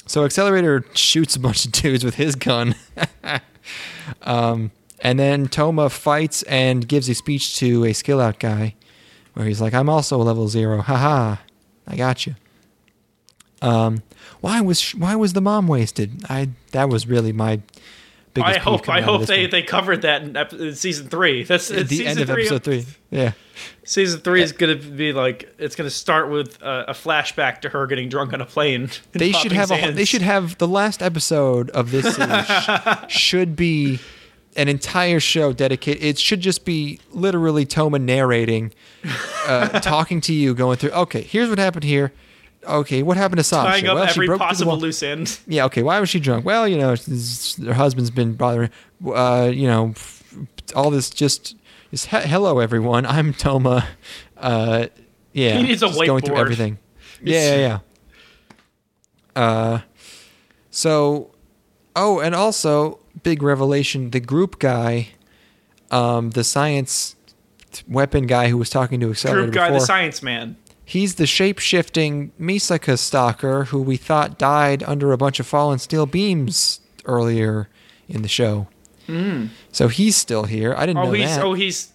So 0.07 0.25
Accelerator 0.25 0.83
shoots 0.93 1.35
a 1.35 1.39
bunch 1.39 1.65
of 1.65 1.71
dudes 1.83 2.03
with 2.03 2.15
his 2.15 2.35
gun. 2.35 2.75
um, 4.23 4.71
and 4.99 5.19
then 5.19 5.47
Toma 5.47 5.89
fights 5.89 6.43
and 6.43 6.87
gives 6.87 7.07
a 7.09 7.15
speech 7.15 7.55
to 7.57 7.85
a 7.85 7.93
skill 7.93 8.19
out 8.19 8.39
guy, 8.39 8.75
where 9.33 9.45
he's 9.45 9.61
like, 9.61 9.73
"I'm 9.73 9.89
also 9.89 10.17
level 10.17 10.47
zero. 10.47 10.81
Haha, 10.81 11.37
I 11.87 11.95
got 11.95 12.25
you." 12.25 12.35
Um, 13.61 14.01
why 14.41 14.59
was 14.61 14.91
why 14.95 15.15
was 15.15 15.33
the 15.33 15.41
mom 15.41 15.67
wasted? 15.67 16.23
I 16.29 16.49
that 16.71 16.89
was 16.89 17.07
really 17.07 17.31
my 17.31 17.61
biggest. 18.33 18.57
I 18.57 18.59
hope 18.59 18.89
I 18.89 19.01
hope 19.01 19.25
they, 19.25 19.43
one. 19.43 19.49
they 19.51 19.63
covered 19.63 20.01
that 20.03 20.21
in, 20.23 20.35
ep- 20.35 20.53
in 20.53 20.75
season 20.75 21.07
three. 21.07 21.43
That's 21.43 21.69
it's 21.71 21.89
the 21.89 21.97
season 21.97 22.07
end 22.07 22.19
of 22.19 22.27
three 22.29 22.43
episode 22.43 22.63
three. 22.63 22.85
Yeah. 23.09 23.33
Season 23.83 24.19
three 24.21 24.41
is 24.41 24.51
gonna 24.51 24.75
be 24.75 25.13
like 25.13 25.53
it's 25.57 25.75
gonna 25.75 25.89
start 25.89 26.29
with 26.29 26.61
a, 26.61 26.85
a 26.89 26.93
flashback 26.93 27.61
to 27.61 27.69
her 27.69 27.87
getting 27.87 28.09
drunk 28.09 28.33
on 28.33 28.41
a 28.41 28.45
plane. 28.45 28.89
They 29.11 29.31
should 29.31 29.51
have 29.51 29.71
a. 29.71 29.91
They 29.91 30.05
should 30.05 30.21
have 30.21 30.57
the 30.57 30.67
last 30.67 31.01
episode 31.01 31.69
of 31.71 31.91
this 31.91 32.17
should 33.07 33.55
be 33.55 33.99
an 34.55 34.67
entire 34.67 35.19
show 35.19 35.53
dedicated. 35.53 36.03
It 36.03 36.17
should 36.17 36.41
just 36.41 36.65
be 36.65 36.99
literally 37.11 37.65
Toma 37.65 37.99
narrating, 37.99 38.73
uh, 39.47 39.79
talking 39.79 40.21
to 40.21 40.33
you, 40.33 40.53
going 40.53 40.77
through. 40.77 40.91
Okay, 40.91 41.21
here's 41.21 41.49
what 41.49 41.59
happened 41.59 41.83
here. 41.83 42.11
Okay, 42.67 43.01
what 43.03 43.17
happened 43.17 43.37
to 43.39 43.43
Sasha? 43.43 43.69
tying 43.71 43.87
up 43.87 43.95
well, 43.95 44.05
she 44.05 44.11
every 44.11 44.27
broke 44.27 44.39
through 44.39 44.45
the 44.45 44.49
possible 44.49 44.77
loose 44.77 45.01
end. 45.01 45.39
Yeah, 45.47 45.65
okay. 45.65 45.81
Why 45.83 45.99
was 45.99 46.09
she 46.09 46.19
drunk? 46.19 46.45
Well, 46.45 46.67
you 46.67 46.77
know, 46.77 46.95
her 47.65 47.73
husband's 47.73 48.11
been 48.11 48.33
bothering. 48.35 48.69
Uh, 49.05 49.49
you 49.53 49.67
know, 49.67 49.93
all 50.75 50.91
this 50.91 51.09
just 51.09 51.55
is. 51.91 52.05
He- 52.05 52.17
Hello, 52.17 52.59
everyone. 52.59 53.05
I'm 53.05 53.33
Toma. 53.33 53.87
Uh, 54.37 54.87
yeah, 55.33 55.57
He 55.57 55.63
needs 55.63 55.81
a 55.81 55.87
just 55.87 56.05
going 56.05 56.23
through 56.23 56.37
everything. 56.37 56.77
Yeah, 57.23 57.55
yeah, 57.55 57.79
yeah. 59.35 59.41
Uh, 59.41 59.79
so, 60.69 61.31
oh, 61.95 62.19
and 62.19 62.35
also 62.35 62.99
big 63.23 63.41
revelation: 63.41 64.11
the 64.11 64.19
group 64.19 64.59
guy, 64.59 65.09
um, 65.89 66.31
the 66.31 66.43
science 66.43 67.15
weapon 67.87 68.27
guy 68.27 68.49
who 68.49 68.57
was 68.57 68.69
talking 68.69 68.99
to 68.99 69.09
Accelerator 69.11 69.43
Group 69.43 69.53
guy, 69.55 69.67
before. 69.69 69.79
the 69.79 69.85
science 69.85 70.21
man. 70.21 70.57
He's 70.91 71.15
the 71.15 71.25
shape 71.25 71.59
shifting 71.59 72.31
Misaka 72.39 72.99
stalker 72.99 73.65
who 73.65 73.81
we 73.81 73.95
thought 73.95 74.37
died 74.37 74.83
under 74.83 75.13
a 75.13 75.17
bunch 75.17 75.39
of 75.39 75.47
fallen 75.47 75.79
steel 75.79 76.05
beams 76.05 76.81
earlier 77.05 77.69
in 78.09 78.23
the 78.23 78.27
show. 78.27 78.67
So 79.73 79.87
he's 79.89 80.15
still 80.15 80.43
here. 80.45 80.73
I 80.77 80.85
didn't. 80.85 80.99
Oh, 80.99 81.05
know 81.05 81.11
he's 81.11 81.35
that. 81.35 81.43
oh 81.45 81.53
he's 81.53 81.91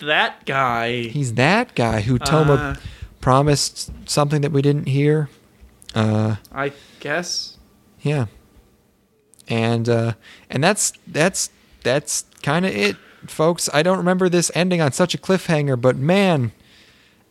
that 0.00 0.44
guy. 0.46 1.02
he's 1.04 1.34
that 1.34 1.74
guy 1.74 2.00
who 2.02 2.18
Toma 2.18 2.54
Uh. 2.54 2.76
promised 3.20 3.90
something 4.06 4.40
that 4.42 4.50
we 4.52 4.60
didn't 4.62 4.88
hear. 4.88 5.28
Uh, 5.94 6.36
I 6.52 6.72
guess. 7.00 7.56
yeah. 8.02 8.26
And 9.48 9.88
uh, 9.88 10.12
and 10.50 10.64
that's 10.64 10.92
that's 11.06 11.50
that's 11.82 12.24
kind 12.42 12.64
of 12.64 12.74
it, 12.74 12.96
folks. 13.26 13.68
I 13.74 13.82
don't 13.82 13.98
remember 13.98 14.28
this 14.30 14.50
ending 14.54 14.80
on 14.80 14.92
such 14.92 15.14
a 15.14 15.18
cliffhanger, 15.18 15.78
but 15.80 15.96
man, 15.96 16.52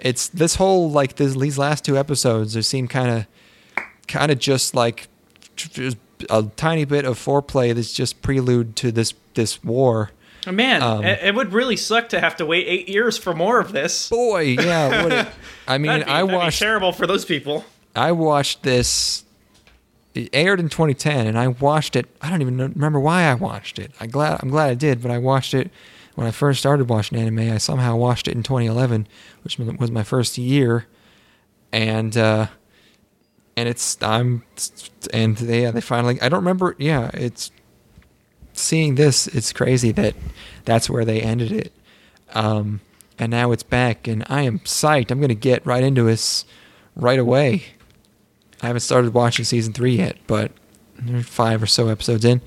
it's 0.04 0.28
this 0.28 0.56
whole 0.56 0.92
like 0.92 1.16
this, 1.16 1.36
these 1.36 1.58
last 1.58 1.84
two 1.86 1.98
episodes. 1.98 2.54
They 2.54 2.62
seem 2.62 2.88
kind 2.88 3.10
of 3.10 3.28
kind 4.08 4.32
of 4.32 4.38
just 4.38 4.76
like 4.76 5.08
a 6.30 6.44
tiny 6.56 6.86
bit 6.86 7.06
of 7.06 7.18
foreplay 7.18 7.74
that's 7.74 7.94
just 7.94 8.22
prelude 8.22 8.76
to 8.76 8.92
this 8.92 9.14
this 9.34 9.64
war. 9.64 10.12
Oh, 10.46 10.52
Man, 10.52 10.84
Um, 10.84 11.06
it, 11.06 11.20
it 11.24 11.36
would 11.36 11.54
really 11.54 11.78
suck 11.78 12.10
to 12.10 12.20
have 12.20 12.36
to 12.36 12.46
wait 12.46 12.68
eight 12.68 12.90
years 12.90 13.18
for 13.18 13.34
more 13.34 13.62
of 13.62 13.72
this. 13.72 14.10
Boy, 14.10 14.58
yeah. 14.60 15.06
It, 15.22 15.28
I 15.70 15.78
mean, 15.78 16.02
be, 16.02 16.06
I 16.06 16.24
watched 16.24 16.60
terrible 16.60 16.92
for 16.92 17.08
those 17.08 17.24
people. 17.24 17.64
I 17.96 18.12
watched 18.12 18.64
this. 18.64 19.24
It 20.14 20.30
aired 20.34 20.60
in 20.60 20.68
2010, 20.68 21.28
and 21.28 21.40
I 21.40 21.48
watched 21.48 21.96
it. 21.96 22.08
I 22.22 22.30
don't 22.30 22.42
even 22.42 22.58
remember 22.58 23.00
why 23.00 23.24
I 23.24 23.36
watched 23.36 23.80
it. 23.80 23.92
I 24.02 24.08
glad 24.08 24.40
I'm 24.44 24.50
glad 24.50 24.70
I 24.70 24.74
did, 24.74 25.02
but 25.02 25.12
I 25.12 25.18
watched 25.18 25.54
it 25.54 25.72
when 26.16 26.28
I 26.28 26.32
first 26.32 26.60
started 26.60 26.90
watching 26.90 27.18
anime. 27.18 27.52
I 27.52 27.58
somehow 27.58 27.96
watched 27.96 28.28
it 28.28 28.36
in 28.36 28.44
2011, 28.44 29.08
which 29.44 29.58
was 29.58 29.92
my 29.92 30.04
first 30.04 30.38
year, 30.38 30.86
and 31.72 32.16
uh, 32.16 32.48
and 33.56 33.70
it's 33.70 33.98
I'm 34.02 34.44
and 35.12 35.38
they 35.38 35.64
yeah, 35.64 35.72
they 35.72 35.82
finally. 35.82 36.22
I 36.22 36.30
don't 36.30 36.40
remember. 36.40 36.76
Yeah, 36.78 37.10
it's 37.14 37.52
seeing 38.54 38.96
this. 38.96 39.28
It's 39.28 39.54
crazy 39.54 39.92
that 39.94 40.16
that's 40.66 40.90
where 40.90 41.06
they 41.06 41.22
ended 41.22 41.52
it. 41.52 41.74
Um, 42.34 42.82
and 43.20 43.32
now 43.32 43.52
it's 43.52 43.64
back, 43.64 44.08
and 44.08 44.24
I 44.28 44.42
am 44.42 44.60
psyched. 44.60 45.12
I'm 45.12 45.22
gonna 45.22 45.36
get 45.36 45.66
right 45.66 45.84
into 45.84 46.04
this 46.04 46.46
right 46.96 47.20
away. 47.20 47.66
I 48.62 48.68
haven't 48.68 48.82
started 48.82 49.14
watching 49.14 49.46
season 49.46 49.74
three 49.74 49.98
yet, 49.98 50.18
but 50.26 50.52
five 51.24 51.62
or 51.62 51.68
so 51.68 51.90
episodes 51.90 52.24
in. 52.24 52.42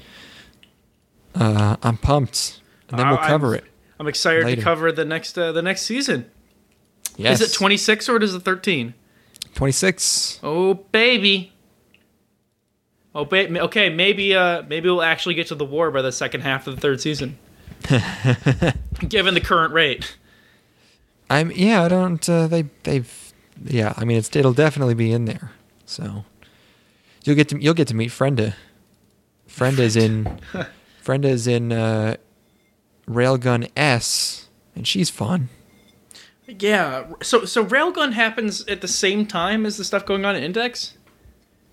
Uh, 1.34 1.76
I'm 1.82 1.98
pumped, 1.98 2.60
and 2.90 2.98
then 2.98 3.08
we'll 3.08 3.18
cover 3.18 3.48
I'm- 3.48 3.56
it. 3.56 3.64
I'm 3.98 4.08
excited 4.08 4.44
later. 4.44 4.56
to 4.60 4.62
cover 4.62 4.92
the 4.92 5.04
next 5.06 5.38
uh, 5.38 5.52
the 5.52 5.62
next 5.62 5.82
season. 5.82 6.30
Yes, 7.16 7.40
Is 7.40 7.50
it 7.50 7.54
26 7.54 8.10
or 8.10 8.22
is 8.22 8.34
it 8.34 8.40
13? 8.40 8.92
26? 9.54 10.40
Oh 10.42 10.74
baby. 10.74 11.52
Oh 13.14 13.24
ba- 13.24 13.48
okay, 13.62 13.88
maybe 13.88 14.34
uh 14.34 14.62
maybe 14.68 14.90
we'll 14.90 15.00
actually 15.02 15.34
get 15.34 15.46
to 15.46 15.54
the 15.54 15.64
war 15.64 15.90
by 15.90 16.02
the 16.02 16.12
second 16.12 16.42
half 16.42 16.66
of 16.66 16.74
the 16.74 16.80
third 16.80 17.00
season. 17.00 17.38
Given 19.08 19.32
the 19.34 19.40
current 19.40 19.72
rate. 19.72 20.16
I'm 21.30 21.50
yeah. 21.52 21.82
I 21.82 21.88
don't. 21.88 22.28
Uh, 22.28 22.46
they 22.46 22.66
they've 22.82 23.32
yeah. 23.64 23.94
I 23.96 24.04
mean, 24.04 24.18
it's 24.18 24.34
it'll 24.36 24.52
definitely 24.52 24.94
be 24.94 25.10
in 25.12 25.24
there. 25.24 25.52
So 25.86 26.24
you'll 27.24 27.36
get 27.36 27.48
to 27.48 27.58
you'll 27.62 27.74
get 27.74 27.88
to 27.88 27.94
meet 27.94 28.08
Frenda. 28.08 28.54
Frenda's 29.46 29.96
in 29.96 30.38
Frenda's 31.02 31.46
in 31.46 31.72
uh, 31.72 32.16
Railgun 33.08 33.70
S, 33.76 34.48
and 34.74 34.86
she's 34.86 35.10
fun. 35.10 35.48
Yeah. 36.46 37.04
So 37.22 37.44
so 37.44 37.64
Railgun 37.64 38.12
happens 38.12 38.64
at 38.68 38.80
the 38.80 38.88
same 38.88 39.26
time 39.26 39.66
as 39.66 39.76
the 39.76 39.84
stuff 39.84 40.06
going 40.06 40.24
on 40.24 40.36
in 40.36 40.42
Index? 40.44 40.94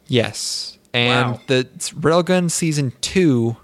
Yes. 0.08 0.78
And 0.94 1.32
Wow. 1.34 1.42
the 1.48 1.68
Railgun 2.00 2.50
season 2.52 2.94
two, 3.02 3.58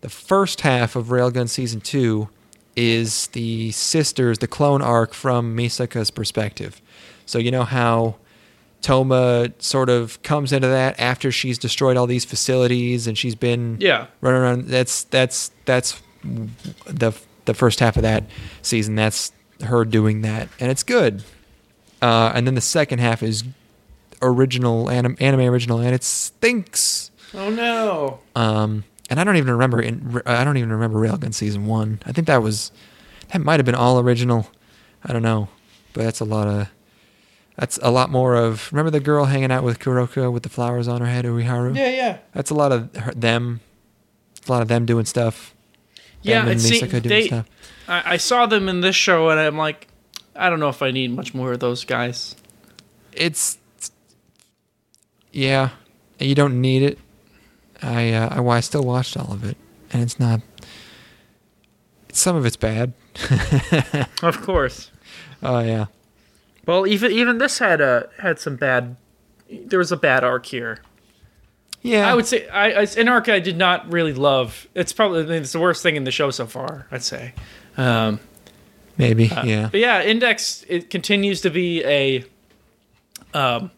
the 0.00 0.08
first 0.08 0.62
half 0.62 0.96
of 0.96 1.06
Railgun 1.08 1.48
season 1.48 1.80
two 1.80 2.28
is 2.76 3.26
the 3.28 3.70
sisters, 3.72 4.38
the 4.38 4.46
clone 4.46 4.80
arc 4.82 5.12
from 5.12 5.56
Misaka's 5.56 6.10
perspective. 6.10 6.80
So 7.26 7.38
you 7.38 7.50
know 7.50 7.64
how 7.64 8.16
Toma 8.80 9.50
sort 9.58 9.90
of 9.90 10.22
comes 10.22 10.52
into 10.52 10.68
that 10.68 10.98
after 11.00 11.32
she's 11.32 11.58
destroyed 11.58 11.96
all 11.96 12.06
these 12.06 12.24
facilities 12.24 13.06
and 13.06 13.18
she's 13.18 13.34
been 13.34 13.76
Yeah. 13.80 14.06
running 14.20 14.40
around. 14.40 14.68
That's 14.68 15.02
that's 15.04 15.50
that's 15.64 16.00
the 16.22 17.12
the 17.44 17.54
first 17.54 17.80
half 17.80 17.96
of 17.96 18.02
that 18.02 18.24
season. 18.62 18.94
That's 18.94 19.32
her 19.64 19.84
doing 19.84 20.20
that, 20.22 20.48
and 20.60 20.70
it's 20.70 20.82
good. 20.82 21.22
Uh, 22.00 22.30
and 22.34 22.46
then 22.46 22.54
the 22.54 22.60
second 22.60 23.00
half 23.00 23.22
is 23.22 23.44
original 24.22 24.90
anim- 24.90 25.16
anime 25.20 25.40
original, 25.40 25.78
and 25.78 25.94
it 25.94 26.04
stinks. 26.04 27.10
Oh 27.34 27.50
no. 27.50 28.20
Um, 28.34 28.84
and 29.10 29.18
I 29.18 29.24
don't 29.24 29.36
even 29.36 29.52
remember 29.52 29.80
in 29.80 30.22
I 30.26 30.44
don't 30.44 30.56
even 30.56 30.70
remember 30.72 30.98
Railgun 30.98 31.34
season 31.34 31.66
one. 31.66 32.00
I 32.06 32.12
think 32.12 32.26
that 32.26 32.42
was 32.42 32.70
that 33.32 33.40
might 33.40 33.58
have 33.58 33.66
been 33.66 33.74
all 33.74 33.98
original. 33.98 34.48
I 35.04 35.12
don't 35.12 35.22
know, 35.22 35.48
but 35.92 36.04
that's 36.04 36.20
a 36.20 36.24
lot 36.24 36.48
of 36.48 36.68
That's 37.56 37.78
a 37.82 37.90
lot 37.90 38.10
more 38.10 38.34
of. 38.36 38.70
Remember 38.72 38.90
the 38.90 39.00
girl 39.00 39.24
hanging 39.24 39.50
out 39.50 39.64
with 39.64 39.78
Kuroko 39.80 40.32
with 40.32 40.44
the 40.44 40.48
flowers 40.48 40.86
on 40.86 41.00
her 41.00 41.06
head, 41.08 41.24
Uiharu? 41.24 41.76
Yeah, 41.76 41.90
yeah. 41.90 42.18
That's 42.32 42.50
a 42.50 42.54
lot 42.54 42.70
of 42.72 42.94
her, 42.94 43.12
them. 43.12 43.60
A 44.46 44.52
lot 44.52 44.62
of 44.62 44.68
them 44.68 44.86
doing 44.86 45.04
stuff. 45.04 45.54
Yeah, 46.28 46.40
and 46.42 46.50
it 46.50 46.60
seemed- 46.60 46.82
Misaka 46.90 47.02
doing 47.02 47.08
they- 47.08 47.26
stuff. 47.26 47.46
I, 47.88 48.14
I 48.14 48.16
saw 48.18 48.44
them 48.46 48.68
in 48.68 48.80
this 48.82 48.94
show, 48.96 49.30
and 49.30 49.40
I'm 49.40 49.56
like, 49.56 49.88
I 50.36 50.50
don't 50.50 50.60
know 50.60 50.68
if 50.68 50.82
I 50.82 50.90
need 50.90 51.10
much 51.10 51.32
more 51.34 51.52
of 51.52 51.60
those 51.60 51.84
guys. 51.84 52.36
It's 53.12 53.58
yeah, 55.32 55.70
you 56.18 56.34
don't 56.34 56.60
need 56.60 56.82
it. 56.82 56.98
I 57.82 58.12
uh, 58.12 58.28
I, 58.36 58.40
well, 58.40 58.56
I 58.56 58.60
still 58.60 58.82
watched 58.82 59.16
all 59.16 59.32
of 59.32 59.42
it, 59.44 59.56
and 59.92 60.02
it's 60.02 60.18
not. 60.20 60.40
Some 62.12 62.36
of 62.36 62.44
it's 62.46 62.56
bad. 62.56 62.92
Of 64.22 64.42
course. 64.42 64.90
Oh 65.42 65.60
yeah, 65.60 65.86
Well, 66.66 66.86
even 66.86 67.10
even 67.12 67.38
this 67.38 67.58
had 67.58 67.80
a 67.80 68.08
had 68.20 68.38
some 68.38 68.56
bad. 68.56 68.96
There 69.50 69.78
was 69.78 69.90
a 69.92 69.96
bad 69.96 70.24
arc 70.24 70.46
here. 70.46 70.78
Yeah. 71.88 72.10
I 72.10 72.14
would 72.14 72.26
say 72.26 72.48
I, 72.48 72.82
I 72.82 72.86
I 73.32 73.40
did 73.40 73.56
not 73.56 73.92
really 73.92 74.12
love. 74.12 74.68
It's 74.74 74.92
probably 74.92 75.22
I 75.22 75.26
mean, 75.26 75.42
it's 75.42 75.52
the 75.52 75.60
worst 75.60 75.82
thing 75.82 75.96
in 75.96 76.04
the 76.04 76.10
show 76.10 76.30
so 76.30 76.46
far. 76.46 76.86
I'd 76.90 77.02
say. 77.02 77.34
Um, 77.76 78.20
maybe 78.96 79.26
yeah. 79.26 79.68
But 79.70 79.80
yeah, 79.80 80.02
Index 80.02 80.64
it 80.68 80.90
continues 80.90 81.40
to 81.42 81.50
be 81.50 81.84
a 81.84 82.24
um 83.34 83.70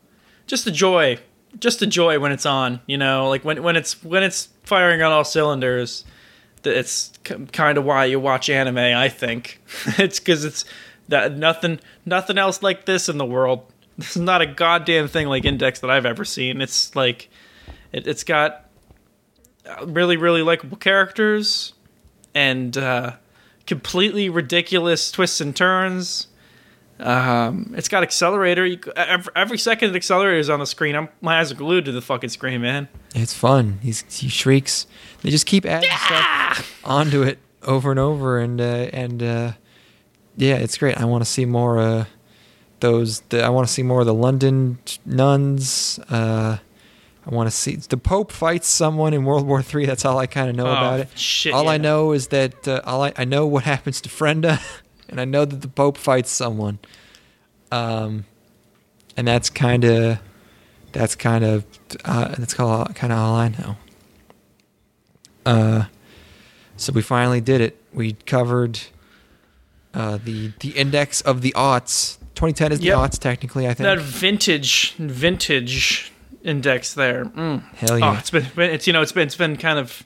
just 0.47 0.66
a 0.66 0.70
joy. 0.70 1.19
Just 1.59 1.82
a 1.82 1.87
joy 1.87 2.20
when 2.20 2.31
it's 2.31 2.47
on, 2.47 2.81
you 2.87 2.97
know, 2.97 3.28
like 3.28 3.45
when 3.45 3.62
when 3.62 3.77
it's 3.77 4.03
when 4.05 4.23
it's 4.23 4.49
firing 4.62 5.03
on 5.03 5.12
all 5.12 5.24
cylinders. 5.24 6.05
It's 6.62 7.12
kind 7.24 7.78
of 7.78 7.85
why 7.87 8.05
you 8.05 8.20
watch 8.20 8.51
anime, 8.51 8.77
I 8.77 9.09
think. 9.09 9.62
it's 9.99 10.20
cuz 10.20 10.45
it's 10.45 10.65
that 11.09 11.37
nothing 11.37 11.81
nothing 12.05 12.39
else 12.39 12.62
like 12.62 12.85
this 12.85 13.09
in 13.09 13.19
the 13.19 13.24
world. 13.24 13.65
This 13.99 14.16
is 14.16 14.23
not 14.23 14.41
a 14.41 14.47
goddamn 14.47 15.09
thing 15.09 15.27
like 15.27 15.45
Index 15.45 15.81
that 15.81 15.91
I've 15.91 16.07
ever 16.07 16.24
seen. 16.24 16.61
It's 16.61 16.95
like 16.97 17.28
it, 17.93 18.07
it's 18.07 18.25
got 18.25 18.69
uh, 19.67 19.87
really 19.87 20.17
really 20.17 20.43
likable 20.43 20.77
characters 20.77 21.73
and 22.35 22.77
uh 22.77 23.12
completely 23.67 24.29
ridiculous 24.29 25.12
twists 25.12 25.41
and 25.41 25.55
turns. 25.55 26.27
Um, 26.99 27.73
it's 27.77 27.89
got 27.89 28.03
accelerator. 28.03 28.67
You, 28.67 28.81
every, 28.97 29.33
every 29.37 29.59
second 29.59 29.95
accelerator 29.95 30.39
is 30.39 30.51
on 30.51 30.59
the 30.59 30.67
screen, 30.67 30.97
I'm, 30.97 31.09
my 31.21 31.39
eyes 31.39 31.53
are 31.53 31.55
glued 31.55 31.85
to 31.85 31.93
the 31.93 32.03
fucking 32.03 32.31
screen, 32.31 32.61
man. 32.62 32.89
It's 33.15 33.33
fun. 33.33 33.79
He's 33.81 34.05
he 34.12 34.29
shrieks. 34.29 34.87
They 35.23 35.31
just 35.31 35.47
keep 35.47 35.65
adding 35.65 35.89
stuff 35.91 36.81
onto 36.85 37.23
it 37.23 37.39
over 37.62 37.91
and 37.91 38.01
over, 38.01 38.39
and 38.41 38.61
uh, 38.61 38.91
and 38.93 39.23
uh, 39.23 39.53
yeah, 40.37 40.57
it's 40.57 40.77
great. 40.77 40.99
I 40.99 41.05
want 41.05 41.25
to 41.25 41.31
see 41.31 41.45
more. 41.45 41.79
Uh, 41.79 42.05
those 42.81 43.21
the, 43.29 43.43
I 43.43 43.51
want 43.51 43.69
to 43.69 43.73
see 43.73 43.83
more 43.83 44.01
of 44.01 44.07
the 44.07 44.15
London 44.15 44.79
nuns. 45.07 46.01
Uh, 46.11 46.59
I 47.31 47.35
want 47.35 47.47
to 47.47 47.51
see 47.55 47.77
the 47.77 47.97
Pope 47.97 48.32
fights 48.32 48.66
someone 48.66 49.15
in 49.15 49.24
World 49.24 49.47
War 49.47 49.62
Three. 49.62 49.86
That's 49.86 50.05
all 50.05 50.19
I 50.19 50.27
kind 50.27 50.51
of 50.51 50.57
know 50.57 50.66
Oh, 50.66 50.73
about 50.73 51.01
it. 51.01 51.16
shit, 51.19 51.52
all 51.55 51.69
I 51.69 51.78
know 51.78 52.12
is 52.12 52.28
that 52.28 52.66
uh, 52.66 52.81
all 52.85 53.02
I, 53.05 53.12
I 53.16 53.24
know 53.24 53.47
what 53.47 53.65
happens 53.74 54.01
to 54.02 54.09
Frenda, 54.09 54.59
and 55.09 55.20
I 55.20 55.24
know 55.24 55.44
that 55.44 55.61
the 55.62 55.69
Pope 55.69 55.97
fights 55.97 56.31
someone. 56.31 56.78
Um, 57.70 58.24
and 59.16 59.28
that's 59.28 59.48
kind 59.51 59.85
of 59.85 60.19
that's 60.93 61.15
kind 61.15 61.44
of 61.44 61.65
uh, 62.05 62.35
that's 62.36 62.55
kind 62.55 63.12
of 63.12 63.19
all 63.19 63.36
I 63.36 63.48
know. 63.48 63.77
Uh, 65.47 65.85
so 66.77 66.93
we 66.93 67.02
finally 67.02 67.40
did 67.40 67.61
it. 67.61 67.77
We 67.93 68.15
covered 68.15 68.81
uh, 69.94 70.19
the 70.24 70.52
the 70.61 70.70
index 70.70 71.20
of 71.20 71.43
the 71.43 71.52
aughts. 71.57 72.19
2010 72.35 72.73
is 72.73 72.81
Yep. 72.81 72.94
the 72.97 73.01
aughts 73.02 73.19
technically. 73.19 73.66
I 73.69 73.74
think. 73.74 73.85
That 73.85 73.98
vintage, 74.01 74.94
vintage 74.94 76.12
index 76.43 76.95
there. 76.95 77.25
Mm. 77.27 77.62
Hell 77.75 78.03
Oh, 78.05 78.12
it's 78.19 78.31
been, 78.31 78.47
it's 78.57 78.87
you 78.87 78.93
know, 78.93 79.03
it's 79.03 79.12
been, 79.12 79.27
it's 79.27 79.37
been 79.37 79.57
kind 79.57 79.79
of, 79.79 80.05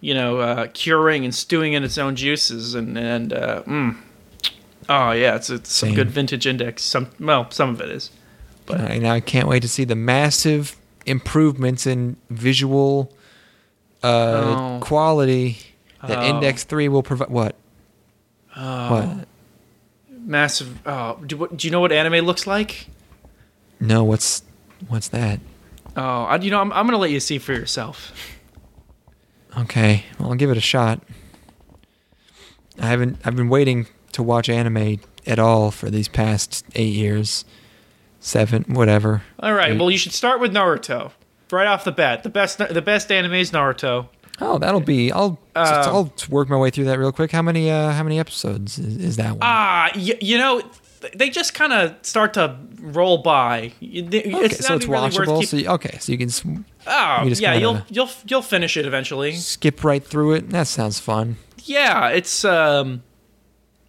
you 0.00 0.14
know, 0.14 0.38
uh, 0.38 0.66
curing 0.72 1.24
and 1.24 1.34
stewing 1.34 1.72
in 1.72 1.84
its 1.84 1.98
own 1.98 2.16
juices, 2.16 2.74
and 2.74 2.96
and 2.98 3.32
uh, 3.32 3.62
mm. 3.62 3.96
oh 4.88 5.12
yeah, 5.12 5.36
it's 5.36 5.50
it's 5.50 5.72
some 5.72 5.94
good 5.94 6.10
vintage 6.10 6.46
index. 6.46 6.82
Some 6.82 7.10
well, 7.20 7.50
some 7.50 7.70
of 7.70 7.80
it 7.80 7.90
is. 7.90 8.10
But 8.66 8.80
I, 8.80 9.20
can't 9.20 9.46
wait 9.46 9.60
to 9.60 9.68
see 9.68 9.84
the 9.84 9.94
massive 9.94 10.76
improvements 11.04 11.86
in 11.86 12.16
visual 12.30 13.12
uh, 14.02 14.06
Oh. 14.06 14.78
quality 14.80 15.58
that 16.06 16.18
Oh. 16.18 16.22
Index 16.22 16.64
Three 16.64 16.88
will 16.88 17.02
provide. 17.02 17.28
What? 17.28 17.56
oh, 18.56 18.90
What? 18.90 19.28
massive. 20.08 20.78
Oh, 20.86 21.18
do, 21.26 21.36
what, 21.36 21.56
do 21.56 21.66
you 21.66 21.70
know 21.72 21.80
what 21.80 21.92
anime 21.92 22.24
looks 22.24 22.46
like? 22.46 22.86
No, 23.80 24.02
what's 24.04 24.42
what's 24.88 25.08
that? 25.08 25.40
Oh, 25.96 26.00
I, 26.24 26.36
you 26.36 26.50
know, 26.50 26.60
I'm, 26.60 26.72
I'm 26.72 26.86
gonna 26.86 26.98
let 26.98 27.10
you 27.10 27.20
see 27.20 27.38
for 27.38 27.52
yourself. 27.52 28.12
Okay, 29.56 30.04
well, 30.18 30.30
I'll 30.30 30.34
give 30.34 30.50
it 30.50 30.56
a 30.56 30.60
shot. 30.62 31.00
I 32.80 32.86
haven't. 32.86 33.18
I've 33.24 33.36
been 33.36 33.48
waiting 33.48 33.86
to 34.12 34.22
watch 34.22 34.48
anime 34.48 34.98
at 35.26 35.38
all 35.38 35.70
for 35.70 35.90
these 35.90 36.08
past 36.08 36.64
eight 36.74 36.92
years, 36.94 37.44
seven, 38.18 38.64
whatever. 38.68 39.22
All 39.38 39.54
right. 39.54 39.72
Eight. 39.72 39.78
Well, 39.78 39.90
you 39.90 39.98
should 39.98 40.12
start 40.12 40.40
with 40.40 40.52
Naruto 40.52 41.12
right 41.52 41.66
off 41.68 41.84
the 41.84 41.92
bat. 41.92 42.24
The 42.24 42.30
best, 42.30 42.58
the 42.58 42.82
best 42.82 43.12
anime 43.12 43.34
is 43.34 43.52
Naruto. 43.52 44.08
Oh, 44.40 44.58
that'll 44.58 44.80
be. 44.80 45.12
I'll. 45.12 45.38
Um, 45.54 45.66
I'll 45.66 46.12
work 46.28 46.48
my 46.48 46.56
way 46.56 46.70
through 46.70 46.86
that 46.86 46.98
real 46.98 47.12
quick. 47.12 47.30
How 47.30 47.42
many? 47.42 47.70
Uh, 47.70 47.92
how 47.92 48.02
many 48.02 48.18
episodes 48.18 48.76
is, 48.80 48.96
is 48.96 49.16
that 49.18 49.30
one? 49.30 49.38
Ah, 49.42 49.90
y- 49.94 50.18
you 50.20 50.36
know, 50.38 50.60
they 51.14 51.30
just 51.30 51.54
kind 51.54 51.72
of 51.72 51.94
start 52.02 52.34
to 52.34 52.56
roll 52.80 53.18
by. 53.18 53.72
Th- 53.80 54.04
okay, 54.06 54.44
it's 54.44 54.64
so 54.66 54.74
not 54.74 54.76
it's 54.82 54.86
really 54.86 55.08
watchable. 55.10 55.40
keep- 55.40 55.48
So 55.48 55.56
you, 55.56 55.68
okay, 55.68 55.98
so 55.98 56.12
you 56.12 56.18
can 56.18 56.64
oh, 56.86 57.24
you 57.24 57.34
yeah, 57.36 57.54
you'll 57.54 57.82
you'll 57.88 58.10
you'll 58.26 58.42
finish 58.42 58.76
it 58.76 58.86
eventually. 58.86 59.32
skip 59.32 59.84
right 59.84 60.04
through 60.04 60.34
it. 60.34 60.50
That 60.50 60.66
sounds 60.66 61.00
fun. 61.00 61.36
Yeah, 61.64 62.08
it's 62.08 62.44
um, 62.44 63.02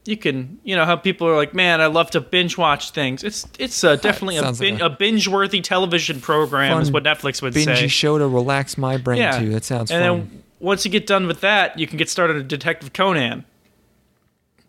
you 0.05 0.17
can 0.17 0.59
you 0.63 0.75
know 0.75 0.85
how 0.85 0.95
people 0.95 1.27
are 1.27 1.35
like, 1.35 1.53
man, 1.53 1.81
I 1.81 1.87
love 1.87 2.11
to 2.11 2.21
binge 2.21 2.57
watch 2.57 2.91
things. 2.91 3.23
It's 3.23 3.47
it's 3.59 3.83
uh, 3.83 3.95
definitely 4.07 4.37
a, 4.37 4.41
sounds 4.41 4.61
like 4.61 4.79
a 4.79 4.85
a 4.85 4.89
binge 4.89 5.27
worthy 5.27 5.61
television 5.61 6.21
program 6.21 6.81
is 6.81 6.91
what 6.91 7.03
Netflix 7.03 7.41
would 7.41 7.53
Bingy 7.53 7.65
say. 7.77 7.87
show 7.87 8.17
to 8.17 8.27
relax 8.27 8.77
my 8.77 8.97
brain 8.97 9.19
yeah, 9.19 9.39
too. 9.39 9.51
That 9.51 9.65
sounds 9.65 9.91
and 9.91 10.03
fun. 10.03 10.19
then 10.29 10.43
once 10.59 10.85
you 10.85 10.91
get 10.91 11.05
done 11.07 11.27
with 11.27 11.41
that, 11.41 11.77
you 11.77 11.87
can 11.87 11.97
get 11.97 12.09
started 12.09 12.37
on 12.37 12.47
Detective 12.47 12.93
Conan. 12.93 13.45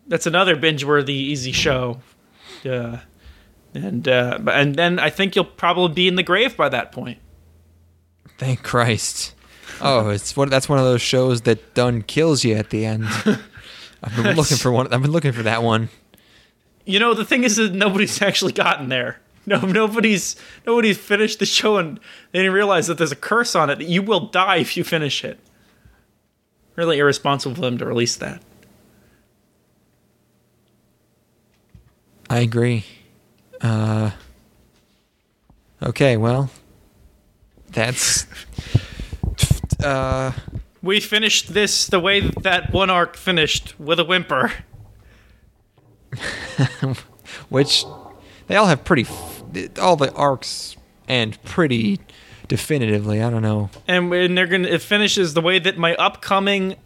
That's 0.08 0.26
another 0.26 0.54
binge-worthy, 0.54 1.14
easy 1.14 1.50
show. 1.52 2.00
Uh, 2.64 2.98
and 3.74 4.08
uh, 4.08 4.38
and 4.50 4.74
then 4.74 4.98
I 4.98 5.10
think 5.10 5.36
you'll 5.36 5.44
probably 5.44 5.94
be 5.94 6.08
in 6.08 6.14
the 6.16 6.22
grave 6.22 6.56
by 6.56 6.68
that 6.68 6.92
point. 6.92 7.18
Thank 8.38 8.62
Christ. 8.62 9.34
Oh, 9.80 10.08
it's 10.10 10.36
what 10.36 10.50
that's 10.50 10.68
one 10.68 10.78
of 10.78 10.84
those 10.84 11.02
shows 11.02 11.42
that 11.42 11.74
done 11.74 12.02
kills 12.02 12.44
you 12.44 12.54
at 12.54 12.70
the 12.70 12.86
end. 12.86 13.04
I've 14.02 14.14
been 14.16 14.36
looking 14.36 14.56
for 14.56 14.70
one. 14.70 14.92
I've 14.92 15.02
been 15.02 15.12
looking 15.12 15.32
for 15.32 15.42
that 15.42 15.62
one. 15.62 15.88
You 16.84 17.00
know, 17.00 17.14
the 17.14 17.24
thing 17.24 17.44
is 17.44 17.56
that 17.56 17.72
nobody's 17.72 18.22
actually 18.22 18.52
gotten 18.52 18.88
there. 18.88 19.20
No, 19.46 19.60
nobody's 19.60 20.36
nobody's 20.66 20.98
finished 20.98 21.38
the 21.38 21.46
show 21.46 21.76
and 21.76 21.98
they 22.32 22.40
didn't 22.40 22.52
realize 22.52 22.86
that 22.88 22.98
there's 22.98 23.12
a 23.12 23.16
curse 23.16 23.54
on 23.54 23.70
it. 23.70 23.78
That 23.78 23.88
You 23.88 24.02
will 24.02 24.28
die 24.28 24.56
if 24.56 24.76
you 24.76 24.84
finish 24.84 25.24
it. 25.24 25.38
Really 26.74 26.98
irresponsible 26.98 27.54
of 27.54 27.60
them 27.60 27.78
to 27.78 27.86
release 27.86 28.16
that. 28.16 28.42
I 32.28 32.40
agree. 32.40 32.84
Uh, 33.60 34.10
okay, 35.82 36.16
well, 36.16 36.50
that's. 37.70 38.26
Uh, 39.82 40.32
We 40.82 41.00
finished 41.00 41.52
this 41.54 41.86
the 41.86 42.00
way 42.00 42.20
that, 42.20 42.72
one 42.72 42.90
arc 42.90 43.16
finished 43.16 43.78
with 43.78 43.98
a 44.00 44.04
whimper. 44.04 44.52
which 47.48 47.84
they 48.46 48.56
all 48.56 48.66
have 48.66 48.84
pretty. 48.84 49.02
f- 49.02 49.42
All 49.80 49.96
the 49.96 50.12
arcs 50.14 50.76
end 51.08 51.38
pretty 51.44 52.00
definitively. 52.48 53.22
I 53.22 53.30
don't 53.30 53.42
know. 53.42 53.70
And, 53.88 54.12
and 54.12 54.36
they're 54.38 54.46
gonna 54.46 54.68
it 54.68 54.82
finishes 54.82 55.34
the 55.34 55.40
way 55.40 55.58
that 55.58 55.76
my 55.76 55.94
upcoming 55.96 56.76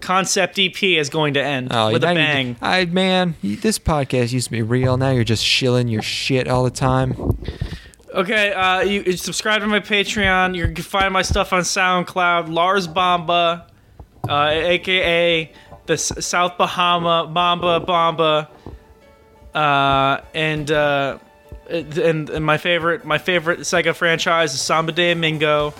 concept 0.00 0.58
EP 0.58 0.82
is 0.82 1.08
going 1.10 1.34
to 1.34 1.42
end 1.42 1.68
Oh, 1.70 1.92
with 1.92 2.02
a 2.04 2.14
bang. 2.14 2.56
I 2.62 2.84
man, 2.86 3.34
this 3.42 3.78
podcast 3.78 4.32
used 4.32 4.46
to 4.46 4.50
be 4.52 4.62
real. 4.62 4.96
Now 4.96 5.10
you're 5.10 5.24
just 5.24 5.44
shilling 5.44 5.88
your 5.88 6.02
shit 6.02 6.48
all 6.48 6.64
the 6.64 6.70
time. 6.70 7.14
Okay, 8.14 8.52
uh, 8.52 8.80
you, 8.80 9.02
you 9.04 9.16
subscribe 9.16 9.60
to 9.60 9.66
my 9.66 9.80
Patreon. 9.80 10.54
You 10.56 10.64
can 10.66 10.76
find 10.82 11.12
my 11.12 11.22
stuff 11.22 11.52
on 11.52 11.60
SoundCloud. 11.62 12.52
Lars 12.52 12.86
Bomba, 12.88 13.66
uh, 14.28 14.48
aka 14.50 15.52
the 15.86 15.92
S- 15.92 16.24
South 16.26 16.56
Bahama 16.58 17.28
Mamba 17.30 17.80
Bomba, 17.80 18.48
uh, 19.54 20.20
and, 20.34 20.70
uh, 20.70 21.18
and 21.70 22.30
and 22.30 22.44
my 22.44 22.56
favorite 22.56 23.04
my 23.04 23.18
favorite 23.18 23.60
Sega 23.60 23.94
franchise 23.94 24.54
is 24.54 24.60
Samba 24.62 24.92
de 24.92 25.12
Amigo. 25.12 25.74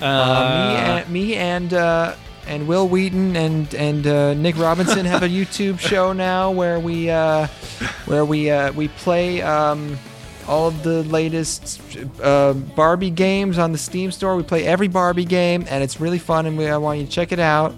Uh, 0.00 0.04
Uh, 0.04 0.50
me 0.66 0.76
and 0.76 1.10
me 1.12 1.34
and 1.36 1.74
uh, 1.74 2.14
and 2.46 2.66
Wil 2.66 2.88
Wheaton 2.88 3.36
and 3.36 3.74
and 3.74 4.06
uh, 4.06 4.34
Nick 4.34 4.56
Robinson 4.58 5.06
have 5.06 5.22
a 5.22 5.28
YouTube 5.28 5.78
show 5.78 6.12
now 6.12 6.50
where 6.50 6.80
we 6.80 7.10
uh, 7.10 7.46
where 8.06 8.24
we 8.24 8.50
uh, 8.50 8.72
we 8.72 8.88
play 8.88 9.42
um, 9.42 9.98
all 10.48 10.68
of 10.68 10.82
the 10.82 11.02
latest 11.04 11.80
uh, 12.22 12.52
Barbie 12.52 13.10
games 13.10 13.58
on 13.58 13.72
the 13.72 13.78
Steam 13.78 14.10
store. 14.10 14.36
We 14.36 14.42
play 14.42 14.64
every 14.64 14.88
Barbie 14.88 15.24
game, 15.24 15.64
and 15.68 15.82
it's 15.82 16.00
really 16.00 16.18
fun, 16.18 16.46
and 16.46 16.58
we, 16.58 16.66
I 16.66 16.76
want 16.76 17.00
you 17.00 17.06
to 17.06 17.10
check 17.10 17.32
it 17.32 17.40
out. 17.40 17.74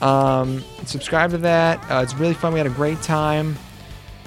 Um, 0.00 0.64
subscribe 0.84 1.30
to 1.32 1.38
that. 1.38 1.78
Uh, 1.90 2.02
it's 2.02 2.14
really 2.14 2.34
fun. 2.34 2.52
We 2.52 2.58
had 2.58 2.66
a 2.66 2.70
great 2.70 3.02
time. 3.02 3.56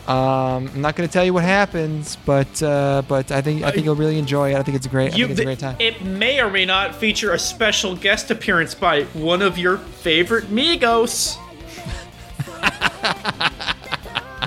Um, 0.07 0.69
I'm 0.73 0.81
not 0.81 0.95
going 0.95 1.07
to 1.07 1.13
tell 1.13 1.23
you 1.23 1.33
what 1.33 1.43
happens, 1.43 2.17
but 2.25 2.61
uh, 2.63 3.03
but 3.07 3.31
I 3.31 3.41
think 3.41 3.63
I 3.63 3.71
think 3.71 3.85
you'll 3.85 3.95
really 3.95 4.17
enjoy 4.17 4.53
it. 4.53 4.57
I 4.57 4.63
think 4.63 4.75
it's 4.75 4.85
a 4.85 4.89
great. 4.89 5.13
I 5.13 5.15
think 5.15 5.29
it's 5.31 5.39
a 5.39 5.45
great 5.45 5.59
time. 5.59 5.75
It 5.79 6.01
may 6.03 6.41
or 6.41 6.49
may 6.49 6.65
not 6.65 6.95
feature 6.95 7.33
a 7.33 7.39
special 7.39 7.95
guest 7.95 8.31
appearance 8.31 8.73
by 8.75 9.03
one 9.13 9.41
of 9.41 9.57
your 9.57 9.77
favorite 9.77 10.45
Migos. 10.45 11.37